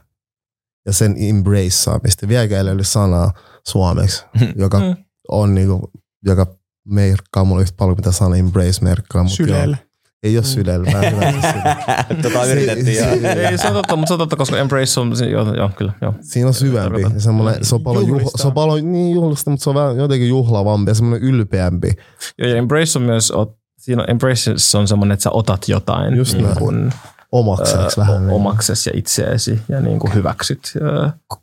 Ja 0.86 0.92
sen 0.92 1.14
embraceaamista. 1.18 2.28
Vieläkään 2.28 2.58
ei 2.58 2.64
löydy 2.64 2.84
sanaa 2.84 3.32
suomeksi, 3.68 4.24
joka 4.56 4.80
Mm. 4.80 4.96
on 5.28 5.54
niinku 5.54 5.90
joka 6.26 6.46
merkkaa 6.88 7.44
mulle 7.44 7.62
yhtä 7.62 7.74
paljon, 7.76 7.96
mitä 7.98 8.12
sana 8.12 8.36
embrace 8.36 8.82
merkkaa. 8.84 9.22
Mutta 9.22 9.36
Syleillä. 9.36 9.76
Joo, 9.76 9.88
ei 10.22 10.38
ole 10.38 11.10
hyväksy 11.10 11.40
sitä. 11.40 11.76
Tota 12.22 12.44
yritettiin. 12.44 13.26
Ei, 13.26 13.58
se 13.58 13.66
on 13.68 13.72
totta, 13.74 13.96
mutta 13.96 14.08
se 14.08 14.12
on 14.14 14.18
totta, 14.18 14.36
koska 14.36 14.58
Embrace 14.58 15.00
on, 15.00 15.12
joo, 15.30 15.54
joo 15.54 15.70
kyllä, 15.76 15.92
joo. 16.02 16.14
Siinä 16.20 16.48
on 16.48 16.54
syvempi. 16.54 17.00
Ja 17.00 17.10
semmoinen, 17.20 17.64
se 17.64 17.74
on 17.74 17.82
paljon, 17.82 18.08
Juhlista. 18.08 18.38
se 18.42 18.46
on 18.46 18.52
paljon 18.52 18.92
niin 18.92 19.14
juhlista, 19.14 19.50
mutta 19.50 19.64
se 19.64 19.70
on 19.70 19.76
vähän 19.76 19.96
jotenkin 19.96 20.28
juhlavampi 20.28 20.90
ja 20.90 20.94
semmoinen 20.94 21.28
ylpeämpi. 21.28 21.90
Joo, 22.38 22.48
ja 22.48 22.56
Embrace 22.56 22.98
on 22.98 23.02
myös, 23.02 23.32
ot- 23.32 23.63
siinä 23.84 24.02
on, 24.02 24.10
Embrace 24.10 24.50
on 24.78 24.88
semmoinen, 24.88 25.14
että 25.14 25.22
sä 25.22 25.30
otat 25.30 25.68
jotain 25.68 26.16
Just 26.16 26.34
niin 26.36 26.56
kuin, 26.58 26.92
Omakseksi 27.32 28.00
ö, 28.00 28.04
vähän. 28.04 28.26
niin. 28.26 28.30
omakses 28.36 28.86
ja 28.86 28.92
itseesi 28.94 29.62
ja 29.68 29.80
niin 29.80 29.98
kuin 29.98 30.14
hyväksyt. 30.14 30.72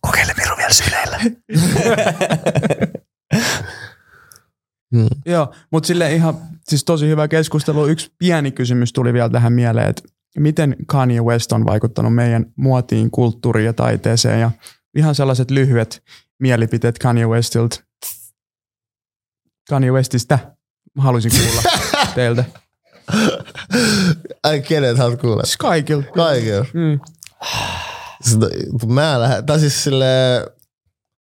Kokeile 0.02 0.34
Miru 0.38 0.58
vielä 0.58 0.74
syleillä. 0.74 1.20
Mm. 4.94 5.08
Joo, 5.26 5.54
mutta 5.72 5.88
sille 5.88 6.16
ihan 6.16 6.38
siis 6.64 6.84
tosi 6.84 7.08
hyvä 7.08 7.28
keskustelu. 7.28 7.88
Yksi 7.88 8.12
pieni 8.18 8.52
kysymys 8.52 8.94
tuli 8.94 9.14
vielä 9.14 9.30
tähän 9.30 9.54
mieleen, 9.54 9.90
että 9.90 10.04
miten 10.38 10.76
Kanye 10.88 11.22
West 11.22 11.52
on 11.52 11.66
vaikuttanut 11.66 12.16
meidän 12.16 12.46
muotiin, 12.56 13.12
kulttuuriin 13.12 13.66
ja 13.66 13.74
taiteeseen 13.74 14.42
ja 14.42 14.52
ihan 14.96 15.16
sellaiset 15.16 15.52
lyhyet 15.52 16.04
mielipiteet 16.40 17.00
Kanye 17.00 17.26
Westilta. 17.26 17.84
Kanye 19.70 19.92
Westistä 19.92 20.40
haluaisin 20.98 21.32
kuulla 21.32 21.62
teiltä. 22.16 22.44
Ai 24.44 24.62
kenet 24.62 24.98
haluat 24.98 25.22
kuulla? 25.22 25.44
Siis 25.44 25.58
kaikilta. 25.58 26.12
Kaikilla. 26.12 26.66
Mm. 26.74 27.00
Sitä, 28.22 28.46
mä 28.88 29.20
lähden, 29.20 29.46
tai 29.46 29.60
siis 29.60 29.84
silleen, 29.84 30.48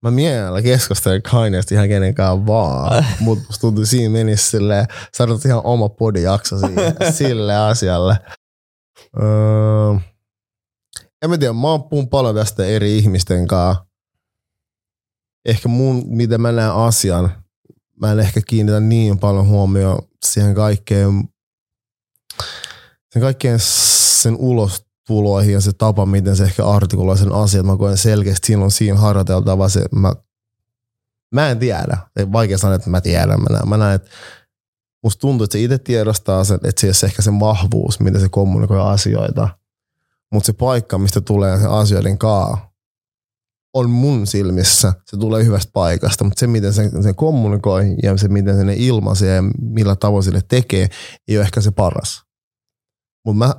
mä 0.03 0.11
mielellä 0.11 0.63
keskustelen 0.63 1.23
Kanyeesta 1.23 1.75
ihan 1.75 1.89
kenenkään 1.89 2.47
vaan, 2.47 3.05
mutta 3.21 3.45
musta 3.47 3.61
tuntuu 3.61 3.87
siinä 3.87 4.13
menisi 4.13 4.51
silleen, 4.51 4.87
saadaan 5.15 5.41
ihan 5.47 5.61
oma 5.65 5.89
podijakso 5.89 6.59
siihen, 6.59 6.97
sille 7.19 7.57
asialle. 7.57 8.19
Öö, 9.23 9.95
en 11.23 11.31
mä 11.31 11.39
tiedä, 11.39 11.53
mä 11.53 11.69
oon 11.69 12.09
paljon 12.11 12.35
tästä 12.35 12.67
eri 12.67 12.99
ihmisten 12.99 13.47
kanssa. 13.47 13.85
Ehkä 15.45 15.69
mun, 15.69 16.05
miten 16.07 16.41
mä 16.41 16.53
näen 16.53 16.73
asian, 16.73 17.31
mä 18.01 18.13
en 18.13 18.21
ehkä 18.21 18.41
kiinnitä 18.47 18.81
niin 18.81 19.19
paljon 19.19 19.47
huomioon 19.49 20.08
siihen 20.27 20.55
kaikkeen, 20.55 21.29
sen 23.13 23.23
kaikkeen 23.23 23.59
sen 23.61 24.37
ulostuloihin 24.37 25.53
ja 25.53 25.61
se 25.61 25.73
tapa, 25.73 26.07
miten 26.07 26.37
se 26.37 26.45
ehkä 26.45 26.67
artikuloi 26.67 27.19
sen 27.19 27.33
asiat. 27.33 27.67
Mä 27.67 27.77
koen 27.77 27.97
selkeästi, 27.97 28.57
on 28.57 28.71
siinä 28.71 28.99
harjoiteltava 28.99 29.69
se, 29.69 29.85
mä, 29.93 30.13
mä 31.35 31.51
en 31.51 31.59
tiedä. 31.59 31.99
Ei 32.17 32.33
vaikea 32.33 32.59
sanoa, 32.59 32.77
että 32.77 32.91
mä 32.91 33.01
tiedän. 33.01 33.41
Mä 33.41 33.47
näen, 33.51 33.69
mä 33.69 33.77
näen 33.77 33.95
että 33.95 34.11
musta 35.03 35.21
tuntuu, 35.21 35.45
että 35.45 35.53
se 35.53 35.61
itse 35.61 35.79
tiedostaa 35.79 36.45
sen, 36.45 36.61
että 36.65 36.81
se 36.81 36.95
se 36.95 37.07
ehkä 37.07 37.23
se 37.23 37.31
vahvuus, 37.41 38.01
miten 38.01 38.21
se 38.21 38.29
kommunikoi 38.29 38.93
asioita. 38.93 39.49
Mutta 40.33 40.47
se 40.47 40.53
paikka, 40.53 40.99
mistä 40.99 41.21
tulee 41.21 41.59
se 41.59 41.67
asioiden 41.67 42.19
kaa, 42.19 42.68
on 43.79 43.91
mun 43.91 44.27
silmissä, 44.27 44.93
se 45.07 45.17
tulee 45.17 45.45
hyvästä 45.45 45.71
paikasta, 45.73 46.25
mutta 46.25 46.41
se, 46.41 46.47
miten 46.47 46.73
se, 46.73 47.03
se 47.03 47.13
kommunikoi 47.13 47.97
ja 48.03 48.17
se, 48.17 48.29
miten 48.29 48.57
se 48.57 48.65
ne 48.65 48.75
ilmaisee 48.77 49.37
ja 49.37 49.43
millä 49.61 49.97
tavoin 49.97 50.23
sille 50.23 50.41
tekee, 50.49 50.89
ei 51.29 51.37
ole 51.37 51.45
ehkä 51.45 51.61
se 51.61 51.71
paras. 51.71 52.23
Mutta 53.25 53.39
mä 53.39 53.55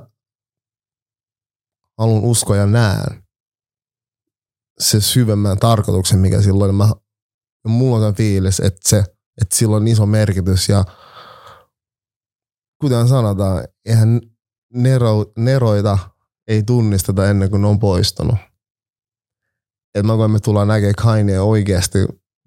haluan 1.98 2.24
uskoa 2.24 2.56
ja 2.56 2.66
näen 2.66 3.22
se 4.80 5.00
syvemmän 5.00 5.58
tarkoituksen, 5.58 6.18
mikä 6.18 6.42
silloin 6.42 6.74
mä, 6.74 6.88
mulla 7.66 8.06
on 8.06 8.14
fiilis, 8.14 8.60
että, 8.60 8.88
se, 8.88 8.98
että 9.42 9.56
sillä 9.56 9.76
on 9.76 9.88
iso 9.88 10.06
merkitys 10.06 10.68
ja 10.68 10.84
kuten 12.80 13.08
sanotaan, 13.08 13.64
eihän 13.84 14.20
nero, 14.74 15.26
neroita 15.38 15.98
ei 16.48 16.62
tunnisteta 16.62 17.30
ennen 17.30 17.50
kuin 17.50 17.62
ne 17.62 17.68
on 17.68 17.78
poistunut. 17.78 18.49
Et 19.94 20.06
mä 20.06 20.16
koen, 20.16 20.30
me 20.30 20.40
tullaan 20.40 20.68
näkemään 20.68 20.94
Kanye 20.94 21.40
oikeasti 21.40 21.98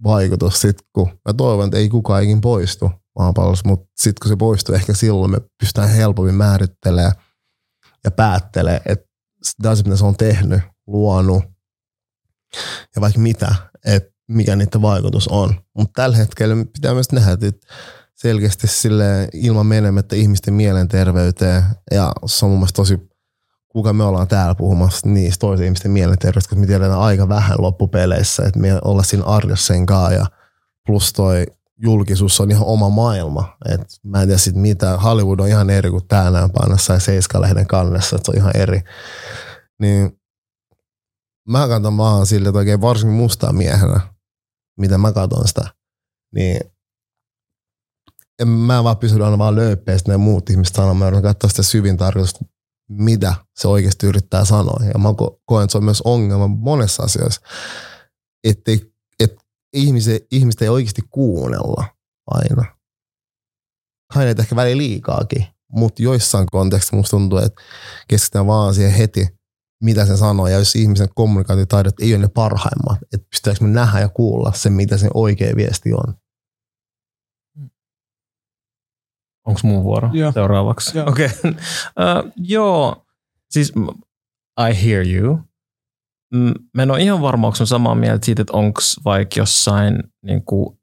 vaikutus 0.04 0.62
sit, 0.62 0.78
kun 0.94 1.08
mä 1.08 1.34
toivon, 1.34 1.66
että 1.66 1.78
ei 1.78 1.90
kukaan 1.90 2.24
ikin 2.24 2.42
poistu 2.42 2.92
maapallossa, 3.20 3.68
mutta 3.68 3.86
sitten 3.98 4.22
kun 4.22 4.30
se 4.30 4.36
poistuu, 4.36 4.76
ehkä 4.76 4.94
silloin 4.94 5.32
me 5.32 5.42
pystytään 5.60 5.90
helpommin 5.90 6.36
määrittelemään 6.36 7.14
ja 8.04 8.12
päättelee, 8.12 8.82
että 8.86 9.06
sitä 9.44 9.70
asiaa, 9.70 9.84
mitä 9.84 9.98
se 9.98 10.06
on 10.06 10.18
tehnyt, 10.18 10.62
luonut 10.88 11.44
ja 12.96 13.02
vaikka 13.02 13.20
mitä, 13.20 13.56
että 13.86 14.14
mikä 14.28 14.56
niiden 14.56 14.82
vaikutus 14.82 15.28
on. 15.28 15.56
Mutta 15.78 16.02
tällä 16.02 16.18
hetkellä 16.18 16.56
pitää 16.74 16.94
myös 16.94 17.12
nähdä, 17.12 17.32
että 17.32 17.68
selkeästi 18.16 18.68
sille 18.68 19.28
ilman 19.34 19.66
menemättä 19.66 20.16
ihmisten 20.16 20.54
mielenterveyteen 20.54 21.64
ja 21.92 22.14
se 22.26 22.46
on 22.46 22.52
mun 22.52 22.60
mielestä 22.60 22.76
tosi 22.76 23.00
kuka 23.74 23.94
me 23.94 24.04
ollaan 24.04 24.28
täällä 24.28 24.56
puhumassa 24.56 25.10
niistä 25.10 25.40
toisen 25.40 25.66
ihmisten 25.66 25.92
mielenterveydestä, 25.92 26.50
koska 26.50 26.56
me 26.56 26.68
tiedetään 26.68 27.00
aika 27.00 27.30
vähän 27.30 27.56
loppupeleissä, 27.60 28.44
että 28.44 28.60
me 28.60 28.80
ollaan 28.84 29.06
siinä 29.06 29.24
arjessa 29.26 29.68
sen 29.68 29.86
kanssa 29.86 30.14
ja 30.14 30.26
plus 30.88 31.14
toi 31.14 31.46
julkisuus 31.78 32.42
on 32.42 32.52
ihan 32.52 32.64
oma 32.64 32.90
maailma. 32.90 33.58
Et 33.70 33.82
mä 34.04 34.22
en 34.22 34.28
tiedä 34.28 34.38
sit 34.38 34.56
mitä, 34.56 34.98
Hollywood 34.98 35.40
on 35.40 35.48
ihan 35.48 35.70
eri 35.70 35.90
kuin 35.90 36.08
täällä 36.08 36.50
paina 36.54 36.78
sai 36.78 37.02
Seiska-lehden 37.02 37.68
kannessa, 37.68 38.16
että 38.16 38.26
se 38.26 38.32
on 38.32 38.38
ihan 38.38 38.58
eri. 38.58 38.82
Niin 39.80 40.20
mä 41.50 41.68
katson 41.68 41.98
vaan 41.98 42.26
sille, 42.26 42.50
että 42.50 42.60
oikein 42.60 42.82
varsinkin 42.82 43.18
mustaa 43.18 43.54
miehenä, 43.54 44.00
mitä 44.80 44.98
mä 44.98 45.12
katson 45.12 45.48
sitä, 45.48 45.68
niin 46.36 46.60
en 48.40 48.48
mä 48.48 48.84
vaan 48.84 48.98
pysy 48.98 49.24
aina 49.24 49.38
vaan 49.38 49.56
löyppeistä 49.56 50.12
ne 50.12 50.18
muut 50.18 50.50
ihmiset 50.50 50.76
sanoo, 50.76 50.94
mä 50.94 51.08
yritän 51.08 51.24
katsoa 51.24 51.50
sitä 51.50 51.64
syvin 51.64 51.98
tarkoitusta, 51.98 52.46
mitä 52.90 53.36
se 53.56 53.68
oikeasti 53.68 54.08
yrittää 54.08 54.46
sanoa. 54.46 54.86
Ja 54.94 55.00
mä 55.00 55.10
ko- 55.10 55.42
koen, 55.46 55.64
että 55.64 55.72
se 55.72 55.78
on 55.78 55.84
myös 55.84 56.02
ongelma 56.02 56.48
monessa 56.48 57.04
asiassa, 57.04 57.42
että 58.44 58.72
et 59.20 59.36
ihmiset, 59.74 60.26
ihmiset 60.32 60.62
ei 60.62 60.70
oikeasti 60.70 61.02
kuunnella 61.10 61.86
aina. 62.28 62.66
Aina 64.16 64.42
ehkä 64.42 64.56
väliin 64.56 64.78
liikaakin, 64.78 65.46
mutta 65.72 66.04
joissain 66.04 66.46
kontekstissa 66.52 66.96
musta 66.96 67.10
tuntuu, 67.10 67.38
että 67.38 67.62
keskitytään 68.08 68.48
vaan 68.48 68.74
siihen 68.74 68.94
heti, 68.94 69.28
mitä 69.84 70.06
se 70.06 70.18
sanoo. 70.18 70.48
Ja 70.48 70.58
jos 70.58 70.76
ihmisen 70.76 71.08
kommunikaatiotaidot 71.16 72.00
ei 72.00 72.14
ole 72.14 72.22
ne 72.22 72.28
parhaimmat, 72.28 73.00
että 73.14 73.28
pystytäänkö 73.30 73.64
me 73.64 73.70
nähdä 73.70 74.00
ja 74.00 74.10
kuulla 74.10 74.52
sen, 74.56 74.74
mitä 74.74 74.98
se 74.98 75.10
oikea 75.14 75.56
viesti 75.56 75.94
on. 75.94 76.14
Onko 79.48 79.60
mun 79.64 79.84
vuoro 79.84 80.10
Joo. 80.14 80.32
seuraavaksi? 80.32 80.98
Joo. 80.98 81.10
Okei. 81.10 81.26
Okay. 81.26 81.52
uh, 81.52 82.32
joo, 82.38 83.06
siis 83.50 83.74
I 84.70 84.86
hear 84.88 85.08
you. 85.08 85.40
Mä 86.74 86.84
en 86.84 86.92
ole 86.92 87.02
ihan 87.02 87.22
varma, 87.22 87.48
onko 87.48 87.66
samaa 87.66 87.96
mieltä 87.96 88.26
siitä, 88.26 88.42
että 88.42 88.54
onko 88.58 88.82
vaikka 89.06 89.40
jossain 89.40 90.04
niin 90.26 90.44
kuin 90.46 90.78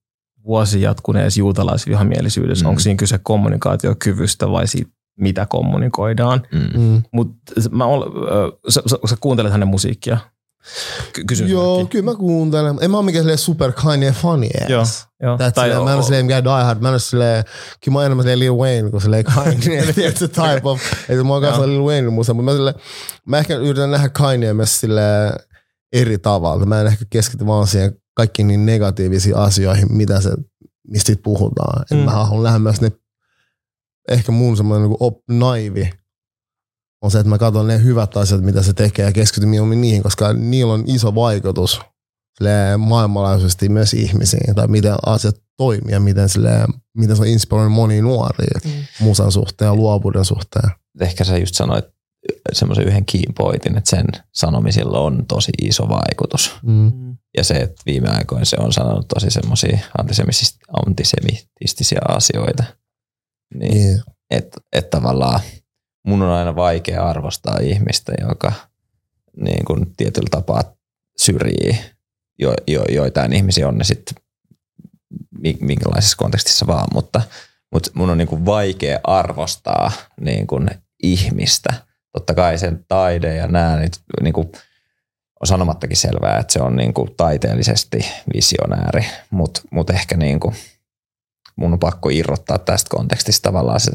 vuosi 0.45 0.83
jatkuneessa 0.83 1.41
juutalaisvihamielisyydessä, 1.41 2.65
Mm. 2.65 2.69
onko 2.69 2.81
siinä 2.81 2.97
kyse 2.99 3.19
kommunikaatiokyvystä 3.23 4.51
vai 4.51 4.67
siitä, 4.67 4.91
mitä 5.21 5.47
kommunikoidaan. 5.47 6.43
Mm. 6.53 6.81
Mm. 6.81 7.03
Mutta 7.13 7.43
mä 7.71 7.85
ol, 7.85 8.03
sä, 8.69 8.83
sä, 8.87 8.97
sä 9.07 9.17
kuuntelet 9.21 9.53
hänen 9.53 9.69
musiikkia. 9.69 10.19
Ky- 11.13 11.25
kysyn 11.25 11.49
Joo, 11.49 11.87
kyllä 11.87 12.05
mä 12.05 12.15
kuuntelen. 12.15 12.79
En 12.81 12.91
mä 12.91 12.97
ole 12.97 13.05
mikään 13.05 13.39
super 13.39 13.73
Kanye 13.73 14.13
funny 14.13 14.49
ass. 14.63 14.71
Joo, 14.71 14.85
joo. 15.23 15.37
That's 15.37 15.53
Tai 15.53 15.69
silleen, 15.69 15.85
mä 15.85 15.91
en 15.91 15.97
ole 15.97 16.03
silleen 16.05 16.27
mikään 16.27 16.45
die 16.45 16.53
hard. 16.53 16.81
Mä 16.81 16.89
en 16.89 16.93
ole 16.93 16.99
silleen, 16.99 17.45
kyllä 17.85 17.95
mä 17.95 17.99
oon 17.99 18.07
enemmän 18.07 18.23
silleen 18.23 18.39
Lil 18.39 18.55
Wayne 18.55 18.91
kuin 18.91 19.01
silleen 19.01 19.25
Kanye. 19.25 19.81
A 20.09 20.13
type 20.29 20.61
of, 20.69 20.81
että 21.09 21.25
mä 21.25 21.33
oon 21.33 21.43
kanssa 21.43 21.69
Lil 21.69 21.83
Wayne 21.83 22.11
musta, 22.11 22.35
mutta 22.35 22.51
mä, 22.51 22.57
silleen, 22.57 22.75
mä 23.27 23.39
ehkä 23.39 23.57
yritän 23.57 23.91
nähdä 23.91 24.09
Kanye 24.09 24.55
myös 24.55 24.81
silleen 24.81 25.33
eri 25.93 26.19
tavalla. 26.19 26.67
Mä 26.67 26.81
en 26.81 26.87
ehkä 26.87 27.05
keskity 27.11 27.47
vaan 27.47 27.67
siihen 27.67 27.97
kaikkiin 28.15 28.49
niin 28.49 28.67
negatiivisiin 28.67 29.37
asioihin, 29.37 29.93
mitä 29.93 30.21
se, 30.21 30.31
mistä 30.89 31.07
siitä 31.07 31.23
puhutaan. 31.23 31.85
Mm. 31.91 31.97
Mm. 31.97 32.05
Mä 32.05 32.11
haluan 32.11 32.43
nähdä 32.43 32.59
myös 32.59 32.81
ne, 32.81 32.93
ehkä 34.09 34.33
mun 34.33 34.57
semmoinen 34.57 34.89
niin 34.89 34.97
op, 35.01 35.19
naivi 35.29 35.91
on 37.03 37.11
se, 37.11 37.19
että 37.19 37.31
mä 37.31 37.39
katson 37.39 37.67
ne 37.67 37.83
hyvät 37.83 38.17
asiat, 38.17 38.41
mitä 38.41 38.63
se 38.63 38.73
tekee 38.73 39.05
ja 39.05 39.13
keskityn 39.13 39.49
mieluummin 39.49 39.81
niihin, 39.81 40.03
koska 40.03 40.33
niillä 40.33 40.73
on 40.73 40.85
iso 40.87 41.15
vaikutus 41.15 41.81
maailmanlaajuisesti 42.79 43.69
myös 43.69 43.95
ihmisiin, 43.95 44.55
tai 44.55 44.69
miten 44.69 44.95
asiat 45.07 45.37
toimii 45.57 45.93
ja 45.93 46.01
miten, 46.01 46.29
silleen, 46.29 46.69
miten 46.97 47.17
se 47.17 47.23
on 47.23 47.29
inspiroinut 47.29 47.73
monia 47.73 48.03
nuoria 48.03 48.61
mm. 48.65 48.71
musan 49.01 49.33
suhteen 49.33 49.67
ja 49.67 49.75
luovuuden 49.75 50.25
suhteen. 50.25 50.71
Ehkä 51.01 51.25
sä 51.25 51.39
just 51.39 51.55
sanoit 51.55 51.85
semmoisen 52.53 52.85
yhden 52.89 53.05
key 53.05 53.23
pointin, 53.39 53.79
että 53.79 53.91
sen 53.91 54.07
sanomisilla 54.35 54.99
on 54.99 55.27
tosi 55.27 55.53
iso 55.63 55.89
vaikutus. 55.89 56.53
Mm. 56.63 57.17
Ja 57.37 57.45
se, 57.45 57.55
että 57.55 57.83
viime 57.87 58.09
aikoina 58.09 58.45
se 58.45 58.57
on 58.61 58.73
sanonut 58.73 59.09
tosi 59.09 59.31
semmoisia 59.31 59.79
antisemitistisiä 60.87 62.01
asioita. 62.09 62.65
Niin, 63.55 63.73
Niin. 63.73 64.03
että 64.31 64.61
et 64.73 64.91
tavallaan 64.91 65.41
mun 66.07 66.23
on 66.23 66.31
aina 66.31 66.57
vaikea 66.57 67.09
arvostaa 67.09 67.57
ihmistä, 67.63 68.13
joka 68.29 68.53
niin 69.37 69.65
kuin 69.65 69.95
tietyllä 69.97 70.29
tapaa 70.31 70.63
syrjii 71.17 71.79
jo, 72.39 72.55
jo, 72.69 72.85
joitain 72.89 73.33
ihmisiä, 73.33 73.69
on 73.69 73.79
ne 73.79 73.85
sitten 73.85 74.15
mi- 75.39 75.59
minkälaisessa 75.61 76.17
kontekstissa 76.17 76.67
vaan, 76.67 76.87
mutta, 76.95 77.23
mutta 77.73 77.91
mun 77.95 78.11
on 78.11 78.19
niin 78.19 78.29
kuin 78.29 78.47
vaikea 78.47 79.01
arvostaa 79.05 79.93
niin 80.21 80.47
kuin 80.47 80.71
ihmistä. 81.03 81.75
Totta 82.13 82.35
kai 82.35 82.59
sen 82.59 82.85
taide 82.89 83.37
ja 83.37 83.47
nämä 83.47 83.77
niin, 83.77 83.91
niin 84.23 84.35
kuin 84.35 84.53
on 85.41 85.47
sanomattakin 85.47 85.97
selvää, 85.97 86.39
että 86.39 86.53
se 86.53 86.63
on 86.63 86.77
niin 86.77 86.95
kuin 86.95 87.15
taiteellisesti 87.17 88.07
visionääri, 88.35 89.07
mutta 89.31 89.61
mut 89.71 89.91
ehkä 89.91 90.17
niin 90.17 90.41
kuin 90.41 90.55
mun 91.57 91.73
on 91.73 91.79
pakko 91.79 92.09
irrottaa 92.09 92.59
tästä 92.59 92.89
kontekstista 92.91 93.43
tavallaan 93.43 93.81
se 93.81 93.91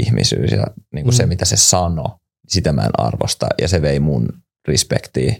ihmisyys 0.00 0.50
ja 0.50 0.66
niin 0.94 1.04
kuin 1.04 1.14
mm. 1.14 1.16
se, 1.16 1.26
mitä 1.26 1.44
se 1.44 1.56
sanoo, 1.56 2.18
sitä 2.48 2.72
mä 2.72 2.82
en 2.82 2.90
arvosta 2.98 3.46
ja 3.60 3.68
se 3.68 3.82
vei 3.82 4.00
mun 4.00 4.28
respektiä 4.68 5.36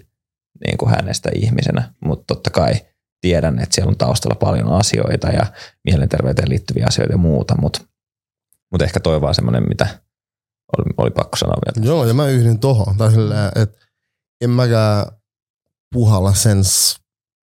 niin 0.66 0.78
kuin 0.78 0.90
hänestä 0.90 1.30
ihmisenä, 1.34 1.92
mutta 2.04 2.24
totta 2.34 2.50
kai 2.50 2.74
tiedän, 3.20 3.58
että 3.58 3.74
siellä 3.74 3.90
on 3.90 3.98
taustalla 3.98 4.34
paljon 4.34 4.72
asioita 4.72 5.28
ja 5.28 5.46
mielenterveyteen 5.84 6.48
liittyviä 6.48 6.86
asioita 6.88 7.12
ja 7.12 7.18
muuta, 7.18 7.54
mutta, 7.60 7.80
mutta 8.70 8.84
ehkä 8.84 9.00
toi 9.00 9.20
vaan 9.20 9.34
semmoinen, 9.34 9.68
mitä 9.68 9.86
oli, 10.78 10.94
oli 10.96 11.10
pakko 11.10 11.36
sanoa 11.36 11.56
vielä. 11.66 11.86
Joo, 11.86 12.06
ja 12.06 12.14
mä 12.14 12.26
yhdyn 12.26 12.58
tohon. 12.58 12.96
Tai 12.96 13.10
silleen, 13.10 13.50
että 13.56 13.78
en 14.40 14.50
mäkään 14.50 15.06
puhalla 15.92 16.34
sen 16.34 16.58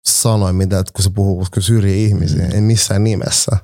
sanoin, 0.05 0.55
mitä, 0.55 0.79
että 0.79 0.93
kun 0.93 1.03
se 1.03 1.09
puhuu, 1.09 1.45
kun 1.53 1.63
syrjii 1.63 2.05
ihmisiä, 2.05 2.45
mm. 2.45 2.51
en 2.57 2.63
missään 2.63 3.03
nimessä. 3.03 3.57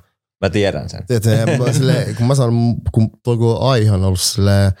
Mä 0.44 0.50
tiedän 0.50 0.88
sen. 0.88 1.06
Tiedätkö, 1.06 1.64
mä, 1.64 1.72
silleen, 1.72 2.16
kun 2.16 2.26
mä 2.26 2.34
sanon, 2.34 2.74
kun 2.92 3.10
toi 3.22 3.36
kun 3.36 3.60
aihe 3.60 3.90
on 3.90 4.04
ollut 4.04 4.20
silleen, 4.20 4.72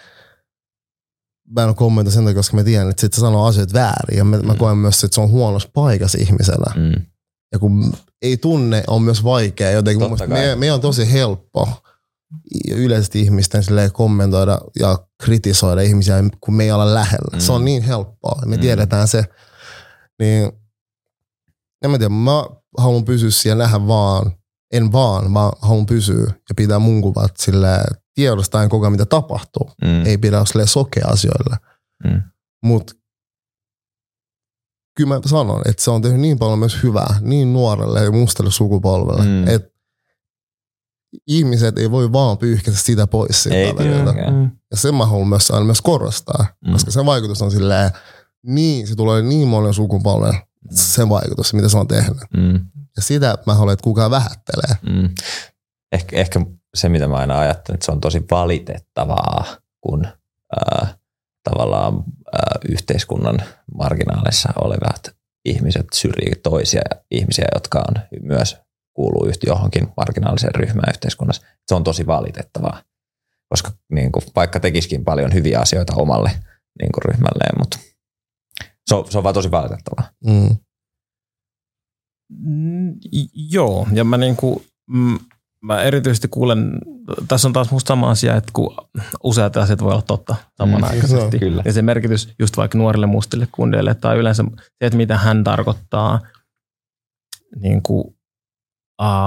mä 1.54 1.62
en 1.62 1.68
ole 1.68 1.74
kommentoida 1.74 2.14
sen 2.14 2.24
takia, 2.24 2.36
koska 2.36 2.56
mä 2.56 2.64
tiedän, 2.64 2.90
että 2.90 3.00
sit 3.00 3.12
se 3.12 3.20
sanoo 3.20 3.46
asioita 3.46 3.74
väärin. 3.74 4.18
Ja 4.18 4.24
mä, 4.24 4.36
mm. 4.36 4.46
mä 4.46 4.54
koen 4.54 4.78
myös, 4.78 5.04
että 5.04 5.14
se 5.14 5.20
on 5.20 5.30
huonossa 5.30 5.68
paikassa 5.74 6.18
ihmisenä. 6.20 6.74
Mm. 6.76 7.06
Ja 7.52 7.58
kun 7.58 7.92
ei 8.22 8.36
tunne, 8.36 8.84
on 8.86 9.02
myös 9.02 9.24
vaikea. 9.24 9.70
Jotenkin 9.70 10.08
mun 10.08 10.18
me, 10.26 10.54
me 10.54 10.72
on 10.72 10.80
tosi 10.80 11.12
helppo 11.12 11.68
yleisesti 12.70 13.20
ihmisten 13.20 13.62
kommentoida 13.92 14.60
ja 14.78 14.98
kritisoida 15.22 15.80
ihmisiä, 15.80 16.24
kun 16.40 16.54
me 16.54 16.64
ei 16.64 16.72
olla 16.72 16.94
lähellä. 16.94 17.36
Mm. 17.36 17.40
Se 17.40 17.52
on 17.52 17.64
niin 17.64 17.82
helppoa. 17.82 18.42
Me 18.46 18.56
mm. 18.56 18.60
tiedetään 18.60 19.08
se. 19.08 19.24
Niin, 20.18 20.52
en 21.84 21.90
mä 21.90 21.98
tiedä, 21.98 22.14
mä 22.14 22.44
haluan 22.78 23.04
pysyä 23.04 23.30
siellä 23.30 23.64
nähdä 23.64 23.86
vaan, 23.86 24.32
en 24.76 24.92
vaan, 24.92 25.32
mä 25.32 25.50
haluan 25.62 25.86
pysyä 25.86 26.26
ja 26.26 26.54
pitää 26.56 26.78
mun 26.78 27.02
kuvat 27.02 27.36
sille 27.36 27.78
tiedostaen 28.14 28.68
koko 28.68 28.84
ajan, 28.84 28.92
mitä 28.92 29.06
tapahtuu. 29.06 29.70
Mm. 29.84 30.06
Ei 30.06 30.18
pidä 30.18 30.36
olla 30.36 30.66
sokea 30.66 31.06
asioille. 31.08 31.56
Mm. 32.04 32.22
Mutta 32.62 32.94
kyllä 34.96 35.14
mä 35.14 35.20
sanon, 35.26 35.62
että 35.64 35.82
se 35.82 35.90
on 35.90 36.02
tehnyt 36.02 36.20
niin 36.20 36.38
paljon 36.38 36.58
myös 36.58 36.82
hyvää 36.82 37.18
niin 37.20 37.52
nuorelle 37.52 38.04
ja 38.04 38.10
mustalle 38.10 38.50
sukupolvelle, 38.50 39.22
mm. 39.22 39.48
että 39.48 39.76
ihmiset 41.26 41.78
ei 41.78 41.90
voi 41.90 42.12
vaan 42.12 42.38
pyyhkästä 42.38 42.80
sitä 42.80 43.06
pois 43.06 43.42
siitä 43.42 43.56
ei, 43.56 43.72
mm. 43.72 44.50
Ja 44.70 44.76
sen 44.76 44.94
mä 44.94 45.06
haluan 45.06 45.28
myös, 45.28 45.50
aina 45.50 45.64
myös 45.64 45.80
korostaa, 45.80 46.46
mm. 46.66 46.72
koska 46.72 46.90
se 46.90 47.06
vaikutus 47.06 47.42
on 47.42 47.50
silleen, 47.50 47.90
niin, 48.42 48.86
se 48.86 48.94
tulee 48.94 49.22
niin 49.22 49.48
monen 49.48 49.74
sukupolven 49.74 50.34
mm. 50.34 50.70
se 50.70 51.08
vaikutus, 51.08 51.54
mitä 51.54 51.68
se 51.68 51.78
on 51.78 51.88
tehnyt. 51.88 52.18
Mm. 52.36 52.60
Ja 52.96 53.02
sitä 53.02 53.38
mä 53.46 53.54
haluan, 53.54 53.72
että 53.72 53.84
kukaan 53.84 54.10
vähättelee. 54.10 54.76
Mm. 54.82 55.14
Ehkä, 55.92 56.16
ehkä 56.16 56.40
se, 56.74 56.88
mitä 56.88 57.08
mä 57.08 57.16
aina 57.16 57.38
ajattelen, 57.38 57.74
että 57.74 57.86
se 57.86 57.92
on 57.92 58.00
tosi 58.00 58.24
valitettavaa, 58.30 59.44
kun 59.80 60.06
äh, 60.06 60.96
tavallaan 61.50 61.94
äh, 61.94 62.70
yhteiskunnan 62.70 63.38
marginaalissa 63.74 64.52
olevat 64.60 65.16
ihmiset 65.44 65.86
syrjii 65.94 66.34
toisia 66.42 66.82
ihmisiä, 67.10 67.44
jotka 67.54 67.84
on 67.88 68.02
myös 68.22 68.56
kuuluu 68.94 69.30
johonkin 69.46 69.88
marginaaliseen 69.96 70.54
ryhmään 70.54 70.90
yhteiskunnassa. 70.90 71.46
Se 71.66 71.74
on 71.74 71.84
tosi 71.84 72.06
valitettavaa, 72.06 72.82
koska 73.48 73.70
niin 73.92 74.12
kuin, 74.12 74.24
vaikka 74.36 74.60
tekisikin 74.60 75.04
paljon 75.04 75.34
hyviä 75.34 75.60
asioita 75.60 75.94
omalle 75.96 76.30
niin 76.80 76.92
kuin, 76.92 77.04
ryhmälleen, 77.04 77.58
mutta 77.58 77.78
se 78.86 78.94
on, 78.94 79.10
se 79.10 79.18
on 79.18 79.24
vaan 79.24 79.34
tosi 79.34 79.50
valitettavaa. 79.50 80.10
Mm. 80.24 80.56
Mm, 82.28 82.94
joo, 83.34 83.86
ja 83.92 84.04
mä, 84.04 84.16
niin 84.16 84.36
kuin, 84.36 84.64
mm, 84.86 85.18
mä 85.62 85.82
erityisesti 85.82 86.28
kuulen, 86.28 86.78
tässä 87.28 87.48
on 87.48 87.52
taas 87.52 87.70
musta 87.70 87.88
sama 87.88 88.10
asia, 88.10 88.36
että 88.36 88.50
kun 88.52 88.76
useat 89.22 89.56
asiat 89.56 89.82
voi 89.82 89.92
olla 89.92 90.02
totta 90.02 90.36
samanaikaisesti. 90.58 91.36
Mm, 91.36 91.40
kyllä. 91.40 91.62
Ja 91.64 91.72
se 91.72 91.82
merkitys 91.82 92.34
just 92.38 92.56
vaikka 92.56 92.78
nuorille 92.78 93.06
mustille 93.06 93.48
kundeille 93.52 93.94
tai 93.94 94.16
yleensä 94.16 94.44
se, 94.60 94.66
että 94.80 94.96
mitä 94.96 95.18
hän 95.18 95.44
tarkoittaa 95.44 96.20
niin 97.60 97.82
kuin 97.82 98.16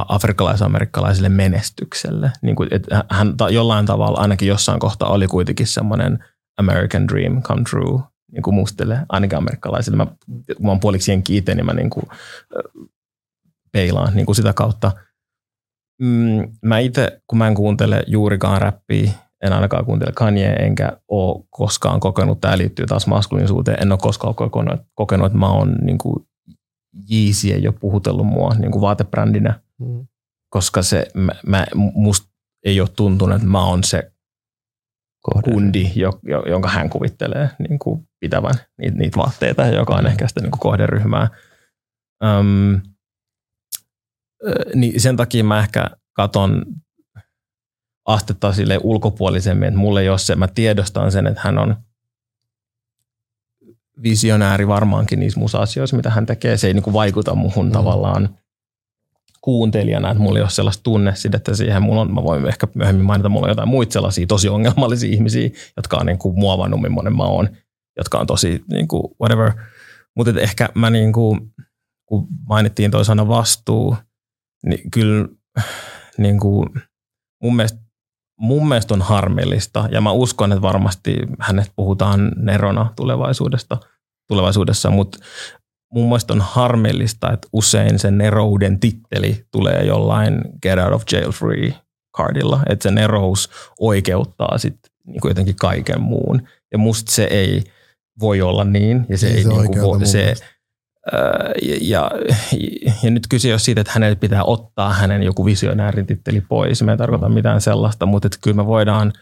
afrikkalais-amerikkalaiselle 0.08 1.30
menestykselle. 1.30 2.32
Niin 2.42 2.56
kuin, 2.56 2.70
että 2.72 3.06
hän 3.10 3.36
jollain 3.52 3.86
tavalla 3.86 4.20
ainakin 4.20 4.48
jossain 4.48 4.80
kohtaa 4.80 5.10
oli 5.10 5.28
kuitenkin 5.28 5.68
semmoinen 5.68 6.24
American 6.58 7.08
dream 7.08 7.42
come 7.42 7.64
true 7.70 8.02
niin 8.32 8.44
kuin 8.44 8.56
mustille, 8.56 9.00
ainakin 9.10 9.38
amerikkalaisille. 9.38 9.98
Mä, 9.98 10.06
kun 10.58 10.66
mä 10.66 10.72
oon 10.72 10.80
puoliksi 10.80 11.12
jenki 11.12 11.38
itse, 11.38 11.56
niin 11.56 11.66
mä 11.66 11.74
niin 11.74 11.90
kuin, 11.90 12.06
peilaan 13.72 14.16
niin 14.16 14.26
kuin 14.26 14.36
sitä 14.36 14.54
kautta. 14.54 14.92
Mm, 16.02 16.52
mä 16.66 16.80
itse, 16.80 17.22
kun 17.28 17.38
mä 17.38 17.48
en 17.48 17.56
kuuntele 17.56 18.04
juurikaan 18.08 18.62
räppiä, 18.62 19.12
en 19.44 19.54
ainakaan 19.54 19.86
kuuntele 19.86 20.12
Kanye, 20.16 20.54
enkä 20.54 20.98
ole 21.08 21.44
koskaan 21.50 22.00
kokenut, 22.00 22.42
tämä 22.42 22.58
liittyy 22.58 22.86
taas 22.86 23.08
maskuliinisuuteen, 23.08 23.78
en 23.82 23.92
ole 23.92 24.00
koskaan 24.02 24.36
kokenut, 24.36 24.82
kokenut 24.94 25.26
että 25.26 25.40
mä 25.40 25.50
oon 25.50 25.76
niin 25.82 25.98
kuin 25.98 26.26
Yeezy 27.12 27.48
ei 27.48 27.68
ole 27.68 27.76
puhutellut 27.80 28.28
mua 28.28 28.54
niin 28.54 28.72
kuin 28.72 28.82
vaatebrändinä, 28.82 29.60
mm. 29.80 30.08
koska 30.50 30.82
se, 30.82 31.08
mä, 31.14 31.32
mä, 31.48 31.66
musta 31.76 32.30
ei 32.66 32.82
ole 32.82 32.90
tuntunut, 32.96 33.36
että 33.36 33.48
mä 33.48 33.66
oon 33.66 33.84
se 33.84 34.12
Kohde. 35.22 35.52
kundi, 35.52 35.92
jo, 35.96 36.20
jo, 36.24 36.44
jonka 36.48 36.70
hän 36.70 36.90
kuvittelee 36.90 37.50
niin 37.60 37.80
kuin 37.80 38.09
pitävän 38.20 38.56
niitä, 38.78 38.98
niitä 38.98 39.18
vaatteita, 39.18 39.68
joka 39.68 39.96
on 39.96 40.08
ehkä 40.08 40.28
sitä 40.28 40.42
niin 40.42 40.52
kuin 40.52 40.60
kohderyhmää. 40.60 41.28
Öm, 42.24 42.82
niin 44.76 45.02
sen 45.02 45.18
takia 45.18 45.44
mä 45.44 45.60
ehkä 45.60 45.90
katon 46.14 46.66
astetta 48.06 48.54
sille 48.54 48.80
ulkopuolisemmin, 48.84 49.68
että 49.68 49.80
mulle 49.80 50.10
ole 50.10 50.18
se, 50.18 50.36
mä 50.36 50.48
tiedostan 50.48 51.12
sen, 51.12 51.28
että 51.28 51.42
hän 51.44 51.58
on– 51.58 51.76
visionääri 54.04 54.68
varmaankin 54.68 55.20
niissä 55.20 55.40
musa-asioissa, 55.40 55.96
mitä 55.96 56.10
hän 56.10 56.26
tekee. 56.26 56.58
Se 56.58 56.68
ei 56.68 56.74
niin 56.74 56.84
kuin 56.84 56.94
vaikuta 56.94 57.36
muhun 57.36 57.66
mm. 57.66 57.72
tavallaan 57.72 58.30
kuuntelijana, 59.42 60.12
että 60.12 60.24
mulla 60.24 60.40
ei 60.40 60.44
ole 60.44 60.50
sellaista 60.50 60.84
tunnesidettä 60.84 61.56
siihen. 61.56 61.82
Mulla 61.82 62.02
on, 62.02 62.14
mä 62.14 62.24
voin 62.24 62.48
ehkä 62.48 62.68
myöhemmin 62.76 63.06
mainita, 63.06 63.30
mulla 63.30 63.46
on 63.46 63.52
jotain 63.52 63.70
muita 63.70 63.94
sellaisia 63.94 64.28
tosi 64.28 64.50
ongelmallisia 64.50 65.14
ihmisiä, 65.14 65.50
jotka 65.78 65.98
on 65.98 66.06
niin 66.06 66.18
kuin 66.18 66.40
muovannut, 66.40 66.82
millainen 66.82 67.16
mä 67.16 67.24
oon, 67.24 67.50
jotka 67.98 68.18
on 68.18 68.28
tosi 68.28 68.64
niin 68.72 68.88
kuin 68.88 69.04
whatever. 69.22 69.52
Mutta 70.16 70.42
ehkä 70.42 70.70
mä 70.76 70.90
niin 70.90 71.14
kuin, 71.14 71.40
kun 72.06 72.28
mainittiin 72.50 72.92
toi 72.92 73.06
sana 73.06 73.28
vastuu, 73.28 73.98
niin 74.66 74.92
kyllä 74.92 75.28
niin 76.18 76.40
kuin 76.40 76.70
mun 77.44 77.56
mielestä 77.56 77.90
mun 78.40 78.68
mielestä 78.68 78.94
on 78.94 79.02
harmillista 79.02 79.90
ja 79.92 80.02
mä 80.02 80.12
uskon, 80.12 80.52
että 80.52 80.62
varmasti 80.62 81.18
hänet 81.40 81.72
puhutaan 81.76 82.32
nerona 82.36 82.94
tulevaisuudesta, 82.96 83.78
tulevaisuudessa, 84.28 84.90
mutta 84.90 85.18
mun 85.94 86.06
mielestä 86.06 86.34
on 86.34 86.42
harmillista, 86.42 87.32
että 87.32 87.48
usein 87.54 88.00
sen 88.00 88.18
nerouden 88.18 88.80
titteli 88.80 89.46
tulee 89.52 89.86
jollain 89.86 90.42
get 90.62 90.80
out 90.80 90.94
of 90.94 91.04
jail 91.12 91.32
free 91.32 91.74
cardilla, 92.18 92.64
että 92.70 92.84
se 92.84 92.92
nerous 92.92 93.50
oikeuttaa 93.80 94.58
sitten 94.58 94.92
niin 95.06 95.22
jotenkin 95.24 95.56
kaiken 95.56 96.02
muun. 96.02 96.48
Ja 96.72 96.78
musta 96.78 97.12
se 97.12 97.24
ei 97.24 97.64
voi 98.20 98.42
olla 98.42 98.64
niin, 98.64 99.06
ja 99.10 99.18
se 99.18 99.28
ei, 99.28 99.34
ei 99.34 99.44
se, 99.44 99.50
niin 99.50 99.66
kuin 99.66 99.82
voi, 99.82 100.06
se, 100.06 100.34
ja, 101.62 101.76
ja, 101.82 102.12
ja 103.04 103.12
nyt 103.12 103.28
kyse 103.30 103.54
on 103.54 103.60
siitä, 103.60 103.82
että 103.82 103.94
hänelle 103.94 104.16
pitää 104.16 104.44
ottaa 104.44 104.94
hänen 104.94 105.24
joku 105.24 105.46
visionäärin 105.46 106.06
titteli 106.06 106.42
pois. 106.42 106.82
Me 106.82 106.92
ei 106.92 106.98
tarkoita 106.98 107.30
mitään 107.30 107.62
sellaista, 107.62 108.06
mutta 108.06 108.28
että 108.28 108.38
kyllä 108.42 108.56
me 108.56 108.66
voidaan, 108.66 109.14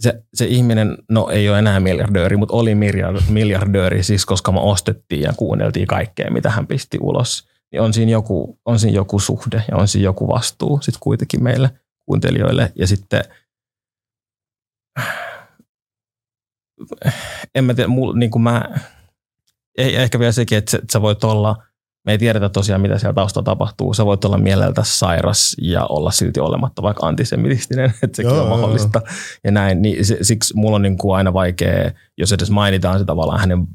se, 0.00 0.22
se 0.34 0.46
ihminen, 0.46 0.98
no 1.10 1.28
ei 1.28 1.48
ole 1.48 1.58
enää 1.58 1.80
miljardööri, 1.80 2.36
mutta 2.36 2.54
oli 2.54 2.74
miljardööri 3.28 4.02
siis, 4.02 4.26
koska 4.26 4.52
me 4.52 4.60
ostettiin 4.60 5.22
ja 5.22 5.32
kuunneltiin 5.36 5.86
kaikkea, 5.86 6.30
mitä 6.30 6.50
hän 6.50 6.66
pisti 6.66 6.98
ulos. 7.00 7.48
Niin 7.72 7.80
on 7.80 7.92
siinä 7.92 8.12
joku, 8.12 8.58
on 8.64 8.78
siinä 8.78 8.96
joku 8.96 9.18
suhde 9.18 9.64
ja 9.70 9.76
on 9.76 9.88
siinä 9.88 10.04
joku 10.04 10.28
vastuu 10.28 10.78
sitten 10.82 11.00
kuitenkin 11.00 11.42
meille 11.42 11.70
kuuntelijoille. 12.06 12.72
Ja 12.74 12.86
sitten 12.86 13.24
en 17.54 17.64
mä 17.64 17.74
tiedä, 17.74 17.88
niin 18.14 18.30
kuin 18.30 18.42
mä, 18.42 18.64
ei, 19.78 19.96
ehkä 19.96 20.18
vielä 20.18 20.32
sekin, 20.32 20.58
että, 20.58 20.76
että 20.76 20.92
sä 20.92 21.02
voit 21.02 21.24
olla, 21.24 21.62
me 22.06 22.12
ei 22.12 22.18
tiedetä 22.18 22.48
tosiaan, 22.48 22.80
mitä 22.80 22.98
siellä 22.98 23.14
taustalla 23.14 23.44
tapahtuu. 23.44 23.94
Sä 23.94 24.06
voit 24.06 24.24
olla 24.24 24.38
mieleltä 24.38 24.82
sairas 24.84 25.56
ja 25.62 25.86
olla 25.86 26.10
silti 26.10 26.40
olematta 26.40 26.82
vaikka 26.82 27.06
antisemitistinen, 27.06 27.94
että 28.02 28.16
sekin 28.16 28.30
joo, 28.32 28.42
on 28.42 28.48
mahdollista. 28.48 29.00
Joo. 29.04 29.14
Ja 29.44 29.50
näin, 29.50 29.82
niin 29.82 30.04
siksi 30.22 30.56
mulla 30.56 30.76
on 30.76 30.82
niin 30.82 30.98
kuin 30.98 31.16
aina 31.16 31.32
vaikea, 31.32 31.90
jos 32.18 32.32
edes 32.32 32.50
mainitaan 32.50 32.98
se 32.98 33.04
tavallaan 33.04 33.40
hänen 33.40 33.66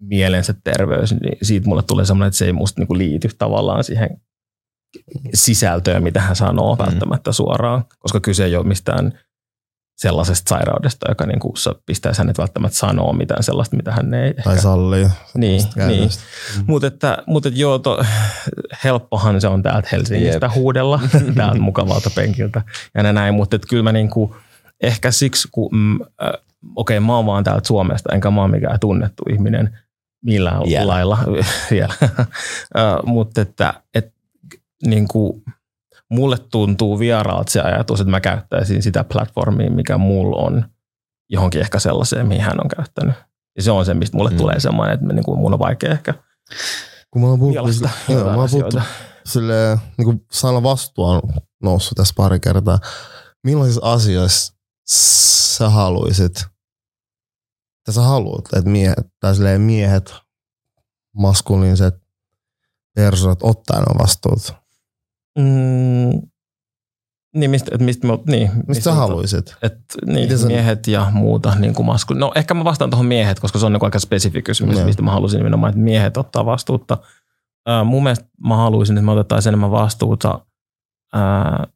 mielensä 0.00 0.54
terveys, 0.64 1.12
niin 1.12 1.38
siitä 1.42 1.68
mulle 1.68 1.82
tulee 1.82 2.04
semmoinen, 2.04 2.28
että 2.28 2.38
se 2.38 2.44
ei 2.46 2.52
musta 2.52 2.80
niin 2.80 2.86
kuin 2.88 2.98
liity 2.98 3.28
tavallaan 3.38 3.84
siihen 3.84 4.20
sisältöä, 5.34 6.00
mitä 6.00 6.20
hän 6.20 6.36
sanoo 6.36 6.74
Mm. 6.74 6.78
välttämättä 6.84 7.32
suoraan, 7.32 7.84
koska 7.98 8.20
kyse 8.20 8.44
ei 8.44 8.56
ole 8.56 8.66
mistään 8.66 9.18
sellaisesta 9.96 10.48
sairaudesta, 10.48 11.10
joka 11.10 11.26
niin 11.26 11.40
kuin 11.40 11.54
pistäisi 11.86 12.18
hänet 12.18 12.38
välttämättä 12.38 12.76
sanoa 12.78 13.12
mitään 13.12 13.42
sellaista, 13.42 13.76
mitä 13.76 13.92
hän 13.92 14.14
ei 14.14 14.34
Tai 14.34 14.52
ehkä... 14.52 14.62
sallii. 14.62 15.06
Niin, 15.34 15.62
niin. 15.76 15.98
käytöstä. 15.98 16.22
Mutta 16.66 16.86
että, 16.86 17.18
mut 17.26 17.46
et 17.46 17.56
joo, 17.56 17.78
to, 17.78 18.04
helppohan 18.84 19.40
se 19.40 19.48
on 19.48 19.62
täältä 19.62 19.88
Helsingistä 19.92 20.46
Jep. 20.46 20.54
huudella, 20.54 21.00
täältä 21.36 21.60
mukavalta 21.60 22.10
penkiltä 22.14 22.62
ja 22.94 23.02
nä- 23.02 23.12
näin, 23.12 23.34
mutta 23.34 23.58
kyllä 23.68 23.82
mä 23.82 23.92
niinku, 23.92 24.36
ehkä 24.82 25.10
siksi, 25.10 25.48
kun 25.52 25.68
mm, 25.72 26.00
äh, 26.02 26.32
okei, 26.76 27.00
mä 27.00 27.16
oon 27.16 27.26
vaan 27.26 27.44
täältä 27.44 27.66
Suomesta, 27.66 28.14
enkä 28.14 28.30
mä 28.30 28.40
oon 28.40 28.50
mikään 28.50 28.80
tunnettu 28.80 29.22
ihminen 29.32 29.78
millään 30.24 30.62
Vielä. 30.62 30.86
lailla 30.86 31.18
vielä, 31.70 31.94
äh, 32.08 32.26
mutta 33.04 33.40
että 33.40 33.74
et, 33.94 34.14
niinku, 34.86 35.42
mulle 36.14 36.38
tuntuu 36.38 36.98
vieraalta 36.98 37.52
se 37.52 37.60
ajatus, 37.60 38.00
että 38.00 38.10
mä 38.10 38.20
käyttäisin 38.20 38.82
sitä 38.82 39.04
platformia, 39.04 39.70
mikä 39.70 39.98
mulla 39.98 40.36
on 40.42 40.64
johonkin 41.30 41.60
ehkä 41.60 41.78
sellaiseen, 41.78 42.26
mihin 42.28 42.42
hän 42.44 42.60
on 42.64 42.68
käyttänyt. 42.76 43.14
Ja 43.56 43.62
se 43.62 43.70
on 43.70 43.84
se, 43.86 43.94
mistä 43.94 44.16
mulle 44.16 44.30
Mm. 44.30 44.36
tulee 44.36 44.60
semmoinen, 44.60 44.94
että 44.94 45.06
niin 45.06 45.24
kuin 45.24 45.38
mun 45.38 45.52
on 45.52 45.58
vaikea 45.58 45.92
ehkä 45.92 46.14
Kun 47.10 47.22
mä 47.22 47.28
oon 47.28 47.38
puhuttu, 47.38 47.60
joo, 48.08 48.18
jotain 48.18 48.34
mä 48.36 48.40
oon 48.40 48.50
puhuttu 48.50 48.78
asioita. 48.78 48.82
silleen, 49.26 49.78
niin 49.98 50.04
kuin 50.04 50.26
sana 50.32 50.62
vastuu 50.62 51.04
on 51.04 51.22
noussut 51.62 51.96
tässä 51.96 52.14
pari 52.16 52.40
kertaa. 52.40 52.78
Millaisissa 53.44 53.92
asioissa 53.92 54.54
sä 54.88 55.68
haluisit, 55.70 56.36
että 57.78 57.92
sä 57.92 58.00
haluat, 58.00 58.44
että 58.56 58.70
miehet, 58.70 59.06
tai 59.20 59.34
silleen 59.34 59.60
miehet, 59.60 60.14
maskuliiniset 61.16 61.94
persoonat 62.94 63.38
ottaa 63.42 63.78
ne 63.80 63.86
vastuut? 64.02 64.63
Mm, 65.38 66.22
niin, 67.34 67.50
mistä, 67.50 67.70
että 67.72 67.84
mistä, 67.84 68.06
mä, 68.06 68.18
niin, 68.26 68.50
Mistä 68.68 68.84
sä 68.84 68.92
haluisit? 68.92 69.56
Et, 69.62 69.74
niin, 70.06 70.20
Miten 70.20 70.38
sä- 70.38 70.46
miehet 70.46 70.86
ja 70.86 71.10
muuta 71.12 71.54
niin 71.58 71.74
kuin 71.74 71.86
masku. 71.86 72.14
No 72.14 72.32
ehkä 72.34 72.54
mä 72.54 72.64
vastaan 72.64 72.90
tuohon 72.90 73.06
miehet, 73.06 73.40
koska 73.40 73.58
se 73.58 73.66
on 73.66 73.72
niin 73.72 73.84
aika 73.84 73.98
spesifi 73.98 74.42
kysymys, 74.42 74.84
mistä 74.84 75.02
mä 75.02 75.10
halusin 75.10 75.38
nimenomaan, 75.38 75.70
että 75.70 75.80
miehet 75.82 76.16
ottaa 76.16 76.46
vastuutta. 76.46 76.98
Ää, 77.66 77.84
mun 77.84 78.02
mielestä 78.02 78.24
mä 78.46 78.56
haluaisin, 78.56 78.96
että 78.96 79.04
me 79.06 79.12
otettaisiin 79.12 79.50
enemmän 79.50 79.70
vastuuta 79.70 80.46
ää, 81.14 81.66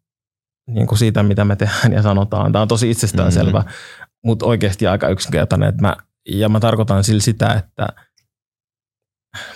niin 0.71 0.87
kuin 0.87 0.99
siitä, 0.99 1.23
mitä 1.23 1.45
me 1.45 1.57
tehdään 1.57 1.93
ja 1.93 2.03
sanotaan. 2.03 2.53
Tämä 2.53 2.63
on 2.63 2.69
tosi 2.69 2.91
itsestäänselvä, 2.91 3.59
Mm-hmm. 3.59 3.71
mm. 3.73 4.09
mutta 4.25 4.47
oikeasti 4.47 4.87
aika 4.87 5.09
yksinkertainen. 5.09 5.69
Että 5.69 5.83
mä, 5.83 5.97
ja 6.29 6.49
mä 6.49 6.61
tarkoitan 6.61 7.05
sillä 7.05 7.21
sitä, 7.21 7.53
että 7.55 7.87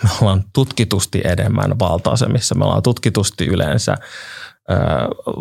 me 0.03 0.11
ollaan 0.21 0.45
tutkitusti 0.53 1.21
enemmän 1.25 1.79
valta-asemissa. 1.79 2.55
Me 2.55 2.65
ollaan 2.65 2.83
tutkitusti 2.83 3.47
yleensä 3.47 3.97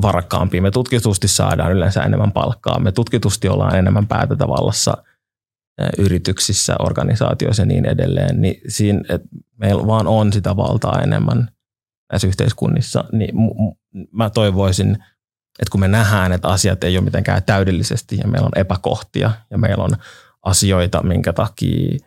varakkaampia. 0.02 0.62
Me 0.62 0.72
tutkitusti 0.72 1.28
saadaan 1.28 1.72
yleensä 1.72 2.04
enemmän 2.04 2.32
palkkaa. 2.32 2.80
Me 2.80 2.92
tutkitusti 2.92 3.50
ollaan 3.50 3.76
enemmän 3.76 4.08
päätötävallassa 4.08 4.98
ö, 5.82 5.90
yrityksissä, 5.98 6.76
organisaatioissa 6.80 7.62
ja 7.62 7.66
niin 7.66 7.86
edelleen. 7.86 8.42
Niin 8.42 8.62
siinä, 8.68 9.02
että 9.10 9.28
meillä 9.58 9.88
vaan 9.88 10.08
on 10.08 10.34
sitä 10.34 10.58
valtaa 10.58 11.02
enemmän 11.02 11.50
näissä 12.12 12.28
yhteiskunnissa, 12.28 13.04
niin 13.12 13.36
mä 14.12 14.30
toivoisin, 14.30 14.92
että 15.60 15.72
kun 15.72 15.80
me 15.80 15.88
nähdään, 15.88 16.32
että 16.32 16.48
asiat 16.48 16.84
ei 16.84 16.98
ole 16.98 17.04
mitenkään 17.04 17.44
täydellisesti 17.44 18.18
ja 18.18 18.28
meillä 18.28 18.46
on 18.46 18.62
epäkohtia 18.62 19.32
ja 19.50 19.58
meillä 19.58 19.84
on 19.84 19.92
asioita, 20.44 21.04
minkä 21.04 21.34
takia 21.34 21.98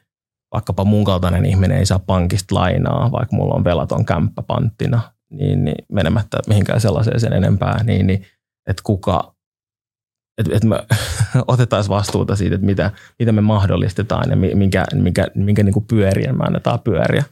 vaikkapa 0.55 0.85
mun 0.85 1.05
kaltainen 1.05 1.47
ihminen 1.47 1.79
ei 1.79 1.87
saa 1.87 1.99
pankista 1.99 2.55
lainaa, 2.55 3.13
vaikka 3.13 3.37
mulla 3.37 3.55
on 3.55 3.65
velaton 3.65 4.05
kämppä 4.05 4.43
panttina, 4.43 5.01
niin, 5.31 5.65
niin 5.65 5.85
menemättä 5.93 6.39
mihinkään 6.47 6.81
sellaiseen 6.81 7.21
sen 7.21 7.33
enempää, 7.33 7.85
niin, 7.85 8.07
niin 8.07 8.27
että 8.67 8.83
kuka, 8.85 9.35
että, 10.39 10.57
että 10.57 10.69
me 10.69 10.77
otettaisiin 11.49 11.91
vastuuta 11.91 12.37
siitä, 12.37 12.55
että 12.55 12.67
mitä, 12.67 12.91
mitä 13.19 13.33
me 13.33 13.41
mahdollistetaan 13.41 14.31
ja 14.31 14.37
mi- 14.37 14.55
minkä, 14.55 14.85
minkä, 14.95 15.27
minkä 15.35 15.63
niin 15.63 15.73
kuin 15.73 15.85
pyörien 15.85 16.39
me 16.39 16.45
annetaan 16.45 16.81
pyöriä 16.81 17.25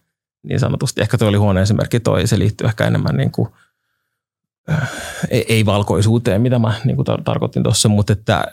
niin 0.42 0.60
sanotusti. 0.60 1.00
Ehkä 1.00 1.18
tuo 1.18 1.28
oli 1.28 1.36
huono 1.36 1.60
esimerkki 1.60 2.00
toi, 2.00 2.26
se 2.26 2.38
liittyy 2.38 2.66
ehkä 2.66 2.86
enemmän 2.86 3.16
niin 3.16 3.32
kuin, 3.32 3.48
äh, 4.70 4.90
ei, 5.30 5.44
ei 5.48 5.66
valkoisuuteen, 5.66 6.40
mitä 6.40 6.58
mä 6.58 6.74
niin 6.84 6.96
kuin 6.96 7.06
tar- 7.08 7.22
tarkoitin 7.22 7.62
tuossa, 7.62 7.88
mutta 7.88 8.12
että 8.12 8.36
äh, 8.36 8.44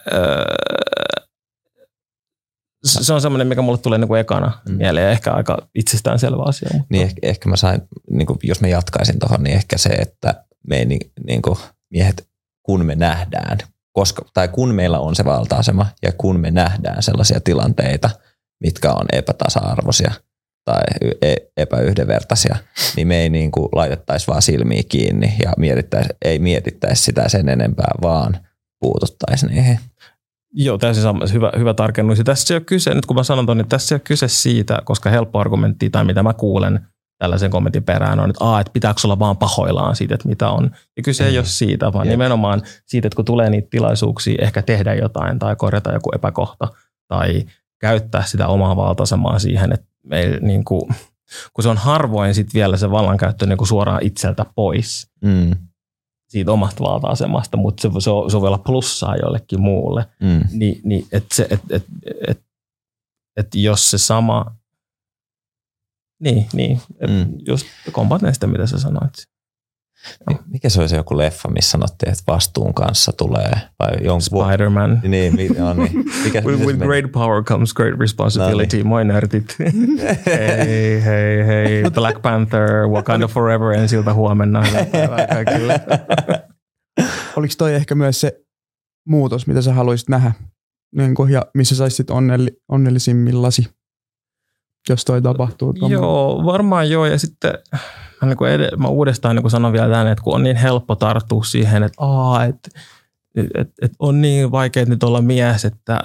se 2.85 3.13
on 3.13 3.21
semmoinen, 3.21 3.47
mikä 3.47 3.61
mulle 3.61 3.77
tulee 3.77 3.99
niin 3.99 4.07
kuin 4.07 4.19
ekana 4.21 4.51
Mm. 4.69 4.75
mieleen 4.75 5.03
ja 5.05 5.11
ehkä 5.11 5.31
aika 5.31 5.67
itsestäänselvä 5.75 6.43
asia. 6.43 6.69
Mutta 6.73 6.87
Niin 6.89 7.03
ehkä, 7.03 7.19
ehkä 7.23 7.49
mä 7.49 7.55
sain, 7.55 7.81
niin 8.09 8.25
kuin, 8.27 8.39
jos 8.43 8.61
mä 8.61 8.67
jatkaisin 8.67 9.19
tuohon, 9.19 9.43
niin 9.43 9.55
ehkä 9.55 9.77
se, 9.77 9.89
että 9.89 10.43
me 10.67 10.77
ei, 10.77 10.85
niin, 10.85 11.11
niin 11.27 11.41
kuin, 11.41 11.57
miehet, 11.91 12.27
kun 12.63 12.85
me 12.85 12.95
nähdään, 12.95 13.57
koska, 13.93 14.25
tai 14.33 14.47
kun 14.47 14.75
meillä 14.75 14.99
on 14.99 15.15
se 15.15 15.25
valta-asema 15.25 15.85
ja 16.03 16.11
kun 16.17 16.39
me 16.39 16.51
nähdään 16.51 17.03
sellaisia 17.03 17.39
tilanteita, 17.39 18.09
mitkä 18.63 18.91
on 18.93 19.05
epätasa-arvoisia 19.13 20.11
tai 20.65 20.81
e- 21.21 21.35
epäyhdenvertaisia, 21.57 22.55
niin 22.95 23.07
me 23.07 23.17
ei 23.21 23.29
niin 23.29 23.51
kuin 23.51 23.69
laitettaisi 23.71 24.27
vaan 24.27 24.41
silmiä 24.41 24.81
kiinni 24.89 25.35
ja 25.43 25.53
mietittäisi, 25.57 26.09
ei 26.25 26.39
mietittäisi 26.39 27.03
sitä 27.03 27.29
sen 27.29 27.49
enempää, 27.49 27.91
vaan 28.01 28.37
puututtaisi 28.79 29.45
niihin. 29.47 29.79
Joo, 30.53 30.77
täysin 30.77 31.03
sama. 31.03 31.25
Hyvä, 31.33 31.51
hyvä 31.57 31.73
tarkennus. 31.73 32.17
Ja 32.17 32.23
tässä 32.23 32.53
ei 32.53 32.55
ole 32.55 32.63
kyse, 32.65 32.93
nyt 32.93 33.05
kun 33.05 33.15
mä 33.15 33.23
sanon 33.23 33.45
ton, 33.45 33.57
niin 33.57 33.67
tässä 33.67 33.95
ei 33.95 33.97
ole 33.97 34.01
kyse 34.05 34.27
siitä, 34.27 34.81
koska 34.85 35.09
helppo 35.09 35.39
argumentti 35.39 35.89
tai 35.89 36.05
mitä 36.05 36.23
mä 36.23 36.33
kuulen 36.33 36.79
tällaisen 37.17 37.51
kommentin 37.51 37.83
perään 37.83 38.19
on, 38.19 38.29
että, 38.29 38.45
Aa, 38.45 38.59
että 38.59 38.73
pitääkö 38.73 38.99
olla 39.03 39.19
vaan 39.19 39.37
pahoillaan 39.37 39.95
siitä, 39.95 40.15
että 40.15 40.27
mitä 40.29 40.49
on. 40.49 40.71
Ja 40.97 41.03
kyse 41.03 41.25
ei 41.25 41.31
Mm. 41.31 41.37
ole 41.37 41.45
siitä, 41.45 41.93
vaan 41.93 42.07
Jep. 42.07 42.11
nimenomaan 42.11 42.61
siitä, 42.85 43.07
että 43.07 43.15
kun 43.15 43.25
tulee 43.25 43.49
niitä 43.49 43.67
tilaisuuksia 43.71 44.35
ehkä 44.45 44.61
tehdä 44.61 44.93
jotain 44.93 45.39
tai 45.39 45.55
korjata 45.55 45.91
joku 45.91 46.09
epäkohta 46.15 46.67
tai 47.07 47.45
käyttää 47.81 48.23
sitä 48.25 48.47
omaa 48.47 48.75
valtasemaa 48.75 49.39
siihen, 49.39 49.73
että 49.73 49.85
meillä 50.03 50.37
niin 50.41 50.63
kuin, 50.65 50.81
kun 51.53 51.63
se 51.63 51.69
on 51.69 51.77
harvoin 51.77 52.33
sitten 52.35 52.53
vielä 52.59 52.77
se 52.77 52.91
vallankäyttö 52.91 53.45
niin 53.45 53.57
kuin 53.57 53.67
suoraan 53.67 54.03
itseltä 54.03 54.45
pois 54.55 55.07
Mm, 55.23 55.51
siitä 56.29 56.51
omasta 56.51 56.83
valta-asemasta, 56.83 57.57
mutta 57.57 57.81
se, 57.81 57.89
se, 57.99 58.09
on- 58.09 58.31
se 58.31 58.41
voi 58.41 58.47
olla 58.47 58.57
plussaa 58.57 59.15
jollekin 59.15 59.61
muulle 59.61 60.05
mm. 60.21 60.43
niin, 60.51 60.81
niin 60.83 61.07
että 61.11 61.35
se, 61.35 61.47
et, 61.49 61.61
et, 61.69 61.85
et, 62.27 62.41
et 63.37 63.55
jos 63.55 63.91
se 63.91 63.97
sama, 63.97 64.45
niin, 66.19 66.47
niin 66.53 66.81
Mm. 67.07 67.13
mm. 67.13 67.33
just 67.47 67.65
kompaten 67.91 68.33
sitä, 68.33 68.47
mitä 68.47 68.67
sä 68.67 68.79
sanoit. 68.79 69.13
Mikä 70.45 70.69
se 70.69 70.81
olisi 70.81 70.95
joku 70.95 71.17
leffa, 71.17 71.49
missä 71.49 71.71
sanottiin, 71.71 72.11
että 72.11 72.23
vastuun 72.27 72.73
kanssa 72.73 73.11
tulee? 73.17 73.51
Vai 73.79 73.91
jonkun, 74.05 74.21
Spider-Man. 74.21 75.01
Niin, 75.03 75.35
mi- 75.35 75.47
no 75.47 75.73
niin. 75.73 76.05
Mikä, 76.23 76.41
With, 76.45 76.59
with 76.65 76.79
meni? 76.79 76.85
great 76.85 77.11
power 77.11 77.43
comes 77.43 77.73
great 77.73 77.99
responsibility. 77.99 78.77
No 78.83 78.89
Moi 78.89 79.05
nörtit. 79.05 79.55
hei, 80.25 81.03
hei, 81.05 81.47
hei. 81.47 81.83
Black 81.93 82.21
Panther, 82.21 82.87
Wakanda 82.87 83.27
Forever 83.27 83.71
ensiltä 83.71 84.13
huomenna. 84.13 84.63
Kaikille. 85.33 85.81
Oliko 87.35 87.53
toi 87.57 87.73
ehkä 87.75 87.95
myös 87.95 88.21
se 88.21 88.39
muutos, 89.07 89.47
mitä 89.47 89.61
sä 89.61 89.73
haluaisit 89.73 90.09
nähdä? 90.09 90.31
Niin 90.95 91.15
kuin, 91.15 91.31
ja 91.31 91.45
missä 91.53 91.75
saisit 91.75 92.09
onnelli, 92.09 92.51
onnellisimmillasi, 92.71 93.67
jos 94.89 95.05
toi 95.05 95.21
tapahtuu? 95.21 95.73
Joo, 95.89 96.41
varmaan 96.45 96.89
joo. 96.89 97.05
Ja 97.05 97.19
sitten 97.19 97.53
mä, 98.21 98.27
niin 98.27 98.37
kuin 98.37 98.51
ed- 98.51 98.75
mä 98.77 98.87
uudestaan 98.87 99.35
niin 99.35 99.43
kuin 99.43 99.51
sanon 99.51 99.73
vielä 99.73 99.89
tämän, 99.89 100.07
että 100.07 100.23
kun 100.23 100.35
on 100.35 100.43
niin 100.43 100.55
helppo 100.55 100.95
tarttua 100.95 101.43
siihen, 101.43 101.83
että, 101.83 101.95
aa, 102.03 102.45
että 102.45 102.69
et, 103.35 103.69
et 103.81 103.91
on 103.99 104.21
niin 104.21 104.51
vaikea 104.51 104.85
nyt 104.85 105.03
olla 105.03 105.21
mies, 105.21 105.65
että 105.65 105.99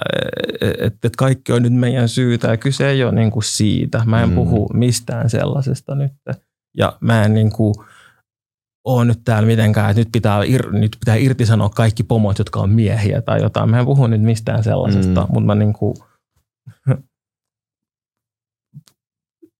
et, 0.79 0.95
et 1.05 1.15
kaikki 1.15 1.51
on 1.53 1.61
nyt 1.61 1.73
meidän 1.73 2.09
syytä. 2.09 2.47
Ja 2.47 2.57
kyse 2.57 2.89
ei 2.89 3.03
ole 3.03 3.11
niin 3.11 3.31
kuin 3.31 3.43
siitä. 3.43 4.01
Mä 4.05 4.23
en 4.23 4.29
Mm. 4.29 4.35
puhu 4.35 4.69
mistään 4.73 5.29
sellaisesta 5.29 5.95
nyt. 5.95 6.11
Ja 6.77 6.97
mä 7.01 7.23
en 7.23 7.33
niin 7.33 7.51
kuin 7.51 7.75
ole 8.85 9.05
nyt 9.05 9.19
täällä 9.25 9.47
mitenkään, 9.47 9.89
että 9.89 10.01
nyt 10.01 10.09
pitää, 10.11 10.43
ir, 10.43 10.71
nyt 10.71 10.97
pitää 10.99 11.15
irtisanoa 11.15 11.69
kaikki 11.69 12.03
pomot, 12.03 12.39
jotka 12.39 12.59
on 12.59 12.69
miehiä 12.69 13.21
tai 13.21 13.41
jotain. 13.41 13.69
Mä 13.69 13.79
en 13.79 13.85
puhu 13.85 14.07
nyt 14.07 14.21
mistään 14.21 14.63
sellaisesta, 14.63 15.21
mm. 15.21 15.27
mutta 15.33 15.45
mä 15.45 15.55
niin 15.55 15.73
kuin 15.73 15.95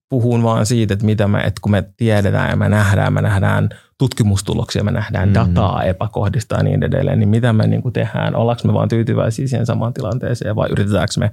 puhun 0.10 0.44
vaan 0.44 0.66
siitä, 0.66 0.94
että 0.94 1.06
mitä 1.06 1.28
me, 1.28 1.40
että 1.40 1.62
kun 1.62 1.72
me 1.72 1.84
tiedetään 1.98 2.50
ja 2.50 2.56
me 2.56 2.70
nähdään, 2.70 3.14
me 3.14 3.22
nähdään 3.22 3.70
tutkimustuloksia, 3.98 4.84
me 4.84 4.92
nähdään 4.92 5.30
Mm. 5.30 5.32
mm. 5.32 5.34
dataa 5.34 5.84
epäkohdista 5.84 6.56
ja 6.56 6.64
niin 6.64 6.84
edelleen, 6.84 7.20
niin 7.20 7.30
mitä 7.30 7.54
me 7.54 7.68
niin 7.68 7.82
kuin 7.82 7.94
tehdään? 7.94 8.36
Ollaanko 8.36 8.62
me 8.68 8.74
vaan 8.74 8.90
tyytyväisiä 8.90 9.48
siihen 9.48 9.66
samaan 9.66 9.94
tilanteeseen 9.94 10.56
vai 10.56 10.70
yritetäänkö 10.72 11.14
me 11.18 11.32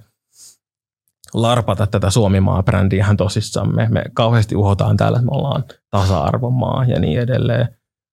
larpata 1.34 1.86
tätä 1.86 2.10
Suomi-maa-brändiä 2.10 3.04
ihan 3.04 3.16
tosissamme? 3.16 3.88
Me 3.90 4.04
kauheasti 4.14 4.56
uhotaan 4.56 4.96
täällä, 4.96 5.16
että 5.16 5.30
me 5.30 5.36
ollaan 5.36 5.64
tasa-arvomaa 5.90 6.84
ja 6.84 7.00
niin 7.00 7.20
edelleen. 7.20 7.68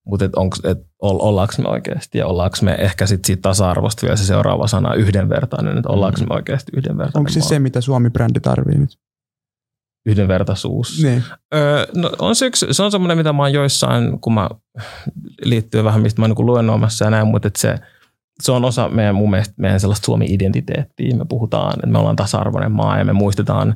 Mutta 0.06 0.26
et 0.26 0.36
onks, 0.36 0.62
et 0.64 0.78
ollaanko 1.02 1.54
me 1.58 1.70
oikeasti 1.70 2.18
ja 2.18 2.28
ollaanko 2.28 2.58
me 2.62 2.72
ehkä 2.80 3.06
sit 3.06 3.26
siitä 3.26 3.42
tasa-arvosta 3.42 4.02
vielä 4.02 4.16
se 4.16 4.26
seuraava 4.26 4.68
sana 4.68 4.94
yhdenvertainen, 4.94 5.78
että 5.78 5.90
ollaanko 5.90 6.20
me 6.30 6.36
oikeasti 6.36 6.72
yhdenvertainen 6.78 7.20
Onko 7.20 7.30
se 7.30 7.40
maa? 7.40 7.50
se, 7.50 7.60
mitä 7.60 7.82
Suomi-brändi 7.82 8.40
tarvii 8.40 8.78
nyt? 8.78 8.98
Yhdenvertaisuus. 10.06 11.04
Niin. 11.04 11.24
Öö, 11.56 11.86
no 11.96 12.12
on 12.20 12.36
se, 12.36 12.46
yksi, 12.46 12.66
se 12.72 12.84
on 12.84 12.92
semmoinen, 12.92 13.18
mitä 13.18 13.34
mä 13.34 13.44
oon 13.44 13.54
joissain, 13.54 14.20
kun 14.22 14.34
mä 14.34 14.50
liittyy 15.42 15.84
vähän, 15.84 16.02
mistä 16.02 16.22
mä 16.22 16.24
oon 16.26 16.36
niin 16.38 16.46
luennoimassa 16.46 17.06
ja 17.06 17.12
näin, 17.12 17.28
mutta 17.28 17.48
että 17.48 17.62
se, 17.62 17.76
se 18.44 18.52
on 18.52 18.66
osa 18.66 18.90
meidän, 18.90 19.16
mun 19.16 19.30
mielestä, 19.30 19.54
meidän 19.58 19.80
sellaista 19.80 20.06
Suomi-identiteettiä. 20.06 21.18
Me 21.18 21.26
puhutaan, 21.30 21.74
että 21.74 21.88
me 21.88 22.00
ollaan 22.00 22.16
tasa-arvoinen 22.16 22.72
maa 22.72 22.98
ja 22.98 23.06
me 23.06 23.14
muistetaan 23.14 23.76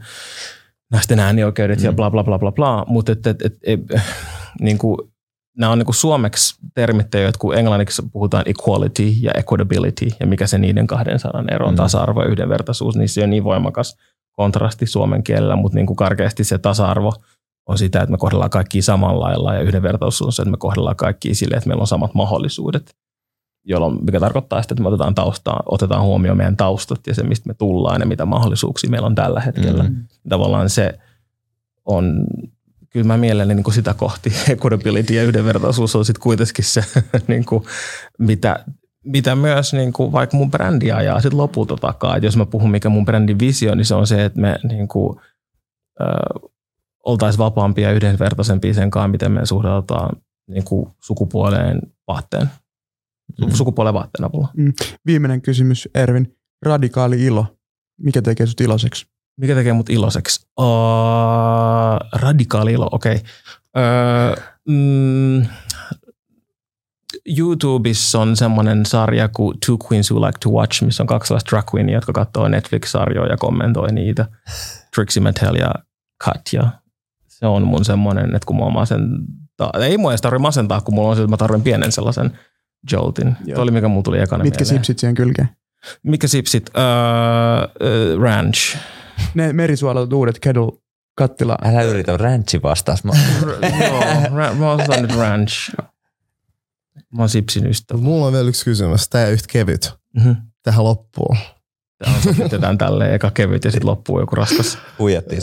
naisten 0.92 1.20
äänioikeudet 1.20 1.80
mm. 1.80 1.86
ja 1.86 1.94
bla 1.94 2.12
bla 2.12 2.24
bla 2.24 2.40
bla 2.40 2.52
bla, 2.52 2.86
mutta 2.88 3.12
että 3.12 3.30
et, 3.30 3.42
et, 3.42 3.58
et, 3.64 3.80
niin 4.62 4.78
kuin, 4.78 4.98
nämä 5.58 5.72
on 5.72 5.78
niin 5.78 5.86
kuin 5.86 5.96
suomeksi 5.96 6.56
termit, 6.74 7.08
jotka 7.14 7.56
englanniksi 7.56 8.02
puhutaan 8.14 8.44
equality 8.48 9.04
ja 9.04 9.32
equitability 9.32 10.08
ja 10.20 10.28
mikä 10.28 10.48
se 10.48 10.58
niiden 10.58 10.88
kahden 10.88 11.20
sanan 11.20 11.54
ero 11.54 11.68
on, 11.68 11.74
mm. 11.74 11.78
tasa-arvo 11.78 12.22
ja 12.22 12.28
yhdenvertaisuus, 12.28 12.96
niin 12.96 13.10
se 13.10 13.24
on 13.24 13.30
niin 13.30 13.44
voimakas 13.44 13.98
kontrasti 14.34 14.86
suomen 14.86 15.24
kielellä, 15.24 15.56
mutta 15.56 15.76
niin 15.76 15.86
kuin 15.86 15.98
karkeasti 15.98 16.44
se 16.44 16.58
tasa-arvo 16.58 17.14
on 17.66 17.78
sitä, 17.78 18.00
että 18.00 18.12
me 18.12 18.18
kohdellaan 18.18 18.50
kaikki 18.50 18.82
samalla 18.82 19.26
lailla 19.26 19.54
ja 19.54 19.62
yhdenvertaisuus 19.62 20.22
on 20.22 20.34
se, 20.34 20.42
että 20.42 20.52
me 20.52 20.58
kohdellaan 20.58 20.96
kaikki 20.96 21.36
sille, 21.36 21.56
että 21.56 21.68
meillä 21.68 21.82
on 21.82 21.88
samat 21.88 22.14
mahdollisuudet, 22.14 22.96
jolloin, 23.64 24.06
mikä 24.06 24.20
tarkoittaa 24.20 24.62
sitä, 24.62 24.74
että 24.74 24.82
me 24.84 24.88
otetaan, 24.88 25.16
taustaa, 25.16 25.64
otetaan 25.66 26.04
huomioon 26.04 26.38
meidän 26.38 26.58
taustat 26.58 27.08
ja 27.08 27.16
se, 27.16 27.24
mistä 27.24 27.48
me 27.48 27.54
tullaan 27.54 28.02
ja 28.02 28.08
mitä 28.08 28.26
mahdollisuuksia 28.26 28.90
meillä 28.90 29.06
on 29.06 29.16
tällä 29.16 29.42
hetkellä. 29.42 29.84
Mm. 29.84 30.04
Tavallaan 30.30 30.70
se 30.70 31.00
on 31.86 32.26
kyllä 32.94 33.08
mä 33.08 33.18
mielelläni 33.18 33.56
niin 33.56 33.64
kuin 33.64 33.74
sitä 33.74 33.94
kohti. 33.94 34.34
Equitability 34.50 35.14
ja 35.14 35.24
yhdenvertaisuus 35.24 35.96
on 35.96 36.06
sitten 36.06 36.22
kuitenkin 36.22 36.66
se, 36.66 36.84
niin 37.28 37.46
kuin, 37.46 37.64
mitä, 38.20 38.66
mitä 39.04 39.36
myös 39.36 39.74
niin 39.74 39.94
kuin, 39.94 40.12
vaikka 40.12 40.38
mun 40.38 40.52
brändi 40.52 40.92
ajaa 40.92 41.22
sit 41.22 41.34
lopulta 41.34 41.76
takaa. 41.76 42.18
Et 42.18 42.24
jos 42.24 42.38
mä 42.38 42.46
puhun 42.46 42.72
mikä 42.72 42.90
mun 42.90 43.06
brändin 43.06 43.40
visio, 43.40 43.76
niin 43.76 43.86
se 43.86 43.96
on 43.96 44.08
se, 44.08 44.26
että 44.26 44.42
me 44.42 44.60
niin 44.64 44.88
kuin, 44.88 45.20
ö, 46.02 46.06
oltaisiin 47.06 47.40
vapaampia 47.40 47.90
ja 47.90 47.96
yhdenvertaisempia 47.96 48.74
sen 48.74 48.92
kanssa, 48.92 49.08
miten 49.08 49.32
me 49.32 49.46
suhtaudutaan 49.46 50.16
niin 50.48 50.64
kuin 50.64 50.90
sukupuoleen 51.00 51.82
vaatteen. 52.08 52.50
Mm. 53.42 53.52
Sukupuolen 53.52 53.94
vaatteen 53.94 54.26
avulla. 54.26 54.48
Mm. 54.58 54.74
Viimeinen 55.06 55.42
kysymys, 55.42 55.90
Ervin. 55.96 56.36
Radikaali 56.66 57.24
ilo. 57.24 57.46
Mikä 58.02 58.22
tekee 58.22 58.46
sut 58.46 58.62
iloiseksi? 58.62 59.06
Mikä 59.38 59.56
tekee 59.56 59.74
mut 59.74 59.90
iloiseksi? 59.90 60.48
Uh, 60.60 60.66
radikaali 62.14 62.74
ilo, 62.74 62.90
okei. 62.92 63.16
Okay. 63.16 63.26
Uh, 63.78 64.44
mm, 64.68 65.46
YouTubessa 67.38 68.20
on 68.20 68.36
semmoinen 68.38 68.86
sarja 68.86 69.28
kuin 69.28 69.58
Two 69.66 69.78
Queens 69.92 70.12
Who 70.12 70.22
Like 70.28 70.38
to 70.44 70.50
Watch, 70.50 70.84
missä 70.84 71.04
on 71.04 71.08
kaksi 71.08 71.28
sellaista 71.28 71.50
drag 71.50 71.66
queenia, 71.76 71.96
jotka 71.96 72.14
katsoo 72.14 72.48
Netflix-sarjoja 72.48 73.32
ja 73.32 73.38
kommentoi 73.38 73.92
niitä. 73.92 74.26
Trixie 74.96 75.24
Mattel 75.24 75.56
ja 75.56 75.72
Katja. 76.26 76.64
Se 77.28 77.46
on 77.46 77.68
mun 77.68 77.86
semmoinen, 77.86 78.26
että 78.36 78.46
kun 78.46 78.56
mua 78.56 78.70
masentaa, 78.70 79.72
ei 79.82 79.98
mua 79.98 80.12
edes 80.12 80.22
tarvitse 80.22 80.42
masentaa, 80.42 80.82
kun 80.82 80.94
mulla 80.96 81.10
on 81.10 81.16
se, 81.16 81.22
että 81.22 81.30
mä 81.30 81.38
tarvitsen 81.38 81.64
pienen 81.64 81.92
sellaisen 81.92 82.38
joltin. 82.92 83.36
Joo. 83.46 83.56
Tuo 83.56 83.64
oli 83.64 83.72
mikä 83.72 83.88
mulla 83.88 84.04
tuli 84.04 84.20
ekana 84.20 84.44
Mitkä 84.44 84.64
mieleen. 84.64 84.76
sipsit 84.76 85.00
siihen 85.00 85.16
kylkeen? 85.16 85.50
Mitkä 86.04 86.28
sipsit? 86.28 86.70
Uh, 86.70 87.88
uh, 87.88 88.22
ranch. 88.22 88.78
Ne 89.34 89.54
merisuolatut 89.54 90.14
uudet 90.14 90.40
kedul 90.40 90.72
kattila. 91.18 91.58
Älä 91.64 91.82
yritä 91.82 92.18
ranchi 92.18 92.62
vastaus. 92.62 93.04
Mä... 93.04 93.12
Joo, 93.84 94.02
ra- 94.40 94.54
mä 94.56 94.72
otan 94.72 95.02
nyt 95.02 95.16
ranch. 95.16 95.54
Mä 97.14 97.22
oon 97.22 97.30
sipsin 97.30 97.68
ystävä. 97.68 98.02
Mulla 98.02 98.28
on 98.28 98.34
vielä 98.34 98.50
yksi 98.50 98.66
kysymys. 98.66 99.10
Tää 99.10 99.28
yhtä 99.28 99.48
kevyt. 99.52 99.94
Mm-hmm. 100.16 100.36
Tähän 100.64 100.84
loppuun. 100.84 101.38
Tää 102.60 102.70
on 102.70 102.78
tälleen 102.78 103.14
eka 103.14 103.32
kevyt 103.32 103.66
ja 103.66 103.72
sitten 103.72 103.90
loppuu 103.90 104.20
joku 104.20 104.36
raskas. 104.36 104.78
Huijattiin 105.00 105.42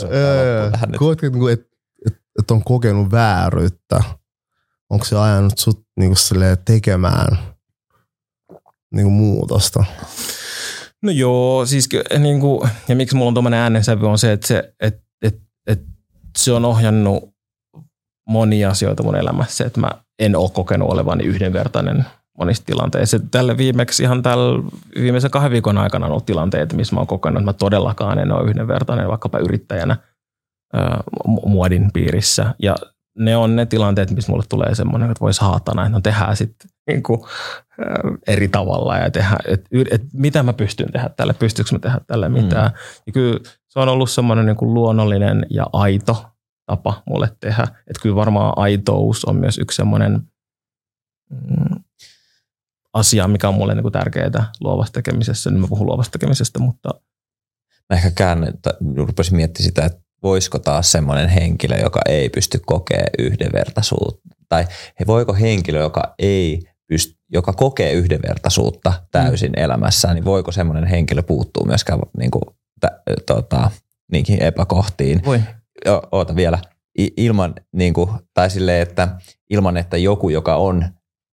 tähän 0.71 0.89
nyt. 0.89 0.99
Koetko, 0.99 1.27
että 1.27 1.39
et, 1.51 1.67
et, 2.05 2.21
et 2.39 2.51
on 2.51 2.63
kokenut 2.63 3.11
vääryyttä? 3.11 4.03
Onko 4.89 5.05
se 5.05 5.17
ajanut 5.17 5.57
sut 5.57 5.87
niinku 5.99 6.15
silleen 6.15 6.57
tekemään 6.65 7.37
niinku 8.93 9.09
muutosta? 9.09 9.83
No 11.03 11.11
joo, 11.11 11.65
siis 11.65 11.89
niin 12.19 12.39
kuin, 12.39 12.69
ja 12.87 12.95
miksi 12.95 13.15
mulla 13.15 13.27
on 13.27 13.33
tuommoinen 13.33 13.59
äänensävy 13.59 14.07
on 14.07 14.17
se, 14.17 14.31
että 14.31 14.47
se, 14.47 14.73
et, 14.79 15.03
et, 15.21 15.41
et, 15.67 15.81
se 16.37 16.51
on 16.51 16.65
ohjannut 16.65 17.35
monia 18.29 18.69
asioita 18.69 19.03
mun 19.03 19.15
elämässä, 19.15 19.65
että 19.65 19.79
mä 19.79 19.91
en 20.21 20.35
ole 20.35 20.49
kokenut 20.53 20.91
olevani 20.91 21.23
yhdenvertainen 21.23 22.05
monissa 22.37 22.65
tilanteissa. 22.65 23.19
Tällä 23.31 23.57
viimeksi 23.57 24.03
ihan 24.03 24.23
tällä 24.23 24.63
viimeisen 24.95 25.31
kahden 25.31 25.51
viikon 25.51 25.77
aikana 25.77 26.05
on 26.05 26.11
ollut 26.11 26.25
tilanteita, 26.25 26.75
missä 26.75 26.95
mä 26.95 26.99
oon 26.99 27.07
kokenut, 27.07 27.37
että 27.37 27.45
mä 27.45 27.53
todellakaan 27.53 28.19
en 28.19 28.31
ole 28.31 28.49
yhdenvertainen 28.49 29.07
vaikkapa 29.07 29.39
yrittäjänä 29.39 29.97
ää, 30.73 31.03
muodin 31.45 31.89
piirissä. 31.93 32.53
Ja 32.59 32.75
ne 33.17 33.37
on 33.37 33.55
ne 33.55 33.65
tilanteet, 33.65 34.11
missä 34.11 34.31
mulle 34.31 34.43
tulee 34.49 34.75
semmoinen, 34.75 35.11
että 35.11 35.21
voi 35.21 35.33
saatana, 35.33 35.81
että 35.81 35.97
no 35.97 36.01
tehdään 36.01 36.35
sitten 36.35 36.69
niin 36.87 37.03
kuin, 37.03 37.21
eri 38.27 38.47
tavalla 38.47 38.97
ja 38.97 39.11
tehdä, 39.11 39.37
että, 39.47 39.69
että 39.91 40.07
mitä 40.13 40.43
mä 40.43 40.53
pystyn 40.53 40.91
tehdä 40.91 41.09
tälle, 41.09 41.33
pystyykö 41.33 41.69
mä 41.71 41.79
tehdä 41.79 41.99
tälle 42.07 42.29
mitään. 42.29 42.71
Mm. 42.71 42.77
Ja 43.07 43.13
kyllä 43.13 43.39
se 43.67 43.79
on 43.79 43.89
ollut 43.89 44.09
semmoinen 44.09 44.45
niin 44.45 44.55
kuin 44.55 44.73
luonnollinen 44.73 45.45
ja 45.49 45.65
aito 45.73 46.30
tapa 46.71 47.03
mulle 47.09 47.29
tehdä. 47.39 47.63
Että 47.63 48.01
kyllä 48.01 48.15
varmaan 48.15 48.53
aitous 48.55 49.25
on 49.25 49.35
myös 49.35 49.57
yksi 49.57 49.75
semmoinen 49.75 50.21
mm, 51.29 51.83
asia, 52.93 53.27
mikä 53.27 53.47
on 53.47 53.53
mulle 53.53 53.75
niin 53.75 53.83
kuin 53.83 53.91
tärkeää 53.91 54.51
luovassa 54.59 54.93
tekemisessä. 54.93 55.51
Nyt 55.51 55.61
mä 55.61 55.67
puhun 55.67 55.87
luovasta 55.87 56.11
tekemisestä, 56.11 56.59
mutta... 56.59 56.89
Mä 57.89 57.95
ehkä 57.95 58.11
käännän, 58.11 58.53
rupesin 58.95 59.35
miettimään 59.35 59.65
sitä, 59.65 59.85
että 59.85 60.01
voisiko 60.23 60.59
taas 60.59 60.91
semmoinen 60.91 61.29
henkilö, 61.29 61.77
joka 61.77 61.99
ei 62.09 62.29
pysty 62.29 62.59
kokee 62.65 63.05
yhdenvertaisuutta, 63.19 64.29
tai 64.49 64.67
voiko 65.07 65.33
henkilö, 65.33 65.79
joka 65.79 66.13
ei 66.19 66.59
pyst- 66.93 67.17
joka 67.33 67.53
kokee 67.53 67.91
yhdenvertaisuutta 67.93 68.93
täysin 69.11 69.51
mm. 69.51 69.63
elämässään, 69.63 70.15
niin 70.15 70.25
voiko 70.25 70.51
semmoinen 70.51 70.85
henkilö 70.85 71.23
puuttua 71.23 71.65
myöskään 71.65 71.99
niin 72.17 72.31
kuin, 72.31 72.43
tä, 72.79 73.01
tota, 73.25 73.71
niinkin 74.11 74.41
epäkohtiin? 74.41 75.25
Voi. 75.25 75.41
Jo, 75.85 76.01
oota 76.11 76.35
vielä. 76.35 76.59
I, 76.99 77.09
ilman, 77.17 77.53
niin 77.73 77.93
kuin, 77.93 78.09
tai 78.33 78.49
sille, 78.49 78.81
että 78.81 79.17
ilman, 79.49 79.77
että 79.77 79.97
joku, 79.97 80.29
joka 80.29 80.55
on 80.55 80.85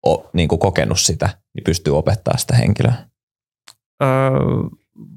o, 0.06 0.30
niin 0.32 0.48
kuin 0.48 0.58
kokenut 0.58 1.00
sitä, 1.00 1.28
niin 1.54 1.64
pystyy 1.64 1.98
opettaa 1.98 2.36
sitä 2.36 2.56
henkilöä? 2.56 3.08
Öö, 4.02 4.08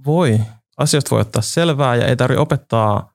voi. 0.06 0.40
Asioista 0.78 1.10
voi 1.12 1.22
ottaa 1.22 1.41
selvää 1.41 1.95
ja 1.95 2.08
ei 2.08 2.16
tarvitse 2.16 2.41
opettaa, 2.41 3.14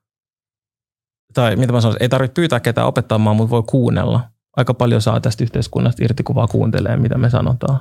tai 1.34 1.56
mitä 1.56 1.72
mä 1.72 1.80
sanoisin, 1.80 2.02
ei 2.02 2.08
tarvitse 2.08 2.34
pyytää 2.34 2.60
ketään 2.60 2.86
opettamaan, 2.86 3.36
mutta 3.36 3.50
voi 3.50 3.62
kuunnella 3.62 4.32
aika 4.56 4.74
paljon 4.74 5.02
saa 5.02 5.20
tästä 5.20 5.44
yhteiskunnasta 5.44 6.04
irti, 6.04 6.22
kun 6.22 6.34
vaan 6.34 6.48
kuuntelee, 6.48 6.96
mitä 6.96 7.18
me 7.18 7.30
sanotaan. 7.30 7.80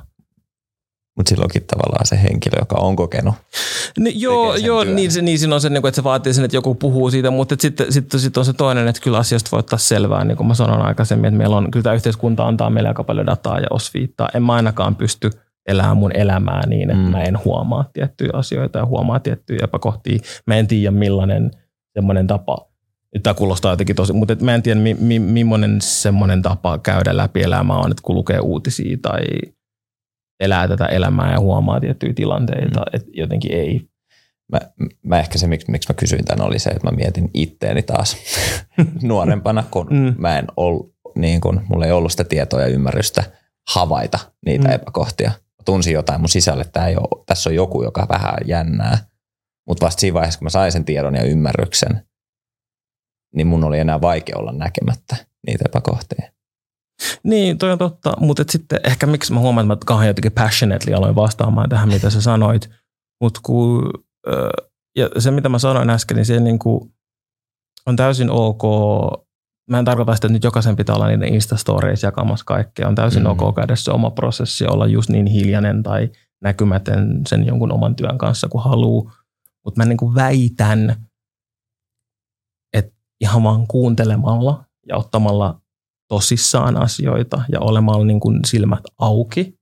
Mutta 1.18 1.30
silloinkin 1.30 1.64
tavallaan 1.68 2.06
se 2.06 2.22
henkilö, 2.24 2.60
joka 2.60 2.76
on 2.76 2.96
kokenut. 2.96 3.36
Niin, 4.00 4.22
joo, 4.22 4.56
joo 4.56 4.84
niin, 4.84 5.12
se, 5.12 5.22
niin 5.22 5.40
siinä 5.40 5.56
on 5.56 5.62
se, 5.62 5.70
niin 5.70 5.82
kuin, 5.82 5.90
että 5.90 5.96
se 5.96 6.04
vaatii 6.04 6.34
sen, 6.34 6.46
että 6.46 6.58
joku 6.58 6.76
puhuu 6.76 7.12
siitä, 7.12 7.32
mutta 7.32 7.56
sitten 7.60 7.94
sit, 7.94 8.12
sit 8.18 8.38
on 8.38 8.46
se 8.46 8.54
toinen, 8.54 8.88
että 8.88 9.02
kyllä 9.02 9.18
asiasta 9.18 9.50
voi 9.52 9.60
ottaa 9.60 9.80
selvää, 9.80 10.26
niin 10.26 10.38
kuin 10.38 10.48
mä 10.48 10.54
sanoin 10.54 10.82
aikaisemmin, 10.82 11.28
että 11.28 11.38
meillä 11.38 11.56
on, 11.56 11.72
kyllä 11.72 11.84
tämä 11.84 11.96
yhteiskunta 11.96 12.48
antaa 12.48 12.70
meille 12.70 12.90
aika 12.90 13.04
paljon 13.04 13.26
dataa 13.26 13.60
ja 13.60 13.68
osviittaa. 13.70 14.30
En 14.34 14.44
mä 14.44 14.54
ainakaan 14.54 14.96
pysty 14.96 15.30
elämään 15.68 15.98
mun 15.98 16.12
elämää 16.16 16.68
niin, 16.68 16.90
että 16.90 17.04
mm. 17.04 17.12
mä 17.12 17.24
en 17.24 17.44
huomaa 17.46 17.90
tiettyjä 17.94 18.32
asioita 18.34 18.80
ja 18.80 18.86
huomaa 18.86 19.20
tiettyjä 19.20 19.60
epäkohtia. 19.64 20.20
Mä 20.48 20.56
en 20.56 20.68
tiedä 20.68 20.92
millainen 20.92 21.52
semmoinen 21.94 22.28
tapa 22.28 22.72
tämä 23.24 23.34
kuulostaa 23.34 23.72
jotenkin 23.72 23.96
tosi, 23.96 24.14
mutta 24.14 24.36
mä 24.42 24.56
en 24.56 24.64
tiedä, 24.64 24.80
mi, 24.80 24.94
mi, 24.94 25.20
millainen 25.20 25.82
semmoinen 25.82 26.42
tapa 26.42 26.78
käydä 26.78 27.18
läpi 27.18 27.42
elämää 27.42 27.78
on, 27.78 27.92
että 27.92 28.02
kun 28.04 28.16
lukee 28.16 28.40
uutisia 28.40 28.98
tai 29.02 29.22
elää 30.42 30.68
tätä 30.68 30.86
elämää 30.86 31.32
ja 31.32 31.40
huomaa 31.40 31.80
tiettyjä 31.80 32.14
tilanteita, 32.14 32.80
mm. 32.80 32.86
että 32.94 33.10
jotenkin 33.14 33.52
ei. 33.52 33.82
Mä, 34.52 34.60
mä 35.04 35.20
ehkä 35.20 35.38
se, 35.38 35.48
miksi, 35.48 35.72
miksi 35.72 35.90
mä 35.90 35.94
kysyin 35.94 36.26
tämän, 36.26 36.48
oli 36.48 36.60
se, 36.60 36.70
että 36.70 36.88
mä 36.88 36.96
mietin 36.96 37.30
itteeni 37.34 37.84
taas 37.84 38.18
nuorempana, 39.02 39.64
kun 39.72 39.88
mm. 39.90 40.16
mä 40.18 40.40
en 40.40 40.48
ollut, 40.58 40.96
niin 41.16 41.42
kun, 41.42 41.62
mulla 41.70 41.86
ei 41.86 41.92
ollut 41.92 42.12
sitä 42.12 42.24
tietoa 42.24 42.62
ja 42.62 42.68
ymmärrystä 42.68 43.24
havaita 43.74 44.20
niitä 44.46 44.68
mm. 44.68 44.74
epäkohtia. 44.74 45.30
Mä 45.30 45.64
tunsin 45.66 45.94
jotain 45.94 46.22
mun 46.22 46.30
sisälle, 46.30 46.62
että 46.62 46.88
ei 46.88 46.96
ole, 46.96 47.24
tässä 47.26 47.50
on 47.50 47.56
joku, 47.56 47.84
joka 47.84 48.08
vähän 48.10 48.38
jännää. 48.46 48.98
Mutta 49.68 49.86
vasta 49.86 50.00
siinä 50.00 50.14
vaiheessa, 50.14 50.40
kun 50.40 50.46
mä 50.46 50.50
sain 50.50 50.72
sen 50.72 50.86
tiedon 50.86 51.16
ja 51.16 51.24
ymmärryksen, 51.24 52.06
niin 53.36 53.48
mun 53.48 53.64
oli 53.64 53.80
enää 53.80 54.02
vaikea 54.02 54.38
olla 54.38 54.52
näkemättä 54.52 55.16
niitä 55.48 55.64
epäkohtia. 55.66 56.32
Niin, 57.24 57.58
toi 57.58 57.72
on 57.72 57.78
totta, 57.78 58.14
mutta 58.20 58.44
sitten 58.50 58.80
ehkä 58.84 59.08
miksi 59.08 59.34
mä 59.34 59.40
huomaan, 59.40 59.72
että 59.72 59.86
mä 59.86 59.86
kauhean 59.86 60.08
jotenkin 60.08 60.32
passionately 60.32 60.94
aloin 60.94 61.16
vastaamaan 61.16 61.70
tähän, 61.70 61.90
mitä 61.90 62.10
sä 62.10 62.22
sanoit, 62.22 62.70
mutta 63.22 63.40
kun, 63.44 63.90
ja 64.96 65.10
se 65.18 65.32
mitä 65.32 65.50
mä 65.50 65.60
sanoin 65.60 65.90
äsken, 65.90 66.16
niin 66.16 66.26
se 66.26 66.40
niin 66.40 66.60
kuin 66.60 66.94
on 67.86 67.96
täysin 67.96 68.30
ok, 68.30 68.64
mä 69.70 69.80
en 69.80 69.86
tarkoita 69.86 70.16
sitä, 70.16 70.28
että 70.28 70.34
nyt 70.34 70.44
jokaisen 70.44 70.76
pitää 70.76 70.96
olla 70.96 71.08
niiden 71.08 71.34
Insta-stories 71.34 72.04
jakamassa 72.04 72.46
kaikkea, 72.46 72.88
on 72.88 72.96
täysin 72.96 73.24
mm-hmm. 73.24 73.40
ok 73.40 73.56
käydä 73.56 73.76
se 73.76 73.92
oma 73.92 74.12
prosessi, 74.12 74.66
olla 74.66 74.88
just 74.88 75.10
niin 75.10 75.26
hiljainen 75.26 75.84
tai 75.84 76.10
näkymätön 76.42 77.22
sen 77.28 77.48
jonkun 77.48 77.72
oman 77.72 77.96
työn 77.96 78.18
kanssa 78.18 78.50
kuin 78.50 78.64
haluaa, 78.64 79.14
mutta 79.66 79.82
mä 79.82 79.86
niin 79.86 79.98
kuin 79.98 80.16
väitän, 80.16 80.96
ihan 83.22 83.44
vaan 83.44 83.68
kuuntelemalla 83.68 84.66
ja 84.88 84.98
ottamalla 84.98 85.61
tosissaan 86.12 86.82
asioita 86.82 87.42
ja 87.52 87.60
olemalla 87.60 88.06
niin 88.06 88.20
kuin 88.20 88.40
silmät 88.46 88.84
auki 88.98 89.54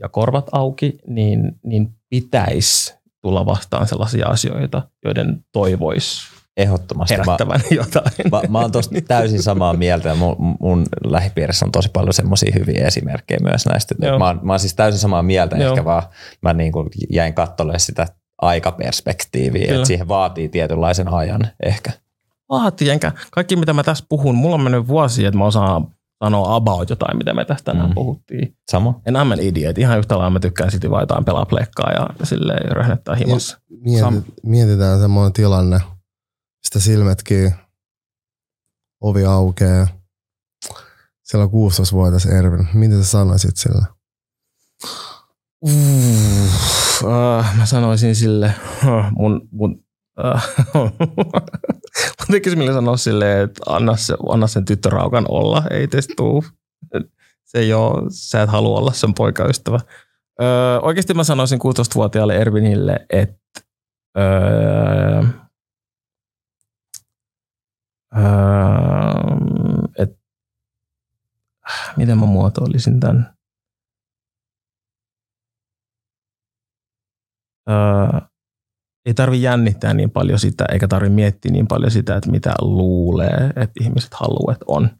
ja 0.00 0.08
korvat 0.08 0.46
auki, 0.52 0.98
niin, 1.06 1.52
niin 1.64 1.88
pitäisi 2.10 2.94
tulla 3.22 3.46
vastaan 3.46 3.86
sellaisia 3.88 4.26
asioita, 4.28 4.82
joiden 5.04 5.44
toivoisi 5.52 6.20
Ehdottomasti. 6.56 7.14
herättävän 7.14 7.60
mä, 7.60 7.76
jotain. 7.84 8.12
Mä, 8.30 8.40
mä 8.48 8.60
oon 8.60 8.72
tosta 8.72 8.94
täysin 9.08 9.42
samaa 9.42 9.74
mieltä 9.74 10.08
ja 10.08 10.14
mun, 10.14 10.56
mun 10.60 10.86
lähipiirissä 11.04 11.66
on 11.66 11.72
tosi 11.72 11.90
paljon 11.92 12.14
semmoisia 12.14 12.52
hyviä 12.58 12.86
esimerkkejä 12.86 13.40
myös 13.42 13.66
näistä. 13.66 13.94
Joo. 14.02 14.18
Mä 14.18 14.26
oon, 14.26 14.40
mä 14.42 14.52
oon 14.52 14.60
siis 14.60 14.74
täysin 14.74 15.00
samaa 15.00 15.22
mieltä, 15.22 15.56
Joo. 15.56 15.70
ehkä 15.70 15.84
vaan 15.84 16.02
mä 16.42 16.52
niin 16.52 16.72
kuin 16.72 16.88
jäin 17.10 17.34
katsomaan 17.34 17.80
sitä 17.80 18.06
aikaperspektiiviä, 18.42 19.66
Kyllä. 19.66 19.76
että 19.76 19.86
siihen 19.86 20.08
vaatii 20.08 20.48
tietynlaisen 20.48 21.08
ajan 21.08 21.40
ehkä. 21.62 22.05
Vaatii, 22.48 22.90
enkä 22.90 23.12
kaikki 23.30 23.56
mitä 23.56 23.72
mä 23.72 23.82
tässä 23.82 24.04
puhun, 24.08 24.34
mulla 24.34 24.54
on 24.54 24.60
mennyt 24.60 24.88
vuosia, 24.88 25.28
että 25.28 25.38
mä 25.38 25.44
osaan 25.44 25.88
sanoa 26.24 26.54
about 26.56 26.90
jotain, 26.90 27.16
mitä 27.18 27.34
me 27.34 27.44
tästä 27.44 27.72
tänään 27.72 27.88
Mm. 27.90 27.94
puhuttiin. 27.94 28.56
Sama. 28.70 29.00
En 29.06 29.14
I'm 29.14 29.32
an 29.32 29.40
idiot. 29.40 29.78
Ihan 29.78 29.98
yhtä 29.98 30.14
lailla 30.18 30.30
mä 30.30 30.40
tykkään 30.40 30.70
sitten 30.70 30.90
vaan 30.90 31.02
jotain 31.02 31.24
pelaa 31.24 31.46
plekkaa 31.46 31.90
ja 31.92 32.26
silleen 32.26 32.72
röhnettää 32.76 33.14
himossa. 33.14 33.58
Sam. 34.00 34.14
Mieti, 34.14 34.32
mietitään 34.42 35.00
semmoinen 35.00 35.32
tilanne, 35.32 35.80
sitä 36.62 36.80
silmät 36.80 37.22
kiinni, 37.22 37.54
ovi 39.00 39.24
aukeaa. 39.24 39.86
Siellä 41.22 41.44
on 41.44 41.50
16-vuotias 41.50 42.26
Ervin. 42.26 42.68
Mitä 42.74 42.96
sä 42.96 43.04
sanoisit 43.04 43.56
sille? 43.56 43.82
Uh, 45.62 45.70
uh, 47.04 47.44
mä 47.58 47.66
sanoisin 47.66 48.14
sille, 48.16 48.54
uh, 48.84 49.12
mun, 49.18 49.48
mun 49.50 49.84
uh, 50.34 50.40
mun 50.74 50.92
tekisi 52.30 52.56
mieli 52.56 52.72
sanoa 52.72 52.96
silleen, 52.96 53.44
että 53.44 53.62
anna, 53.66 53.96
se, 53.96 54.14
anna 54.28 54.46
sen 54.46 54.64
tyttöraukan 54.64 55.24
olla, 55.28 55.62
ei 55.70 55.88
teistä 55.88 56.14
tuu. 56.16 56.44
Se 57.44 57.58
ei 57.58 57.72
ole, 57.72 58.02
sä 58.10 58.42
et 58.42 58.50
halua 58.50 58.78
olla 58.78 58.92
sen 58.92 59.14
poikaystävä. 59.14 59.80
Öö, 60.42 60.78
oikeasti 60.78 61.14
mä 61.14 61.24
sanoisin 61.24 61.58
16-vuotiaalle 61.58 62.36
Ervinille, 62.36 63.06
että 63.10 63.60
öö, 64.18 65.22
öö, 68.16 68.22
et, 69.98 70.18
miten 71.96 72.18
mä 72.18 72.26
muotoilisin 72.26 73.00
tämän? 73.00 73.36
Öö, 77.70 78.20
ei 79.06 79.14
tarvi 79.14 79.42
jännittää 79.42 79.94
niin 79.94 80.10
paljon 80.10 80.38
sitä, 80.38 80.64
eikä 80.72 80.88
tarvi 80.88 81.08
miettiä 81.08 81.52
niin 81.52 81.66
paljon 81.66 81.90
sitä, 81.90 82.16
että 82.16 82.30
mitä 82.30 82.54
luulee, 82.60 83.52
että 83.56 83.84
ihmiset 83.84 84.14
haluaa, 84.14 84.52
että 84.52 84.64
on. 84.68 84.90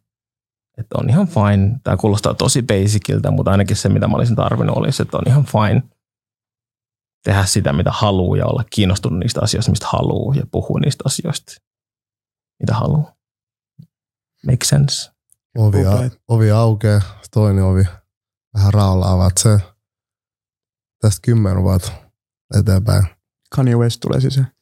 Että 0.78 0.98
on 0.98 1.10
ihan 1.10 1.28
fine. 1.28 1.80
Tämä 1.82 1.96
kuulostaa 1.96 2.34
tosi 2.34 2.62
basiciltä, 2.62 3.30
mutta 3.30 3.50
ainakin 3.50 3.76
se, 3.76 3.88
mitä 3.88 4.08
mä 4.08 4.16
olisin 4.16 4.36
tarvinnut, 4.36 4.76
olisi, 4.76 5.02
että 5.02 5.16
on 5.16 5.22
ihan 5.26 5.44
fine 5.44 5.82
tehdä 7.24 7.44
sitä, 7.44 7.72
mitä 7.72 7.90
haluaa 7.92 8.38
ja 8.38 8.46
olla 8.46 8.64
kiinnostunut 8.70 9.18
niistä 9.18 9.40
asioista, 9.42 9.70
mistä 9.70 9.86
haluaa 9.92 10.34
ja 10.34 10.46
puhua 10.50 10.80
niistä 10.80 11.02
asioista, 11.06 11.52
mitä 12.60 12.74
haluaa. 12.74 13.16
Make 14.46 14.64
sense? 14.64 15.10
Ovi, 15.58 15.86
a, 15.86 16.10
ovi 16.28 16.50
aukeaa, 16.50 17.00
toinen 17.34 17.64
ovi 17.64 17.84
vähän 18.54 18.74
raolaavat 18.74 19.38
se 19.38 19.60
tästä 21.00 21.20
kymmenen 21.22 21.62
vuotta 21.62 21.92
eteenpäin. 22.58 23.15
Kanye 23.50 23.76
West 23.76 24.00
tulee 24.00 24.20
sisään. 24.20 24.52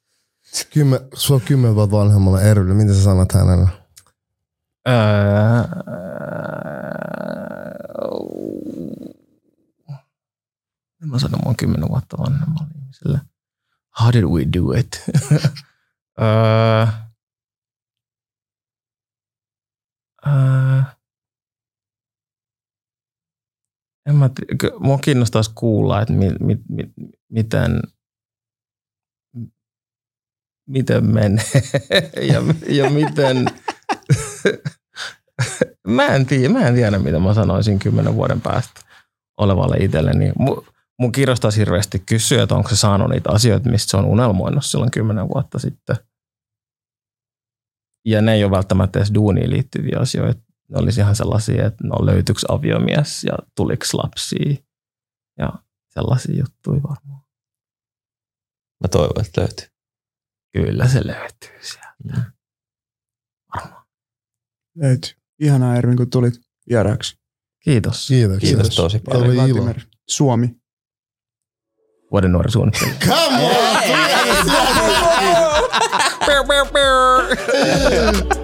Kymmen, 0.72 1.00
sua 1.14 1.40
kymmenen 1.40 1.74
vuotta 1.74 1.96
vanhemmalla 1.96 2.40
Erville, 2.40 2.74
mitä 2.74 2.94
sä 2.94 3.02
sanot 3.02 3.32
hänelle? 3.32 3.68
Öö, 4.88 4.94
mä 11.06 11.18
sanon, 11.18 11.40
mä 11.40 11.46
oon 11.46 11.56
kymmenen 11.56 11.88
vuotta 11.88 12.18
vanhemmalla 12.18 12.68
ihmiselle. 12.76 13.20
How 14.00 14.12
did 14.12 14.24
we 14.24 14.44
do 14.52 14.72
it? 14.72 15.04
öö, 16.20 16.86
öö, 20.26 20.82
en 24.06 24.14
mä 24.14 24.30
mua 24.78 24.98
kiinnostaisi 24.98 25.50
kuulla, 25.54 26.02
että 26.02 26.14
mi, 26.14 26.30
mi, 26.40 26.58
mi, 26.68 26.92
miten, 27.28 27.82
miten 30.66 31.06
menee 31.06 31.44
ja, 32.32 32.42
ja 32.68 32.90
miten, 32.90 33.46
mä 35.88 36.06
en 36.06 36.26
tiedä, 36.26 36.52
mä 36.52 36.68
en 36.68 36.74
tiedä, 36.74 36.98
mitä 36.98 37.18
mä 37.18 37.34
sanoisin 37.34 37.78
kymmenen 37.78 38.14
vuoden 38.14 38.40
päästä 38.40 38.80
olevalle 39.36 39.76
itselleni. 39.76 40.30
Mu- 40.30 40.74
Mun 40.98 41.12
kiinnostaisi 41.12 41.58
hirveästi 41.60 41.98
kysyä, 41.98 42.42
että 42.42 42.54
onko 42.54 42.68
se 42.68 42.76
saanut 42.76 43.10
niitä 43.10 43.30
asioita, 43.32 43.70
mistä 43.70 43.90
se 43.90 43.96
on 43.96 44.04
unelmoinut 44.04 44.64
silloin 44.64 44.90
kymmenen 44.90 45.28
vuotta 45.28 45.58
sitten. 45.58 45.96
Ja 48.06 48.22
ne 48.22 48.34
ei 48.34 48.44
ole 48.44 48.50
välttämättä 48.50 48.98
edes 48.98 49.14
duuniin 49.14 49.50
liittyviä 49.50 49.98
asioita. 50.00 50.40
Ne 50.68 50.78
olisi 50.78 51.00
ihan 51.00 51.16
sellaisia, 51.16 51.66
että 51.66 51.84
no 51.88 52.06
löytyykö 52.06 52.40
aviomies 52.48 53.24
ja 53.24 53.32
tuliko 53.56 53.84
lapsia 53.92 54.56
ja 55.38 55.52
sellaisia 55.88 56.36
juttuja 56.38 56.82
varmaan. 56.82 57.22
Mä 58.82 58.88
toivon, 58.90 59.26
että 59.26 59.40
löytyy. 59.40 59.73
Kyllä 60.54 60.88
se 60.88 61.06
löytyy 61.06 61.58
sieltä. 61.60 62.30
Varmaan. 63.56 63.84
Löytyy. 64.76 65.10
Ihanaa 65.40 65.76
Ervin, 65.76 65.96
kun 65.96 66.10
tulit 66.10 66.34
vieraaksi. 66.68 67.16
Kiitos. 67.64 68.06
Kiitos. 68.08 68.38
Kiitos 68.38 68.76
tosi 68.76 68.98
paljon. 68.98 69.24
Oli 69.24 69.34
ilo. 69.34 69.42
Latimer, 69.42 69.80
Suomi. 70.08 70.56
Vuoden 72.10 72.32
nuori 72.32 72.50
suunnittelija. 72.50 72.96
Come 73.06 73.44
on! 76.70 78.34